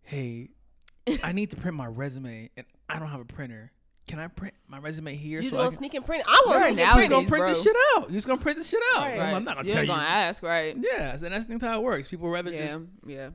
"Hey, 0.03 0.51
I 1.23 1.33
need 1.33 1.51
to 1.51 1.57
print 1.57 1.77
my 1.77 1.87
resume 1.87 2.51
and 2.57 2.67
I 2.89 2.99
don't 2.99 3.09
have 3.09 3.21
a 3.21 3.25
printer. 3.25 3.73
Can 4.07 4.19
I 4.19 4.27
print 4.29 4.55
my 4.69 4.79
resume 4.79 5.15
here?" 5.17 5.39
You 5.39 5.43
just 5.45 5.53
so 5.53 5.59
gonna 5.59 5.71
can-" 5.71 5.79
sneak 5.79 5.95
and 5.95 6.05
print. 6.05 6.25
I 6.27 6.43
want 6.47 6.59
Right, 6.61 6.69
to 6.69 6.75
sneak 6.75 6.87
You're 6.87 7.01
and 7.01 7.11
gonna 7.11 7.29
print. 7.29 7.29
print 7.29 7.43
bro. 7.43 7.55
this 7.55 7.63
shit 7.63 7.77
out. 7.97 8.03
You're 8.11 8.17
just 8.19 8.27
gonna 8.27 8.41
print 8.41 8.59
this 8.59 8.69
shit 8.69 8.83
out. 8.95 9.03
Right. 9.03 9.21
I'm, 9.21 9.35
I'm 9.37 9.45
not 9.45 9.57
gonna 9.57 9.67
you 9.69 9.73
tell 9.73 9.81
ain't 9.83 9.89
You're 9.89 9.97
gonna 9.97 10.09
ask, 10.09 10.43
right? 10.43 10.77
Yeah, 10.79 11.17
so 11.17 11.29
that's, 11.29 11.47
that's 11.47 11.65
how 11.65 11.81
it 11.81 11.83
works. 11.83 12.09
People 12.09 12.29
rather 12.29 12.51
Yeah, 12.51 12.67
just 12.67 12.81
yeah, 13.07 13.31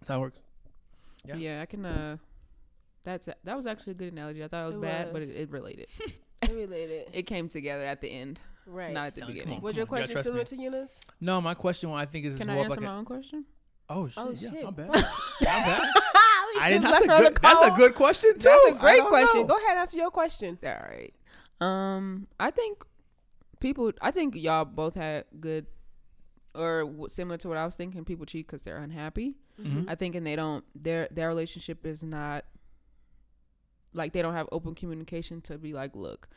that's 0.00 0.08
how 0.08 0.16
it 0.16 0.20
works. 0.20 0.38
Yeah. 1.26 1.36
yeah, 1.36 1.62
I 1.62 1.66
can. 1.66 1.84
Uh, 1.86 2.16
that's 3.04 3.28
that 3.44 3.56
was 3.56 3.66
actually 3.66 3.92
a 3.92 3.96
good 3.96 4.12
analogy. 4.12 4.42
I 4.42 4.48
thought 4.48 4.64
it 4.64 4.66
was 4.66 4.76
It 4.76 4.82
bad, 4.82 5.12
but 5.12 5.22
it, 5.22 5.30
it 5.30 5.50
related. 5.50 5.86
It 6.42 6.50
related, 6.52 7.06
It 7.14 7.22
came 7.22 7.48
together 7.48 7.84
at 7.86 8.02
the 8.02 8.08
end, 8.08 8.38
right? 8.66 8.92
not 8.92 9.06
at 9.08 9.14
the 9.14 9.20
Nah, 9.22 9.26
beginning. 9.28 9.56
on. 9.56 9.62
Was 9.62 9.76
your 9.76 9.84
on, 9.84 9.88
question 9.88 10.14
gotta 10.14 10.24
similar 10.24 10.42
trust 10.44 10.60
to 10.60 10.66
Una's? 10.66 11.00
No, 11.20 11.40
my 11.40 11.54
question, 11.54 11.90
I 11.90 12.06
think, 12.06 12.26
is 12.26 12.36
Can 12.36 12.50
I 12.50 12.54
more 12.54 12.64
of 12.66 12.70
answer 12.72 12.80
like 12.80 12.88
my 12.88 12.94
a, 12.94 12.98
own 12.98 13.04
question? 13.04 13.44
Oh 13.88 14.08
shit! 14.08 14.18
Oh, 14.18 14.30
yeah, 14.34 14.50
shit. 14.50 14.64
my 14.64 14.70
bad. 14.70 14.88
my 14.88 15.02
bad. 15.40 15.88
I 16.60 16.70
didn't. 16.70 16.84
Left 16.84 17.06
That's 17.06 17.06
a 17.06 17.08
her 17.08 17.14
on 17.16 17.24
the 17.24 17.30
good. 17.30 17.38
That's 17.42 17.64
a 17.66 17.70
good 17.76 17.94
question 17.94 18.32
too. 18.34 18.38
That's 18.38 18.64
a 18.72 18.74
I 18.76 18.78
great 18.80 19.02
question. 19.02 19.40
know. 19.42 19.46
Go 19.46 19.56
ahead, 19.56 19.70
and 19.70 19.78
answer 19.80 19.96
your 19.98 20.10
question. 20.10 20.58
All 20.64 20.70
right. 20.70 21.14
Um, 21.60 22.26
I 22.40 22.50
think 22.50 22.82
people. 23.60 23.92
I 24.00 24.10
think 24.10 24.36
y'all 24.36 24.64
both 24.64 24.94
had 24.94 25.24
good, 25.38 25.66
or 26.54 26.90
similar 27.08 27.36
to 27.38 27.48
what 27.48 27.58
I 27.58 27.64
was 27.66 27.74
thinking. 27.74 28.04
People 28.04 28.24
cheat 28.26 28.46
because 28.46 28.62
they're 28.62 28.78
unhappy. 28.78 29.34
Mhm. 29.60 29.84
I 29.88 29.94
think, 29.96 30.14
and 30.14 30.26
they 30.26 30.36
don't. 30.36 30.64
Their 30.74 31.08
their 31.10 31.28
relationship 31.28 31.84
is 31.84 32.02
not 32.02 32.44
like 33.92 34.12
they 34.12 34.22
don't 34.22 34.34
have 34.34 34.48
open 34.50 34.74
communication 34.74 35.40
to 35.42 35.58
be 35.58 35.72
like, 35.72 35.94
look, 35.94 36.28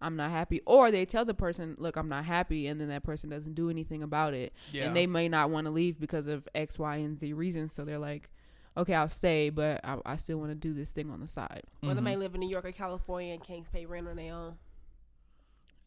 I'm 0.00 0.16
not 0.16 0.30
happy, 0.30 0.60
or 0.66 0.90
they 0.90 1.04
tell 1.06 1.24
the 1.24 1.34
person, 1.34 1.74
look, 1.78 1.96
I'm 1.96 2.08
not 2.08 2.24
happy, 2.26 2.66
and 2.66 2.80
then 2.80 2.88
that 2.88 3.02
person 3.02 3.30
doesn't 3.30 3.54
do 3.54 3.70
anything 3.70 4.02
about 4.02 4.34
it, 4.34 4.52
Yeah. 4.72 4.84
and 4.84 4.96
they 4.96 5.06
may 5.06 5.28
not 5.28 5.50
want 5.50 5.66
to 5.66 5.70
leave 5.70 5.98
because 5.98 6.26
of 6.26 6.46
X, 6.54 6.78
Y, 6.78 6.96
and 6.96 7.18
Z 7.18 7.32
reasons. 7.32 7.72
So 7.72 7.84
they're 7.84 7.98
like, 7.98 8.28
okay, 8.76 8.94
I'll 8.94 9.08
stay, 9.08 9.48
but 9.48 9.80
I, 9.84 9.98
I 10.04 10.16
still 10.18 10.36
want 10.38 10.50
to 10.50 10.54
do 10.54 10.74
this 10.74 10.92
thing 10.92 11.10
on 11.10 11.20
the 11.20 11.28
side, 11.28 11.62
Well, 11.82 11.90
they 11.90 11.96
mm-hmm. 11.96 12.04
may 12.04 12.16
live 12.16 12.34
in 12.34 12.40
New 12.40 12.50
York 12.50 12.66
or 12.66 12.72
California 12.72 13.32
and 13.32 13.42
can't 13.42 13.70
pay 13.72 13.86
rent 13.86 14.06
on 14.06 14.16
their 14.16 14.34
own. 14.34 14.56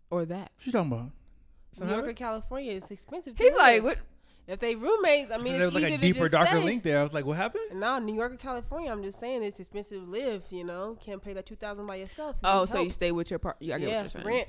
or 0.10 0.26
that. 0.26 0.52
What 0.58 0.66
you 0.66 0.72
talking 0.72 0.92
about? 0.92 1.12
So 1.74 1.86
New 1.86 1.94
York 1.94 2.08
or 2.08 2.14
California 2.14 2.72
is 2.72 2.90
expensive. 2.90 3.36
To 3.36 3.44
He's 3.44 3.56
like, 3.56 3.84
what? 3.84 4.00
If 4.50 4.60
they 4.60 4.76
roommates, 4.76 5.30
I 5.32 5.38
mean, 5.38 5.54
there 5.54 5.64
it's 5.68 5.74
was 5.76 5.84
like 5.84 5.94
a 5.94 5.98
to 5.98 6.02
deeper, 6.02 6.28
darker 6.28 6.50
stay. 6.58 6.64
link 6.64 6.82
there. 6.84 7.00
I 7.00 7.04
was 7.04 7.14
like, 7.14 7.24
what 7.26 7.38
happened? 7.38 7.66
No, 7.80 8.00
New 8.00 8.16
York 8.16 8.34
or 8.34 8.38
California. 8.38 8.92
I'm 8.92 9.04
just 9.04 9.20
saying 9.20 9.44
it's 9.44 9.60
expensive 9.60 10.04
to 10.04 10.10
live. 10.10 10.44
You 10.50 10.64
know, 10.64 10.98
can't 11.00 11.22
pay 11.22 11.34
that 11.34 11.46
two 11.46 11.56
thousand 11.56 11.86
by 11.86 11.98
yourself. 11.98 12.36
You 12.44 12.50
Oh, 12.50 12.62
need 12.62 12.70
so 12.70 12.82
you 12.82 12.90
stay 12.90 13.12
with 13.12 13.30
your 13.30 13.38
partner? 13.40 13.76
I 13.76 13.78
get 13.78 13.88
yeah, 13.88 13.96
what 13.96 14.02
you're 14.02 14.10
saying. 14.10 14.26
rent. 14.26 14.48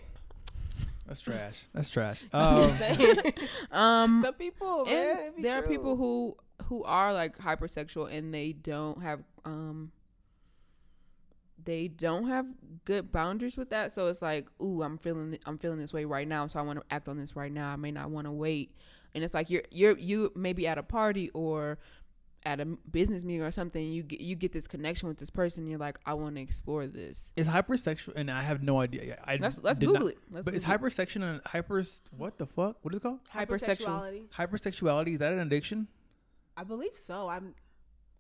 That's 1.07 1.21
trash. 1.21 1.67
That's 1.75 1.91
trash. 1.91 2.25
Um, 2.33 2.57
just. 2.57 2.83
Um, 3.73 4.21
Some 4.23 4.35
people, 4.35 4.85
man, 4.87 4.95
it 5.19 5.27
and 5.27 5.37
be 5.37 5.43
there 5.43 5.59
are 5.59 5.63
people 5.63 5.97
who 5.97 6.37
who 6.67 6.83
are 6.85 7.13
like 7.13 7.37
hypersexual 7.39 8.11
and 8.13 8.33
they 8.33 8.53
don't 8.53 9.03
have 9.03 9.21
um 9.45 9.91
they 11.63 11.89
don't 11.89 12.27
have 12.29 12.47
good 12.85 13.11
boundaries 13.13 13.57
with 13.57 13.71
that 13.71 13.93
so 13.93 14.07
it's 14.09 14.23
like 14.23 14.47
ooh 14.63 14.83
i'm 14.83 14.97
feeling 14.99 15.39
i'm 15.47 15.59
feeling 15.59 15.79
this 15.79 15.93
way 15.93 16.05
right 16.05 16.27
now 16.29 16.47
so 16.47 16.59
i 16.59 16.63
want 16.63 16.79
to 16.79 16.85
act 16.95 17.09
on 17.09 17.19
this 17.19 17.35
right 17.37 17.53
now 17.53 17.71
i 17.71 17.77
may 17.77 17.91
not 17.91 18.11
want 18.11 18.27
to 18.27 18.31
wait 18.31 18.75
and 19.15 19.25
it's 19.25 19.35
like 19.35 19.51
you're 19.51 19.63
you're 19.71 19.99
you 19.99 20.33
maybe 20.35 20.67
at 20.67 20.79
a 20.79 20.83
party 20.83 21.31
or 21.31 21.79
at 22.47 22.59
a 22.59 22.65
business 22.65 23.23
meeting 23.23 23.43
or 23.43 23.51
something 23.51 23.93
you 23.93 24.03
get 24.03 24.19
you 24.21 24.35
get 24.35 24.51
this 24.53 24.67
connection 24.67 25.07
with 25.09 25.19
this 25.19 25.29
person 25.29 25.67
you're 25.67 25.79
like 25.79 25.99
i 26.07 26.15
want 26.15 26.35
to 26.37 26.41
explore 26.41 26.87
this 26.87 27.33
is 27.37 27.47
hypersexual, 27.47 28.13
and 28.17 28.31
I 28.31 28.41
have 28.41 28.63
no 28.63 28.81
idea. 28.81 29.19
I 29.25 29.37
let's 29.37 29.59
let's 29.63 29.79
google 29.79 29.95
not- 30.07 30.13
it 30.13 30.19
let's 30.31 30.45
But 30.47 30.55
is 30.55 30.65
Google 30.65 30.87
it. 30.87 30.93
hypersexual 30.93 31.23
and 31.23 31.41
hyper 31.45 31.85
what 32.17 32.39
the 32.39 32.47
fuck? 32.47 32.77
What 32.83 32.95
is 32.95 32.99
it 32.99 33.03
called? 33.03 33.21
Hypersexuality. 33.35 34.29
Hypersexuality 34.31 35.13
is 35.15 35.19
that 35.21 35.33
an 35.33 35.41
addiction? 35.41 35.87
I 36.57 36.65
believe 36.65 36.97
so. 36.97 37.29
I'm. 37.29 37.55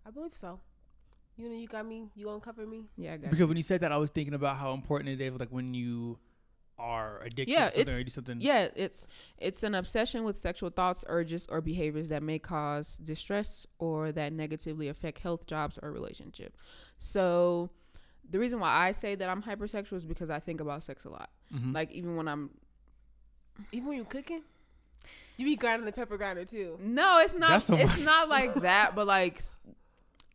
I 0.06 0.10
believe 0.10 0.36
so. 0.36 0.60
You 1.36 1.48
know, 1.48 1.56
you 1.56 1.66
got 1.66 1.86
me. 1.86 2.08
You 2.14 2.26
gonna 2.26 2.40
cover 2.40 2.66
me? 2.66 2.84
yeah 2.98 3.14
I 3.14 3.16
got 3.16 3.30
Because 3.30 3.46
when 3.48 3.56
you 3.56 3.62
said 3.62 3.80
that, 3.80 3.90
I 3.92 3.96
was 3.96 4.10
thinking 4.10 4.34
about 4.34 4.56
how 4.58 4.72
important 4.74 5.08
it 5.10 5.20
is, 5.24 5.32
like 5.40 5.48
when 5.50 5.72
you 5.72 6.18
are 6.80 7.20
addicted 7.22 7.48
Yeah, 7.52 7.66
to 7.66 7.70
something 7.76 7.94
it's- 8.00 8.14
something. 8.14 8.40
Yeah, 8.40 8.68
it's 8.74 9.06
it's 9.38 9.62
an 9.62 9.74
obsession 9.74 10.24
with 10.24 10.36
sexual 10.38 10.70
thoughts, 10.70 11.04
urges, 11.08 11.46
or 11.50 11.60
behaviors 11.60 12.08
that 12.08 12.22
may 12.22 12.38
cause 12.38 12.96
distress 12.96 13.66
or 13.78 14.12
that 14.12 14.32
negatively 14.32 14.88
affect 14.88 15.18
health, 15.18 15.46
jobs, 15.46 15.78
or 15.82 15.92
relationship. 15.92 16.56
So, 16.98 17.70
the 18.28 18.38
reason 18.38 18.60
why 18.60 18.70
I 18.88 18.92
say 18.92 19.14
that 19.14 19.28
I'm 19.28 19.42
hypersexual 19.42 19.94
is 19.94 20.04
because 20.04 20.30
I 20.30 20.40
think 20.40 20.60
about 20.60 20.82
sex 20.82 21.04
a 21.04 21.10
lot. 21.10 21.30
Mhm. 21.52 21.74
Like 21.74 21.90
even 21.92 22.16
when 22.16 22.26
I'm 22.28 22.50
Even 23.72 23.88
when 23.88 23.96
you're 23.98 24.06
cooking? 24.06 24.42
You 25.36 25.44
be 25.46 25.56
grinding 25.56 25.84
the 25.86 25.92
pepper 25.92 26.16
grinder 26.16 26.44
too. 26.44 26.76
No, 26.80 27.18
it's 27.20 27.34
not. 27.34 27.50
That's 27.50 27.70
a- 27.70 27.74
it's 27.76 27.98
not 28.00 28.28
like 28.36 28.54
that. 28.62 28.94
But 28.94 29.06
like, 29.06 29.42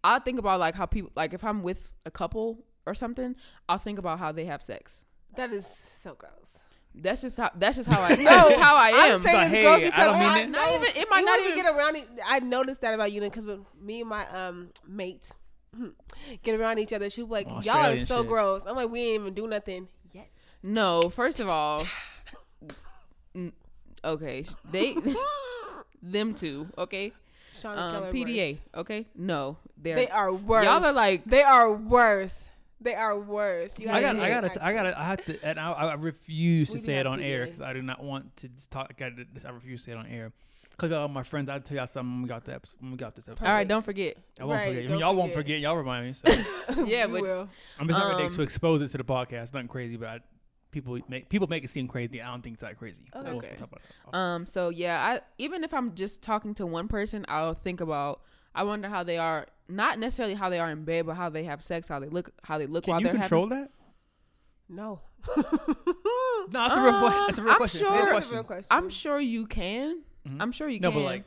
i'll 0.03 0.19
think 0.19 0.37
about 0.37 0.59
like 0.59 0.75
how 0.75 0.85
people 0.85 1.11
like 1.15 1.33
if 1.33 1.43
I'm 1.43 1.63
with 1.63 1.91
a 2.05 2.11
couple 2.11 2.63
or 2.85 2.93
something, 2.93 3.35
I'll 3.67 3.79
think 3.79 3.97
about 3.97 4.19
how 4.19 4.31
they 4.31 4.45
have 4.45 4.61
sex. 4.61 5.05
That 5.37 5.51
is 5.51 5.65
so 5.67 6.13
gross. 6.15 6.65
That's 6.97 7.21
just 7.21 7.37
how. 7.37 7.51
That's 7.55 7.75
just 7.77 7.89
how 7.89 8.01
I. 8.01 8.15
that's 8.15 8.49
just 8.49 8.61
how 8.61 8.75
I 8.77 8.89
I'm 8.93 9.11
am. 9.13 9.21
saying 9.21 9.35
But 9.35 9.41
it's 9.43 9.51
hey, 9.53 9.63
gross 9.63 9.75
I 9.75 9.83
because 9.83 10.05
don't 10.07 10.19
mean 10.19 10.29
I- 10.29 10.39
it. 10.41 10.49
Not 10.49 10.69
even. 10.69 10.87
It 11.01 11.07
might 11.09 11.19
you 11.19 11.25
not 11.25 11.39
even. 11.41 11.55
get 11.55 11.65
around. 11.75 11.97
I 12.25 12.39
noticed 12.39 12.81
that 12.81 12.93
about 12.93 13.11
you 13.11 13.21
because 13.21 13.45
when 13.45 13.65
me 13.81 14.01
and 14.01 14.09
my 14.09 14.25
um 14.27 14.69
mate 14.87 15.31
get 16.43 16.57
around 16.59 16.79
each 16.79 16.93
other, 16.93 17.09
she 17.09 17.21
was 17.21 17.31
like, 17.31 17.65
"Y'all 17.65 17.85
are 17.93 17.97
so 17.97 18.19
shit. 18.21 18.27
gross." 18.27 18.65
I'm 18.65 18.75
like, 18.77 18.89
"We 18.89 19.01
ain't 19.01 19.21
even 19.21 19.33
do 19.33 19.45
nothing 19.47 19.89
yet." 20.13 20.29
No, 20.63 21.09
first 21.09 21.41
of 21.41 21.49
all, 21.49 21.81
okay, 24.03 24.45
they, 24.71 24.95
them 26.01 26.33
two, 26.33 26.67
okay, 26.77 27.11
Sean 27.53 27.77
um, 27.77 28.03
PDA, 28.13 28.53
worse. 28.53 28.61
okay, 28.75 29.05
no, 29.15 29.57
they're 29.77 29.95
They 29.95 30.07
are 30.09 30.33
worse. 30.33 30.65
y'all 30.65 30.83
are 30.85 30.93
like 30.93 31.25
they 31.25 31.43
are 31.43 31.71
worse. 31.73 32.49
They 32.85 32.95
are 32.95 33.19
worse. 33.19 33.77
You 33.79 33.89
I 33.89 33.99
got, 34.01 34.15
guys 34.15 34.23
I 34.23 34.29
got, 34.41 34.53
to, 34.53 34.65
I 34.65 34.73
got, 34.73 34.83
to, 34.83 34.99
I 34.99 35.03
have 35.03 35.25
to, 35.25 35.43
and 35.43 35.59
I, 35.59 35.71
I 35.71 35.93
refuse 35.95 36.69
to 36.71 36.79
say 36.79 36.95
it 36.97 37.05
on 37.07 37.19
air 37.19 37.45
because 37.47 37.59
I 37.61 37.73
do 37.73 37.81
not 37.81 38.01
want 38.01 38.33
to 38.37 38.49
talk. 38.69 38.87
I, 38.91 38.93
gotta- 39.09 39.25
I 39.45 39.51
refuse 39.51 39.81
to 39.85 39.91
say 39.91 39.97
it 39.97 39.99
on 39.99 40.05
air. 40.07 40.31
Cause 40.77 40.91
all 40.91 41.07
my 41.07 41.23
friends, 41.23 41.49
I'll 41.49 41.61
tell 41.61 41.77
y'all 41.77 41.87
something 41.87 42.11
when 42.15 42.21
we 42.23 42.27
got 42.27 42.43
the 42.43 42.59
when 42.79 42.91
we 42.91 42.97
got 42.97 43.15
this 43.15 43.29
episode. 43.29 43.47
all 43.47 43.53
right. 43.53 43.65
Don't 43.67 43.81
forget. 43.83 44.17
I 44.39 44.43
won't 44.43 44.59
Right, 44.59 44.67
forget. 44.75 44.85
I 44.85 44.87
mean, 44.89 44.99
y'all 44.99 45.15
won't 45.15 45.31
forget. 45.31 45.45
forget. 45.45 45.59
Y'all 45.61 45.77
remind 45.77 46.05
me. 46.05 46.13
So 46.13 46.27
Yeah, 46.85 47.05
We 47.05 47.13
but 47.13 47.21
will. 47.21 47.49
I'm 47.79 47.87
just 47.87 47.97
not 47.97 48.11
ready 48.17 48.27
Um, 48.27 48.35
to 48.35 48.41
expose 48.41 48.81
it 48.81 48.89
to 48.91 48.97
the 48.97 49.05
podcast. 49.05 49.53
Nothing 49.53 49.69
crazy, 49.69 49.95
but 49.95 50.09
I, 50.09 50.19
people 50.71 50.99
make 51.07 51.29
people 51.29 51.47
make 51.47 51.63
it 51.63 51.69
seem 51.69 51.87
crazy. 51.87 52.21
I 52.21 52.29
don't 52.29 52.41
think 52.43 52.55
it's 52.55 52.61
that 52.63 52.77
crazy. 52.77 53.05
Okay. 53.15 53.29
We'll 53.29 53.37
Okay. 53.37 53.55
talk 53.55 53.69
about 53.69 53.81
it. 54.09 54.13
Um. 54.13 54.45
So 54.45 54.67
yeah, 54.69 55.01
I 55.01 55.21
even 55.37 55.63
if 55.63 55.73
I'm 55.73 55.95
just 55.95 56.21
talking 56.21 56.53
to 56.55 56.65
one 56.65 56.87
person, 56.89 57.25
I'll 57.29 57.53
think 57.53 57.79
about. 57.81 58.21
I 58.55 58.63
wonder 58.63 58.87
how 58.89 59.03
they 59.03 59.17
are. 59.17 59.45
Not 59.67 59.99
necessarily 59.99 60.35
how 60.35 60.49
they 60.49 60.59
are 60.59 60.69
in 60.71 60.83
bed, 60.85 61.05
but 61.07 61.15
how 61.15 61.29
they 61.29 61.43
have 61.43 61.61
sex, 61.63 61.87
how 61.87 61.99
they 61.99 62.07
look, 62.07 62.29
how 62.43 62.57
they 62.57 62.67
look 62.67 62.85
Can 62.85 62.91
while 62.93 63.01
you 63.01 63.07
they're 63.07 63.15
control 63.19 63.47
that? 63.47 63.69
No. 64.69 64.99
No, 66.47 66.47
that's 66.69 66.73
a 66.73 66.81
real 66.81 66.99
question. 66.99 67.23
That's 67.27 67.37
a 67.39 67.41
real 67.41 67.51
I'm 67.51 67.57
question. 67.57 67.81
It's 67.81 67.89
a 67.91 67.93
sure- 67.93 68.05
real 68.05 68.05
That 68.05 68.09
is 68.09 68.09
a 68.09 68.11
question. 68.13 68.33
real 68.35 68.43
question. 68.43 68.77
I'm 68.77 68.89
sure 68.89 69.19
you 69.19 69.47
can. 69.47 70.03
Mhm. 70.27 70.37
I'm 70.39 70.51
sure 70.51 70.69
you 70.69 70.79
No, 70.79 70.91
can. 70.91 70.99
but 70.99 71.05
like, 71.05 71.23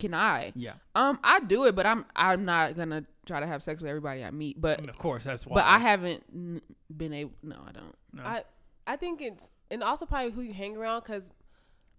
can 0.00 0.14
I? 0.14 0.52
yeah. 0.56 0.72
Um, 0.96 1.20
I 1.22 1.38
do 1.40 1.64
it, 1.66 1.76
but 1.76 1.86
I'm 1.86 2.04
I'm 2.16 2.44
not 2.44 2.74
gonna 2.76 3.04
try 3.26 3.38
to 3.38 3.46
have 3.46 3.62
sex 3.62 3.80
with 3.80 3.88
everybody 3.88 4.24
I 4.24 4.30
meet. 4.32 4.56
I 4.56 4.60
But 4.60 4.80
mean, 4.80 4.88
of 4.90 4.98
course, 4.98 5.22
that's 5.24 5.46
why. 5.46 5.54
but 5.54 5.64
I 5.64 5.78
haven't 5.78 6.24
n- 6.34 6.60
been 6.94 7.12
able. 7.12 7.32
No, 7.44 7.56
I 7.66 7.72
don't. 7.72 7.94
No. 8.12 8.22
I 8.24 8.42
I 8.86 8.96
think 8.96 9.20
it's 9.22 9.52
and 9.70 9.82
also 9.84 10.04
probably 10.06 10.32
who 10.32 10.40
you 10.40 10.52
hang 10.52 10.76
around 10.76 11.02
because 11.02 11.30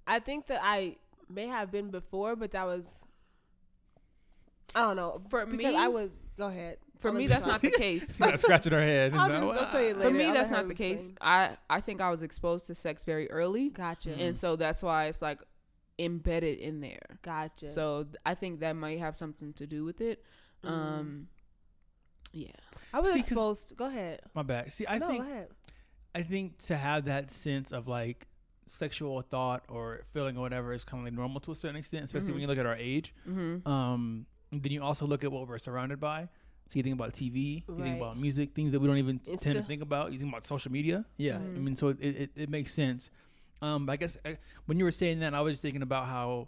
I 0.06 0.20
think 0.20 0.48
that 0.48 0.60
I 0.62 0.98
may 1.30 1.48
have 1.48 1.72
been 1.72 1.90
before, 1.92 2.36
but 2.36 2.52
that 2.52 2.66
was 2.66 3.04
I 4.76 4.82
don't 4.82 4.96
know 4.96 5.22
For 5.30 5.46
because 5.46 5.74
me- 5.74 5.76
I 5.78 5.88
was 5.88 6.22
go 6.38 6.48
ahead. 6.48 6.78
For 7.00 7.08
I'll 7.10 7.14
me, 7.14 7.28
that's 7.28 7.46
you 7.46 7.52
not 7.52 7.62
the 7.62 7.72
case. 7.72 8.20
Not 8.20 8.38
scratching 8.40 8.74
her 8.74 8.82
head. 8.82 9.14
I'll 9.14 9.28
She's 9.28 9.36
just 9.36 9.46
like, 9.48 9.60
I'll 9.68 9.72
say 9.72 9.90
it 9.92 9.98
For 10.02 10.12
me, 10.12 10.26
I'll 10.26 10.34
that's 10.34 10.50
not 10.52 10.68
the 10.68 10.74
case. 10.76 11.00
explain. 11.10 11.18
I 11.22 11.58
I 11.70 11.80
think 11.80 12.02
I 12.02 12.10
was 12.12 12.24
exposed 12.24 12.66
to 12.68 12.76
sex 12.76 13.06
very 13.06 13.32
early, 13.32 13.70
Gotcha. 13.70 14.10
Mm. 14.10 14.20
and 14.20 14.38
so 14.38 14.58
that's 14.58 14.84
why 14.84 15.06
it's 15.06 15.22
like 15.22 15.40
embedded 15.98 16.60
in 16.60 16.82
there. 16.82 17.00
Gotcha. 17.22 17.70
So 17.70 18.04
th- 18.04 18.16
I 18.26 18.36
think 18.36 18.60
that 18.60 18.74
might 18.74 19.00
have 19.00 19.16
something 19.16 19.54
to 19.54 19.66
do 19.66 19.86
with 19.86 20.02
it. 20.02 20.24
Mm. 20.64 20.70
Um, 20.70 21.28
yeah. 22.34 22.48
I 22.94 23.00
was 23.00 23.12
See, 23.14 23.20
'cause- 23.20 23.28
exposed. 23.28 23.78
Go 23.78 23.86
ahead. 23.86 24.20
My 24.34 24.44
bad. 24.44 24.72
See, 24.74 24.86
I 24.88 24.98
no, 24.98 25.08
think 25.08 25.24
go 25.24 25.30
ahead. 25.32 25.48
I 26.14 26.24
think 26.24 26.58
to 26.66 26.76
have 26.76 27.06
that 27.06 27.32
sense 27.32 27.72
of 27.72 27.88
like 27.88 28.28
sexual 28.68 29.22
thought 29.22 29.64
or 29.70 30.02
feeling 30.12 30.38
or 30.38 30.42
whatever 30.42 30.74
is 30.74 30.84
kind 30.84 31.00
of 31.02 31.06
like 31.06 31.14
normal 31.14 31.40
to 31.42 31.52
a 31.52 31.56
certain 31.56 31.78
extent, 31.78 32.04
especially 32.06 32.32
when 32.34 32.40
Mhm. 32.40 32.42
you 32.42 32.48
look 32.48 32.58
at 32.58 32.66
our 32.66 32.76
age. 32.76 33.14
Mm-hmm. 33.28 33.68
Um, 33.68 34.26
and 34.26 34.26
then 34.52 34.72
you 34.72 34.82
also 34.82 35.06
look 35.06 35.24
at 35.24 35.32
what 35.32 35.48
we're 35.48 35.58
surrounded 35.58 36.00
by. 36.00 36.24
So 36.70 36.74
you 36.76 36.84
think 36.84 36.94
about 36.96 37.14
TV, 37.14 37.64
you 37.68 37.84
think 37.84 37.98
about 37.98 38.20
music, 38.20 38.54
things 38.54 38.72
that 38.74 38.80
we 38.80 38.88
don't 38.88 38.98
even 38.98 39.20
tend 39.20 39.56
to 39.58 39.62
think 39.62 39.82
about. 39.82 40.12
You 40.12 40.20
think 40.20 40.32
about 40.32 40.44
social 40.44 40.72
media. 40.72 41.04
Yeah, 41.18 41.38
I 41.38 41.40
Mhm. 41.40 41.64
mean, 41.64 41.76
so 41.76 41.90
it, 41.90 41.98
it, 42.00 42.30
it 42.36 42.50
makes 42.50 42.72
sense. 42.74 43.10
Um, 43.62 43.86
but 43.88 43.94
I 43.94 43.96
guess 43.98 44.18
uh, 44.24 44.34
when 44.68 44.78
you 44.78 44.86
were 44.86 44.92
saying 44.92 45.20
that, 45.20 45.34
I 45.34 45.42
was 45.42 45.54
just 45.54 45.62
thinking 45.64 45.82
about 45.82 46.06
how 46.08 46.48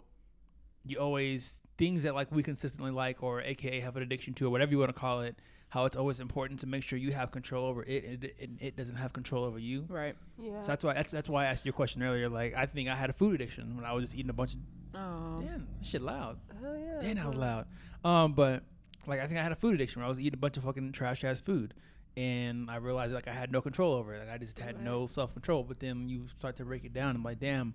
you 0.86 0.98
always 0.98 1.60
things 1.76 2.04
that 2.04 2.14
like 2.14 2.30
we 2.30 2.42
consistently 2.42 2.90
like 2.92 3.22
or 3.22 3.40
AKA 3.42 3.80
have 3.80 3.96
an 3.96 4.02
addiction 4.02 4.32
to 4.34 4.46
or 4.46 4.50
whatever 4.50 4.70
you 4.70 4.78
want 4.78 4.90
to 4.94 4.98
call 4.98 5.22
it. 5.22 5.36
How 5.72 5.86
it's 5.86 5.96
always 5.96 6.20
important 6.20 6.60
to 6.60 6.66
make 6.66 6.82
sure 6.82 6.98
you 6.98 7.12
have 7.12 7.30
control 7.30 7.64
over 7.64 7.82
it 7.82 8.04
and 8.04 8.24
it, 8.24 8.36
and 8.38 8.58
it 8.60 8.76
doesn't 8.76 8.96
have 8.96 9.14
control 9.14 9.42
over 9.42 9.58
you. 9.58 9.86
Right. 9.88 10.14
Yeah. 10.38 10.60
So 10.60 10.66
that's 10.66 10.84
why 10.84 10.92
that's, 10.92 11.10
that's 11.10 11.30
why 11.30 11.44
I 11.44 11.46
asked 11.46 11.64
your 11.64 11.72
question 11.72 12.02
earlier. 12.02 12.28
Like 12.28 12.54
I 12.54 12.66
think 12.66 12.90
I 12.90 12.94
had 12.94 13.08
a 13.08 13.14
food 13.14 13.34
addiction 13.34 13.74
when 13.74 13.86
I 13.86 13.94
was 13.94 14.04
just 14.04 14.14
eating 14.14 14.28
a 14.28 14.34
bunch 14.34 14.52
of 14.52 14.60
Oh. 14.94 15.40
damn 15.40 15.66
that 15.78 15.86
shit 15.86 16.02
loud. 16.02 16.38
Hell 16.60 16.76
yeah. 16.76 17.00
Damn, 17.00 17.16
that 17.16 17.26
was 17.26 17.36
loud. 17.38 17.66
Um, 18.04 18.34
but 18.34 18.62
like 19.06 19.20
I 19.20 19.26
think 19.26 19.40
I 19.40 19.42
had 19.42 19.52
a 19.52 19.56
food 19.56 19.74
addiction 19.74 20.02
where 20.02 20.06
I 20.06 20.10
was 20.10 20.20
eating 20.20 20.34
a 20.34 20.36
bunch 20.36 20.58
of 20.58 20.64
fucking 20.64 20.92
trash 20.92 21.24
ass 21.24 21.40
food, 21.40 21.72
and 22.18 22.70
I 22.70 22.76
realized 22.76 23.14
like 23.14 23.26
I 23.26 23.32
had 23.32 23.50
no 23.50 23.62
control 23.62 23.94
over 23.94 24.14
it. 24.14 24.18
Like 24.18 24.30
I 24.34 24.36
just 24.36 24.58
had 24.58 24.84
no 24.84 25.06
self 25.06 25.32
control. 25.32 25.62
But 25.62 25.80
then 25.80 26.06
you 26.10 26.26
start 26.38 26.56
to 26.58 26.66
break 26.66 26.84
it 26.84 26.92
down. 26.92 27.16
I'm 27.16 27.22
like, 27.24 27.40
damn, 27.40 27.72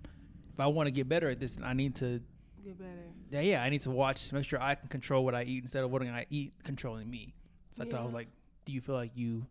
if 0.54 0.60
I 0.60 0.66
want 0.68 0.86
to 0.86 0.92
get 0.92 1.08
better 1.08 1.28
at 1.30 1.40
this, 1.40 1.56
then 1.56 1.64
I 1.64 1.72
need 1.72 1.96
to. 1.96 2.20
Get 2.64 2.78
better. 2.78 2.90
Yeah, 3.32 3.40
yeah, 3.40 3.62
I 3.64 3.70
need 3.70 3.80
to 3.82 3.90
watch, 3.90 4.32
make 4.32 4.44
sure 4.44 4.62
I 4.62 4.76
can 4.76 4.86
control 4.88 5.24
what 5.24 5.34
I 5.34 5.42
eat 5.42 5.62
instead 5.64 5.82
of 5.82 5.90
what 5.90 6.02
I 6.02 6.26
eat 6.30 6.52
controlling 6.62 7.10
me. 7.10 7.34
So 7.72 7.82
I 7.84 7.86
I 7.98 8.04
was 8.04 8.14
like, 8.14 8.28
do 8.64 8.72
you 8.72 8.80
feel 8.80 8.94
like 8.94 9.12
you 9.14 9.46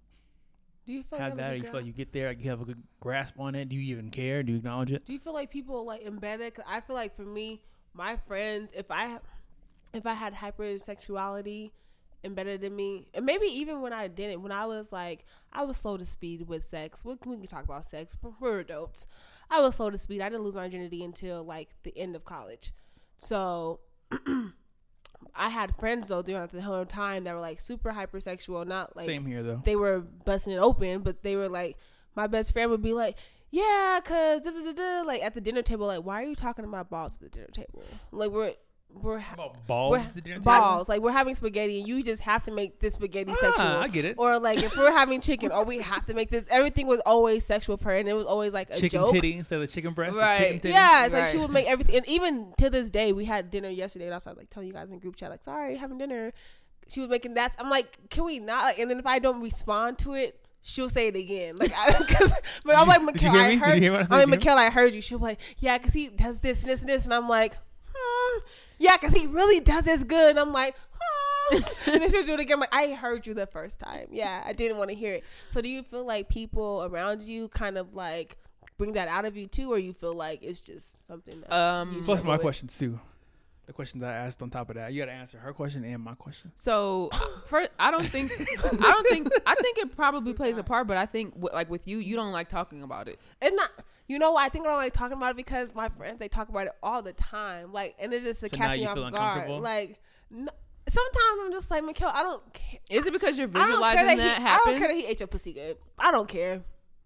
Do 0.85 0.93
you 0.93 1.03
feel 1.03 1.19
have 1.19 1.29
like 1.33 1.37
that, 1.37 1.51
or 1.51 1.55
you 1.55 1.61
feel 1.63 1.73
like 1.79 1.85
you 1.85 1.93
get 1.93 2.13
there, 2.13 2.27
like 2.29 2.43
you 2.43 2.49
have 2.49 2.61
a 2.61 2.65
good 2.65 2.81
grasp 2.99 3.39
on 3.39 3.55
it? 3.55 3.69
Do 3.69 3.75
you 3.75 3.95
even 3.95 4.09
care? 4.09 4.43
Do 4.43 4.51
you 4.51 4.57
acknowledge 4.59 4.91
it? 4.91 5.05
Do 5.05 5.13
you 5.13 5.19
feel 5.19 5.33
like 5.33 5.49
people 5.51 5.85
like 5.85 6.03
embed 6.03 6.39
it? 6.39 6.55
'Cause 6.55 6.65
I 6.67 6.81
feel 6.81 6.95
like 6.95 7.15
for 7.15 7.25
me, 7.25 7.63
my 7.93 8.15
friends, 8.17 8.71
if 8.75 8.89
I 8.91 9.19
if 9.93 10.05
I 10.05 10.13
had 10.13 10.33
hypersexuality 10.35 11.71
embedded 12.23 12.63
in 12.63 12.75
me, 12.75 13.07
and 13.13 13.25
maybe 13.25 13.45
even 13.45 13.81
when 13.81 13.93
I 13.93 14.07
didn't, 14.07 14.41
when 14.41 14.51
I 14.51 14.65
was 14.65 14.91
like, 14.91 15.25
I 15.53 15.63
was 15.63 15.77
slow 15.77 15.97
to 15.97 16.05
speed 16.05 16.47
with 16.47 16.67
sex. 16.67 17.05
We, 17.05 17.13
we 17.25 17.37
can 17.37 17.45
talk 17.47 17.63
about 17.63 17.85
sex. 17.85 18.15
We're- 18.21 18.35
We're 18.39 18.59
adults. 18.59 19.07
I 19.49 19.61
was 19.61 19.75
slow 19.75 19.89
to 19.89 19.97
speed. 19.97 20.21
I 20.21 20.29
didn't 20.29 20.43
lose 20.43 20.55
my 20.55 20.63
virginity 20.63 21.03
until 21.03 21.43
like 21.43 21.69
the 21.83 21.97
end 21.97 22.15
of 22.15 22.25
college. 22.25 22.73
So 23.17 23.79
I 25.35 25.49
had 25.49 25.75
friends 25.77 26.07
though 26.07 26.21
throughout 26.21 26.51
the 26.51 26.61
whole 26.61 26.85
time 26.85 27.23
that 27.25 27.33
were 27.33 27.39
like 27.41 27.61
super 27.61 27.91
hypersexual, 27.91 28.65
not 28.67 28.95
like 28.95 29.05
Same 29.05 29.25
here 29.25 29.43
though. 29.43 29.61
they 29.63 29.75
were 29.75 29.99
busting 29.99 30.53
it 30.53 30.57
open, 30.57 31.01
but 31.01 31.23
they 31.23 31.35
were 31.35 31.49
like, 31.49 31.77
my 32.15 32.27
best 32.27 32.53
friend 32.53 32.71
would 32.71 32.81
be 32.81 32.93
like, 32.93 33.15
yeah, 33.51 33.99
cause 34.03 34.41
da, 34.41 34.51
da, 34.51 34.63
da, 34.63 34.73
da. 34.73 35.01
like 35.07 35.21
at 35.23 35.33
the 35.33 35.41
dinner 35.41 35.61
table, 35.61 35.87
like 35.87 36.03
why 36.03 36.21
are 36.21 36.25
you 36.25 36.35
talking 36.35 36.65
about 36.65 36.89
balls 36.89 37.15
at 37.15 37.21
the 37.21 37.29
dinner 37.29 37.47
table? 37.51 37.83
Like 38.11 38.31
we're 38.31 38.53
we're 38.93 39.19
ha- 39.19 39.33
About 39.35 39.67
balls. 39.67 39.91
we're 39.91 40.07
the 40.15 40.21
dinner 40.21 40.35
table? 40.37 40.45
balls, 40.45 40.89
like 40.89 41.01
we're 41.01 41.11
having 41.11 41.35
spaghetti, 41.35 41.79
and 41.79 41.87
you 41.87 42.03
just 42.03 42.21
have 42.23 42.43
to 42.43 42.51
make 42.51 42.79
this 42.79 42.95
spaghetti 42.95 43.33
sexual. 43.35 43.65
Ah, 43.65 43.81
I 43.81 43.87
get 43.89 44.05
it. 44.05 44.15
Or 44.17 44.39
like 44.39 44.63
if 44.63 44.75
we're 44.75 44.91
having 44.91 45.21
chicken, 45.21 45.51
or 45.51 45.65
we 45.65 45.79
have 45.81 46.05
to 46.07 46.13
make 46.13 46.29
this. 46.31 46.47
Everything 46.49 46.87
was 46.87 46.99
always 47.05 47.45
sexual 47.45 47.77
for 47.77 47.89
her, 47.89 47.95
and 47.95 48.09
it 48.09 48.13
was 48.13 48.25
always 48.25 48.53
like 48.53 48.69
a 48.71 48.75
chicken 48.79 49.01
joke. 49.01 49.11
titty 49.11 49.33
instead 49.37 49.61
of 49.61 49.71
chicken 49.71 49.93
breast. 49.93 50.15
or 50.15 50.19
Right. 50.19 50.37
chicken 50.37 50.59
titty. 50.61 50.73
Yeah, 50.73 51.05
it's 51.05 51.13
like 51.13 51.27
she 51.27 51.37
would 51.37 51.51
make 51.51 51.67
everything, 51.67 51.97
and 51.97 52.07
even 52.07 52.53
to 52.57 52.69
this 52.69 52.89
day, 52.89 53.13
we 53.13 53.25
had 53.25 53.51
dinner 53.51 53.69
yesterday, 53.69 54.05
and 54.05 54.13
I 54.13 54.17
was 54.17 54.25
like 54.25 54.49
telling 54.49 54.67
you 54.67 54.73
guys 54.73 54.89
in 54.89 54.97
group 54.99 55.15
chat, 55.15 55.29
like, 55.29 55.43
sorry, 55.43 55.75
having 55.75 55.97
dinner. 55.97 56.33
She 56.89 56.99
was 57.01 57.09
making 57.09 57.33
that. 57.35 57.53
I'm 57.59 57.69
like, 57.69 58.09
can 58.09 58.23
we 58.23 58.39
not? 58.39 58.63
Like, 58.63 58.79
and 58.79 58.89
then 58.89 58.97
if 58.97 59.05
I 59.05 59.19
don't 59.19 59.41
respond 59.41 59.97
to 59.99 60.13
it, 60.13 60.39
she'll 60.61 60.89
say 60.89 61.07
it 61.07 61.15
again. 61.17 61.57
Like, 61.57 61.73
I, 61.77 61.91
cause, 62.09 62.33
but 62.63 62.77
I'm 62.77 62.87
like, 62.87 63.05
did 63.13 63.21
hear 63.21 63.29
I 63.31 63.49
me? 63.49 63.55
Did 63.55 63.59
heard. 63.59 63.75
you 63.75 63.81
hear 63.81 63.93
I 63.95 64.01
said? 64.03 64.11
I 64.13 64.25
mean, 64.25 64.29
Did 64.31 64.43
you 64.45 64.49
hear 64.49 64.57
Mikkel, 64.57 64.59
I 64.59 64.69
heard 64.69 64.93
you. 64.95 65.01
She'll 65.01 65.19
be 65.19 65.25
like, 65.25 65.39
yeah, 65.57 65.77
cause 65.77 65.93
he 65.93 66.07
does 66.07 66.39
this, 66.39 66.61
and 66.61 66.69
this, 66.69 66.79
and 66.81 66.89
this, 66.89 67.03
and 67.05 67.13
I'm 67.13 67.27
like, 67.27 67.57
hmm, 67.93 68.39
yeah, 68.77 68.97
cause 68.97 69.13
he 69.13 69.27
really 69.27 69.59
does 69.59 69.85
this 69.85 70.03
good. 70.03 70.31
And 70.31 70.39
I'm 70.39 70.51
like. 70.53 70.75
And 71.87 72.01
then 72.01 72.11
she'll 72.11 72.25
do 72.25 72.33
it 72.33 72.41
again. 72.41 72.55
I'm 72.55 72.59
like, 72.59 72.73
I 72.73 72.93
heard 72.93 73.25
you 73.25 73.33
the 73.33 73.47
first 73.47 73.79
time. 73.79 74.07
Yeah, 74.11 74.43
I 74.45 74.51
didn't 74.51 74.75
want 74.77 74.89
to 74.89 74.95
hear 74.97 75.13
it. 75.13 75.23
So, 75.47 75.61
do 75.61 75.69
you 75.69 75.81
feel 75.81 76.03
like 76.05 76.27
people 76.27 76.83
around 76.91 77.23
you 77.23 77.47
kind 77.47 77.77
of 77.77 77.93
like 77.93 78.35
bring 78.77 78.91
that 78.93 79.07
out 79.07 79.23
of 79.23 79.37
you 79.37 79.47
too, 79.47 79.71
or 79.71 79.77
you 79.79 79.93
feel 79.93 80.13
like 80.13 80.43
it's 80.43 80.59
just 80.59 81.07
something 81.07 81.39
that 81.39 81.53
Um. 81.55 81.93
you 81.93 82.01
Plus 82.01 82.21
my 82.21 82.33
with? 82.33 82.41
questions 82.41 82.77
too. 82.77 82.99
The 83.65 83.71
questions 83.71 84.03
I 84.03 84.11
asked 84.11 84.41
on 84.41 84.49
top 84.49 84.69
of 84.69 84.75
that, 84.75 84.91
you 84.91 84.99
got 85.01 85.05
to 85.05 85.13
answer 85.13 85.37
her 85.37 85.53
question 85.53 85.85
and 85.85 86.03
my 86.03 86.15
question. 86.15 86.51
So, 86.57 87.11
first, 87.47 87.69
I 87.79 87.91
don't 87.91 88.03
think, 88.05 88.29
I 88.33 88.91
don't 88.91 89.07
think, 89.07 89.29
I 89.45 89.55
think 89.55 89.77
it 89.77 89.95
probably 89.95 90.33
plays 90.41 90.57
a 90.57 90.63
part, 90.63 90.85
but 90.87 90.97
I 90.97 91.05
think, 91.05 91.33
like 91.53 91.69
with 91.69 91.87
you, 91.87 91.99
you 91.99 92.17
don't 92.17 92.33
like 92.33 92.49
talking 92.49 92.83
about 92.83 93.07
it. 93.07 93.19
It's 93.41 93.55
not. 93.55 93.71
You 94.07 94.19
know, 94.19 94.31
why 94.31 94.45
I 94.45 94.49
think 94.49 94.65
I 94.65 94.69
don't 94.69 94.77
like 94.77 94.93
talking 94.93 95.17
about 95.17 95.31
it 95.31 95.37
because 95.37 95.75
my 95.75 95.89
friends 95.89 96.19
they 96.19 96.29
talk 96.29 96.47
about 96.49 96.67
it 96.67 96.73
all 96.81 97.01
the 97.01 97.13
time. 97.13 97.73
Like, 97.73 97.95
and 97.99 98.13
it's 98.13 98.23
just 98.23 98.39
to 98.41 98.49
So 98.49 98.55
catch 98.55 98.77
me 98.77 98.85
off 98.85 99.13
guard. 99.13 99.49
Like, 99.61 99.99
no, 100.31 100.49
sometimes 100.87 101.39
I'm 101.43 101.51
just 101.51 101.69
like, 101.69 101.83
Mikhail, 101.83 102.11
I 102.13 102.23
don't 102.23 102.53
care. 102.53 102.79
Is 102.89 103.05
it 103.05 103.13
because 103.13 103.37
you're 103.37 103.49
I 103.49 103.67
don't 103.67 103.81
care 103.83 104.05
visualizing 104.05 104.05
that, 104.05 104.17
that, 104.17 104.23
he, 104.23 104.29
I 104.31 104.35
don't 104.35 104.47
happen? 104.47 104.77
care 104.79 104.87
that 104.87 104.95
he 104.95 105.05
ate 105.05 105.19
your 105.19 105.27
pussy 105.27 105.53
good. 105.53 105.77
I 105.99 106.11
don't 106.11 106.27
care. 106.29 106.61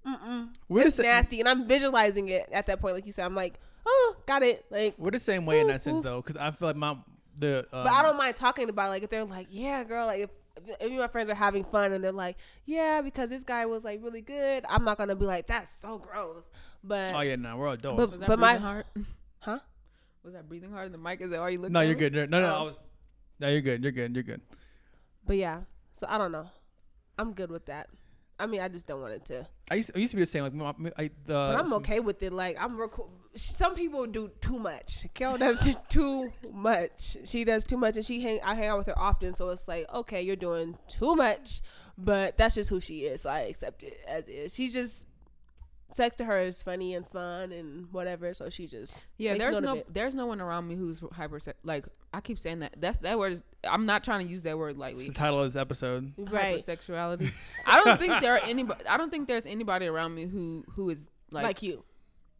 Mm-mm. 0.06 0.50
We're 0.68 0.88
it's 0.88 0.98
the, 0.98 1.04
sa- 1.04 1.10
nasty, 1.10 1.40
and 1.40 1.50
I'm 1.50 1.68
visualizing 1.68 2.30
it 2.30 2.50
at 2.52 2.68
that 2.68 2.82
point. 2.82 2.96
Like 2.96 3.06
you 3.06 3.12
said, 3.12 3.26
I'm 3.26 3.36
like, 3.36 3.60
oh, 3.86 4.16
got 4.26 4.44
it. 4.44 4.66
Like, 4.70 4.96
we're 4.98 5.12
the 5.12 5.20
same 5.20 5.46
way 5.46 5.60
in 5.60 5.68
that 5.68 5.76
Oof, 5.76 5.82
sense 5.82 5.98
oof. 6.00 6.04
though, 6.04 6.22
because 6.22 6.38
I 6.38 6.52
feel 6.52 6.70
like 6.70 6.76
my 6.76 6.98
the. 7.38 7.60
Um, 7.72 7.84
but 7.84 7.94
I 7.94 8.04
don't 8.04 8.18
mind 8.18 8.36
talking 8.36 8.70
about 8.70 8.88
it. 8.88 8.92
like 8.92 9.04
if 9.04 9.10
they're 9.10 9.26
like, 9.26 9.48
yeah, 9.50 9.84
girl, 9.84 10.06
like 10.06 10.22
if. 10.22 10.30
If 10.58 10.80
me 10.82 10.88
and 10.96 10.98
my 11.00 11.08
friends 11.08 11.30
are 11.30 11.34
having 11.36 11.64
fun 11.64 11.94
and 11.94 12.04
they're 12.04 12.12
like, 12.12 12.38
yeah, 12.66 13.02
because 13.02 13.30
this 13.30 13.44
guy 13.44 13.66
was 13.66 13.84
like 13.84 14.04
really 14.04 14.22
good, 14.22 14.66
I'm 14.70 14.84
not 14.84 14.98
gonna 14.98 15.16
be 15.16 15.26
like, 15.26 15.48
that's 15.48 15.72
so 15.74 15.98
gross. 15.98 16.50
But 16.84 17.14
Oh 17.14 17.22
yeah, 17.22 17.36
no, 17.38 17.58
we're 17.58 17.70
adults. 17.74 17.98
But- 17.98 18.10
Was 18.10 18.20
that 18.20 18.28
but 18.28 18.40
my- 18.40 18.56
heart. 18.58 18.86
Huh? 19.40 19.60
Was 20.24 20.34
that 20.34 20.48
breathing 20.48 20.72
hard 20.72 20.86
in 20.86 20.92
the 20.92 21.00
mic? 21.00 21.20
Is 21.22 21.32
that 21.32 21.40
why 21.40 21.50
you 21.50 21.60
look? 21.60 21.72
No, 21.72 21.80
at 21.80 21.88
you're 21.88 21.96
me? 21.96 22.10
good. 22.10 22.14
No, 22.30 22.42
no, 22.42 22.46
oh. 22.48 22.50
I 22.50 22.60
Oh. 22.60 22.66
was. 22.66 22.82
No, 23.40 23.48
you're 23.50 23.62
good. 23.62 23.82
You're 23.82 23.92
good. 23.92 24.14
You're 24.16 24.24
good. 24.24 24.42
But 25.26 25.38
yeah, 25.38 25.62
so 25.94 26.06
I 26.08 26.20
don't 26.20 26.32
know. 26.32 26.48
I'm 27.18 27.34
good 27.34 27.50
with 27.50 27.66
that. 27.66 27.90
I 28.42 28.48
mean, 28.48 28.62
I 28.62 28.68
just 28.68 28.88
don't 28.88 29.02
want 29.02 29.14
it 29.14 29.26
to. 29.26 29.48
I 29.70 29.76
used, 29.76 29.92
I 29.96 30.00
used 30.00 30.12
to 30.12 30.18
be 30.18 30.24
the 30.24 30.28
same. 30.28 30.44
Like, 30.44 30.54
my, 30.54 30.92
I, 30.98 31.04
the, 31.26 31.34
But 31.34 31.56
I'm 31.56 31.74
okay 31.74 32.00
with 32.00 32.22
it. 32.24 32.34
Like 32.34 32.58
I'm. 32.60 32.78
Reco- 32.78 33.10
some 33.36 33.76
people 33.76 34.06
do 34.08 34.32
too 34.42 34.60
much. 34.60 35.06
Carol 35.14 35.38
does 35.38 35.70
too 35.90 36.34
much. 36.52 37.18
She 37.24 37.44
does 37.44 37.66
too 37.66 37.78
much, 37.78 37.96
and 37.96 38.06
she 38.06 38.22
hang. 38.22 38.40
I 38.44 38.56
hang 38.56 38.70
out 38.70 38.80
with 38.80 38.88
her 38.88 38.98
often, 39.00 39.36
so 39.36 39.50
it's 39.50 39.68
like, 39.68 39.86
okay, 39.94 40.22
you're 40.22 40.36
doing 40.36 40.78
too 40.88 41.16
much. 41.16 41.62
But 41.98 42.38
that's 42.38 42.56
just 42.56 42.70
who 42.70 42.80
she 42.80 43.02
is, 43.02 43.22
so 43.22 43.30
I 43.30 43.42
accept 43.42 43.84
it 43.84 44.00
as 44.08 44.28
is. 44.28 44.56
She's 44.56 44.74
just 44.74 45.08
sex 45.94 46.16
to 46.18 46.26
her 46.26 46.40
is 46.40 46.62
funny 46.62 46.94
and 46.96 47.08
fun 47.08 47.52
and 47.52 47.88
whatever. 47.92 48.34
So 48.34 48.50
she 48.50 48.68
just 48.68 49.04
Yeah, 49.18 49.38
there's 49.38 49.60
no 49.60 49.84
there's 49.90 50.16
no 50.16 50.26
one 50.26 50.42
around 50.42 50.68
me 50.68 50.76
who's 50.76 51.02
hyper 51.14 51.40
like 51.64 51.86
I 52.14 52.22
keep 52.22 52.40
saying 52.40 52.60
that. 52.60 52.76
That's 52.78 52.98
that 53.00 53.18
word 53.20 53.34
is 53.34 53.44
I'm 53.64 53.86
not 53.86 54.04
trying 54.04 54.26
to 54.26 54.32
use 54.32 54.42
that 54.44 54.58
word 54.58 54.72
It's 54.72 54.80
lightly. 54.80 55.08
the 55.08 55.14
title 55.14 55.40
of 55.40 55.46
this 55.46 55.60
episode. 55.60 56.14
right 56.18 56.64
Sexuality. 56.64 57.32
I 57.68 57.84
don't 57.84 58.00
think 58.00 58.22
there 58.22 58.36
are 58.36 58.42
anybody 58.44 58.86
I 58.86 58.98
don't 58.98 59.10
think 59.10 59.28
there's 59.28 59.46
anybody 59.46 59.88
around 59.88 60.16
me 60.16 60.26
who 60.26 60.64
who 60.76 60.90
is 60.90 61.08
like, 61.32 61.44
like, 61.44 61.62
you. 61.62 61.84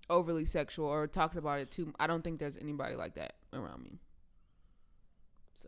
overly 0.10 0.46
sexual 0.46 0.88
or 0.88 1.08
talks 1.08 1.38
about 1.38 1.60
it 1.60 1.72
too. 1.72 1.94
I 2.00 2.08
don't 2.08 2.24
think 2.24 2.40
there's 2.40 2.58
anybody 2.58 2.96
like 2.96 3.16
that 3.16 3.34
around 3.54 3.84
me. 3.84 4.00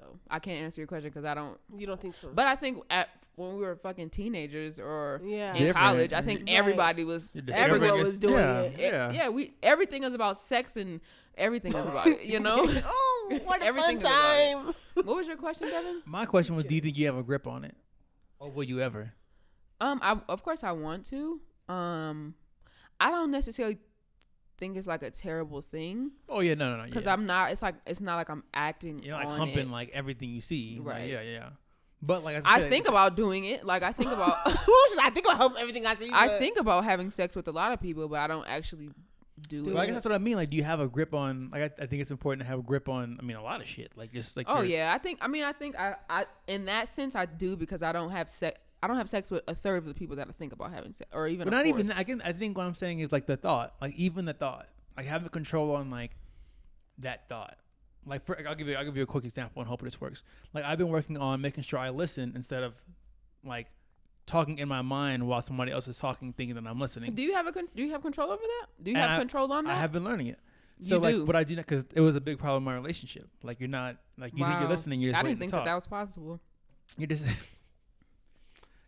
So 0.03 0.19
I 0.29 0.39
can't 0.39 0.61
answer 0.61 0.81
your 0.81 0.87
question 0.87 1.09
because 1.09 1.25
I 1.25 1.33
don't. 1.33 1.57
You 1.75 1.87
don't 1.87 2.01
think 2.01 2.15
so? 2.15 2.29
But 2.33 2.47
I 2.47 2.55
think 2.55 2.79
at 2.89 3.09
when 3.35 3.55
we 3.55 3.61
were 3.63 3.75
fucking 3.75 4.09
teenagers 4.09 4.79
or 4.79 5.21
yeah, 5.23 5.49
in 5.49 5.53
Different. 5.53 5.77
college, 5.77 6.13
I 6.13 6.21
think 6.21 6.41
Right. 6.41 6.49
everybody 6.55 7.03
was 7.03 7.33
everyone 7.53 7.99
was 7.99 8.17
doing 8.17 8.35
yeah, 8.35 8.61
it. 8.61 8.79
Yeah. 8.79 9.11
yeah, 9.11 9.29
we 9.29 9.53
everything 9.63 10.03
is 10.03 10.13
about 10.13 10.39
sex 10.39 10.77
and 10.77 10.99
everything 11.37 11.73
is 11.73 11.85
about 11.85 12.07
it. 12.07 12.23
You 12.23 12.39
know. 12.39 12.65
oh, 12.85 13.39
what 13.45 13.61
a 13.61 13.73
fun 13.73 13.99
time! 13.99 14.73
what 14.95 15.15
was 15.15 15.27
your 15.27 15.37
question, 15.37 15.69
Devin? 15.69 16.03
My 16.05 16.25
question 16.25 16.55
was, 16.55 16.65
do 16.65 16.75
you 16.75 16.81
think 16.81 16.97
you 16.97 17.05
have 17.05 17.17
a 17.17 17.23
grip 17.23 17.47
on 17.47 17.63
it, 17.63 17.75
or 18.39 18.51
will 18.51 18.63
you 18.63 18.81
ever? 18.81 19.13
Um, 19.79 19.99
I 20.01 20.19
of 20.29 20.43
course 20.43 20.63
I 20.63 20.71
want 20.71 21.05
to. 21.07 21.39
Um, 21.69 22.35
I 22.99 23.09
don't 23.09 23.31
necessarily 23.31 23.79
think 24.63 24.77
it's 24.77 24.87
like 24.87 25.03
a 25.03 25.11
terrible 25.11 25.59
thing 25.61 26.11
Oh 26.29 26.39
yeah, 26.39 26.53
no, 26.53 26.71
no, 26.71 26.77
no. 26.77 26.85
because 26.85 27.05
yeah. 27.05 27.13
I'm 27.13 27.25
not. 27.25 27.51
It's 27.51 27.61
like 27.61 27.75
it's 27.85 27.99
not 27.99 28.15
like 28.15 28.29
I'm 28.29 28.43
acting. 28.53 29.03
you're 29.03 29.15
like 29.17 29.27
on 29.27 29.37
humping 29.37 29.67
it. 29.67 29.77
like 29.79 29.89
everything 29.93 30.29
you 30.29 30.39
see. 30.41 30.77
Like, 30.79 30.87
Right. 30.95 31.09
yeah, 31.09 31.21
yeah. 31.21 31.49
But 32.01 32.23
like 32.23 32.35
I, 32.45 32.55
I 32.55 32.59
said, 32.61 32.69
think 32.69 32.87
about 32.87 33.15
doing 33.17 33.43
it. 33.45 33.65
Like 33.65 33.83
I 33.83 33.91
think 33.91 34.11
about. 34.17 34.37
I 35.05 35.09
think 35.13 35.25
about 35.25 35.57
everything 35.59 35.85
I 35.85 35.95
see. 35.95 36.09
I 36.11 36.27
but- 36.27 36.39
think 36.39 36.57
about 36.59 36.85
having 36.85 37.11
sex 37.11 37.35
with 37.35 37.47
a 37.47 37.51
lot 37.51 37.71
of 37.73 37.81
people, 37.81 38.07
but 38.07 38.19
I 38.19 38.27
don't 38.27 38.47
actually 38.47 38.89
do. 39.49 39.63
Well, 39.63 39.77
I 39.77 39.85
guess 39.85 39.95
that's 39.95 40.05
what 40.05 40.15
I 40.15 40.17
mean. 40.17 40.35
Like, 40.37 40.49
do 40.49 40.57
you 40.57 40.63
have 40.63 40.79
a 40.79 40.87
grip 40.87 41.13
on? 41.13 41.49
Like, 41.51 41.61
I, 41.79 41.83
I 41.83 41.85
think 41.87 42.01
it's 42.01 42.11
important 42.11 42.41
to 42.43 42.47
have 42.47 42.59
a 42.59 42.63
grip 42.63 42.87
on. 42.87 43.17
I 43.19 43.23
mean, 43.23 43.37
a 43.37 43.43
lot 43.43 43.59
of 43.61 43.67
shit. 43.67 43.91
Like, 43.95 44.11
just 44.13 44.37
like. 44.37 44.47
Oh 44.49 44.61
yeah, 44.61 44.93
I 44.93 44.97
think. 44.97 45.19
I 45.21 45.27
mean, 45.27 45.43
I 45.43 45.53
think 45.53 45.77
I, 45.77 45.95
I 46.09 46.25
in 46.47 46.65
that 46.65 46.93
sense 46.93 47.15
I 47.15 47.25
do 47.25 47.55
because 47.57 47.81
I 47.83 47.91
don't 47.91 48.11
have 48.11 48.29
sex. 48.29 48.57
I 48.83 48.87
don't 48.87 48.97
have 48.97 49.09
sex 49.09 49.31
with 49.31 49.43
a 49.47 49.55
third 49.55 49.77
of 49.77 49.85
the 49.85 49.93
people 49.93 50.17
that 50.17 50.27
I 50.27 50.31
think 50.33 50.51
about 50.51 50.73
having 50.73 50.93
sex, 50.93 51.09
or 51.13 51.27
even. 51.27 51.45
But 51.45 51.51
not 51.51 51.65
fourth. 51.65 51.79
even. 51.79 51.91
I 51.93 52.03
can. 52.03 52.21
I 52.21 52.33
think 52.33 52.57
what 52.57 52.65
I'm 52.65 52.75
saying 52.75 52.99
is 52.99 53.11
like 53.13 53.25
the 53.25 53.37
thought. 53.37 53.75
Like 53.81 53.95
even 53.95 54.25
the 54.25 54.33
thought. 54.33 54.67
Like 54.97 55.05
having 55.05 55.29
control 55.29 55.73
on 55.75 55.89
like 55.89 56.11
that 56.99 57.29
thought. 57.29 57.57
Like 58.05 58.25
for, 58.25 58.37
I'll 58.47 58.55
give 58.55 58.67
you. 58.67 58.75
I'll 58.75 58.83
give 58.83 58.97
you 58.97 59.03
a 59.03 59.07
quick 59.07 59.23
example 59.23 59.61
and 59.61 59.69
hope 59.69 59.81
this 59.81 60.01
works. 60.01 60.23
Like 60.53 60.65
I've 60.65 60.77
been 60.77 60.89
working 60.89 61.17
on 61.17 61.39
making 61.39 61.63
sure 61.63 61.79
I 61.79 61.89
listen 61.91 62.33
instead 62.35 62.61
of 62.63 62.73
like 63.45 63.67
talking 64.25 64.57
in 64.57 64.67
my 64.67 64.81
mind 64.81 65.25
while 65.27 65.41
somebody 65.41 65.71
else 65.71 65.87
is 65.87 65.97
talking, 65.97 66.33
thinking 66.33 66.55
that 66.55 66.67
I'm 66.67 66.79
listening. 66.79 67.13
Do 67.15 67.21
you 67.21 67.33
have 67.35 67.47
a 67.47 67.53
con- 67.53 67.69
do 67.75 67.83
you 67.83 67.91
have 67.91 68.01
control 68.01 68.29
over 68.31 68.41
that? 68.43 68.67
Do 68.83 68.91
you 68.91 68.97
And 68.97 69.09
have 69.09 69.17
I- 69.17 69.19
control 69.19 69.51
on 69.53 69.63
that? 69.65 69.71
I 69.71 69.79
have 69.79 69.91
been 69.93 70.03
learning 70.03 70.27
it. 70.27 70.39
So 70.81 70.95
You 70.95 71.01
like, 71.01 71.15
do. 71.15 71.25
but 71.25 71.35
I 71.37 71.43
do 71.45 71.55
not 71.55 71.65
because 71.65 71.85
it 71.93 72.01
was 72.01 72.15
a 72.17 72.21
big 72.21 72.37
problem 72.39 72.63
in 72.63 72.65
my 72.65 72.75
relationship. 72.75 73.29
Like 73.43 73.59
you're 73.61 73.69
not 73.69 73.95
like 74.17 74.37
you 74.37 74.43
think 74.45 74.59
you're 74.59 74.67
listening. 74.69 74.99
You're 74.99 75.11
just 75.11 75.19
I 75.19 75.23
didn't 75.23 75.39
think 75.39 75.51
to 75.51 75.57
that 75.57 75.65
that 75.65 75.75
was 75.75 75.87
possible. 75.87 76.41
You're 76.97 77.07
just. 77.07 77.25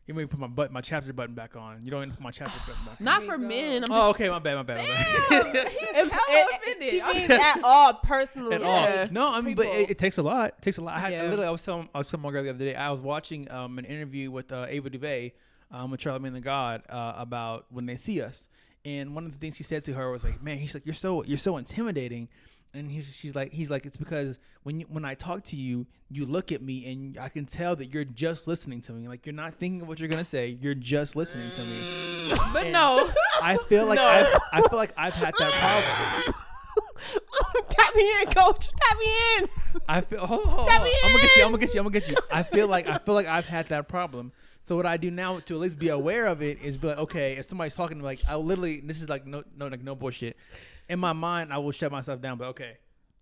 You 0.08 0.14
made 0.14 0.22
me 0.24 0.28
put 0.28 0.40
my 0.40 0.46
butt, 0.48 0.72
my 0.72 0.82
chapter 0.82 1.12
button 1.14 1.34
back 1.34 1.56
on. 1.56 1.80
You 1.84 1.90
don't 1.90 2.04
even 2.04 2.12
put 2.16 2.22
my 2.22 2.30
chapter 2.32 2.60
button 2.68 2.86
back. 2.86 3.00
on. 3.00 3.06
Not 3.06 3.24
for 3.24 3.42
you 3.42 3.48
men. 3.48 3.84
I'm 3.86 3.92
Oh, 3.92 3.96
just 3.96 4.10
okay, 4.22 4.30
my 4.30 4.38
bad, 4.40 4.56
my 4.56 4.64
bad. 4.64 4.78
My 4.78 5.42
bad. 5.42 5.68
If- 5.98 6.12
hella 6.12 6.48
offended. 6.54 6.90
She 6.92 7.02
means 7.02 7.30
at 7.32 7.62
all 7.64 7.94
personally. 7.96 8.56
At 8.56 8.62
all. 8.64 9.08
No, 9.12 9.28
I 9.30 9.42
mean, 9.42 9.56
but 9.56 9.66
it, 9.66 9.90
it 9.92 9.98
takes 9.98 10.18
a 10.20 10.24
lot. 10.24 10.50
It 10.50 10.62
takes 10.62 10.78
a 10.78 10.82
lot. 10.82 10.96
I 10.98 11.00
had, 11.00 11.12
Yeah. 11.14 11.24
literally, 11.24 11.48
I 11.48 11.50
was 11.50 11.64
telling, 11.64 11.90
I 11.96 11.98
was 11.98 12.08
telling 12.10 12.22
my 12.24 12.30
girl 12.32 12.44
the 12.44 12.50
other 12.52 12.60
day. 12.66 12.76
I 12.76 12.92
was 12.92 13.02
watching 13.02 13.50
um, 13.50 13.80
an 13.80 13.86
interview 13.86 14.30
with 14.30 14.52
uh, 14.52 14.68
Ava 14.70 14.90
DuVernay, 14.92 15.32
um, 15.72 15.90
with 15.90 16.02
Charlamagne 16.02 16.34
the 16.34 16.40
God, 16.42 16.84
uh, 16.90 17.14
about 17.18 17.66
when 17.72 17.86
they 17.88 17.96
see 17.96 18.22
us. 18.22 18.48
And 18.84 19.16
one 19.16 19.26
of 19.26 19.32
the 19.32 19.40
things 19.40 19.56
she 19.56 19.64
said 19.64 19.84
to 19.86 19.94
her 19.94 20.12
was 20.12 20.24
like, 20.24 20.44
"Man, 20.44 20.58
he's 20.58 20.76
like, 20.76 20.86
you're 20.86 20.94
so, 20.94 21.24
you're 21.24 21.38
so 21.40 21.58
intimidating." 21.58 22.28
And 22.76 22.92
he's, 22.92 23.14
she's 23.14 23.36
like, 23.36 23.52
he's 23.54 23.70
like, 23.70 23.86
it's 23.86 23.98
because 23.98 24.38
when 24.64 24.82
you, 24.82 24.86
when 24.90 25.06
I 25.06 25.16
talk 25.16 25.44
to 25.46 25.56
you, 25.56 25.86
you 26.10 26.26
look 26.26 26.52
at 26.52 26.62
me 26.62 26.92
and 26.92 27.18
I 27.18 27.30
can 27.30 27.46
tell 27.46 27.76
that 27.78 27.94
you're 27.94 28.04
just 28.06 28.48
listening 28.48 28.82
to 28.82 28.92
me. 28.92 29.08
Like 29.08 29.26
you're 29.26 29.34
not 29.34 29.56
thinking 29.56 29.82
of 29.82 29.88
what 29.88 30.00
you're 30.00 30.10
gonna 30.10 30.26
say. 30.26 30.58
You're 30.62 30.76
just 30.76 31.16
listening 31.16 31.50
to 31.56 31.62
me. 31.62 32.38
but 32.54 32.64
And 32.66 32.74
no. 32.74 33.12
I 33.42 33.58
feel 33.70 33.86
like 33.86 34.00
I've, 34.00 34.40
I 34.52 34.62
feel 34.62 34.78
like 34.78 34.94
I've 34.98 35.14
had 35.14 35.34
that 35.40 35.52
problem. 35.54 36.36
Tap 37.70 37.96
me 37.96 38.22
in, 38.22 38.28
coach. 38.28 38.68
Tap 38.68 39.00
me 39.00 39.16
in. 39.38 39.50
I 39.88 40.02
feel. 40.02 40.26
Hold 40.26 40.42
on, 40.42 40.48
hold 40.48 40.60
on. 40.62 40.68
Tap 40.70 40.84
me 40.84 40.90
on. 40.90 40.96
I'm 41.06 41.12
gonna 41.12 41.22
get 41.22 41.36
you. 41.36 41.44
I'm 41.44 41.52
gonna 41.52 41.60
get 41.60 41.74
you. 41.74 41.80
I'm 41.80 41.86
gonna 41.86 42.00
get 42.00 42.10
you. 42.10 42.18
I 42.32 42.44
feel 42.44 42.68
like 42.68 42.88
I 42.88 42.98
feel 42.98 43.14
like 43.14 43.28
I've 43.28 43.46
had 43.46 43.68
that 43.70 43.88
problem. 43.88 44.32
So 44.64 44.76
what 44.76 44.86
I 44.88 44.98
do 44.98 45.12
now 45.12 45.40
to 45.40 45.54
at 45.54 45.60
least 45.60 45.78
be 45.78 45.90
aware 45.90 46.26
of 46.26 46.42
it 46.42 46.60
is 46.62 46.76
be 46.76 46.88
like, 46.88 46.98
okay, 46.98 47.34
if 47.34 47.46
somebody's 47.46 47.76
talking, 47.76 47.98
to 47.98 48.02
me 48.02 48.06
like 48.06 48.20
I 48.28 48.36
literally, 48.36 48.80
this 48.80 49.00
is 49.00 49.08
like 49.08 49.26
no, 49.28 49.44
no, 49.56 49.68
like 49.68 49.84
no 49.84 49.94
bullshit. 49.96 50.38
In 50.88 51.00
my 51.00 51.14
mind, 51.14 51.52
I 51.52 51.58
will 51.58 51.72
shut 51.72 51.92
myself 51.92 52.22
down. 52.22 52.38
But 52.38 52.50
okay, 52.50 52.78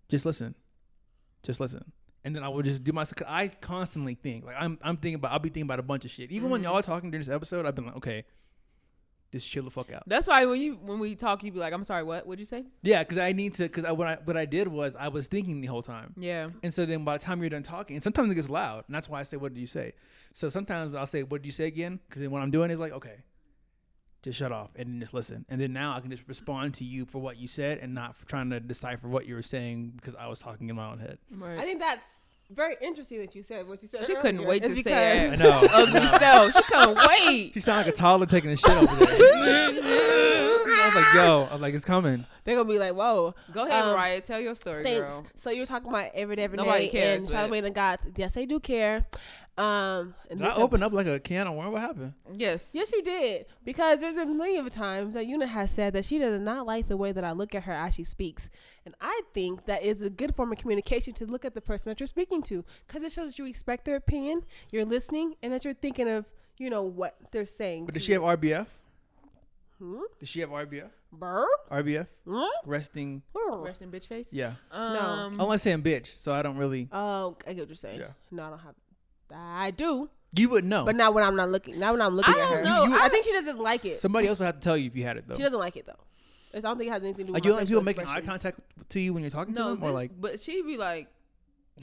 just 0.08 0.26
listen, 0.26 0.54
just 1.42 1.60
listen, 1.60 1.84
and 2.24 2.34
then 2.34 2.42
I 2.42 2.48
will 2.48 2.62
just 2.62 2.84
do 2.84 2.92
my. 2.92 3.06
I 3.26 3.48
constantly 3.48 4.14
think 4.14 4.44
like 4.44 4.56
I'm. 4.58 4.78
I'm 4.82 4.96
thinking 4.96 5.16
about. 5.16 5.32
I'll 5.32 5.38
be 5.38 5.48
thinking 5.48 5.62
about 5.62 5.78
a 5.78 5.84
bunch 5.84 6.04
of 6.04 6.10
shit. 6.10 6.30
Even 6.30 6.50
when 6.50 6.60
mm-hmm. 6.60 6.68
y'all 6.68 6.78
are 6.78 6.82
talking 6.82 7.10
during 7.10 7.24
this 7.24 7.34
episode, 7.34 7.66
I've 7.66 7.74
been 7.74 7.86
like, 7.86 7.96
okay, 7.96 8.24
just 9.34 9.50
chill 9.50 9.64
the 9.64 9.70
fuck 9.70 9.92
out. 9.92 10.04
That's 10.06 10.28
why 10.28 10.44
when 10.44 10.60
you 10.60 10.74
when 10.74 11.00
we 11.00 11.16
talk, 11.16 11.42
you 11.42 11.50
be 11.50 11.58
like, 11.58 11.72
"I'm 11.72 11.82
sorry, 11.82 12.04
what? 12.04 12.24
What'd 12.24 12.38
you 12.38 12.46
say?" 12.46 12.64
Yeah, 12.82 13.02
because 13.02 13.18
I 13.18 13.32
need 13.32 13.54
to. 13.54 13.64
Because 13.64 13.84
I, 13.84 13.90
what 13.90 14.06
I 14.06 14.18
what 14.24 14.36
I 14.36 14.44
did 14.44 14.68
was 14.68 14.94
I 14.94 15.08
was 15.08 15.26
thinking 15.26 15.60
the 15.60 15.66
whole 15.66 15.82
time. 15.82 16.14
Yeah. 16.16 16.50
And 16.62 16.72
so 16.72 16.86
then 16.86 17.04
by 17.04 17.18
the 17.18 17.24
time 17.24 17.40
you're 17.40 17.50
done 17.50 17.64
talking, 17.64 17.96
and 17.96 18.02
sometimes 18.02 18.30
it 18.30 18.36
gets 18.36 18.48
loud, 18.48 18.84
and 18.86 18.94
that's 18.94 19.08
why 19.08 19.18
I 19.18 19.24
say, 19.24 19.36
"What 19.36 19.52
did 19.52 19.60
you 19.60 19.66
say?" 19.66 19.94
So 20.32 20.50
sometimes 20.50 20.94
I'll 20.94 21.06
say, 21.08 21.24
"What 21.24 21.42
did 21.42 21.46
you 21.46 21.52
say 21.52 21.66
again?" 21.66 21.98
Because 22.08 22.22
then 22.22 22.30
what 22.30 22.42
I'm 22.42 22.52
doing 22.52 22.70
is 22.70 22.78
like, 22.78 22.92
okay, 22.92 23.24
just 24.24 24.38
shut 24.38 24.50
off 24.50 24.70
and 24.74 24.88
then 24.88 24.98
just 25.00 25.14
listen, 25.14 25.44
and 25.48 25.60
then 25.60 25.72
now 25.72 25.94
I 25.94 26.00
can 26.00 26.10
just 26.10 26.24
respond 26.26 26.74
to 26.74 26.84
you 26.84 27.04
for 27.06 27.18
what 27.20 27.36
you 27.36 27.46
said 27.46 27.78
and 27.78 27.94
not 27.94 28.16
for 28.16 28.26
trying 28.26 28.50
to 28.50 28.58
decipher 28.58 29.06
what 29.06 29.26
you 29.26 29.34
were 29.36 29.42
saying 29.42 29.92
because 29.96 30.14
I 30.18 30.26
was 30.26 30.40
talking 30.40 30.68
in 30.68 30.74
my 30.76 30.90
own 30.90 30.98
head. 30.98 31.18
Right. 31.30 31.58
I 31.58 31.62
think 31.62 31.78
that's 31.78 32.02
very 32.50 32.76
interesting 32.82 33.18
that 33.20 33.34
you 33.34 33.42
said 33.42 33.66
what 33.68 33.80
you 33.82 33.88
said. 33.88 34.04
She 34.04 34.14
couldn't 34.16 34.44
wait 34.44 34.64
It's 34.64 34.74
to 34.74 34.82
say 34.82 35.30
because- 35.30 35.38
that. 35.38 35.46
I 35.46 35.50
know. 35.50 35.68
Ugly 35.72 36.18
self. 36.18 36.52
She 36.54 36.62
couldn't 36.62 37.08
wait. 37.08 37.54
She 37.54 37.60
sounded 37.60 37.86
like 37.86 37.94
a 37.94 37.96
toddler 37.96 38.26
taking 38.26 38.50
a 38.50 38.56
shit 38.56 38.70
over 38.70 38.84
there. 39.04 39.70
I 40.76 40.86
was 40.86 40.94
like, 40.96 41.14
"Yo," 41.14 41.48
I 41.50 41.52
was 41.52 41.62
like, 41.62 41.74
"It's 41.74 41.84
coming." 41.84 42.26
They're 42.44 42.56
gonna 42.56 42.68
be 42.68 42.78
like, 42.78 42.94
"Whoa." 42.94 43.34
Go 43.52 43.66
ahead, 43.66 43.84
Um, 43.84 43.90
Mariah. 43.92 44.20
Tell 44.20 44.38
your 44.40 44.54
story, 44.54 44.84
Thanks. 44.84 45.00
girl. 45.00 45.26
So 45.36 45.50
you're 45.50 45.64
talking 45.66 45.88
about 45.88 46.10
every 46.14 46.36
day, 46.36 46.42
every 46.44 46.58
day, 46.58 46.64
Nobody 46.64 46.88
cares, 46.88 47.20
and 47.22 47.28
but- 47.30 47.50
Charlamagne 47.50 47.62
the 47.62 47.70
Gods. 47.70 48.06
Yes, 48.16 48.32
they 48.32 48.44
do 48.46 48.60
care. 48.60 49.06
Um, 49.56 50.14
and 50.28 50.40
Did 50.40 50.46
I 50.48 50.50
this- 50.50 50.58
open 50.58 50.82
up 50.82 50.92
like 50.92 51.06
a 51.06 51.20
can 51.20 51.46
of 51.46 51.54
worms? 51.54 51.72
What 51.72 51.80
happened? 51.82 52.14
Yes. 52.34 52.72
Yes, 52.74 52.90
you 52.92 53.02
did. 53.02 53.46
Because 53.64 54.00
there's 54.00 54.16
been 54.16 54.36
plenty 54.36 54.56
of 54.56 54.68
times 54.70 55.14
that 55.14 55.26
Una 55.26 55.46
has 55.46 55.70
said 55.70 55.92
that 55.92 56.04
she 56.04 56.18
does 56.18 56.40
not 56.40 56.66
like 56.66 56.88
the 56.88 56.96
way 56.96 57.12
that 57.12 57.22
I 57.22 57.30
look 57.30 57.54
at 57.54 57.62
her 57.62 57.72
as 57.72 57.94
she 57.94 58.02
speaks. 58.02 58.50
And 58.84 58.94
I 59.00 59.22
think 59.32 59.66
that 59.66 59.84
is 59.84 60.02
a 60.02 60.10
good 60.10 60.34
form 60.34 60.50
of 60.50 60.58
communication 60.58 61.12
to 61.14 61.26
look 61.26 61.44
at 61.44 61.54
the 61.54 61.60
person 61.60 61.90
that 61.90 62.00
you're 62.00 62.08
speaking 62.08 62.42
to. 62.42 62.64
Because 62.86 63.04
it 63.04 63.12
shows 63.12 63.30
that 63.30 63.38
you 63.38 63.44
respect 63.44 63.84
their 63.84 63.96
opinion, 63.96 64.42
you're 64.72 64.84
listening, 64.84 65.36
and 65.42 65.52
that 65.52 65.64
you're 65.64 65.74
thinking 65.74 66.08
of, 66.08 66.26
you 66.58 66.68
know, 66.68 66.82
what 66.82 67.16
they're 67.30 67.46
saying. 67.46 67.84
But 67.84 67.94
does 67.94 68.02
she 68.02 68.12
have. 68.12 68.22
RBF? 68.22 68.66
Hmm? 69.78 70.00
Does 70.18 70.28
she 70.28 70.40
have 70.40 70.50
RBF? 70.50 70.90
Burr? 71.12 71.46
RBF? 71.70 72.06
Hmm? 72.26 72.42
Resting. 72.64 73.22
Burr? 73.32 73.72
in 73.80 73.90
bitch 73.90 74.06
face. 74.06 74.32
Yeah. 74.32 74.54
Um, 74.70 75.34
I'm 75.34 75.40
only 75.40 75.58
saying 75.58 75.82
bitch, 75.82 76.20
so 76.20 76.32
I 76.32 76.42
don't 76.42 76.56
really. 76.56 76.88
Oh, 76.92 77.36
I 77.46 77.52
get 77.52 77.60
what 77.60 77.68
you're 77.68 77.76
saying. 77.76 78.00
Yeah. 78.00 78.08
No, 78.30 78.44
I 78.44 78.50
don't 78.50 78.58
have. 78.60 78.74
I 79.32 79.70
do, 79.70 80.10
You 80.34 80.48
would 80.50 80.64
know. 80.64 80.84
but 80.84 80.96
not 80.96 81.14
when 81.14 81.22
I'm 81.24 81.36
not 81.36 81.50
looking. 81.50 81.78
Not 81.78 81.92
when 81.92 82.02
I'm 82.02 82.14
looking 82.16 82.34
I 82.34 82.40
at 82.40 82.48
her. 82.48 82.54
don't 82.56 82.64
know. 82.64 82.84
You- 82.84 82.96
I, 83.00 83.06
I- 83.06 83.08
think 83.08 83.24
she 83.24 83.32
doesn't 83.32 83.58
like 83.58 83.84
it. 83.84 84.00
Somebody 84.00 84.28
else 84.28 84.38
would 84.38 84.46
have 84.46 84.56
to 84.56 84.60
tell 84.60 84.76
you 84.76 84.86
if 84.86 84.96
you 84.96 85.04
had 85.04 85.16
it 85.16 85.26
though. 85.28 85.36
She 85.36 85.42
doesn't 85.42 85.58
like 85.58 85.76
it 85.76 85.86
though. 85.86 85.92
I 86.56 86.60
don't 86.60 86.78
think 86.78 86.88
it 86.88 86.92
has 86.92 87.02
anything 87.02 87.26
to 87.26 87.32
do 87.32 87.32
Like 87.32 87.42
with 87.42 87.46
you 87.46 87.50
don't 87.52 87.60
facial 87.66 87.80
people 87.80 87.84
making 87.84 88.06
eye 88.06 88.20
contact 88.20 88.60
to 88.90 89.00
you 89.00 89.12
when 89.12 89.22
you're 89.24 89.30
talking 89.30 89.54
to 89.54 89.62
them, 89.62 89.82
or 89.82 89.86
this- 89.88 89.94
like 89.94 90.10
but 90.20 90.38
she'd 90.40 90.62
be 90.66 90.76
like, 90.76 91.08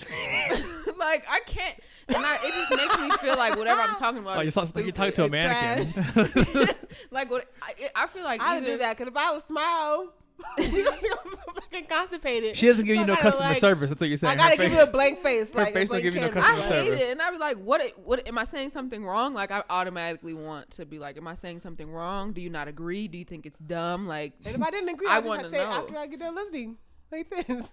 like 0.97 1.25
I 1.29 1.41
can't, 1.45 1.75
and 2.07 2.17
I, 2.17 2.35
it 2.43 2.53
just 2.53 2.75
makes 2.75 2.97
me 2.99 3.09
feel 3.21 3.35
like 3.37 3.57
whatever 3.57 3.81
I'm 3.81 3.95
talking 3.97 4.19
about. 4.21 4.37
oh, 4.37 4.39
you're, 4.41 4.47
is 4.47 4.53
talking, 4.53 4.83
you're 4.83 4.91
talking 4.93 5.11
to 5.13 5.25
a 5.25 5.27
stupid. 5.27 6.15
mannequin. 6.15 6.75
Like 7.11 7.29
what? 7.29 7.51
I, 7.61 7.73
I 7.95 8.07
feel 8.07 8.23
like 8.23 8.39
I 8.41 8.57
either, 8.57 8.65
do 8.65 8.77
that 8.77 8.97
because 8.97 9.11
if 9.11 9.17
I 9.17 9.31
was 9.31 9.43
smile, 9.47 9.99
you're 9.99 10.03
gonna 10.03 10.13
be 10.13 10.20
fucking 10.57 11.85
constipated. 11.87 12.55
she 12.55 12.67
doesn't 12.67 12.85
give 12.85 12.95
So 12.95 13.01
you 13.01 13.05
no 13.07 13.15
customer 13.15 13.47
like- 13.49 13.59
service. 13.59 13.89
That's 13.89 14.01
what 14.01 14.09
you're 14.09 14.17
saying. 14.17 14.33
I 14.33 14.35
gotta 14.35 14.51
Her 14.57 14.63
give 14.63 14.71
face- 14.71 14.81
you 14.83 14.87
a 14.89 14.91
blank 14.91 15.21
face. 15.23 15.51
her 15.51 15.59
like 15.59 15.69
a 15.69 15.73
face 15.73 15.89
don't 15.89 16.01
give 16.01 16.15
you 16.15 16.21
no 16.21 16.29
customer 16.29 16.59
I 16.63 16.69
service. 16.69 16.99
hate 16.99 17.07
it, 17.07 17.11
and 17.11 17.21
I 17.21 17.31
was 17.31 17.39
like, 17.39 17.57
what? 17.57 17.81
What 18.03 18.27
am 18.27 18.37
I 18.37 18.43
saying 18.43 18.69
something 18.71 19.05
wrong? 19.05 19.33
Like 19.33 19.51
I 19.51 19.63
automatically 19.69 20.33
want 20.33 20.69
to 20.71 20.85
be 20.85 20.99
like, 20.99 21.17
am 21.17 21.27
I 21.27 21.35
saying 21.35 21.61
something 21.61 21.89
wrong? 21.91 22.33
Do 22.33 22.41
you 22.41 22.49
not 22.49 22.67
agree? 22.67 23.07
Do 23.07 23.17
you 23.17 23.25
think 23.25 23.45
it's 23.45 23.59
dumb? 23.59 24.07
Like 24.07 24.33
And 24.45 24.55
if 24.55 24.61
I 24.61 24.69
didn't 24.71 24.89
agree, 24.89 25.07
I 25.09 25.17
I, 25.17 25.19
just 25.19 25.27
wanna 25.27 25.41
have 25.43 25.51
to 25.51 25.57
say 25.57 25.63
know. 25.63 25.71
after 25.71 25.97
I 25.97 26.07
get 26.07 26.19
done 26.19 26.35
listening, 26.35 26.77
like 27.11 27.29
this. 27.47 27.65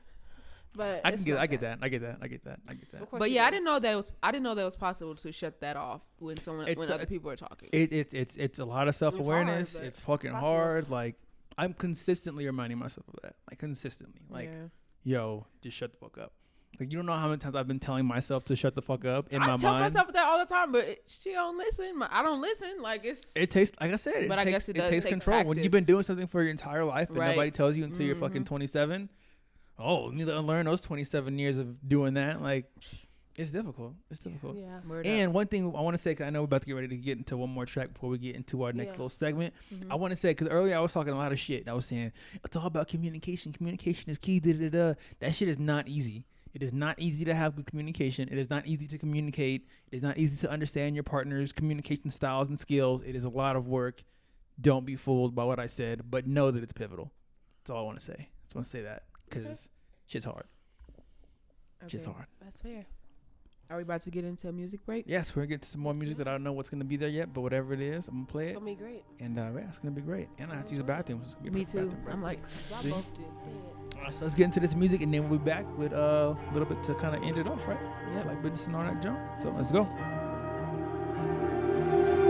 But 0.77 1.01
I 1.05 1.13
can 1.13 1.25
get, 1.25 1.39
I 1.39 1.47
get 1.47 1.61
that. 1.63 1.79
I 1.83 1.89
get 1.89 2.03
that. 2.03 2.19
I 2.23 2.29
get 2.29 2.45
that. 2.45 2.61
I 2.69 2.75
get 2.75 2.93
that. 2.93 3.03
Of 3.03 3.11
course 3.11 3.19
But 3.19 3.31
you 3.31 3.37
yeah, 3.37 3.47
I 3.47 3.51
didn't 3.51 3.65
know 3.65 3.79
that 3.81 3.93
it 3.93 3.97
was. 3.97 4.09
I 4.23 4.31
didn't 4.31 4.45
know 4.45 4.55
that 4.55 4.63
it 4.63 4.67
was 4.67 4.77
possible 4.77 5.15
to 5.17 5.33
shut 5.33 5.61
that 5.61 5.77
off 5.77 6.03
when 6.19 6.37
someone 6.39 6.69
It's 6.69 6.79
when 6.79 6.89
a- 6.91 6.95
other 6.95 7.07
people 7.07 7.31
are 7.31 7.37
talking. 7.37 7.71
It, 7.73 7.93
it 7.93 8.09
it's 8.13 8.37
it's 8.37 8.59
a 8.61 8.65
lot 8.65 8.87
of 8.87 8.95
self 8.95 9.19
awareness. 9.19 9.73
but 9.75 9.85
It's, 9.85 9.99
fucking 9.99 10.31
possible. 10.33 10.49
hard. 10.49 10.91
Like 10.91 11.17
I'm 11.59 11.75
consistently 11.75 12.47
reminding 12.47 12.79
myself 12.79 13.07
of 13.09 13.17
that. 13.23 13.35
Like 13.51 13.59
consistently. 13.59 14.23
Like 14.31 14.49
yeah. 14.51 14.69
yo, 15.05 15.47
just 15.61 15.77
shut 15.77 15.91
the 15.93 15.99
fuck 15.99 16.17
up. 16.19 16.33
Like 16.79 16.93
you 16.93 16.99
don't 16.99 17.07
know 17.07 17.15
how 17.15 17.27
many 17.27 17.39
times 17.39 17.57
I've 17.57 17.67
been 17.67 17.81
telling 17.81 18.07
myself 18.07 18.45
to 18.47 18.55
shut 18.57 18.75
the 18.77 18.83
fuck 18.83 19.05
up 19.05 19.29
in 19.31 19.43
I 19.43 19.47
my 19.47 19.53
mind. 19.53 19.65
I 19.65 19.71
tell 19.71 19.81
myself 19.81 20.13
that 20.13 20.25
all 20.25 20.39
the 20.39 20.45
time, 20.47 20.71
but 20.71 20.85
it, 20.85 21.03
she 21.07 21.33
don't 21.33 21.59
listen. 21.59 22.01
I 22.09 22.23
don't 22.23 22.41
listen. 22.41 22.81
Like 22.81 23.05
it's 23.05 23.33
it 23.35 23.51
takes, 23.51 23.73
like 23.81 23.93
I 23.93 23.97
said, 23.97 24.23
it 24.25 24.29
But 24.29 24.39
I 24.39 24.45
takes, 24.45 24.55
guess 24.55 24.69
it 24.69 24.73
does 24.77 24.91
takes 24.91 25.05
take 25.05 25.13
control. 25.13 25.45
When 25.45 25.59
you've 25.59 25.73
been 25.73 25.85
doing 25.85 26.05
something 26.05 26.27
for 26.29 26.41
your 26.43 26.51
entire 26.53 26.85
life 26.85 27.09
and 27.09 27.19
Right. 27.19 27.31
nobody 27.31 27.51
tells 27.51 27.77
you 27.77 27.83
until 27.85 28.07
you're 28.07 28.15
fucking 28.15 28.43
Mhm. 28.43 28.47
27, 28.47 29.09
oh, 29.79 30.05
let 30.05 30.15
me 30.15 30.23
unlearn 30.31 30.67
those 30.67 30.81
27 30.81 31.39
years 31.39 31.59
of 31.59 31.89
doing 31.89 32.15
that. 32.15 32.41
Like, 32.43 32.67
it's 33.39 33.51
difficult. 33.51 33.95
It's 34.11 34.21
difficult. 34.21 34.57
Yeah. 34.57 34.81
Word 34.89 35.07
up. 35.07 35.11
And 35.11 35.33
one 35.33 35.47
thing 35.47 35.65
I 35.77 35.81
want 35.81 35.95
to 35.95 36.03
say, 36.03 36.11
because 36.13 36.27
I 36.27 36.31
know 36.31 36.41
we're 36.41 36.47
about 36.47 36.63
to 36.63 36.67
get 36.67 36.75
ready 36.75 36.89
to 36.89 36.97
get 36.97 37.19
into 37.19 37.37
one 37.37 37.51
more 37.51 37.67
track 37.67 37.93
before 37.93 38.11
we 38.11 38.19
get 38.19 38.37
into 38.37 38.63
our 38.65 38.73
next 38.73 38.87
Yeah. 38.89 38.93
little 38.93 39.09
segment. 39.09 39.55
Mhm. 39.73 39.91
I 39.91 39.95
want 39.95 40.11
to 40.13 40.17
say, 40.17 40.31
because 40.31 40.49
earlier 40.49 40.77
I 40.77 40.81
was 40.81 40.93
talking 40.93 41.13
a 41.13 41.17
lot 41.17 41.33
of 41.33 41.39
shit. 41.39 41.69
I 41.69 41.73
was 41.73 41.87
saying, 41.87 42.13
it's 42.45 42.57
all 42.57 42.67
about 42.67 42.89
communication. 42.89 43.53
Communication 43.53 44.11
is 44.11 44.19
key. 44.19 44.41
Da, 44.41 44.53
da, 44.53 44.69
da. 44.69 44.95
That 45.21 45.35
shit 45.35 45.49
is 45.49 45.59
not 45.59 45.89
easy. 45.89 46.27
It 46.55 46.63
is 46.63 46.73
not 46.73 46.99
easy 46.99 47.25
to 47.27 47.35
have 47.35 47.55
good 47.57 47.67
communication. 47.67 48.29
It 48.33 48.39
is 48.39 48.49
not 48.51 48.67
easy 48.67 48.87
to 48.89 48.99
communicate. 48.99 49.67
It 49.93 49.97
is 49.97 50.03
not 50.03 50.17
easy 50.19 50.37
to 50.47 50.51
understand 50.51 50.97
your 50.97 51.05
partner's 51.05 51.53
communication 51.53 52.11
styles 52.11 52.49
and 52.49 52.59
skills. 52.59 53.03
It 53.05 53.15
is 53.15 53.25
a 53.25 53.29
lot 53.29 53.55
of 53.55 53.69
work. 53.69 54.03
Don't 54.61 54.85
be 54.87 54.97
fooled 54.97 55.35
by 55.35 55.45
what 55.45 55.61
I 55.61 55.67
said, 55.67 56.11
but 56.11 56.27
know 56.27 56.51
that 56.51 56.63
it's 56.63 56.73
pivotal. 56.73 57.13
That's 57.61 57.71
all 57.71 57.79
I 57.83 57.87
want 57.87 57.99
to 58.01 58.05
say. 58.05 58.15
I 58.19 58.29
just 58.47 58.55
want 58.57 58.65
to 58.65 58.71
say 58.71 58.83
that 58.83 59.05
because 59.29 59.45
Okay. 59.45 59.57
shit's 60.07 60.25
hard. 60.25 60.47
Shit's 61.87 62.07
hard. 62.07 62.27
That's 62.41 62.61
fair. 62.63 62.87
Are 63.71 63.77
we 63.77 63.83
about 63.83 64.01
to 64.03 64.11
get 64.11 64.25
into 64.25 64.49
a 64.49 64.53
music 64.53 64.85
break? 64.87 65.05
Yes, 65.07 65.37
we're 65.37 65.43
gonna 65.43 65.49
get 65.49 65.63
to 65.63 65.69
some 65.69 65.83
more 65.83 65.93
music 65.93 66.17
that 66.19 66.27
I 66.27 66.31
don't 66.33 66.43
know 66.43 66.53
what's 66.53 66.71
gonna 66.71 66.85
be 66.87 66.97
there 66.97 67.11
yet, 67.11 67.35
but 67.35 67.43
whatever 67.43 67.75
it 67.75 67.81
is, 67.83 68.09
I'm 68.09 68.15
gonna 68.15 68.27
play 68.27 68.45
it. 68.45 68.49
It's 68.53 68.57
it, 68.57 68.61
gonna 68.61 68.71
be 68.71 68.75
great. 68.77 69.05
and 69.21 69.39
uh, 69.39 69.43
yeah, 69.55 69.69
it's 69.69 69.77
gonna 69.79 69.91
be 69.95 70.01
great. 70.01 70.29
And 70.39 70.51
I 70.51 70.55
have 70.57 70.65
to 70.67 70.71
use 70.71 70.79
the 70.79 70.85
bathroom. 70.85 71.21
So 71.21 71.25
it's 71.27 71.35
gonna 71.35 71.51
be 71.51 71.59
Me 71.59 71.65
too. 71.67 71.79
bathroom 71.85 72.03
break. 72.03 72.15
I'm 72.15 72.23
like, 72.23 72.39
See? 72.49 72.91
both 72.91 73.13
did. 73.15 73.25
All 73.97 74.05
right, 74.05 74.15
so 74.15 74.21
let's 74.23 74.35
get 74.35 74.45
into 74.45 74.61
this 74.61 74.75
music, 74.75 75.03
and 75.03 75.13
then 75.13 75.29
we'll 75.29 75.39
be 75.39 75.45
back 75.45 75.67
with 75.77 75.93
uh, 75.93 76.35
a 76.35 76.53
little 76.55 76.67
bit 76.67 76.83
to 76.85 76.95
kind 76.95 77.15
of 77.15 77.23
end 77.23 77.37
it 77.37 77.47
off, 77.47 77.67
right? 77.69 77.79
Yeah, 78.15 78.23
Like 78.23 78.41
business 78.43 78.65
and 78.67 78.75
all 78.77 78.85
that 78.85 79.03
jump. 79.03 79.19
So 79.43 79.51
let's 79.51 79.71
go. 79.71 79.85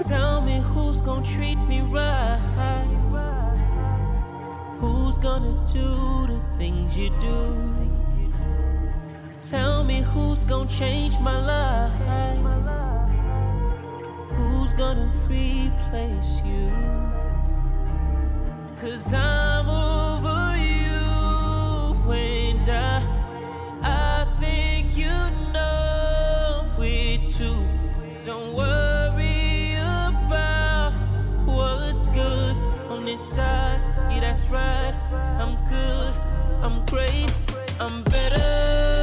Tell 0.03 0.41
me 0.41 0.61
who's 0.61 1.01
gonna 1.01 1.25
treat 1.25 1.55
me 1.57 1.83
right. 1.83 2.41
Who's 4.79 5.19
gonna 5.19 5.65
do 5.73 6.27
the 6.27 6.43
things 6.59 6.97
you 6.97 7.11
do? 7.21 7.88
Tell 9.41 9.85
me 9.85 10.03
who's 10.03 10.45
gonna 10.45 10.69
change 10.69 11.21
my 11.21 11.39
life. 11.39 11.93
Who's 14.37 14.73
gonna 14.73 15.13
replace 15.29 16.43
you? 16.45 16.73
Cause 18.81 19.13
I'm 19.15 19.69
over 19.71 20.57
you 20.57 22.13
and 22.13 22.69
I, 22.69 23.01
I 23.83 24.27
think 24.41 24.97
you 24.97 25.15
know 25.53 26.67
it 26.81 27.31
too. 27.33 27.65
Don't 28.25 28.55
worry 28.55 29.75
about 29.77 30.95
what's 31.45 32.09
good 32.09 32.57
on 32.91 33.05
this 33.05 33.21
side. 33.31 33.81
Yeah, 34.11 34.21
that's 34.21 34.45
right. 34.47 34.95
I'm 35.39 35.55
good. 35.69 36.13
I'm 36.61 36.85
great. 36.87 37.33
I'm 37.79 38.03
better 38.03 38.98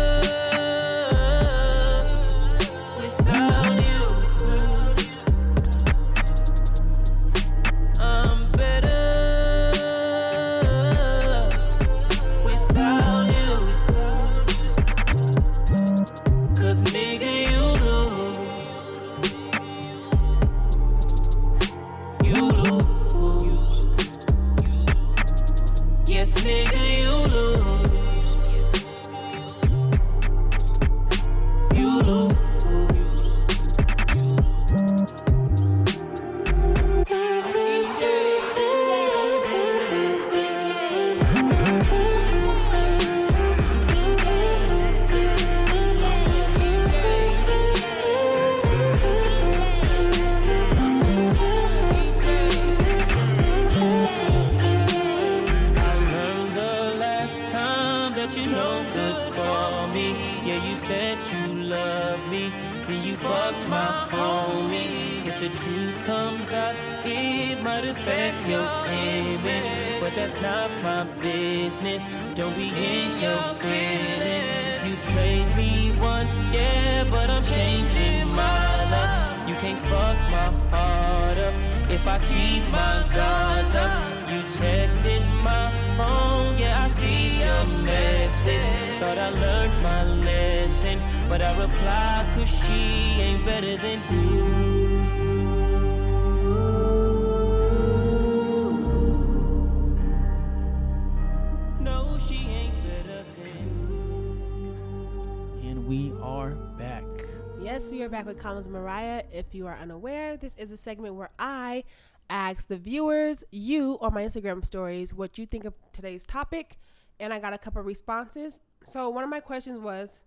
we 108.46 108.52
are 108.52 108.62
back 108.62 108.68
Mariah. 108.70 109.24
If 109.34 109.56
you 109.56 109.66
are 109.66 109.76
unaware, 109.76 110.38
this 110.38 110.56
is 110.58 110.72
a 110.72 110.78
segment 110.78 111.16
where 111.16 111.32
I 111.40 111.84
ask 112.30 112.68
the 112.68 112.78
viewers, 112.78 113.44
you 113.52 113.98
on 114.02 114.14
my 114.14 114.24
Instagram 114.24 114.64
stories, 114.64 115.14
what 115.16 115.40
you 115.40 115.48
think 115.48 115.66
of 115.66 115.74
today's 115.94 116.28
topic. 116.28 116.78
And 117.20 117.34
I 117.34 117.40
got 117.40 117.54
a 117.54 117.58
couple 117.58 117.82
responses. 117.82 118.60
So, 118.92 119.10
one 119.10 119.24
of 119.24 119.32
my 119.32 119.40
questions 119.40 119.80
was 119.80 120.22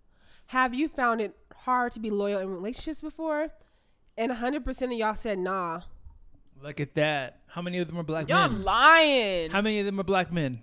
Have 0.47 0.75
you 0.75 0.89
found 0.89 1.21
it 1.21 1.37
hard 1.59 1.93
to 1.93 2.01
be 2.01 2.11
loyal 2.11 2.41
in 2.41 2.51
relationships 2.51 3.01
before? 3.01 3.51
And 4.17 4.33
100% 4.33 4.83
of 4.83 4.93
y'all 4.93 5.15
said 5.15 5.39
nah. 5.39 5.83
Look 6.61 6.81
at 6.81 6.97
that. 6.97 7.39
How 7.47 7.63
many 7.63 7.79
of 7.79 7.87
them 7.87 7.99
are 7.99 8.03
black 8.03 8.29
Y'all 8.29 8.49
men? 8.49 8.65
lying. 8.65 9.51
How 9.51 9.63
many 9.63 9.79
of 9.79 9.87
them 9.87 10.01
are 10.01 10.05
black 10.05 10.33
men? 10.33 10.63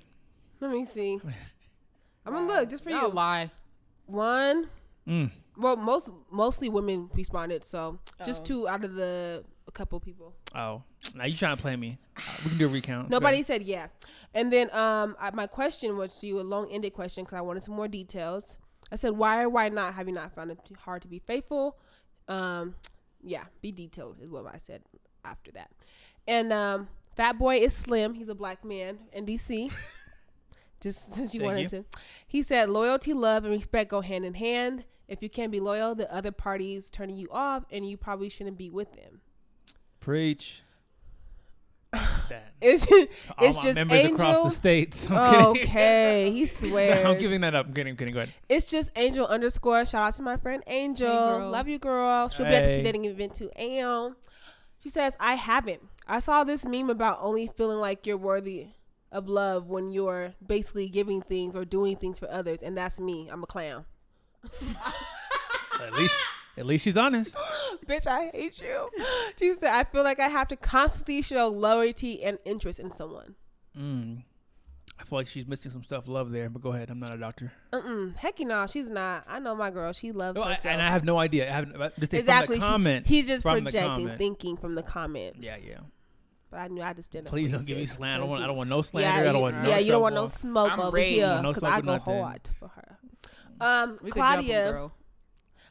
Let 0.59 0.71
me 0.71 0.83
see. 0.83 1.21
I'm 2.25 2.33
gonna 2.33 2.47
look 2.47 2.69
just 2.69 2.83
for 2.83 2.89
Y'all 2.89 3.07
you. 3.07 3.13
lie. 3.13 3.51
One. 4.07 4.67
Mm. 5.07 5.31
Well, 5.57 5.75
most 5.75 6.09
mostly 6.31 6.69
women 6.69 7.09
responded, 7.13 7.63
so 7.63 7.99
just 8.25 8.41
Oh. 8.41 8.45
two 8.45 8.67
out 8.67 8.83
of 8.83 8.95
the 8.95 9.43
a 9.67 9.71
couple 9.71 9.99
people. 9.99 10.33
Oh, 10.53 10.83
now 11.15 11.25
you 11.25 11.35
trying 11.35 11.55
to 11.55 11.61
play 11.61 11.75
me? 11.75 11.97
Uh, 12.17 12.21
we 12.43 12.49
can 12.49 12.57
do 12.57 12.65
a 12.65 12.69
recount. 12.69 13.09
Nobody 13.09 13.41
said 13.43 13.63
yeah. 13.63 13.87
And 14.33 14.51
then 14.51 14.69
um, 14.75 15.15
I, 15.19 15.31
my 15.31 15.47
question 15.47 15.97
was 15.97 16.15
to 16.19 16.27
you 16.27 16.39
a 16.39 16.43
long-ended 16.43 16.93
question 16.93 17.23
because 17.23 17.37
I 17.37 17.41
wanted 17.41 17.63
some 17.63 17.75
more 17.75 17.87
details. 17.87 18.57
I 18.91 18.97
said, 18.97 19.13
why 19.13 19.41
or 19.41 19.49
why 19.49 19.69
not 19.69 19.93
have 19.95 20.07
you 20.07 20.13
not 20.13 20.35
found 20.35 20.51
it 20.51 20.59
too 20.65 20.75
hard 20.75 21.01
to 21.03 21.07
be 21.07 21.19
faithful? 21.19 21.77
Um, 22.27 22.75
yeah, 23.23 23.45
be 23.61 23.71
detailed 23.71 24.17
is 24.21 24.29
what 24.29 24.45
I 24.45 24.57
said 24.57 24.81
after 25.23 25.51
that. 25.53 25.71
And 26.27 26.53
um, 26.53 26.87
Fat 27.15 27.37
Boy 27.39 27.55
is 27.57 27.73
slim. 27.73 28.13
He's 28.13 28.29
a 28.29 28.35
black 28.35 28.63
man 28.63 28.99
in 29.13 29.25
DC. 29.25 29.71
Just 30.81 31.13
since 31.13 31.33
you 31.33 31.39
Thank 31.39 31.51
wanted 31.51 31.67
to, 31.69 31.85
he 32.27 32.43
said 32.43 32.69
loyalty, 32.69 33.13
love, 33.13 33.45
and 33.45 33.53
respect 33.53 33.89
go 33.89 34.01
hand 34.01 34.25
in 34.25 34.35
hand. 34.35 34.83
If 35.07 35.21
you 35.21 35.29
can't 35.29 35.51
be 35.51 35.59
loyal, 35.59 35.95
the 35.95 36.11
other 36.13 36.31
party's 36.31 36.89
turning 36.89 37.17
you 37.17 37.27
off, 37.31 37.63
and 37.71 37.87
you 37.87 37.97
probably 37.97 38.29
shouldn't 38.29 38.57
be 38.57 38.69
with 38.69 38.93
them. 38.93 39.21
Preach. 39.99 40.61
that. 41.91 42.53
It's 42.61 42.85
All 43.37 43.47
it's 43.47 43.57
my 43.57 43.63
just 43.63 43.75
members 43.75 44.03
across 44.05 44.35
Angel. 44.37 44.43
the 44.45 44.49
states. 44.55 45.09
I'm 45.11 45.45
okay, 45.51 46.31
he 46.31 46.45
swears. 46.47 47.03
No, 47.03 47.11
I'm 47.11 47.17
giving 47.19 47.41
that 47.41 47.53
up. 47.55 47.67
I'm 47.67 47.73
kidding. 47.73 47.91
I'm 47.91 47.97
kidding. 47.97 48.13
Go 48.13 48.21
ahead. 48.21 48.33
It's 48.49 48.65
just 48.65 48.91
Angel 48.95 49.25
underscore. 49.27 49.85
Shout 49.85 50.01
out 50.07 50.13
to 50.15 50.23
my 50.23 50.37
friend 50.37 50.63
Angel. 50.67 51.07
girl. 51.07 51.49
Love 51.51 51.67
you, 51.67 51.77
girl. 51.77 52.27
She'll 52.29 52.45
be 52.47 52.53
at 52.55 52.63
the 52.63 52.67
Hey. 52.69 52.71
speed 52.73 52.83
dating 52.83 53.05
event 53.05 53.35
too. 53.35 53.49
And 53.51 54.15
she 54.81 54.89
says, 54.89 55.13
I 55.19 55.35
haven't. 55.35 55.81
I 56.07 56.19
saw 56.19 56.43
this 56.43 56.65
meme 56.65 56.89
about 56.89 57.19
only 57.21 57.47
feeling 57.47 57.79
like 57.79 58.05
you're 58.07 58.17
worthy 58.17 58.69
of 59.11 59.27
love 59.29 59.67
when 59.67 59.91
you're 59.91 60.33
basically 60.45 60.89
giving 60.89 61.21
things 61.21 61.55
or 61.55 61.65
doing 61.65 61.95
things 61.95 62.17
for 62.19 62.29
others. 62.31 62.61
And 62.63 62.75
that's 62.75 62.99
me. 62.99 63.29
I'm 63.31 63.43
a 63.43 63.47
clown. 63.47 63.85
At 65.81 65.93
least, 65.93 66.15
at 66.57 66.65
least 66.65 66.83
she's 66.85 66.97
honest. 66.97 67.35
Bitch, 67.87 68.07
I 68.07 68.29
hate 68.33 68.59
you. 68.61 68.89
She 69.37 69.53
said, 69.53 69.69
I 69.71 69.83
feel 69.83 70.03
like 70.03 70.19
I 70.19 70.27
have 70.29 70.47
to 70.49 70.55
constantly 70.55 71.21
show 71.21 71.47
loyalty 71.49 72.23
and 72.23 72.39
interest 72.45 72.79
in 72.79 72.91
someone. 72.93 73.35
Mm. 73.77 74.23
I 74.97 75.03
feel 75.03 75.19
like 75.19 75.27
she's 75.27 75.45
missing 75.45 75.71
some 75.71 75.83
stuff. 75.83 76.07
Love 76.07 76.31
there, 76.31 76.49
but 76.49 76.61
go 76.61 76.71
ahead. 76.71 76.89
I'm 76.89 76.99
not 77.01 77.11
a 77.13 77.17
doctor. 77.17 77.51
Mm-mm. 77.73 78.15
Heck 78.15 78.39
no, 78.39 78.65
she's 78.67 78.89
not. 78.89 79.25
I 79.27 79.39
know 79.39 79.53
my 79.53 79.69
girl. 79.69 79.91
She 79.91 80.13
loves 80.13 80.37
No, 80.39 80.43
I- 80.45 80.57
and 80.63 80.81
I 80.81 80.89
have 80.89 81.03
no 81.03 81.17
idea. 81.19 81.49
I 81.49 81.53
have 81.53 81.81
uh, 81.81 81.89
just 81.99 82.13
exactly. 82.13 82.55
from 82.57 82.61
She- 82.61 82.67
the 82.67 82.71
comment. 82.71 83.07
he's 83.07 83.27
just 83.27 83.43
from 83.43 83.55
the 83.57 83.61
projecting, 83.63 83.89
comment. 84.05 84.17
thinking 84.17 84.55
from 84.57 84.75
the 84.75 84.83
comment. 84.83 85.35
yeah, 85.41 85.57
yeah. 85.57 85.79
But 86.49 86.59
I 86.61 86.67
knew 86.69 86.81
I 86.81 86.93
just 86.93 87.11
didn't. 87.11 87.27
Please 87.27 87.51
don't 87.51 87.65
give 87.67 87.77
me 87.77 87.85
slander. 87.85 88.15
I 88.15 88.19
don't 88.19 88.29
want. 88.29 88.43
I 88.43 88.47
don't 88.47 88.55
want 88.55 88.69
no 88.69 88.81
slander. 88.81 89.09
Yeah, 89.23 89.29
I 89.29 89.33
don't 89.33 89.41
want 89.41 89.57
no 89.63 89.69
yeah, 89.69 89.77
you 89.79 89.91
don't 89.91 90.01
want 90.01 90.15
no 90.15 90.27
smoke 90.27 90.71
I'm 90.71 90.79
over 90.79 90.95
ready. 90.95 91.15
here 91.15 91.27
No 91.41 91.49
because 91.49 91.57
smoke 91.57 91.73
I 91.73 91.79
or 91.79 91.81
go 91.81 91.91
nothing. 91.93 92.21
hard 92.23 92.49
for 92.57 92.67
her. 92.69 92.94
Um, 93.61 93.99
We 94.01 94.11
could 94.11 94.19
jump 94.21 94.37
'em, 94.39 94.45
Claudia. 94.45 94.91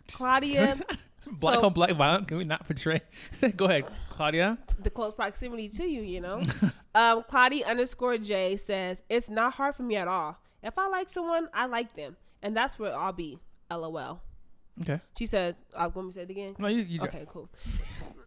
Claudia, 0.08 0.76
Black 1.40 1.54
So- 1.60 1.66
on 1.66 1.72
black 1.72 1.90
violence. 1.96 2.26
Can 2.26 2.36
we 2.38 2.44
not 2.44 2.66
portray? 2.66 3.00
go 3.56 3.64
ahead, 3.64 3.84
Claudia. 4.10 4.58
the 4.82 4.90
close 4.90 5.14
proximity 5.14 5.68
to 5.70 5.84
you, 5.84 6.02
you 6.02 6.20
know. 6.20 6.42
um, 6.94 7.24
Claudia 7.28 7.66
underscore 7.66 8.18
J 8.18 8.56
says 8.58 9.02
it's 9.08 9.30
not 9.30 9.54
hard 9.54 9.74
for 9.74 9.82
me 9.84 9.96
at 9.96 10.06
all. 10.08 10.36
If 10.62 10.78
I 10.78 10.86
like 10.88 11.08
someone, 11.08 11.48
I 11.54 11.66
like 11.66 11.94
them, 11.96 12.16
and 12.42 12.54
that's 12.56 12.78
where 12.78 12.94
I'll 12.94 13.12
be. 13.12 13.38
LOL. 13.70 14.20
Okay. 14.82 15.00
She 15.16 15.24
says, 15.26 15.64
uh, 15.74 15.88
"Want 15.94 16.08
me 16.08 16.12
to 16.12 16.18
say 16.18 16.22
it 16.24 16.30
again?" 16.30 16.56
No, 16.58 16.68
you. 16.68 16.82
you 16.82 17.00
Okay, 17.02 17.24
cool. 17.28 17.48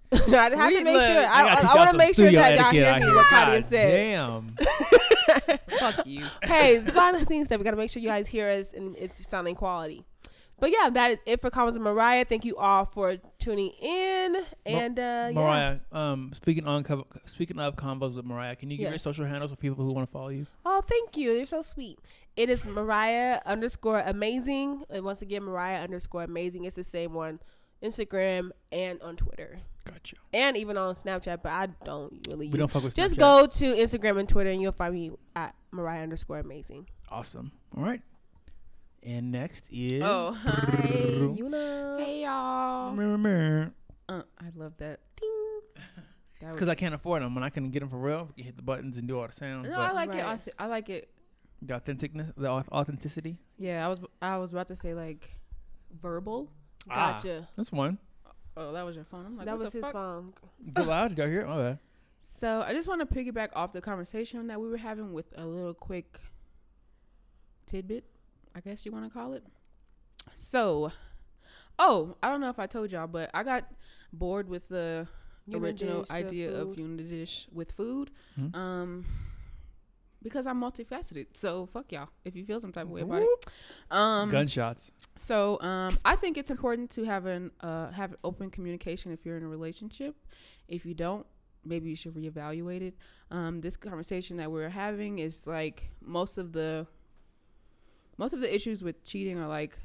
I 0.14 0.18
have 0.18 0.52
to 0.52 0.84
make 0.84 0.96
look, 0.96 1.04
sure. 1.04 1.20
I 1.20 1.44
I, 1.44 1.56
gotta 1.56 1.72
I, 1.72 1.76
want 1.76 1.92
to 1.92 1.98
make 1.98 2.16
sure 2.16 2.32
that 2.32 2.56
y'all 2.58 2.72
hear 2.72 3.00
me 3.00 3.14
what 3.14 3.26
Claudia 3.28 3.62
said. 3.62 3.92
Damn. 3.92 4.56
Fuck 5.80 6.08
you. 6.08 6.26
hey, 6.44 6.78
it's 6.78 6.92
behind 6.92 7.20
the 7.20 7.26
scenes 7.26 7.48
stuff. 7.48 7.60
We 7.60 7.66
gotta 7.66 7.78
make 7.78 7.90
sure 7.90 8.02
you 8.02 8.08
guys 8.08 8.28
hear 8.28 8.50
us 8.50 8.74
and 8.74 8.96
it's 8.98 9.22
sounding 9.30 9.56
quality. 9.56 10.06
But 10.60 10.72
yeah, 10.72 10.90
that 10.90 11.12
is 11.12 11.20
it 11.26 11.40
for 11.40 11.50
comments 11.50 11.76
of 11.76 11.84
Mariah. 11.84 12.26
Thank 12.26 12.44
you 12.44 12.58
all 12.58 12.86
for 12.86 13.18
tuning 13.38 13.72
in. 13.82 14.44
And 14.66 14.98
uh 14.98 15.02
yeah. 15.02 15.32
Mariah, 15.34 15.80
um, 15.92 16.32
speaking 16.34 16.66
on 16.66 16.84
speaking 17.26 17.60
of 17.60 17.76
combos 17.76 18.16
with 18.16 18.26
Mariah, 18.26 18.56
can 18.56 18.72
you 18.72 18.78
give 18.78 18.90
your 18.90 18.98
social 18.98 19.26
handles 19.26 19.52
for 19.52 19.58
people 19.58 19.86
who 19.86 19.92
want 19.92 20.08
to 20.08 20.12
follow 20.12 20.30
you? 20.30 20.48
Oh, 20.66 20.82
thank 20.82 21.16
you. 21.16 21.34
You're 21.34 21.46
so 21.46 21.62
sweet. 21.62 22.00
It 22.36 22.50
is 22.50 22.66
Mariah 22.66 23.40
underscore 23.46 24.00
amazing. 24.00 24.84
And 24.90 25.04
once 25.04 25.22
again, 25.22 25.44
Mariah 25.44 25.82
underscore 25.82 26.24
amazing. 26.24 26.66
It's 26.66 26.76
the 26.76 26.84
same 26.84 27.14
one. 27.14 27.40
Instagram 27.84 28.52
and 28.72 29.02
on 29.02 29.16
Twitter. 29.16 29.60
Gotcha. 29.92 30.16
And 30.34 30.58
even 30.58 30.78
on 30.78 30.94
Snapchat, 30.96 31.42
but 31.44 31.52
I 31.52 31.68
don't 31.86 32.14
really 32.28 32.48
We 32.48 32.52
use 32.54 32.58
don't 32.60 32.72
fuck 32.72 32.84
with 32.84 32.96
Just 32.96 33.16
Snapchat. 33.16 33.20
go 33.20 33.48
to 33.48 33.66
Instagram 33.76 34.20
and 34.20 34.30
Twitter 34.30 34.50
and 34.50 34.62
you'll 34.62 34.72
find 34.72 34.94
me 34.94 35.12
at 35.36 35.56
Mariah 35.72 36.04
underscore 36.04 36.40
amazing. 36.40 36.88
Awesome. 37.10 37.52
All 37.76 37.84
right. 37.84 38.02
And 39.04 39.32
next 39.32 39.66
is. 39.72 40.02
Oh, 40.04 40.34
hi. 40.42 40.90
You 41.36 41.50
know. 41.50 41.98
Hey, 42.00 42.24
y'all. 42.24 42.92
Because 42.96 43.72
Uh, 44.10 44.22
I 44.40 44.46
love 44.56 44.74
that. 44.78 45.00
That 46.40 46.50
it's 46.50 46.56
because 46.56 46.70
I 46.70 46.76
can't 46.76 46.94
afford 46.94 47.24
them. 47.24 47.34
When 47.34 47.44
I 47.44 47.50
can 47.50 47.72
get 47.72 47.80
them 47.80 47.90
for 47.90 47.98
real, 47.98 48.28
we 48.28 48.34
can 48.36 48.44
hit 48.44 48.56
the 48.58 48.62
buttons 48.62 48.98
and 48.98 49.08
do 49.08 49.20
all 49.20 49.26
the 49.26 49.34
sounds. 49.34 49.68
no, 49.68 49.80
I 49.80 49.92
like 49.92 50.10
it. 50.14 50.18
Right. 50.18 50.26
I, 50.28 50.36
th- 50.38 50.56
I 50.60 50.68
like 50.68 50.88
it. 50.90 51.10
the 51.64 51.74
authenticness, 51.80 52.32
the 52.38 52.48
authenticity. 52.48 53.40
Yeah, 53.58 53.84
I 53.84 53.90
was 53.90 54.00
I 54.22 54.38
was 54.38 54.52
about 54.52 54.68
to 54.68 54.76
say 54.76 54.94
like 54.94 55.32
verbal. 56.00 56.52
Ah, 56.92 57.14
Gotcha. 57.14 57.48
that's 57.56 57.72
one. 57.72 57.98
Oh, 58.60 58.74
that 58.74 58.84
was 58.86 58.96
your 58.96 59.06
phone. 59.06 59.26
I'm 59.26 59.38
like, 59.38 59.46
that 59.46 59.52
what 59.54 59.66
was 59.66 59.72
the 59.72 59.78
his 59.80 59.84
fuck? 59.86 59.94
phone. 59.94 60.34
Go 60.74 60.84
loud. 60.84 61.10
Did 61.10 61.18
y'all 61.20 61.28
hear? 61.30 61.42
it? 61.42 61.48
My 61.48 61.58
bad. 61.58 61.80
So 62.22 62.62
I 62.68 62.74
just 62.74 62.88
want 62.88 63.08
to 63.08 63.16
piggyback 63.16 63.50
off 63.56 63.72
the 63.72 63.82
conversation 63.82 64.48
that 64.48 64.60
we 64.60 64.68
were 64.68 64.78
having 64.78 65.14
with 65.14 65.28
a 65.38 65.46
little 65.46 65.74
quick 65.74 66.20
tidbit, 67.66 68.06
I 68.56 68.60
guess 68.62 68.86
you 68.86 68.92
want 68.92 69.06
to 69.06 69.12
call 69.12 69.34
it. 69.34 69.44
So, 70.34 70.92
oh, 71.80 72.16
I 72.22 72.30
don't 72.30 72.42
know 72.42 72.50
if 72.50 72.60
I 72.60 72.66
told 72.68 72.92
y'all, 72.92 73.08
but 73.08 73.30
I 73.34 73.44
got 73.44 73.66
bored 74.12 74.50
with 74.50 74.68
the 74.70 75.08
original 75.54 76.02
Unidish, 76.02 76.08
the 76.08 76.14
idea 76.14 76.52
of 76.62 76.76
food. 76.76 76.98
Unidish 77.00 77.52
with 77.54 77.72
food, 77.72 78.12
Mhm. 78.40 78.56
um, 78.56 79.06
because 80.28 80.48
I'm 80.48 80.60
multifaceted. 80.60 81.28
So 81.34 81.68
fuck 81.68 81.92
y'all 81.92 82.10
if 82.26 82.36
you 82.36 82.46
feel 82.46 82.60
some 82.60 82.72
type 82.72 82.86
of 82.86 82.92
way 82.92 83.02
about 83.02 83.22
it. 83.22 83.30
Um, 83.92 84.30
Gunshots. 84.30 84.92
so 85.16 85.60
um, 85.62 85.98
I 86.04 86.16
think 86.16 86.38
it's 86.38 86.50
important 86.50 86.90
to 86.92 87.04
have 87.04 87.26
an 87.26 87.52
uh, 87.62 87.92
have 87.92 88.16
open 88.24 88.50
communication 88.50 89.12
if 89.12 89.26
you're 89.26 89.38
in 89.38 89.44
a 89.44 89.48
relationship. 89.48 90.16
If 90.68 90.86
you 90.86 90.94
don't, 90.94 91.26
maybe 91.66 91.90
you 91.90 91.96
should 91.96 92.14
reevaluate 92.14 92.82
it. 92.82 92.96
Um, 93.32 93.62
this 93.62 93.78
conversation 93.78 94.38
that 94.38 94.52
we're 94.52 94.70
having 94.70 95.20
is 95.20 95.48
like 95.48 95.90
most 96.02 96.38
of 96.38 96.54
the 96.54 96.88
most 98.18 98.34
of 98.34 98.42
the 98.42 98.54
issues 98.54 98.84
with 98.84 99.04
cheating 99.04 99.38
are 99.38 99.48
like 99.48 99.78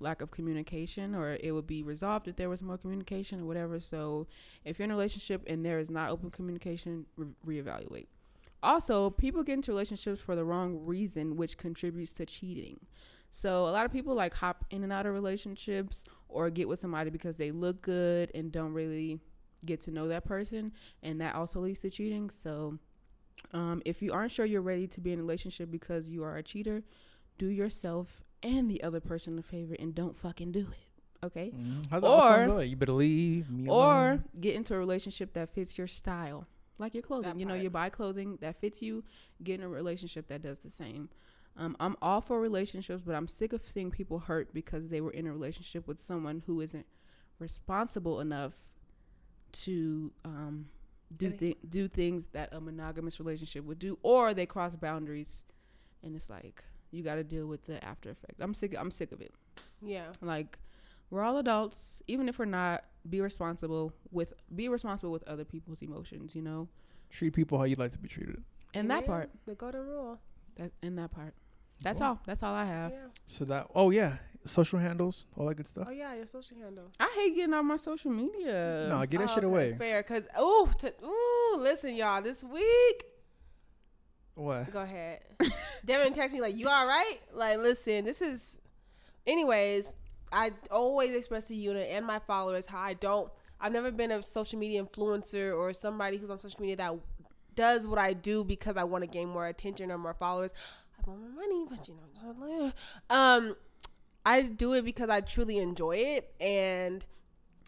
lack 0.00 0.22
of 0.22 0.30
communication 0.30 1.14
or 1.14 1.36
it 1.40 1.50
would 1.52 1.66
be 1.66 1.82
resolved 1.82 2.28
if 2.28 2.36
there 2.36 2.48
was 2.48 2.62
more 2.62 2.78
communication 2.78 3.40
or 3.40 3.46
whatever 3.46 3.80
so 3.80 4.28
if 4.64 4.78
you're 4.78 4.84
in 4.84 4.92
a 4.92 4.94
relationship 4.94 5.42
and 5.48 5.64
there 5.64 5.80
is 5.80 5.90
not 5.90 6.10
open 6.10 6.30
communication 6.30 7.04
re- 7.16 7.60
reevaluate 7.60 8.06
also 8.62 9.10
people 9.10 9.42
get 9.42 9.54
into 9.54 9.70
relationships 9.70 10.20
for 10.20 10.34
the 10.36 10.44
wrong 10.44 10.78
reason 10.84 11.36
which 11.36 11.56
contributes 11.56 12.12
to 12.12 12.26
cheating 12.26 12.78
so 13.30 13.68
a 13.68 13.70
lot 13.70 13.84
of 13.84 13.92
people 13.92 14.14
like 14.14 14.34
hop 14.34 14.64
in 14.70 14.82
and 14.82 14.92
out 14.92 15.04
of 15.06 15.12
relationships 15.12 16.02
or 16.28 16.48
get 16.50 16.66
with 16.68 16.78
somebody 16.80 17.10
because 17.10 17.36
they 17.36 17.50
look 17.50 17.82
good 17.82 18.30
and 18.34 18.50
don't 18.52 18.72
really 18.72 19.20
get 19.64 19.80
to 19.82 19.90
know 19.90 20.08
that 20.08 20.24
person 20.24 20.72
and 21.02 21.20
that 21.20 21.34
also 21.34 21.60
leads 21.60 21.80
to 21.80 21.90
cheating. 21.90 22.30
So 22.30 22.78
um, 23.52 23.82
if 23.84 24.00
you 24.00 24.12
aren't 24.12 24.30
sure 24.32 24.46
you're 24.46 24.62
ready 24.62 24.86
to 24.86 25.00
be 25.00 25.12
in 25.12 25.18
a 25.18 25.22
relationship 25.22 25.70
because 25.70 26.08
you 26.08 26.22
are 26.24 26.36
a 26.38 26.42
cheater, 26.42 26.82
do 27.38 27.46
yourself 27.48 28.22
and 28.42 28.70
the 28.70 28.82
other 28.82 29.00
person 29.00 29.38
a 29.38 29.42
favor 29.42 29.74
and 29.78 29.94
don't 29.94 30.16
fucking 30.16 30.52
do 30.52 30.68
it. 30.72 31.26
Okay? 31.26 31.52
Mhm. 31.54 31.90
How'd 31.90 32.02
that 32.04 32.08
all 32.08 32.20
sound 32.20 32.52
Or- 32.52 32.62
you 32.64 32.76
better 32.76 32.92
leave 32.92 33.50
me 33.50 33.68
Or 33.68 33.84
alone. 34.12 34.24
get 34.40 34.54
into 34.54 34.74
a 34.74 34.78
relationship 34.78 35.34
that 35.34 35.50
fits 35.50 35.76
your 35.76 35.86
style. 35.86 36.46
Like 36.78 36.94
your 36.94 37.02
clothing. 37.02 37.30
That 37.30 37.38
You 37.38 37.46
know, 37.46 37.54
part. 37.54 37.62
you 37.62 37.70
buy 37.70 37.88
clothing 37.90 38.38
that 38.40 38.60
fits 38.60 38.82
you, 38.82 39.04
get 39.42 39.60
in 39.60 39.66
a 39.66 39.68
relationship 39.68 40.28
that 40.28 40.42
does 40.42 40.60
the 40.60 40.70
same. 40.70 41.08
Um, 41.56 41.76
I'm 41.80 41.96
all 42.00 42.20
for 42.20 42.40
relationships, 42.40 43.02
but 43.04 43.14
I'm 43.16 43.26
sick 43.26 43.52
of 43.52 43.62
seeing 43.68 43.90
people 43.90 44.20
hurt 44.20 44.54
because 44.54 44.88
they 44.88 45.00
were 45.00 45.10
in 45.10 45.26
a 45.26 45.32
relationship 45.32 45.88
with 45.88 45.98
someone 45.98 46.42
who 46.46 46.60
isn't 46.60 46.86
responsible 47.40 48.20
enough 48.20 48.52
to 49.50 50.12
um, 50.24 50.66
do 51.16 51.26
And 51.26 51.38
th- 51.38 51.58
do 51.68 51.88
things 51.88 52.26
that 52.26 52.52
a 52.52 52.60
monogamous 52.60 53.18
relationship 53.18 53.64
would 53.64 53.78
do, 53.78 53.98
or 54.02 54.34
they 54.34 54.46
cross 54.46 54.76
boundaries, 54.76 55.42
and 56.02 56.14
it's 56.14 56.30
like 56.30 56.62
you 56.90 57.02
got 57.02 57.16
to 57.16 57.24
deal 57.24 57.46
with 57.46 57.64
the 57.64 57.82
after 57.84 58.10
effect. 58.10 58.34
I'm 58.40 58.54
sick. 58.54 58.76
I'm 58.78 58.90
sick 58.90 59.10
of 59.12 59.20
it. 59.20 59.32
Yeah. 59.82 60.06
Like 60.20 60.58
we're 61.10 61.22
all 61.22 61.38
adults, 61.38 62.02
even 62.06 62.28
if 62.28 62.38
we're 62.38 62.44
not. 62.44 62.84
Be 63.08 63.20
responsible 63.20 63.92
with 64.10 64.32
be 64.54 64.68
responsible 64.68 65.12
with 65.12 65.22
other 65.28 65.44
people's 65.44 65.82
emotions. 65.82 66.34
You 66.34 66.42
know, 66.42 66.68
Treat 67.10 67.32
people 67.34 67.56
how 67.58 67.64
you'd 67.64 67.78
like 67.78 67.92
to 67.92 67.98
be 67.98 68.08
treated. 68.08 68.42
and 68.74 68.90
that 68.90 69.02
Yeah, 69.02 69.06
part. 69.06 69.30
The 69.46 69.54
golden 69.54 69.86
rule. 69.86 70.18
That 70.56 70.72
in 70.82 70.96
that 70.96 71.10
part. 71.10 71.34
That's 71.80 72.00
Cool. 72.00 72.08
all. 72.08 72.20
That's 72.26 72.42
all 72.42 72.54
I 72.54 72.64
have. 72.64 72.90
Yeah. 72.92 72.98
So 73.26 73.44
that. 73.46 73.68
Oh 73.74 73.90
yeah, 73.90 74.16
social 74.44 74.78
handles, 74.80 75.26
all 75.36 75.46
that 75.46 75.54
good 75.54 75.68
stuff. 75.68 75.86
Oh 75.88 75.92
yeah, 75.92 76.12
your 76.14 76.26
social 76.26 76.56
handle. 76.58 76.90
I 76.98 77.08
hate 77.16 77.36
getting 77.36 77.54
on 77.54 77.66
my 77.66 77.76
social 77.76 78.10
media. 78.10 78.86
no, 78.90 79.06
get 79.06 79.20
that 79.20 79.30
Oh, 79.30 79.34
shit 79.34 79.44
away. 79.44 79.76
Fair, 79.78 80.02
cause 80.02 80.26
ooh, 80.40 80.68
t- 80.76 80.88
ooh, 81.04 81.56
listen, 81.58 81.94
y'all. 81.94 82.20
This 82.20 82.42
week, 82.42 83.04
What? 84.34 84.70
go 84.70 84.80
ahead. 84.80 85.20
Devin 85.84 86.12
text 86.12 86.34
me 86.34 86.40
like, 86.40 86.56
"You 86.56 86.68
all 86.68 86.86
right?" 86.86 87.18
Like, 87.32 87.58
listen, 87.58 88.04
this 88.04 88.20
is. 88.22 88.60
Anyways, 89.26 89.94
I 90.32 90.52
always 90.70 91.14
express 91.14 91.48
to 91.48 91.54
you 91.54 91.72
and 91.72 92.06
my 92.06 92.18
followers 92.18 92.66
how 92.66 92.80
I 92.80 92.94
don't. 92.94 93.30
I've 93.60 93.72
never 93.72 93.90
been 93.90 94.12
a 94.12 94.22
social 94.22 94.58
media 94.58 94.84
influencer 94.84 95.56
or 95.56 95.72
somebody 95.72 96.16
who's 96.16 96.30
on 96.30 96.38
social 96.38 96.60
media 96.60 96.76
that 96.76 96.94
does 97.54 97.86
what 97.86 97.98
I 97.98 98.12
do 98.12 98.44
because 98.44 98.76
I 98.76 98.84
want 98.84 99.02
to 99.02 99.08
gain 99.08 99.28
more 99.28 99.46
attention 99.46 99.90
or 99.90 99.98
more 99.98 100.14
followers. 100.14 100.54
I 100.96 101.10
want 101.10 101.20
more 101.20 101.30
money, 101.30 101.64
but 101.68 101.88
you 101.88 101.96
know, 102.24 102.72
um, 103.10 103.56
I 104.24 104.42
do 104.42 104.74
it 104.74 104.84
because 104.84 105.08
I 105.08 105.20
truly 105.22 105.58
enjoy 105.58 105.96
it, 105.96 106.32
and 106.40 107.04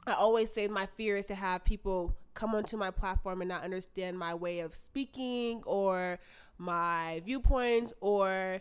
I 0.06 0.12
always 0.12 0.52
say 0.52 0.68
my 0.68 0.86
fear 0.96 1.16
is 1.16 1.26
to 1.26 1.34
have 1.34 1.64
people 1.64 2.16
come 2.34 2.54
onto 2.54 2.76
my 2.76 2.90
platform 2.90 3.40
and 3.40 3.48
not 3.48 3.64
understand 3.64 4.18
my 4.18 4.34
way 4.34 4.60
of 4.60 4.74
speaking 4.76 5.62
or 5.66 6.20
my 6.58 7.22
viewpoints 7.24 7.92
or 8.00 8.60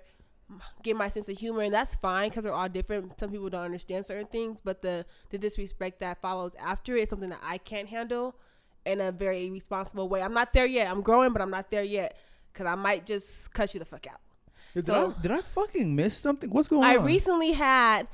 get 0.83 0.95
my 0.95 1.07
sense 1.09 1.29
of 1.29 1.37
humor 1.37 1.61
and 1.61 1.73
that's 1.73 1.93
fine 1.95 2.29
because 2.29 2.43
we're 2.45 2.51
all 2.51 2.67
different 2.69 3.19
some 3.19 3.29
people 3.29 3.49
don't 3.49 3.61
understand 3.63 4.05
certain 4.05 4.25
things 4.25 4.59
but 4.59 4.81
the 4.81 5.05
the 5.29 5.37
disrespect 5.37 5.99
that 5.99 6.19
follows 6.21 6.55
after 6.59 6.95
it 6.97 7.03
is 7.03 7.09
something 7.09 7.29
that 7.29 7.39
i 7.43 7.57
can't 7.57 7.87
handle 7.89 8.35
in 8.85 9.01
a 9.01 9.11
very 9.11 9.51
responsible 9.51 10.07
way. 10.07 10.21
I'm 10.21 10.33
not 10.33 10.53
there 10.53 10.65
yet. 10.65 10.87
I'm 10.89 11.01
growing, 11.01 11.33
but 11.33 11.41
I'm 11.41 11.51
not 11.51 11.69
there 11.69 11.83
yet 11.83 12.17
because 12.51 12.65
I 12.65 12.75
might 12.75 13.05
just 13.05 13.53
cut 13.53 13.73
you 13.73 13.79
the 13.79 13.85
fuck 13.85 14.07
out. 14.07 14.21
Did, 14.73 14.85
So- 14.85 15.13
I, 15.17 15.21
did 15.21 15.31
I 15.31 15.41
fucking 15.41 15.93
miss 15.95 16.17
something? 16.17 16.49
What's 16.49 16.69
going 16.69 16.85
I 16.85 16.95
on? 16.95 17.01
I 17.01 17.05
recently 17.05 17.51
had 17.51 18.07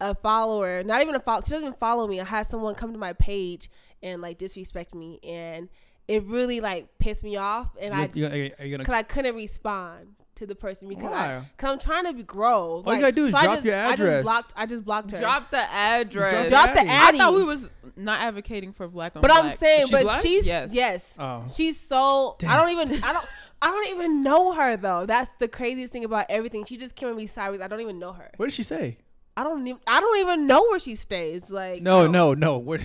a 0.00 0.14
follower, 0.16 0.82
not 0.82 1.00
even 1.00 1.14
a 1.14 1.20
follow. 1.20 1.42
She 1.42 1.52
doesn't 1.52 1.64
even 1.68 1.78
follow 1.78 2.08
me. 2.08 2.20
I 2.20 2.24
had 2.24 2.42
someone 2.42 2.74
come 2.74 2.92
to 2.92 2.98
my 2.98 3.12
page 3.12 3.70
and 4.02 4.20
like 4.20 4.36
disrespect 4.36 4.94
me, 4.96 5.20
and 5.22 5.68
it 6.08 6.24
really 6.24 6.60
like 6.60 6.88
pissed 6.98 7.22
me 7.22 7.36
off. 7.36 7.68
And 7.80 7.94
You- 7.94 8.00
I, 8.00 8.10
you- 8.12 8.26
are 8.26 8.36
you- 8.36 8.52
are 8.58 8.64
you 8.64 8.70
gonna 8.72 8.82
because 8.82 8.94
I 8.94 9.04
couldn't 9.04 9.36
respond 9.36 10.16
to 10.40 10.46
the 10.46 10.54
person 10.54 10.88
because 10.88 11.04
I, 11.04 11.38
Why? 11.38 11.50
cause 11.58 11.70
I'm 11.70 11.78
trying 11.78 12.04
to 12.06 12.12
be 12.14 12.22
grow. 12.22 12.82
All 12.84 12.94
you 12.94 13.00
gotta 13.00 13.12
do 13.12 13.26
is 13.26 13.34
I 13.34 13.44
drop 13.44 13.54
just, 13.56 13.66
your 13.66 13.76
I 13.78 13.94
just 13.94 14.22
blocked. 14.24 14.52
I 14.56 14.66
just 14.66 14.84
blocked 14.84 15.10
her. 15.12 15.18
Drop 15.18 15.50
the 15.50 15.58
address. 15.58 16.48
Drop 16.50 16.72
the 16.72 16.80
Addy. 16.80 17.18
I 17.20 17.22
thought 17.22 17.34
we 17.34 17.44
was 17.44 17.68
not 17.94 18.20
advocating 18.20 18.72
for 18.72 18.88
black 18.88 19.14
on 19.16 19.22
But 19.22 19.28
black. 19.30 19.44
I'm 19.44 19.50
saying, 19.50 19.86
she 19.86 19.92
but 19.92 20.02
black? 20.02 20.22
she's 20.22 20.46
Yes. 20.46 20.72
yes, 20.72 21.14
Oh. 21.18 21.44
she's 21.54 21.78
so. 21.78 22.36
I 22.46 22.56
don't 22.56 22.70
even. 22.70 23.04
I 23.04 23.12
don't. 23.12 23.24
I 23.62 23.66
don't 23.68 23.88
even 23.88 24.22
know 24.22 24.52
her 24.52 24.78
though. 24.78 25.04
That's 25.04 25.30
the 25.38 25.46
craziest 25.46 25.92
thing 25.92 26.04
about 26.04 26.26
everything. 26.30 26.64
She 26.64 26.78
just 26.78 26.96
came 26.96 27.10
at 27.10 27.16
me 27.16 27.26
sideways. 27.26 27.60
I 27.60 27.68
don't 27.68 27.82
even 27.82 27.98
know 27.98 28.12
her. 28.12 28.30
What 28.38 28.46
did 28.46 28.54
she 28.54 28.62
say? 28.62 28.96
I 29.36 29.44
don't 29.44 29.66
even. 29.66 29.80
I 29.86 30.00
don't 30.00 30.18
even 30.20 30.46
know 30.46 30.62
where 30.70 30.78
she 30.78 30.94
stays. 30.94 31.50
Like 31.50 31.82
No, 31.82 32.06
no, 32.06 32.32
no. 32.32 32.56
What, 32.56 32.80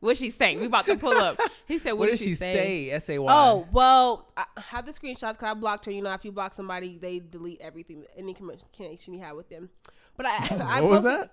what 0.00 0.16
she 0.16 0.30
saying? 0.30 0.60
We 0.60 0.66
about 0.66 0.86
to 0.86 0.96
pull 0.96 1.12
up. 1.12 1.38
He 1.66 1.78
said, 1.78 1.92
"What, 1.92 2.00
what 2.00 2.10
did 2.10 2.18
did 2.18 2.24
she 2.24 2.34
say?" 2.34 2.54
say? 2.54 2.90
S 2.90 3.08
A 3.08 3.18
Y. 3.20 3.32
Oh 3.32 3.66
well, 3.70 4.26
I 4.36 4.44
have 4.56 4.86
the 4.86 4.92
screenshots 4.92 5.34
because 5.34 5.50
I 5.50 5.54
blocked 5.54 5.84
her. 5.84 5.92
You 5.92 6.02
know, 6.02 6.12
if 6.12 6.24
you 6.24 6.32
block 6.32 6.52
somebody, 6.52 6.98
they 6.98 7.20
delete 7.20 7.60
everything, 7.60 8.04
any 8.16 8.34
communication 8.34 9.14
you 9.14 9.20
have 9.20 9.36
with 9.36 9.48
them. 9.48 9.68
But 10.16 10.26
I, 10.26 10.36
I 10.64 10.80
what 10.80 10.90
was 10.90 11.00
posted- 11.02 11.20
that? 11.20 11.30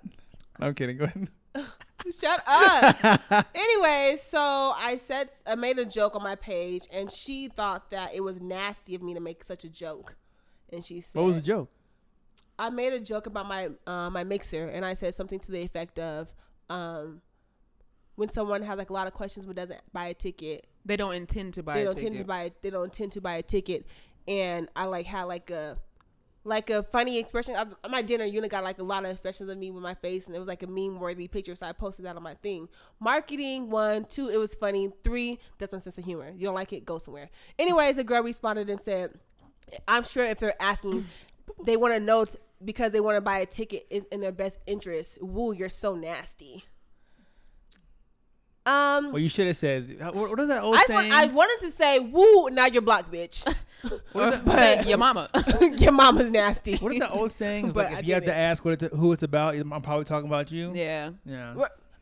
I'm 0.59 0.75
kidding. 0.75 0.97
Go 0.97 1.05
ahead. 1.05 1.27
Shut 2.19 2.43
up. 2.45 3.45
Anyways, 3.55 4.21
so 4.21 4.39
I 4.39 4.99
said 5.03 5.29
I 5.47 5.55
made 5.55 5.79
a 5.79 5.85
joke 5.85 6.15
on 6.15 6.21
my 6.21 6.35
page, 6.35 6.87
and 6.91 7.11
she 7.11 7.47
thought 7.47 7.89
that 7.89 8.13
it 8.13 8.21
was 8.21 8.39
nasty 8.39 8.93
of 8.93 9.01
me 9.01 9.15
to 9.15 9.19
make 9.19 9.43
such 9.43 9.63
a 9.63 9.69
joke. 9.69 10.15
And 10.71 10.85
she 10.85 11.01
said, 11.01 11.17
What 11.19 11.25
was 11.25 11.35
the 11.37 11.41
joke? 11.41 11.69
I 12.59 12.69
made 12.69 12.93
a 12.93 12.99
joke 12.99 13.25
about 13.25 13.47
my 13.47 13.69
uh, 13.87 14.09
my 14.09 14.23
mixer, 14.23 14.67
and 14.67 14.85
I 14.85 14.93
said 14.93 15.15
something 15.15 15.39
to 15.39 15.51
the 15.51 15.61
effect 15.61 15.97
of, 15.99 16.33
um, 16.69 17.21
when 18.17 18.27
someone 18.29 18.61
has 18.63 18.77
like 18.77 18.89
a 18.89 18.93
lot 18.93 19.07
of 19.07 19.13
questions 19.13 19.45
but 19.45 19.55
doesn't 19.55 19.79
buy 19.93 20.07
a 20.07 20.13
ticket, 20.13 20.67
They 20.85 20.97
don't 20.97 21.13
intend 21.13 21.53
to 21.53 21.63
buy 21.63 21.75
they 21.75 21.81
a 21.81 21.85
don't 21.85 21.93
ticket. 21.93 22.07
intend 22.07 22.23
to 22.25 22.27
buy 22.27 22.51
they 22.61 22.69
don't 22.71 22.83
intend 22.85 23.11
to 23.13 23.21
buy 23.21 23.35
a 23.35 23.43
ticket. 23.43 23.85
And 24.27 24.67
i 24.75 24.83
like 24.85 25.05
had 25.05 25.23
like 25.23 25.49
a 25.51 25.77
like 26.43 26.69
a 26.69 26.81
funny 26.81 27.17
expression. 27.19 27.55
I 27.55 27.63
was, 27.63 27.73
at 27.83 27.91
my 27.91 28.01
dinner 28.01 28.23
unit 28.23 28.49
got 28.49 28.63
like 28.63 28.79
a 28.79 28.83
lot 28.83 29.03
of 29.03 29.11
expressions 29.11 29.49
of 29.49 29.57
me 29.57 29.69
with 29.69 29.83
my 29.83 29.93
face 29.95 30.27
and 30.27 30.35
it 30.35 30.39
was 30.39 30.47
like 30.47 30.63
a 30.63 30.67
meme 30.67 30.97
worthy 30.99 31.27
picture 31.27 31.55
so 31.55 31.67
i 31.67 31.73
posted 31.73 32.05
that 32.05 32.15
on 32.15 32.23
my 32.23 32.33
thing. 32.35 32.67
Marketing 32.99 33.69
one 33.69 34.05
two 34.05 34.29
it 34.29 34.37
was 34.37 34.55
funny. 34.55 34.89
Three 35.03 35.39
that's 35.59 35.71
my 35.71 35.77
sense 35.79 35.97
of 35.97 36.03
humor. 36.05 36.31
You 36.35 36.47
don't 36.47 36.55
like 36.55 36.73
it? 36.73 36.85
Go 36.85 36.97
somewhere. 36.97 37.29
Anyways 37.59 37.97
a 37.99 38.03
girl 38.03 38.23
responded 38.23 38.69
and 38.69 38.79
said 38.79 39.11
i'm 39.87 40.03
sure 40.05 40.23
if 40.25 40.39
they're 40.39 40.61
asking 40.61 41.05
they 41.63 41.77
want 41.77 41.93
to 41.93 41.99
know 41.99 42.25
because 42.65 42.91
they 42.93 42.99
want 42.99 43.15
to 43.17 43.21
buy 43.21 43.37
a 43.39 43.45
ticket 43.45 43.85
is 43.91 44.05
in 44.11 44.21
their 44.21 44.31
best 44.31 44.57
interest. 44.65 45.19
Woo 45.21 45.51
you're 45.53 45.69
so 45.69 45.93
nasty 45.95 46.65
um 48.67 49.11
Well, 49.13 49.19
you 49.19 49.29
should 49.29 49.47
have 49.47 49.57
said. 49.57 49.97
What, 50.13 50.29
what 50.29 50.39
is 50.39 50.47
that 50.49 50.61
old 50.61 50.75
I, 50.75 50.83
saying? 50.83 51.09
wa- 51.09 51.15
I 51.15 51.25
wanted 51.25 51.65
to 51.65 51.71
say, 51.71 51.99
"Woo!" 51.99 52.49
Now 52.49 52.65
you're 52.65 52.81
blocked, 52.81 53.11
bitch. 53.11 53.41
but 54.13 54.87
your 54.87 54.97
mama. 54.97 55.29
your 55.77 55.91
mama's 55.91 56.31
nasty. 56.31 56.75
what 56.77 56.91
is 56.93 56.99
that 56.99 57.11
old 57.11 57.31
saying? 57.31 57.67
It's 57.67 57.73
But 57.75 57.85
like 57.85 57.95
I 57.95 57.99
if 57.99 58.07
you 58.07 58.13
have 58.15 58.25
to 58.25 58.35
ask 58.35 58.63
what 58.65 58.81
it's, 58.81 58.95
who 58.95 59.11
it's 59.13 59.23
about, 59.23 59.55
I'm 59.55 59.81
probably 59.81 60.05
talking 60.05 60.27
about 60.27 60.51
you. 60.51 60.71
yeah. 60.75 61.11
Yeah. 61.25 61.53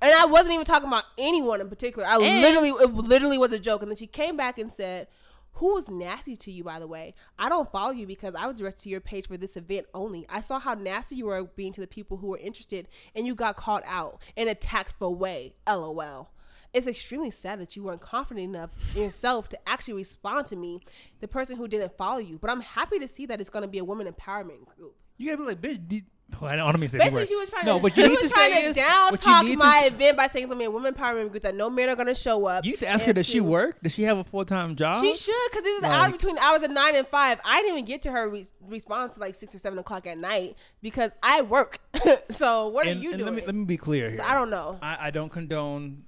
And 0.01 0.13
I 0.13 0.25
wasn't 0.25 0.53
even 0.53 0.65
talking 0.65 0.87
about 0.87 1.05
anyone 1.17 1.61
in 1.61 1.69
particular. 1.69 2.07
I 2.07 2.17
And- 2.17 2.41
literally, 2.41 2.69
it 2.69 2.93
literally 2.93 3.37
was 3.37 3.53
a 3.53 3.59
joke. 3.59 3.81
And 3.81 3.89
then 3.89 3.95
she 3.95 4.07
came 4.07 4.35
back 4.37 4.57
and 4.59 4.71
said, 4.71 5.07
"Who 5.53 5.73
was 5.73 5.89
nasty 5.89 6.35
to 6.35 6.51
you, 6.51 6.63
by 6.63 6.79
the 6.79 6.87
way? 6.87 7.15
I 7.39 7.47
don't 7.49 7.71
follow 7.71 7.91
you 7.91 8.05
because 8.05 8.35
I 8.35 8.45
was 8.45 8.55
directed 8.57 8.83
to 8.83 8.89
your 8.89 8.99
page 9.01 9.27
for 9.27 9.37
this 9.37 9.55
event 9.55 9.87
only. 9.93 10.25
I 10.29 10.41
saw 10.41 10.59
how 10.59 10.73
nasty 10.73 11.15
you 11.15 11.25
were 11.27 11.43
being 11.45 11.71
to 11.73 11.81
the 11.81 11.87
people 11.87 12.17
who 12.17 12.27
were 12.27 12.37
interested, 12.37 12.87
and 13.15 13.25
you 13.25 13.35
got 13.35 13.55
called 13.55 13.83
out 13.85 14.19
in 14.35 14.47
a 14.47 14.55
tactful 14.55 15.15
way. 15.15 15.53
LOL." 15.67 16.29
It's 16.75 16.87
extremely 16.87 17.31
sad 17.31 17.61
that 17.61 17.77
you 17.77 17.83
weren't 17.83 18.01
confident 18.01 18.43
enough 18.43 18.69
in 18.97 19.03
yourself 19.03 19.47
to 19.49 19.59
actually 19.65 19.93
respond 19.93 20.45
to 20.47 20.57
me, 20.57 20.81
the 21.21 21.27
person 21.27 21.55
who 21.55 21.69
didn't 21.69 21.95
follow 21.97 22.19
you. 22.19 22.37
But 22.37 22.49
I'm 22.51 22.59
happy 22.59 22.99
to 22.99 23.07
see 23.07 23.25
that 23.27 23.39
it's 23.39 23.49
going 23.49 23.63
to 23.63 23.69
be 23.69 23.77
a 23.77 23.85
women 23.85 24.11
empowerment 24.11 24.65
group. 24.75 24.93
You 25.17 25.27
gotta 25.27 25.37
be 25.37 25.43
like, 25.47 25.61
bitch. 25.61 25.87
Did, 25.87 26.03
oh, 26.41 26.47
I 26.47 26.57
don't 26.57 26.65
want 26.65 26.81
to 26.81 26.87
say 26.89 26.97
Basically, 26.97 27.27
she 27.27 27.35
was 27.37 27.49
trying 27.49 27.65
no, 27.65 27.77
to, 27.77 27.81
but 27.83 27.95
you 27.95 28.03
she 28.03 28.09
need 28.09 28.19
was 28.21 28.29
to 28.29 28.35
trying 28.35 28.51
say 28.53 28.61
to 28.63 28.67
is, 28.67 28.75
down 28.75 29.17
talk 29.17 29.45
need 29.45 29.53
to 29.53 29.57
my 29.57 29.83
event 29.85 30.17
by 30.17 30.27
saying 30.27 30.43
it's 30.43 30.49
gonna 30.49 30.59
be 30.59 30.65
a 30.65 30.71
women 30.71 30.93
empowerment 30.93 31.31
group 31.31 31.43
that 31.43 31.55
no 31.55 31.69
men 31.69 31.87
are 31.87 31.95
gonna 31.95 32.13
show 32.13 32.45
up. 32.47 32.65
You 32.65 32.71
need 32.71 32.81
to 32.81 32.87
ask 32.89 33.05
her, 33.05 33.13
does 33.13 33.25
she 33.25 33.39
work? 33.39 33.81
Does 33.81 33.93
she 33.93 34.03
have 34.03 34.17
a 34.17 34.25
full 34.25 34.43
time 34.43 34.75
job? 34.75 35.01
She 35.01 35.13
should, 35.15 35.33
because 35.49 35.65
it 35.65 35.73
was 35.75 35.83
Like- 35.83 35.91
hours 35.91 36.11
between 36.11 36.37
hours 36.39 36.63
of 36.63 36.71
nine 36.71 36.95
and 36.97 37.07
five. 37.07 37.39
I 37.45 37.61
didn't 37.61 37.71
even 37.71 37.85
get 37.85 38.01
to 38.01 38.11
her 38.11 38.27
re- 38.27 38.43
response 38.67 39.13
to 39.13 39.21
like 39.21 39.35
six 39.35 39.55
or 39.55 39.59
seven 39.59 39.79
o'clock 39.79 40.05
at 40.05 40.17
night 40.17 40.57
because 40.81 41.13
I 41.23 41.43
work. 41.43 41.79
so 42.31 42.67
what 42.67 42.87
and, 42.87 42.99
are 42.99 43.01
you 43.01 43.11
and 43.11 43.19
doing? 43.19 43.33
Let 43.35 43.41
me, 43.41 43.45
let 43.45 43.55
me 43.55 43.63
be 43.63 43.77
clear 43.77 44.09
here. 44.09 44.17
So 44.17 44.23
I 44.23 44.33
don't 44.33 44.49
know. 44.49 44.77
I, 44.81 44.97
I 45.07 45.11
don't 45.11 45.29
condone 45.29 46.03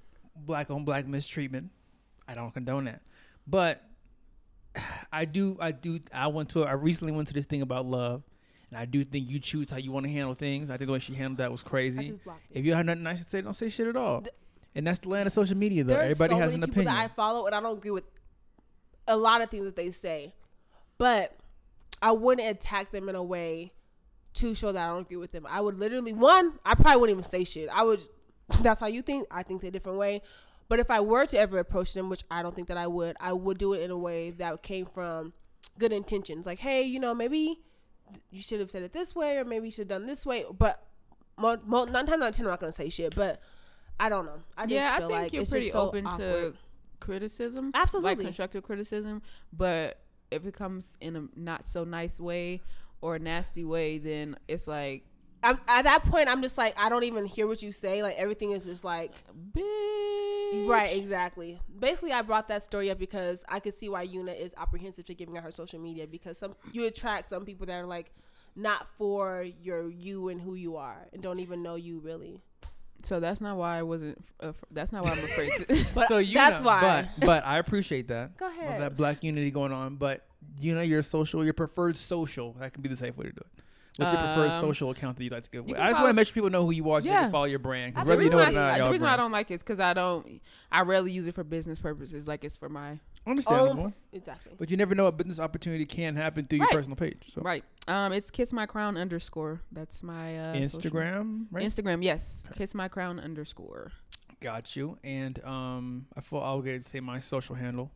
black 0.47 0.71
on 0.71 0.85
black 0.85 1.05
mistreatment. 1.05 1.69
I 2.27 2.33
don't 2.33 2.51
condone 2.51 2.85
that. 2.85 3.01
But 3.45 3.83
I 5.11 5.25
do 5.25 5.57
I 5.59 5.71
do 5.71 5.99
I 6.11 6.27
went 6.27 6.49
to 6.49 6.63
I 6.63 6.71
recently 6.71 7.13
went 7.13 7.27
to 7.27 7.33
this 7.33 7.45
thing 7.45 7.61
about 7.61 7.85
love. 7.85 8.23
And 8.69 8.77
I 8.77 8.85
do 8.85 9.03
think 9.03 9.29
you 9.29 9.39
choose 9.39 9.69
how 9.69 9.77
you 9.77 9.91
want 9.91 10.05
to 10.05 10.11
handle 10.11 10.33
things. 10.33 10.69
I 10.69 10.77
think 10.77 10.87
the 10.87 10.93
way 10.93 10.99
she 10.99 11.13
handled 11.13 11.37
that 11.37 11.51
was 11.51 11.63
crazy. 11.63 12.19
If 12.51 12.65
you 12.65 12.73
have 12.73 12.85
nothing 12.85 13.03
nice 13.03 13.23
to 13.23 13.29
say, 13.29 13.39
don't 13.41 13.53
say 13.53 13.69
shit 13.69 13.87
at 13.87 13.95
all. 13.95 14.25
and 14.75 14.85
that's 14.85 14.99
the 14.99 15.09
land 15.09 15.27
of 15.27 15.33
social 15.33 15.55
media 15.55 15.83
though. 15.83 15.95
Everybody 15.95 16.33
so 16.33 16.39
has 16.39 16.53
an 16.53 16.59
people 16.61 16.71
opinion. 16.71 16.93
that 16.93 17.03
I 17.05 17.07
follow, 17.07 17.45
and 17.45 17.55
I 17.55 17.61
don't 17.61 17.77
agree 17.77 17.91
with 17.91 18.03
a 19.07 19.15
lot 19.15 19.41
of 19.41 19.49
things 19.49 19.65
that 19.65 19.75
they 19.75 19.91
say, 19.91 20.33
but 20.97 21.33
I 22.01 22.11
wouldn't 22.11 22.47
attack 22.47 22.91
them 22.91 23.07
in 23.07 23.15
a 23.15 23.23
way 23.23 23.71
to 24.35 24.53
show 24.53 24.71
that 24.71 24.83
I 24.85 24.91
don't 24.91 25.01
agree 25.01 25.17
with 25.17 25.31
them. 25.31 25.47
I 25.49 25.61
would 25.61 25.79
literally 25.79 26.13
one, 26.13 26.59
I 26.65 26.75
probably 26.75 26.99
wouldn't 27.01 27.19
even 27.19 27.29
say 27.29 27.43
shit. 27.43 27.69
I 27.69 27.83
would. 27.83 28.01
That's 28.61 28.79
how 28.79 28.87
you 28.87 29.01
think. 29.01 29.27
I 29.31 29.43
think 29.43 29.63
a 29.63 29.71
different 29.71 29.97
way. 29.97 30.21
But 30.69 30.79
if 30.79 30.91
I 30.91 30.99
were 30.99 31.25
to 31.25 31.37
ever 31.39 31.59
approach 31.59 31.93
them, 31.93 32.09
which 32.09 32.23
I 32.29 32.41
don't 32.41 32.53
think 32.53 32.67
that 32.67 32.77
I 32.77 32.87
would, 32.87 33.15
I 33.19 33.31
would 33.33 33.57
do 33.57 33.73
it 33.73 33.81
in 33.81 33.91
a 33.91 33.97
way 33.97 34.31
that 34.31 34.63
came 34.63 34.85
from 34.85 35.33
good 35.79 35.93
intentions. 35.93 36.45
Like, 36.45 36.59
hey, 36.59 36.81
you 36.83 36.99
know, 36.99 37.13
maybe 37.13 37.61
you 38.31 38.41
should 38.41 38.59
have 38.59 38.71
said 38.71 38.83
it 38.83 38.93
this 38.93 39.15
way, 39.15 39.37
or 39.37 39.45
maybe 39.45 39.67
you 39.67 39.71
should 39.71 39.89
have 39.89 39.99
done 39.99 40.07
this 40.07 40.25
way. 40.25 40.43
But 40.57 40.83
mo- 41.37 41.59
mo- 41.65 41.85
nine 41.85 42.05
times 42.05 42.21
out 42.21 42.29
of 42.29 42.35
ten, 42.35 42.45
I'm 42.45 42.51
not 42.51 42.59
gonna 42.59 42.71
say 42.71 42.89
shit. 42.89 43.15
But 43.15 43.41
I 43.99 44.09
don't 44.09 44.25
know. 44.25 44.39
I 44.57 44.63
just 44.65 44.73
yeah, 44.73 44.91
I 44.95 44.99
think 44.99 45.11
like 45.11 45.33
you're 45.33 45.45
pretty 45.45 45.69
so 45.69 45.81
open 45.81 46.05
to 46.17 46.53
criticism. 46.99 47.71
Absolutely. 47.73 48.15
Like 48.15 48.25
constructive 48.25 48.63
criticism. 48.63 49.21
But 49.53 49.99
if 50.31 50.45
it 50.45 50.53
comes 50.53 50.97
in 50.99 51.15
a 51.15 51.23
not 51.35 51.67
so 51.67 51.83
nice 51.83 52.19
way 52.19 52.61
or 53.01 53.15
a 53.15 53.19
nasty 53.19 53.63
way, 53.63 53.97
then 53.97 54.35
it's 54.47 54.67
like, 54.67 55.05
I'm, 55.43 55.59
at 55.67 55.83
that 55.83 56.03
point, 56.05 56.29
I'm 56.29 56.41
just 56.41 56.57
like, 56.57 56.73
I 56.77 56.89
don't 56.89 57.03
even 57.03 57.25
hear 57.25 57.47
what 57.47 57.61
you 57.61 57.71
say. 57.71 58.01
Like 58.03 58.15
everything 58.17 58.51
is 58.51 58.65
just 58.65 58.83
like, 58.83 59.13
bitch. 59.53 60.67
right, 60.67 60.95
exactly. 60.95 61.59
Basically, 61.79 62.11
I 62.11 62.21
brought 62.21 62.47
that 62.47 62.63
story 62.63 62.89
up 62.89 62.99
because 62.99 63.43
I 63.47 63.59
could 63.59 63.73
see 63.73 63.89
why 63.89 64.03
Una 64.03 64.31
is 64.31 64.53
apprehensive 64.57 65.05
to 65.05 65.13
giving 65.13 65.37
out 65.37 65.43
her 65.43 65.51
social 65.51 65.79
media 65.79 66.07
because 66.07 66.37
some 66.37 66.55
you 66.71 66.85
attract 66.85 67.29
some 67.29 67.45
people 67.45 67.65
that 67.67 67.75
are 67.75 67.85
like 67.85 68.11
not 68.55 68.87
for 68.97 69.45
your 69.61 69.89
you 69.89 70.29
and 70.29 70.41
who 70.41 70.55
you 70.55 70.77
are 70.77 71.07
and 71.13 71.21
don't 71.21 71.39
even 71.39 71.61
know 71.61 71.75
you 71.75 71.99
really. 71.99 72.41
So 73.03 73.19
that's 73.19 73.39
not 73.41 73.57
why 73.57 73.77
I 73.77 73.83
wasn't. 73.83 74.17
Uh, 74.39 74.53
that's 74.71 74.91
not 74.91 75.03
why 75.03 75.11
I'm 75.11 75.19
afraid 75.19 75.51
to. 75.67 75.85
But 75.93 76.07
so 76.07 76.17
you 76.17 76.33
that's 76.33 76.61
know, 76.61 76.67
why. 76.67 77.07
But 77.19 77.25
but 77.25 77.45
I 77.45 77.59
appreciate 77.59 78.07
that. 78.07 78.37
Go 78.37 78.47
ahead. 78.47 78.81
that 78.81 78.97
black 78.97 79.23
unity 79.23 79.51
going 79.51 79.71
on. 79.71 79.95
But 79.95 80.25
you 80.59 80.73
know 80.73 80.81
your 80.81 81.03
social, 81.03 81.43
your 81.43 81.53
preferred 81.53 81.95
social. 81.95 82.53
That 82.59 82.73
can 82.73 82.81
be 82.81 82.89
the 82.89 82.95
safe 82.95 83.15
way 83.15 83.25
to 83.27 83.31
do 83.31 83.41
it. 83.41 83.63
What's 83.97 84.13
your 84.13 84.21
preferred 84.21 84.51
Um, 84.51 84.61
social 84.61 84.89
account 84.91 85.17
that 85.17 85.23
you 85.23 85.29
like 85.29 85.43
to 85.43 85.49
give 85.49 85.67
away? 85.67 85.77
I 85.79 85.87
just 85.89 85.99
want 85.99 86.09
to 86.09 86.13
make 86.13 86.27
sure 86.27 86.33
people 86.33 86.49
know 86.49 86.65
who 86.65 86.71
you 86.71 86.89
are 86.91 87.01
so 87.01 87.05
they 87.05 87.09
Yeah. 87.11 87.23
can 87.23 87.31
follow 87.31 87.45
your 87.45 87.59
brand. 87.59 87.95
'Cause 87.95 88.03
The 88.05 88.09
whether 88.09 88.21
you 88.21 88.25
reason 88.27 88.37
know 88.37 88.43
why 88.43 88.49
it 88.49 88.57
I- 88.57 88.77
not, 88.77 88.85
the 88.85 88.91
reason 88.91 89.05
why 89.07 89.13
I 89.13 89.17
don't 89.17 89.31
like 89.31 89.51
it 89.51 89.55
is 89.55 89.63
because 89.63 89.79
I 89.79 89.93
don't. 89.93 90.41
I 90.71 90.81
rarely 90.81 91.11
use 91.11 91.27
it 91.27 91.33
for 91.33 91.43
business 91.43 91.79
purposes. 91.79 92.27
Like 92.27 92.43
it's 92.43 92.55
for 92.57 92.69
my 92.69 92.99
Understandable. 93.25 93.85
Um, 93.87 93.93
exactly. 94.13 94.53
But 94.57 94.71
you 94.71 94.77
never 94.77 94.95
know 94.95 95.07
a 95.07 95.11
business 95.11 95.37
opportunity 95.39 95.85
can 95.85 96.15
happen 96.15 96.45
through 96.47 96.59
your 96.59 96.67
personal 96.69 96.95
page. 96.95 97.29
So 97.33 97.41
right. 97.41 97.63
Um, 97.87 98.13
it's 98.13 98.31
kiss 98.31 98.53
my 98.53 98.65
crown 98.65 98.95
underscore. 98.95 99.61
That's 99.71 100.01
my 100.01 100.37
uh, 100.37 100.53
social- 100.67 100.91
Instagram, 100.91 101.47
right? 101.51 101.65
Instagram, 101.65 102.03
yes. 102.03 102.45
Kiss 102.55 102.73
my 102.73 102.87
crown 102.87 103.19
underscore. 103.19 103.91
Got 104.39 104.75
you. 104.77 104.97
And 105.03 105.43
um, 105.43 106.05
I 106.15 106.21
thought 106.21 106.43
I'll 106.43 106.53
obligated 106.53 106.83
to 106.83 106.89
say 106.89 106.99
my 107.01 107.19
social 107.19 107.55
handle. 107.55 107.91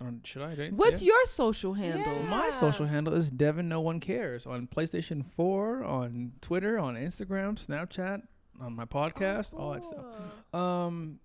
Um, 0.00 0.20
should 0.24 0.42
I? 0.42 0.50
Did 0.54 0.60
I 0.60 0.68
say 0.70 0.74
What's 0.74 1.02
it? 1.02 1.04
your 1.06 1.24
social 1.26 1.74
handle? 1.74 2.12
Yeah. 2.12 2.28
My 2.28 2.50
social 2.50 2.86
handle 2.86 3.14
is 3.14 3.30
Devin 3.30 3.68
No 3.68 3.80
One 3.80 4.00
Cares 4.00 4.46
on 4.46 4.66
PlayStation 4.66 5.24
4, 5.24 5.84
on 5.84 6.32
Twitter, 6.40 6.78
on 6.78 6.96
Instagram, 6.96 7.54
Snapchat, 7.64 8.22
on 8.60 8.74
my 8.74 8.84
podcast, 8.84 9.54
all 9.58 9.72
that 9.72 9.84
stuff. 9.84 10.04
Um, 10.52 11.18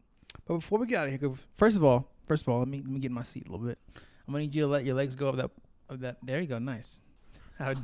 but 0.46 0.56
before 0.56 0.78
we 0.80 0.86
get 0.86 1.00
out 1.02 1.08
of 1.10 1.20
here, 1.20 1.32
first 1.56 1.78
of 1.78 1.84
all, 1.84 2.08
first 2.28 2.44
of 2.44 2.50
all, 2.50 2.60
let 2.60 2.68
me 2.68 2.78
let 2.78 2.90
me 2.90 3.00
get 3.00 3.08
in 3.10 3.14
my 3.16 3.24
seat 3.24 3.48
a 3.48 3.52
little 3.52 3.66
bit. 3.66 3.80
I'm 4.28 4.34
gonna 4.34 4.44
need 4.44 4.54
you 4.54 4.62
to 4.64 4.68
let 4.68 4.86
your 4.86 4.96
legs 4.96 5.16
go 5.16 5.28
of 5.30 5.38
that 5.38 5.50
of 5.90 6.02
that. 6.02 6.18
There 6.24 6.40
you 6.40 6.48
go, 6.48 6.60
nice. 6.60 7.02
I 7.60 7.76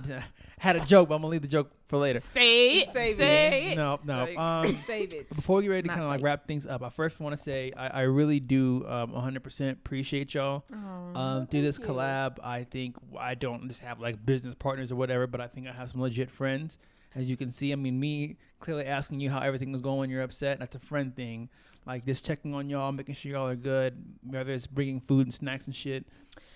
had 0.57 0.75
a 0.77 0.85
joke, 0.85 1.09
but 1.09 1.15
I'm 1.15 1.21
gonna 1.21 1.31
leave 1.31 1.41
the 1.41 1.47
joke 1.47 1.71
for 1.87 1.97
later. 1.97 2.19
Say 2.19 2.79
it. 2.79 2.93
Save 2.93 3.09
it. 3.09 3.17
say 3.17 3.71
it. 3.71 3.75
No, 3.75 3.99
no. 4.03 4.25
Sorry. 4.25 4.37
Um, 4.37 4.67
Save 4.85 5.13
it. 5.13 5.29
before 5.29 5.57
we 5.57 5.63
get 5.63 5.69
ready 5.69 5.81
to 5.83 5.89
kind 5.89 6.01
of 6.01 6.07
like 6.07 6.21
wrap 6.23 6.47
things 6.47 6.65
up, 6.65 6.81
I 6.81 6.89
first 6.89 7.19
want 7.19 7.35
to 7.35 7.41
say 7.41 7.71
I, 7.75 7.87
I 7.87 8.01
really 8.01 8.39
do 8.39 8.85
um, 8.87 9.11
100% 9.11 9.71
appreciate 9.71 10.33
y'all. 10.33 10.63
Aw. 10.73 11.19
Um, 11.19 11.47
through 11.47 11.61
this 11.61 11.77
thank 11.77 11.89
you. 11.89 11.95
collab, 11.95 12.37
I 12.43 12.63
think 12.63 12.95
I 13.19 13.35
don't 13.35 13.67
just 13.67 13.81
have 13.81 13.99
like 13.99 14.25
business 14.25 14.55
partners 14.55 14.91
or 14.91 14.95
whatever, 14.95 15.27
but 15.27 15.41
I 15.41 15.47
think 15.47 15.67
I 15.67 15.73
have 15.73 15.89
some 15.89 16.01
legit 16.01 16.31
friends. 16.31 16.77
As 17.13 17.29
you 17.29 17.37
can 17.37 17.49
see, 17.49 17.71
I 17.71 17.75
mean, 17.75 17.99
me 17.99 18.37
clearly 18.59 18.85
asking 18.85 19.19
you 19.21 19.29
how 19.29 19.39
everything 19.39 19.71
was 19.71 19.81
going, 19.81 20.09
you're 20.09 20.23
upset. 20.23 20.59
That's 20.59 20.75
a 20.75 20.79
friend 20.79 21.15
thing. 21.15 21.49
Like 21.85 22.05
just 22.05 22.25
checking 22.25 22.53
on 22.53 22.69
y'all, 22.69 22.91
making 22.91 23.15
sure 23.15 23.31
y'all 23.31 23.47
are 23.47 23.55
good, 23.55 23.95
whether 24.23 24.51
it's 24.53 24.67
bringing 24.67 24.99
food 25.01 25.27
and 25.27 25.33
snacks 25.33 25.65
and 25.67 25.75
shit. 25.75 26.05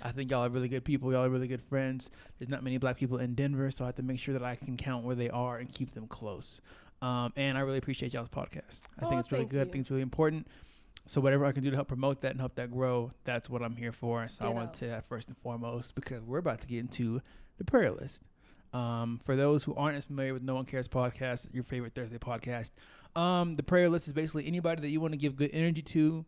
I 0.02 0.12
think 0.12 0.32
y'all 0.32 0.46
are 0.46 0.50
really 0.50 0.70
good 0.70 0.84
people. 0.84 1.12
Y'all 1.12 1.26
are 1.26 1.30
really 1.30 1.48
good 1.48 1.62
friends. 1.62 2.10
There's 2.38 2.50
not 2.50 2.64
many 2.64 2.78
black 2.78 2.98
people 2.98 3.18
in 3.20 3.36
Denver, 3.36 3.70
so 3.70 3.86
I 3.86 3.88
have 3.90 3.96
to 3.96 4.04
make 4.04 4.20
sure 4.20 4.34
that 4.34 4.44
I 4.44 4.56
can 4.56 4.76
count 4.78 5.06
where 5.06 5.16
they 5.16 5.30
are 5.30 5.58
and 5.58 5.72
keep 5.72 5.94
them 5.94 6.08
close. 6.08 6.62
Um, 7.02 7.32
and 7.36 7.58
I 7.58 7.62
really 7.62 7.78
appreciate 7.78 8.14
y'all's 8.14 8.30
podcast. 8.30 8.82
I 9.00 9.06
Oh, 9.06 9.10
think 9.10 9.20
it's 9.22 9.32
really 9.32 9.46
good. 9.46 9.68
I 9.68 9.72
think 9.72 9.82
it's 9.84 9.90
really 9.90 10.02
important. 10.02 10.48
So 11.06 11.22
whatever 11.22 11.46
I 11.46 11.52
can 11.52 11.64
do 11.64 11.70
to 11.70 11.76
help 11.76 11.88
promote 11.88 12.22
that 12.22 12.32
and 12.32 12.40
help 12.40 12.56
that 12.56 12.72
grow, 12.72 13.12
that's 13.24 13.50
what 13.50 13.62
I'm 13.62 13.76
here 13.76 13.92
for. 13.92 14.28
So 14.28 14.46
I 14.46 14.50
want 14.50 14.74
to 14.74 14.78
say 14.80 14.88
that 14.88 15.08
first 15.08 15.28
and 15.28 15.38
foremost 15.38 15.96
because 15.96 16.24
we're 16.24 16.38
about 16.40 16.62
to 16.62 16.68
get 16.68 16.80
into 16.80 17.22
the 17.58 17.64
prayer 17.64 17.92
list. 17.92 18.22
Um, 18.74 19.20
for 19.26 19.36
those 19.36 19.64
who 19.64 19.74
aren't 19.74 19.98
as 19.98 20.06
familiar 20.06 20.34
with 20.34 20.44
No 20.44 20.56
One 20.56 20.66
Cares 20.66 20.88
podcast, 20.88 21.48
your 21.54 21.64
favorite 21.64 21.96
Thursday 21.96 22.20
podcast, 22.20 22.72
um, 23.20 23.54
the 23.56 23.64
prayer 23.64 23.90
list 23.90 24.08
is 24.08 24.14
basically 24.14 24.48
anybody 24.48 24.82
that 24.82 24.90
you 24.90 25.02
want 25.02 25.12
to 25.12 25.18
give 25.18 25.36
good 25.36 25.50
energy 25.52 25.82
to, 25.82 26.24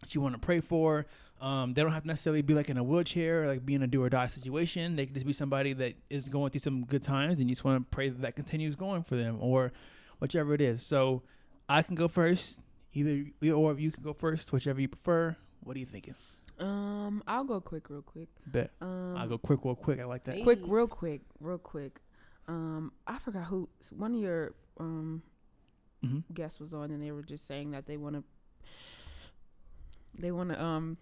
that 0.00 0.14
you 0.14 0.20
want 0.20 0.34
to 0.34 0.38
pray 0.38 0.60
for. 0.60 1.06
Um, 1.40 1.72
they 1.72 1.82
don't 1.82 1.92
have 1.92 2.02
to 2.02 2.08
necessarily 2.08 2.42
be 2.42 2.52
like 2.52 2.68
in 2.68 2.76
a 2.76 2.82
wheelchair 2.84 3.44
or 3.44 3.46
like 3.46 3.64
be 3.64 3.74
in 3.74 3.82
a 3.82 3.86
do 3.86 4.02
or 4.02 4.10
die 4.10 4.26
situation. 4.26 4.96
They 4.96 5.06
could 5.06 5.14
just 5.14 5.24
be 5.24 5.32
somebody 5.32 5.72
that 5.72 5.94
is 6.10 6.28
going 6.28 6.50
through 6.50 6.60
some 6.60 6.84
good 6.84 7.02
times 7.02 7.40
and 7.40 7.48
you 7.48 7.54
just 7.54 7.64
want 7.64 7.82
to 7.82 7.94
pray 7.94 8.10
that 8.10 8.20
that 8.20 8.36
continues 8.36 8.76
going 8.76 9.02
for 9.02 9.16
them 9.16 9.38
or 9.40 9.72
whichever 10.18 10.52
it 10.52 10.60
is. 10.60 10.82
So 10.82 11.22
I 11.68 11.82
can 11.82 11.94
go 11.94 12.08
first. 12.08 12.60
Either 12.92 13.24
or 13.54 13.78
you 13.78 13.92
can 13.92 14.02
go 14.02 14.12
first, 14.12 14.52
whichever 14.52 14.80
you 14.80 14.88
prefer. 14.88 15.34
What 15.62 15.76
are 15.76 15.78
you 15.78 15.86
thinking? 15.86 16.14
Um, 16.58 17.22
I'll 17.26 17.44
go 17.44 17.60
quick, 17.60 17.88
real 17.88 18.02
quick. 18.02 18.28
Bet. 18.46 18.72
Um, 18.82 19.16
I'll 19.16 19.28
go 19.28 19.38
quick, 19.38 19.60
real 19.64 19.76
quick. 19.76 20.00
I 20.00 20.04
like 20.04 20.24
that. 20.24 20.42
Quick, 20.42 20.58
real 20.66 20.88
quick, 20.88 21.22
real 21.40 21.56
quick. 21.56 22.00
Um, 22.48 22.92
I 23.06 23.18
forgot 23.20 23.44
who 23.44 23.68
one 23.96 24.14
of 24.14 24.20
your 24.20 24.52
um 24.78 25.22
hmm 26.02 26.20
guests 26.32 26.58
was 26.60 26.72
on, 26.72 26.90
and 26.90 27.02
they 27.02 27.12
were 27.12 27.22
just 27.22 27.46
saying 27.46 27.70
that 27.72 27.86
they 27.86 27.96
want 27.96 28.16
to 28.16 28.22
they 30.18 30.30
want 30.32 30.50
to 30.50 30.62
um 30.62 30.96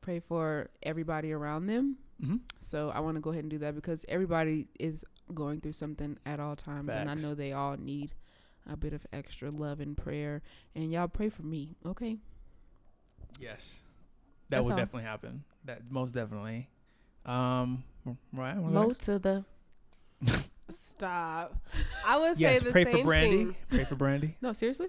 pray 0.00 0.18
for 0.20 0.68
everybody 0.82 1.32
around 1.32 1.66
them. 1.66 1.96
hmm 2.20 2.36
So 2.60 2.90
I 2.90 3.00
want 3.00 3.16
to 3.16 3.20
go 3.20 3.30
ahead 3.30 3.44
and 3.44 3.50
do 3.50 3.58
that 3.58 3.74
because 3.74 4.04
everybody 4.08 4.68
is 4.78 5.04
going 5.34 5.60
through 5.60 5.72
something 5.72 6.18
at 6.26 6.40
all 6.40 6.56
times, 6.56 6.94
and 6.94 7.10
I 7.10 7.14
know 7.14 7.34
they 7.34 7.52
all 7.52 7.76
need 7.76 8.12
a 8.70 8.76
bit 8.76 8.92
of 8.92 9.06
extra 9.12 9.50
love 9.50 9.80
and 9.80 9.96
prayer. 9.96 10.42
And 10.74 10.92
y'all 10.92 11.08
pray 11.08 11.28
for 11.28 11.42
me, 11.42 11.76
okay? 11.86 12.18
Yes, 13.40 13.82
that 14.50 14.56
That's 14.56 14.64
would 14.66 14.72
all. 14.72 14.78
definitely 14.78 15.04
happen. 15.04 15.44
That 15.64 15.90
most 15.90 16.12
definitely. 16.14 16.68
Um, 17.24 17.82
right. 18.32 18.56
Mo 18.56 18.92
to 18.92 19.18
the 19.18 19.44
Stop. 20.92 21.56
I 22.06 22.18
would 22.18 22.38
Yes, 22.38 22.60
say 22.60 22.64
the 22.70 22.72
same 22.72 22.72
thing. 22.72 22.72
pray 22.72 22.84
same 22.84 22.96
for 22.98 23.04
Brandy. 23.04 23.36
thing. 23.38 23.56
Pray 23.70 23.84
for 23.84 23.94
Brandy. 23.96 24.36
no, 24.40 24.52
seriously. 24.52 24.88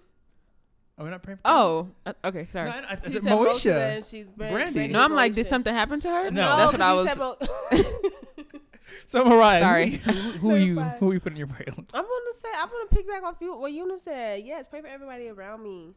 Are 0.98 1.06
we 1.06 1.10
not 1.12 1.24
praying 1.24 1.38
for? 1.38 1.42
Oh, 1.46 1.90
uh, 2.06 2.14
okay, 2.26 2.48
sorry. 2.54 2.70
no, 2.70 2.76
I, 2.76 2.80
I, 2.94 2.96
She 3.02 3.08
is 3.08 3.16
it 3.16 3.22
said 3.24 3.30
most 3.36 3.66
of 3.66 3.72
Moesha? 3.74 3.96
and 3.96 4.06
she's 4.06 4.28
Brandy. 4.28 4.54
Brandy 4.74 4.94
no, 4.94 5.00
I'm 5.00 5.14
like, 5.14 5.34
did 5.34 5.48
something 5.48 5.74
happen 5.74 6.00
to 6.02 6.08
her? 6.10 6.30
No, 6.30 6.56
that's 6.58 6.72
what 6.72 6.82
I 6.82 6.94
was. 6.94 7.08
said 7.10 7.18
Mo- 7.18 7.38
So 9.08 9.24
Mariah, 9.26 9.62
Sorry. 9.62 9.90
who, 10.06 10.12
who 10.34 10.50
No, 10.50 10.56
you 10.56 10.76
fine. 10.76 10.98
who 11.00 11.12
you 11.14 11.20
putting 11.20 11.38
your 11.38 11.48
prayer 11.48 11.68
list? 11.76 11.92
I'm 11.94 12.04
gonna 12.04 12.34
say 12.38 12.48
I'm 12.58 12.70
gonna 12.70 12.90
piggyback 13.04 13.24
off 13.24 13.36
you 13.42 13.56
what 13.56 13.72
Una 13.72 13.98
said. 13.98 14.44
Yes, 14.44 14.66
pray 14.70 14.82
for 14.82 14.88
everybody 14.88 15.30
around 15.30 15.64
me. 15.64 15.94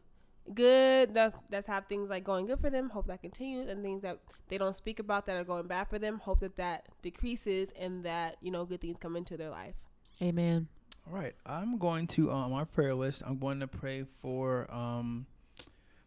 Good. 0.53 1.13
That 1.13 1.33
that's 1.49 1.67
how 1.67 1.81
things 1.81 2.09
like 2.09 2.23
going 2.23 2.45
good 2.47 2.59
for 2.59 2.69
them. 2.69 2.89
Hope 2.89 3.07
that 3.07 3.21
continues, 3.21 3.67
and 3.69 3.83
things 3.83 4.01
that 4.01 4.19
they 4.49 4.57
don't 4.57 4.75
speak 4.75 4.99
about 4.99 5.25
that 5.27 5.35
are 5.37 5.43
going 5.43 5.67
bad 5.67 5.89
for 5.89 5.99
them. 5.99 6.19
Hope 6.19 6.39
that 6.39 6.55
that 6.57 6.85
decreases, 7.01 7.71
and 7.79 8.03
that 8.03 8.37
you 8.41 8.49
know 8.51 8.65
good 8.65 8.81
things 8.81 8.97
come 8.99 9.15
into 9.15 9.35
their 9.37 9.49
life. 9.49 9.75
Amen. 10.21 10.67
All 11.05 11.13
right, 11.13 11.35
I'm 11.45 11.77
going 11.77 12.07
to 12.07 12.31
on 12.31 12.51
my 12.51 12.63
prayer 12.63 12.95
list. 12.95 13.21
I'm 13.25 13.37
going 13.37 13.59
to 13.59 13.67
pray 13.67 14.05
for. 14.21 14.69
Um, 14.73 15.27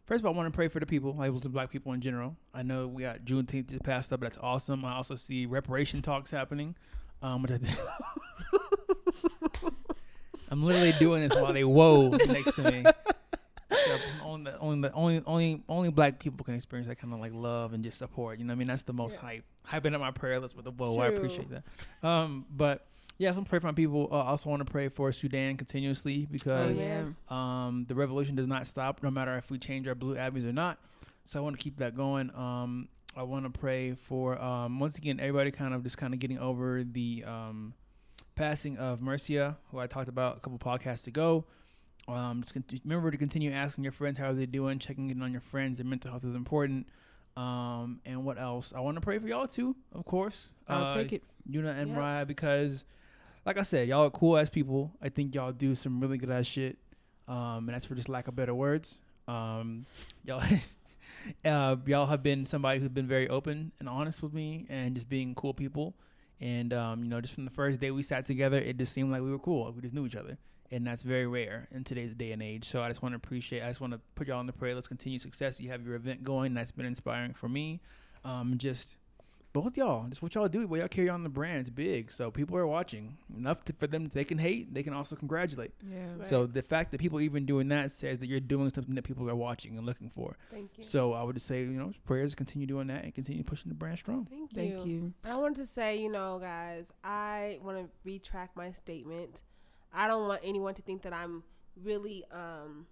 first 0.05 0.21
of 0.21 0.25
all, 0.25 0.33
I 0.33 0.37
want 0.37 0.51
to 0.51 0.55
pray 0.55 0.67
for 0.67 0.79
the 0.79 0.85
people, 0.85 1.15
labels 1.15 1.43
the 1.43 1.49
Black 1.49 1.71
people 1.71 1.93
in 1.93 2.01
general. 2.01 2.35
I 2.53 2.61
know 2.61 2.87
we 2.87 3.03
got 3.03 3.25
Juneteenth 3.25 3.69
just 3.69 3.83
passed 3.83 4.11
up, 4.11 4.19
but 4.19 4.25
that's 4.25 4.37
awesome. 4.37 4.83
I 4.83 4.95
also 4.95 5.15
see 5.15 5.45
reparation 5.45 6.01
talks 6.01 6.29
happening, 6.29 6.75
um, 7.21 7.41
which 7.41 7.51
I 7.51 7.59
I'm 10.49 10.61
literally 10.61 10.93
doing 10.99 11.27
this 11.27 11.33
while 11.33 11.53
they 11.53 11.63
whoa 11.63 12.09
next 12.09 12.55
to 12.55 12.69
me. 12.69 12.83
So 13.71 13.97
only, 14.23 14.51
the, 14.51 14.59
only, 14.59 14.89
the, 14.89 14.93
only, 14.93 15.23
only, 15.25 15.63
only 15.69 15.89
black 15.89 16.19
people 16.19 16.43
can 16.43 16.55
experience 16.55 16.89
that 16.89 16.97
kind 16.97 17.13
of 17.13 17.21
like 17.21 17.31
love 17.33 17.73
and 17.73 17.83
just 17.83 17.97
support. 17.97 18.37
You 18.37 18.45
know, 18.45 18.51
what 18.51 18.55
I 18.55 18.59
mean, 18.59 18.67
that's 18.67 18.83
the 18.83 18.93
most 18.93 19.15
hype. 19.15 19.45
Hyping 19.65 19.95
up 19.95 20.01
my 20.01 20.11
prayer 20.11 20.39
list 20.39 20.55
with 20.55 20.65
the 20.65 20.71
whoa. 20.71 20.99
I 20.99 21.07
appreciate 21.07 21.47
that. 21.49 22.07
Um, 22.07 22.45
but 22.51 22.85
yeah, 23.21 23.31
some 23.31 23.39
I'm 23.39 23.45
for 23.45 23.59
my 23.61 23.71
people. 23.71 24.07
Uh, 24.11 24.15
also 24.15 24.49
want 24.49 24.65
to 24.65 24.71
pray 24.71 24.89
for 24.89 25.11
Sudan 25.11 25.55
continuously 25.57 26.25
Oh, 26.27 26.31
because 26.31 26.77
yeah. 26.77 27.05
um, 27.29 27.85
the 27.87 27.93
revolution 27.95 28.35
does 28.35 28.47
not 28.47 28.65
stop, 28.65 29.03
no 29.03 29.11
matter 29.11 29.37
if 29.37 29.51
we 29.51 29.59
change 29.59 29.87
our 29.87 29.95
blue 29.95 30.17
abbeys 30.17 30.45
or 30.45 30.51
not. 30.53 30.79
So 31.25 31.39
I 31.39 31.43
want 31.43 31.57
to 31.59 31.63
keep 31.63 31.77
that 31.77 31.95
going. 31.95 32.31
Um, 32.35 32.87
I 33.15 33.23
want 33.23 33.45
to 33.45 33.51
pray 33.59 33.93
for 33.93 34.41
um, 34.41 34.79
once 34.79 34.97
again 34.97 35.19
everybody 35.19 35.51
kind 35.51 35.73
of 35.73 35.83
just 35.83 35.97
kind 35.97 36.13
of 36.13 36.19
getting 36.19 36.39
over 36.39 36.83
the 36.83 37.23
um, 37.27 37.73
passing 38.35 38.77
of 38.77 39.01
Mercia, 39.01 39.57
who 39.71 39.77
I 39.79 39.85
talked 39.87 40.09
about 40.09 40.37
a 40.37 40.39
couple 40.39 40.57
podcasts 40.57 41.05
ago. 41.07 41.45
Um, 42.07 42.41
just 42.41 42.53
cont- 42.53 42.81
remember 42.83 43.11
to 43.11 43.17
continue 43.17 43.51
asking 43.51 43.83
your 43.83 43.93
friends 43.93 44.17
how 44.17 44.33
they're 44.33 44.45
doing, 44.47 44.79
checking 44.79 45.11
in 45.11 45.21
on 45.21 45.31
your 45.31 45.41
friends. 45.41 45.77
Their 45.77 45.85
mental 45.85 46.09
health 46.09 46.25
is 46.25 46.33
important. 46.35 46.87
Um, 47.37 47.99
and 48.05 48.25
what 48.25 48.39
else? 48.39 48.73
I 48.75 48.79
want 48.79 48.95
to 48.95 49.01
pray 49.01 49.19
for 49.19 49.27
y'all 49.27 49.45
too, 49.47 49.75
of 49.93 50.05
course. 50.05 50.47
I'll 50.67 50.85
Uh, 50.85 50.93
take 50.95 51.13
it. 51.13 51.23
Una 51.53 51.71
and. 51.71 51.93
Mariah 51.93 52.25
because, 52.25 52.83
like 53.45 53.57
I 53.57 53.63
said, 53.63 53.87
y'all 53.87 54.05
are 54.05 54.09
cool 54.09 54.37
ass 54.37 54.49
people. 54.49 54.91
I 55.01 55.09
think 55.09 55.35
y'all 55.35 55.51
do 55.51 55.75
some 55.75 55.99
really 55.99 56.17
good 56.17 56.29
ass 56.29 56.45
shit. 56.45 56.77
Um, 57.27 57.67
and 57.67 57.69
that's 57.69 57.85
for 57.85 57.95
just 57.95 58.09
lack 58.09 58.27
of 58.27 58.35
better 58.35 58.53
words. 58.53 58.99
Um, 59.27 59.85
y'all, 60.25 60.43
uh, 61.45 61.75
y'all 61.85 62.05
have 62.05 62.23
been 62.23 62.45
somebody 62.45 62.79
who's 62.79 62.89
been 62.89 63.07
very 63.07 63.29
open 63.29 63.71
and 63.79 63.89
honest 63.89 64.21
with 64.21 64.33
me 64.33 64.65
and 64.69 64.95
just 64.95 65.09
being 65.09 65.33
cool 65.35 65.53
people. 65.53 65.95
And 66.39 66.73
um, 66.73 67.03
you 67.03 67.09
know, 67.09 67.21
just 67.21 67.33
from 67.33 67.45
the 67.45 67.51
first 67.51 67.79
day 67.79 67.91
we 67.91 68.01
sat 68.01 68.25
together, 68.25 68.57
it 68.57 68.77
just 68.77 68.93
seemed 68.93 69.11
like 69.11 69.21
we 69.21 69.31
were 69.31 69.39
cool. 69.39 69.71
We 69.71 69.81
just 69.81 69.93
knew 69.93 70.07
each 70.07 70.15
other, 70.15 70.39
and 70.71 70.85
that's 70.85 71.03
very 71.03 71.27
rare 71.27 71.67
in 71.71 71.83
today's 71.83 72.15
day 72.15 72.31
and 72.31 72.41
age. 72.41 72.67
So 72.67 72.81
I 72.81 72.87
just 72.87 73.03
want 73.03 73.13
to 73.13 73.17
appreciate. 73.17 73.61
I 73.61 73.67
just 73.67 73.79
want 73.79 73.93
to 73.93 73.99
put 74.15 74.27
y'all 74.27 74.39
on 74.39 74.47
the 74.47 74.53
prayer. 74.53 74.73
Let's 74.73 74.87
continue 74.87 75.19
success. 75.19 75.61
You 75.61 75.69
have 75.69 75.85
your 75.85 75.93
event 75.93 76.23
going. 76.23 76.55
That's 76.55 76.71
been 76.71 76.87
inspiring 76.87 77.35
for 77.35 77.47
me. 77.47 77.79
Um, 78.25 78.55
just 78.57 78.97
both 79.53 79.75
y'all, 79.75 80.07
just 80.07 80.21
what 80.21 80.33
y'all 80.35 80.47
do, 80.47 80.65
what 80.67 80.79
y'all 80.79 80.87
carry 80.87 81.09
on 81.09 81.23
the 81.23 81.29
brand, 81.29 81.59
it's 81.59 81.69
big. 81.69 82.11
So 82.11 82.31
people 82.31 82.57
are 82.57 82.67
watching 82.67 83.17
enough 83.35 83.65
to, 83.65 83.73
for 83.73 83.87
them. 83.87 84.07
They 84.07 84.23
can 84.23 84.37
hate, 84.37 84.73
they 84.73 84.83
can 84.83 84.93
also 84.93 85.15
congratulate. 85.15 85.73
Yeah. 85.81 85.97
Right. 86.17 86.27
So 86.27 86.45
the 86.45 86.61
fact 86.61 86.91
that 86.91 86.99
people 86.99 87.19
even 87.19 87.45
doing 87.45 87.67
that 87.69 87.91
says 87.91 88.19
that 88.19 88.27
you're 88.27 88.39
doing 88.39 88.69
something 88.69 88.95
that 88.95 89.03
people 89.03 89.29
are 89.29 89.35
watching 89.35 89.77
and 89.77 89.85
looking 89.85 90.09
for. 90.09 90.37
Thank 90.51 90.77
you. 90.77 90.83
So 90.83 91.13
I 91.13 91.23
would 91.23 91.35
just 91.35 91.47
say, 91.47 91.61
you 91.61 91.71
know, 91.71 91.91
prayers 92.05 92.33
continue 92.35 92.67
doing 92.67 92.87
that 92.87 93.03
and 93.03 93.13
continue 93.13 93.43
pushing 93.43 93.69
the 93.69 93.75
brand 93.75 93.97
strong. 93.97 94.25
Thank 94.29 94.53
you. 94.53 94.71
Thank 94.77 94.85
you. 94.85 95.13
I 95.25 95.35
wanted 95.35 95.57
to 95.57 95.65
say, 95.65 95.97
you 95.97 96.09
know, 96.09 96.39
guys, 96.39 96.91
I 97.03 97.59
want 97.61 97.77
to 97.77 97.89
retract 98.03 98.55
my 98.55 98.71
statement. 98.71 99.41
I 99.93 100.07
don't 100.07 100.27
want 100.27 100.41
anyone 100.43 100.73
to 100.75 100.81
think 100.81 101.01
that 101.01 101.13
I'm 101.13 101.43
really 101.81 102.23
um 102.31 102.85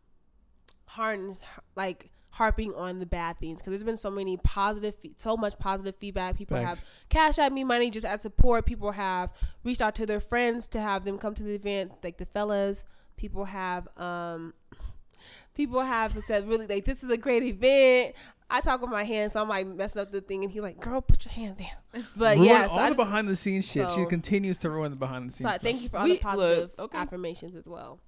harness 0.86 1.44
like 1.76 2.10
harping 2.32 2.74
on 2.76 3.00
the 3.00 3.06
bad 3.06 3.38
things 3.40 3.60
because 3.60 3.72
there's 3.72 3.84
been 3.84 3.98
so 3.98 4.12
many 4.12 4.38
positive 4.38 4.96
so 5.16 5.36
much 5.36 5.58
positive 5.60 5.96
feedback 5.96 6.38
people 6.38 6.56
Facts. 6.58 6.80
have 6.82 6.88
cash 7.10 7.40
at 7.40 7.52
me 7.52 7.64
money 7.64 7.90
just 7.90 8.06
as 8.06 8.22
support 8.22 8.66
people 8.66 8.92
have 8.92 9.32
reached 9.64 9.82
out 9.82 9.96
to 9.96 10.06
their 10.06 10.20
friends 10.20 10.68
to 10.68 10.80
have 10.80 11.06
them 11.06 11.18
come 11.18 11.34
to 11.34 11.44
the 11.44 11.56
event 11.56 11.92
like 12.04 12.18
the 12.18 12.26
fellas 12.26 12.86
people 13.18 13.46
have 13.46 13.88
um 13.98 14.54
people 15.56 15.82
have 15.82 16.22
said 16.24 16.48
really 16.48 16.68
like 16.68 16.86
this 16.86 17.04
is 17.04 17.10
a 17.12 17.18
great 17.18 17.44
event 17.44 18.16
I 18.52 18.62
talk 18.62 18.82
with 18.82 18.90
my 18.90 19.04
hands, 19.04 19.34
so 19.34 19.42
I'm 19.44 19.48
like 19.48 19.68
messing 19.68 20.02
up 20.02 20.12
the 20.12 20.22
thing, 20.22 20.44
and 20.44 20.52
he's 20.52 20.64
like, 20.64 20.80
"Girl, 20.80 21.02
put 21.02 21.24
your 21.24 21.32
hands 21.34 21.60
down." 21.60 22.04
But 22.18 22.38
Ruin 22.38 22.50
yeah, 22.50 22.66
so 22.66 22.72
all 22.74 22.80
I 22.80 22.90
the 22.90 22.96
just, 22.96 23.06
behind 23.06 23.28
the 23.28 23.36
scenes 23.36 23.66
shit. 23.68 23.88
she 23.92 24.06
continues 24.06 24.58
to 24.60 24.72
ruin 24.72 24.90
the 24.90 24.98
behind 24.98 25.30
the 25.30 25.34
scenes. 25.34 25.44
so 25.48 25.50
stuff. 25.52 25.62
thank 25.62 25.84
you 25.84 25.90
for 25.90 25.98
all 25.98 26.06
We- 26.06 26.14
the 26.16 26.18
positive 26.20 26.72
look, 26.80 26.80
okay. 26.80 26.98
affirmations 26.98 27.56
as 27.56 27.68
well. 27.68 28.00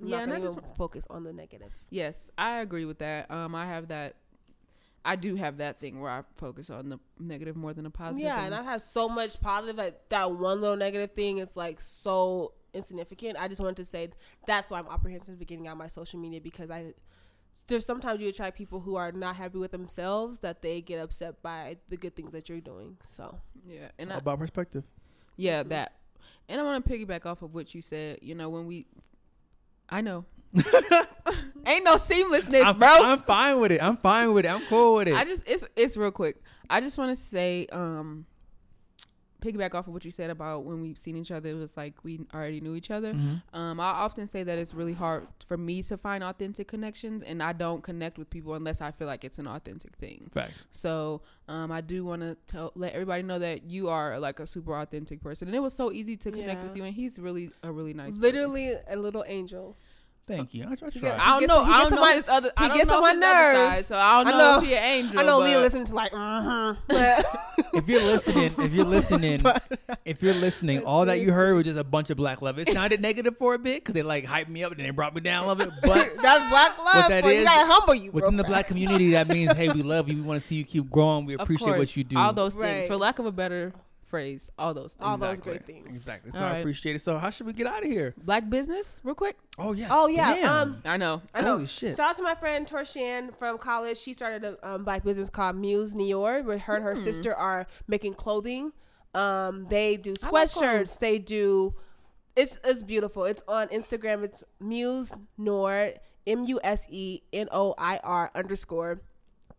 I'm 0.00 0.06
Yeah, 0.08 0.16
not 0.18 0.22
and 0.24 0.32
I 0.32 0.40
gonna 0.48 0.60
just- 0.62 0.76
focus 0.76 1.06
on 1.10 1.24
the 1.24 1.32
negative. 1.32 1.72
Yes, 1.90 2.30
I 2.38 2.60
agree 2.60 2.84
with 2.84 2.98
that. 2.98 3.30
Um, 3.30 3.54
I 3.54 3.66
have 3.66 3.88
that. 3.88 4.16
I 5.04 5.16
do 5.16 5.34
have 5.36 5.56
that 5.58 5.78
thing 5.78 6.00
where 6.00 6.10
I 6.10 6.22
focus 6.36 6.68
on 6.68 6.90
the 6.90 6.98
negative 7.18 7.56
more 7.56 7.72
than 7.72 7.84
the 7.84 7.90
positive. 7.90 8.22
yeah, 8.22 8.44
and 8.44 8.54
I've 8.54 8.64
had 8.66 8.82
so 8.82 9.08
much 9.08 9.40
positive. 9.40 9.76
Like 9.76 10.08
that 10.10 10.30
one 10.32 10.60
little 10.60 10.76
negative 10.76 11.12
thing 11.12 11.38
is 11.38 11.56
like 11.56 11.80
so 11.80 12.52
insignificant. 12.74 13.36
I 13.38 13.48
just 13.48 13.60
wanted 13.60 13.76
to 13.76 13.84
say 13.84 14.10
that's 14.46 14.70
why 14.70 14.78
I'm 14.78 14.86
apprehensive 14.88 15.40
of 15.40 15.46
getting 15.46 15.66
out 15.66 15.76
my 15.78 15.86
social 15.86 16.20
media 16.20 16.40
because 16.40 16.70
I 16.70 16.92
there's 17.66 17.84
sometimes 17.84 18.20
you 18.20 18.28
attract 18.28 18.56
people 18.56 18.80
who 18.80 18.94
are 18.96 19.10
not 19.10 19.36
happy 19.36 19.58
with 19.58 19.70
themselves 19.72 20.40
that 20.40 20.62
they 20.62 20.80
get 20.80 21.00
upset 21.00 21.42
by 21.42 21.78
the 21.88 21.96
good 21.96 22.14
things 22.14 22.32
that 22.32 22.48
you're 22.48 22.60
doing. 22.60 22.96
So 23.06 23.38
yeah, 23.64 23.88
and 23.98 24.10
All 24.10 24.16
I, 24.16 24.18
about 24.18 24.38
perspective. 24.38 24.84
yeah, 25.36 25.62
that. 25.64 25.96
And 26.48 26.60
I 26.60 26.64
want 26.64 26.84
to 26.84 26.90
piggyback 26.92 27.26
off 27.26 27.42
of 27.42 27.54
what 27.54 27.74
you 27.74 27.80
said. 27.80 28.18
You 28.22 28.34
know, 28.34 28.48
when 28.50 28.66
we, 28.66 28.86
I 29.90 30.00
know, 30.00 30.24
ain't 30.54 31.84
no 31.84 31.96
seamlessness, 31.96 32.64
I'm, 32.64 32.78
bro. 32.78 32.88
I'm 32.88 33.22
fine 33.22 33.60
with 33.60 33.72
it. 33.72 33.82
I'm 33.82 33.96
fine 33.96 34.32
with 34.32 34.44
it. 34.44 34.48
I'm 34.48 34.64
cool 34.66 34.96
with 34.96 35.08
it. 35.08 35.14
I 35.14 35.24
just 35.24 35.42
it's 35.46 35.64
it's 35.76 35.96
real 35.96 36.10
quick. 36.10 36.36
I 36.68 36.80
just 36.80 36.98
want 36.98 37.16
to 37.16 37.22
say, 37.22 37.66
um, 37.72 38.26
piggyback 39.40 39.74
off 39.74 39.86
of 39.86 39.92
what 39.92 40.04
you 40.04 40.10
said 40.10 40.30
about 40.30 40.64
when 40.64 40.80
we've 40.80 40.98
seen 40.98 41.16
each 41.16 41.30
other. 41.30 41.48
It 41.48 41.54
was 41.54 41.76
like 41.76 41.94
we 42.04 42.20
already 42.34 42.60
knew 42.60 42.74
each 42.74 42.90
other. 42.90 43.12
Mhm. 43.12 43.42
Um, 43.52 43.80
I 43.80 43.90
often 43.90 44.26
say 44.28 44.42
that 44.42 44.58
it's 44.58 44.74
really 44.74 44.92
hard 44.92 45.26
for 45.46 45.56
me 45.56 45.82
to 45.84 45.96
find 45.96 46.22
authentic 46.22 46.68
connections, 46.68 47.22
and 47.24 47.42
I 47.42 47.52
don't 47.52 47.82
connect 47.82 48.18
with 48.18 48.30
people 48.30 48.54
unless 48.54 48.80
I 48.80 48.90
feel 48.90 49.06
like 49.06 49.24
it's 49.24 49.38
an 49.38 49.46
authentic 49.46 49.96
thing. 49.96 50.30
Facts. 50.32 50.66
So 50.72 51.22
um, 51.48 51.72
I 51.72 51.80
do 51.80 52.04
want 52.04 52.22
to 52.22 52.36
tell 52.46 52.72
let 52.74 52.92
everybody 52.92 53.22
know 53.22 53.38
that 53.38 53.64
you 53.64 53.88
are 53.88 54.18
like 54.20 54.38
a 54.40 54.46
super 54.46 54.74
authentic 54.78 55.20
person, 55.22 55.48
and 55.48 55.54
it 55.54 55.60
was 55.60 55.74
so 55.74 55.90
easy 55.90 56.16
to 56.18 56.30
connect 56.30 56.60
Yeah. 56.62 56.68
with 56.68 56.76
you. 56.76 56.84
And 56.84 56.94
he's 56.94 57.18
really 57.18 57.50
a 57.62 57.72
really 57.72 57.94
nice. 57.94 58.10
person. 58.10 58.22
Literally 58.22 58.74
a 58.88 58.96
little 58.96 59.24
angel. 59.26 59.76
Thank 60.36 60.54
you. 60.54 60.64
I, 60.64 60.72
I 60.72 60.74
get- 60.76 61.00
try. 61.00 61.10
I 61.18 61.26
don't 61.30 61.40
gets- 61.40 61.48
know. 61.48 61.64
he 61.64 61.70
I 61.72 61.74
don't 61.78 61.86
on 61.86 61.90
know 61.96 62.00
my- 62.00 62.14
his 62.14 62.28
other. 62.28 62.50
he 62.58 62.68
gets 62.70 62.90
on 62.90 63.00
my 63.02 63.08
his 63.12 63.16
other 63.18 63.20
nerves. 63.20 63.76
side, 63.78 63.84
so 63.86 63.96
I 63.96 64.12
don't 64.24 64.26
I 64.28 64.30
know, 64.30 64.38
know- 64.38 64.58
if 64.58 64.64
he 64.64 64.74
an 64.74 64.82
angel. 64.84 65.20
I 65.20 65.22
know 65.24 65.38
Leah 65.40 65.56
but- 65.56 65.62
listens 65.62 65.88
to 65.90 65.94
like, 65.96 66.12
uh-huh. 66.14 66.74
If 67.72 67.88
you're 67.88 68.02
listening, 68.02 68.52
if 68.58 68.72
you're 68.74 68.84
listening, 68.84 69.40
if 70.04 70.22
you're 70.22 70.34
listening, 70.34 70.80
all 70.84 71.04
that 71.06 71.20
you 71.20 71.30
heard 71.32 71.54
was 71.54 71.64
just 71.64 71.78
a 71.78 71.84
bunch 71.84 72.10
of 72.10 72.16
black 72.16 72.42
love. 72.42 72.58
It 72.58 72.68
sounded 72.72 73.00
negative 73.02 73.36
for 73.38 73.54
a 73.54 73.58
bit 73.58 73.76
because 73.82 73.94
they 73.94 74.02
like 74.02 74.24
hyped 74.26 74.48
me 74.48 74.64
up 74.64 74.72
and 74.72 74.80
then 74.80 74.86
they 74.86 74.90
brought 74.90 75.14
me 75.14 75.20
down 75.20 75.44
a 75.44 75.48
little 75.52 75.66
bit. 75.72 75.82
But 75.82 76.16
that's 76.20 76.50
black 76.50 76.76
love. 76.78 76.86
What 76.94 77.08
that 77.10 77.24
is, 77.24 77.30
is, 77.32 77.38
you 77.38 77.44
gotta 77.44 77.72
humble 77.72 77.94
you, 77.94 78.10
within 78.10 78.30
bro, 78.30 78.36
the 78.38 78.44
black 78.44 78.66
community, 78.66 79.10
that 79.12 79.28
means 79.28 79.52
hey, 79.56 79.68
we 79.68 79.82
love 79.82 80.08
you. 80.08 80.16
We 80.16 80.22
want 80.22 80.40
to 80.40 80.46
see 80.46 80.56
you 80.56 80.64
keep 80.64 80.90
growing. 80.90 81.26
We 81.26 81.34
Of 81.34 81.40
appreciate 81.42 81.78
what 81.78 81.96
you 81.96 82.02
do. 82.02 82.18
All 82.18 82.32
those 82.32 82.54
things, 82.54 82.64
Right. 82.64 82.86
for 82.88 82.96
lack 82.96 83.18
of 83.20 83.26
a 83.26 83.32
better 83.32 83.72
phrase, 84.10 84.50
all 84.58 84.74
those 84.74 84.92
things. 84.94 85.06
All 85.06 85.16
those 85.16 85.38
Exactly. 85.38 85.52
great 85.52 85.66
things. 85.66 85.96
Exactly. 85.96 86.30
So 86.32 86.40
All 86.40 86.44
I 86.44 86.50
right. 86.50 86.58
appreciate 86.58 86.96
it. 86.96 86.98
So 87.02 87.16
how 87.16 87.30
should 87.30 87.46
we 87.46 87.52
get 87.52 87.66
out 87.66 87.82
of 87.84 87.88
here? 87.90 88.14
Black 88.22 88.50
business, 88.50 89.00
real 89.04 89.14
quick. 89.14 89.36
Oh 89.58 89.72
yeah. 89.72 89.88
Oh 89.90 90.08
yeah. 90.08 90.34
Damn. 90.34 90.52
Um, 90.52 90.82
I 90.84 90.96
know. 90.96 91.22
I 91.34 91.40
know. 91.40 91.52
Holy 91.52 91.66
shit. 91.66 91.96
Shout 91.96 92.10
out 92.10 92.16
to 92.18 92.22
my 92.22 92.34
friend 92.34 92.66
Torshan 92.66 93.34
from 93.38 93.56
college. 93.58 93.96
She 93.98 94.12
started 94.12 94.44
a 94.44 94.68
um, 94.68 94.84
black 94.84 95.04
business 95.04 95.30
called 95.30 95.56
Muse 95.56 95.94
Noir, 95.94 96.42
where 96.42 96.58
her 96.58 96.74
and 96.76 96.84
her 96.84 96.96
sister 96.96 97.34
are 97.34 97.66
making 97.88 98.14
clothing. 98.14 98.72
Um, 99.14 99.66
they 99.70 99.96
do 99.96 100.14
I 100.22 100.30
like 100.30 100.48
sweatshirts. 100.48 100.98
They 100.98 101.18
do. 101.18 101.74
It's 102.36 102.58
it's 102.64 102.82
beautiful. 102.82 103.24
It's 103.24 103.42
on 103.48 103.68
Instagram. 103.68 104.22
It's 104.24 104.44
Muse 104.60 105.12
Noir 105.38 105.94
M 106.26 106.44
U 106.44 106.60
S 106.62 106.86
E 106.90 107.22
N 107.32 107.48
O 107.50 107.74
I 107.78 107.98
R 108.04 108.30
underscore. 108.34 109.00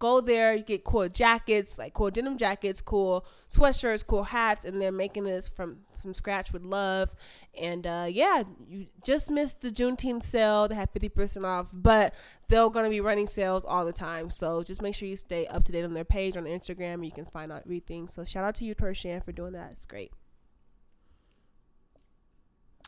Go 0.02 0.20
there. 0.20 0.56
You 0.56 0.64
get 0.64 0.84
cool 0.84 1.08
jackets, 1.08 1.78
like 1.78 1.94
cool 1.94 2.10
denim 2.10 2.36
jackets, 2.38 2.82
cool 2.82 3.24
sweatshirts, 3.48 4.06
cool 4.06 4.24
hats, 4.24 4.66
and 4.66 4.82
they're 4.82 4.92
making 4.92 5.26
this 5.26 5.48
from 5.48 5.78
from 6.02 6.16
scratch 6.16 6.52
with 6.52 6.64
love. 6.64 7.14
And 7.56 7.86
uh, 7.86 8.08
yeah, 8.10 8.42
you 8.68 8.88
just 9.06 9.30
missed 9.30 9.62
the 9.62 9.70
Juneteenth 9.70 10.26
sale. 10.26 10.68
They 10.68 10.74
have 10.74 10.90
fifty 10.90 11.08
percent 11.10 11.46
off, 11.46 11.68
but 11.72 12.16
they're 12.48 12.68
gonna 12.72 12.90
be 12.90 13.00
running 13.00 13.28
sales 13.28 13.64
all 13.64 13.86
the 13.86 13.94
time. 13.94 14.32
So 14.32 14.64
just 14.64 14.82
make 14.82 14.96
sure 14.96 15.08
you 15.08 15.16
stay 15.16 15.46
up 15.46 15.66
to 15.66 15.72
date 15.72 15.84
on 15.84 15.94
their 15.94 16.04
page 16.04 16.36
on 16.36 16.46
Instagram. 16.46 17.06
You 17.06 17.12
can 17.12 17.26
find 17.26 17.52
out 17.52 17.62
everything. 17.66 18.08
So 18.08 18.24
shout 18.24 18.44
out 18.44 18.56
to 18.56 18.66
you, 18.66 18.74
Torshan, 18.74 19.24
for 19.24 19.32
doing 19.32 19.54
that. 19.54 19.70
It's 19.74 19.86
great. 19.86 20.12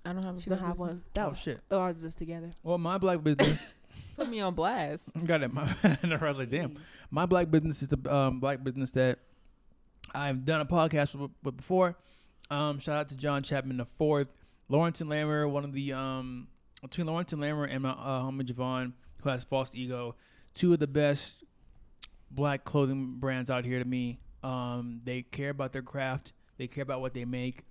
I 0.04 0.14
don't 0.14 0.24
have. 0.24 0.38
A 0.38 0.42
She 0.42 0.50
don't 0.50 0.60
have 0.60 0.72
business. 0.78 0.90
one. 0.90 1.04
That 1.14 1.26
Oh 1.28 1.30
was 1.30 1.38
shit. 1.38 1.60
or 1.70 1.90
is 1.92 2.02
this 2.02 2.16
together? 2.16 2.52
Well, 2.64 2.80
my 2.80 2.98
black 2.98 3.24
business. 3.24 3.64
Put 4.16 4.30
me 4.30 4.40
on 4.42 4.54
blast. 4.54 5.10
got 5.26 5.42
it. 5.42 5.54
My, 5.54 5.66
damn. 6.50 6.78
My 7.10 7.26
black 7.26 7.50
business 7.50 7.82
is 7.82 7.90
the 7.90 8.14
um, 8.14 8.40
black 8.40 8.64
business 8.64 8.92
that 8.92 9.20
I've 10.14 10.46
done 10.46 10.62
a 10.62 10.66
podcast 10.66 11.16
with, 11.16 11.32
with 11.44 11.58
before. 11.58 11.96
Um, 12.52 12.80
shout 12.80 12.98
out 12.98 13.10
to 13.10 13.18
John 13.18 13.42
Chapman 13.42 13.78
the 13.78 13.86
fourth, 13.98 14.28
Lawrence 14.70 15.02
and 15.02 15.10
Lammer, 15.10 15.50
one 15.50 15.64
of 15.64 15.74
the 15.74 15.94
um, 15.94 16.48
between 16.82 17.08
Lawrence 17.08 17.34
and 17.34 17.42
Lammer 17.42 17.68
and 17.70 17.84
my 17.84 17.92
uh, 17.92 18.22
homie 18.24 18.44
Javon, 18.44 18.94
who 19.22 19.30
has 19.30 19.44
False 19.44 19.74
Ego, 19.74 20.16
two 20.54 20.74
of 20.74 20.80
the 20.80 20.88
best 20.88 21.44
black 22.30 22.64
clothing 22.64 23.16
brands 23.20 23.50
out 23.50 23.66
here 23.66 23.80
to 23.80 23.86
me. 23.86 24.20
Um, 24.44 25.00
they 25.04 25.22
care 25.22 25.50
about 25.50 25.72
their 25.72 25.82
craft, 25.82 26.34
they 26.58 26.68
care 26.68 26.84
about 26.84 27.02
what 27.02 27.14
they 27.14 27.26
make, 27.26 27.64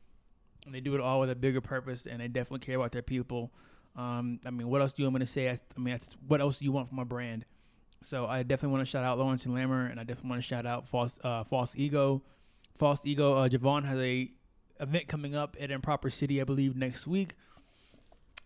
and 0.64 0.74
they 0.74 0.80
do 0.80 0.94
it 0.94 1.00
all 1.00 1.20
with 1.20 1.30
a 1.30 1.34
bigger 1.34 1.60
purpose. 1.60 2.06
And 2.06 2.20
they 2.20 2.28
definitely 2.28 2.64
care 2.64 2.76
about 2.76 2.92
their 2.92 3.02
people. 3.02 3.52
Um, 3.96 4.40
I 4.46 4.50
mean, 4.50 4.68
what 4.68 4.80
else 4.80 4.92
do 4.92 5.02
you 5.02 5.06
want 5.06 5.14
me 5.14 5.26
to 5.26 5.30
say? 5.30 5.48
I, 5.50 5.52
I 5.52 5.80
mean, 5.80 5.92
that's, 5.94 6.16
what 6.26 6.40
else 6.40 6.58
do 6.58 6.64
you 6.64 6.72
want 6.72 6.88
from 6.88 6.98
a 6.98 7.04
brand? 7.04 7.44
So 8.00 8.26
I 8.26 8.42
definitely 8.42 8.72
want 8.74 8.86
to 8.86 8.90
shout 8.90 9.04
out 9.04 9.18
Lawrence 9.18 9.46
and 9.46 9.54
Lammer, 9.54 9.90
and 9.90 10.00
I 10.00 10.04
definitely 10.04 10.30
want 10.30 10.42
to 10.42 10.48
shout 10.48 10.66
out 10.66 10.88
False 10.88 11.18
uh, 11.22 11.44
False 11.44 11.74
Ego. 11.76 12.22
False 12.78 13.06
Ego. 13.06 13.34
Uh, 13.34 13.48
Javon 13.48 13.86
has 13.86 13.98
a 13.98 14.30
event 14.80 15.06
coming 15.08 15.34
up 15.36 15.56
at 15.60 15.70
Improper 15.70 16.10
City, 16.10 16.40
I 16.40 16.44
believe, 16.44 16.76
next 16.76 17.06
week. 17.06 17.36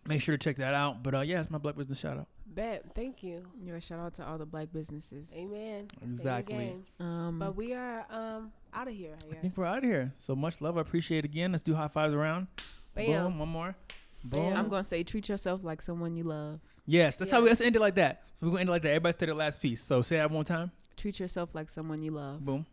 Make 0.05 0.21
sure 0.21 0.37
to 0.37 0.43
check 0.43 0.57
that 0.57 0.73
out. 0.73 1.01
But 1.01 1.15
uh, 1.15 1.21
yeah, 1.21 1.39
it's 1.39 1.49
my 1.49 1.57
black 1.57 1.75
business 1.75 1.99
shout 1.99 2.17
out. 2.17 2.27
Bet. 2.45 2.85
Thank 2.95 3.23
you. 3.23 3.43
Yeah, 3.63 3.79
shout 3.79 3.99
out 3.99 4.13
to 4.15 4.25
all 4.27 4.37
the 4.37 4.45
black 4.45 4.71
businesses. 4.71 5.29
Amen. 5.35 5.87
Stay 5.89 6.01
in 6.03 6.07
your 6.07 6.15
Exactly. 6.15 6.75
Um, 6.99 7.39
But 7.39 7.55
we 7.55 7.73
are 7.73 8.05
um 8.09 8.51
out 8.73 8.87
of 8.87 8.93
here. 8.93 9.15
I 9.31 9.35
I 9.35 9.39
think 9.39 9.57
we're 9.57 9.65
out 9.65 9.79
of 9.79 9.83
here. 9.83 10.11
So 10.19 10.35
much 10.35 10.61
love. 10.61 10.77
I 10.77 10.81
appreciate 10.81 11.19
it 11.19 11.25
again. 11.25 11.51
Let's 11.51 11.63
do 11.63 11.73
high 11.75 11.87
fives 11.87 12.13
around. 12.13 12.47
Bam. 12.95 13.05
Boom. 13.31 13.39
One 13.39 13.49
more. 13.49 13.75
Boom. 14.29 14.53
I'm 14.53 14.69
gonna 14.69 14.83
say 14.83 15.03
treat 15.03 15.29
yourself 15.29 15.63
like 15.63 15.81
someone 15.81 16.15
you 16.15 16.23
love. 16.23 16.59
Yes, 16.85 17.17
that's 17.17 17.31
how 17.31 17.41
we 17.41 17.47
let's 17.49 17.61
end 17.61 17.75
it 17.75 17.79
like 17.81 17.95
that. 17.95 18.23
So 18.39 18.45
we're 18.45 18.51
gonna 18.51 18.61
end 18.61 18.69
it 18.69 18.71
like 18.71 18.81
that. 18.83 18.89
Everybody 18.89 19.17
say 19.19 19.25
the 19.27 19.33
last 19.33 19.61
piece. 19.61 19.81
So 19.83 20.01
say 20.01 20.17
that 20.17 20.31
one 20.31 20.45
time. 20.45 20.71
Treat 20.95 21.19
yourself 21.19 21.53
like 21.53 21.69
someone 21.69 22.01
you 22.01 22.11
love. 22.11 22.43
Boom. 22.43 22.65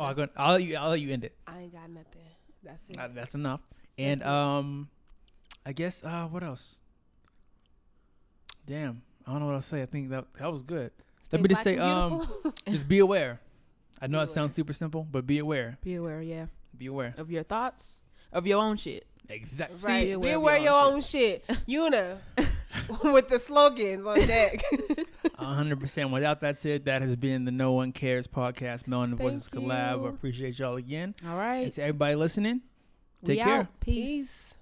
Oh, 0.00 0.04
I'm 0.04 0.14
gonna, 0.14 0.30
I'll 0.36 0.52
let 0.52 0.62
you. 0.62 0.76
I'll 0.76 0.90
let 0.90 1.00
you 1.00 1.12
end 1.12 1.24
it. 1.24 1.34
I 1.46 1.60
ain't 1.60 1.72
got 1.72 1.90
nothing. 1.90 2.22
That's 2.62 2.88
it. 2.88 2.98
Uh, 2.98 3.08
that's 3.14 3.34
enough. 3.34 3.60
And 3.96 4.20
That's 4.20 4.28
um, 4.28 4.88
I 5.66 5.72
guess 5.72 6.02
uh, 6.04 6.26
what 6.26 6.42
else? 6.42 6.76
Damn, 8.66 9.02
I 9.26 9.32
don't 9.32 9.40
know 9.40 9.46
what 9.46 9.54
I'll 9.54 9.62
say. 9.62 9.82
I 9.82 9.86
think 9.86 10.10
that 10.10 10.26
that 10.38 10.50
was 10.52 10.62
good. 10.62 10.92
Stay 11.22 11.36
Let 11.36 11.42
me 11.42 11.48
just 11.48 11.62
say, 11.64 11.78
um, 11.78 12.26
just 12.68 12.88
be 12.88 13.00
aware. 13.00 13.40
I 14.00 14.06
know 14.06 14.18
Be 14.20 14.24
it 14.24 14.30
sounds 14.30 14.54
super 14.54 14.72
simple, 14.72 15.06
but 15.10 15.26
be 15.26 15.38
aware. 15.38 15.76
Be 15.82 15.96
aware, 15.96 16.22
yeah, 16.22 16.46
Be 16.76 16.86
aware. 16.86 17.14
of 17.18 17.30
your 17.30 17.42
thoughts, 17.42 18.02
of 18.32 18.46
your 18.46 18.62
own 18.62 18.76
shit. 18.76 19.06
Exactly. 19.28 19.76
right. 19.82 20.04
be 20.06 20.12
aware 20.12 20.22
Be 20.24 20.30
of 20.30 20.36
aware 20.36 20.56
your 20.56 20.64
your 20.64 20.74
own 20.86 20.94
own 20.94 21.00
shit. 21.02 21.44
Una 21.68 22.18
with 23.04 23.28
the 23.28 23.38
slogans 23.38 24.06
on 24.06 24.18
deck. 24.26 24.62
hundred 25.38 25.80
percent. 25.80 26.10
Without 26.10 26.40
that 26.40 26.56
said, 26.56 26.84
that 26.86 27.02
has 27.02 27.14
been 27.16 27.44
the 27.44 27.50
No 27.52 27.72
One 27.72 27.92
Cares 27.92 28.26
podcast, 28.26 28.84
Melanin 28.84 29.18
Thank 29.18 29.32
Voices 29.32 29.48
collab. 29.48 30.04
I 30.06 30.08
appreciate 30.08 30.58
y'all 30.58 30.76
again. 30.76 31.14
All 31.26 31.36
right, 31.36 31.64
And 31.64 31.72
to 31.72 31.82
everybody 31.82 32.14
listening, 32.14 32.62
We 33.22 33.36
take 33.36 33.44
care. 33.44 33.60
out. 33.60 33.80
Peace. 33.80 33.94
Peace. 34.22 34.54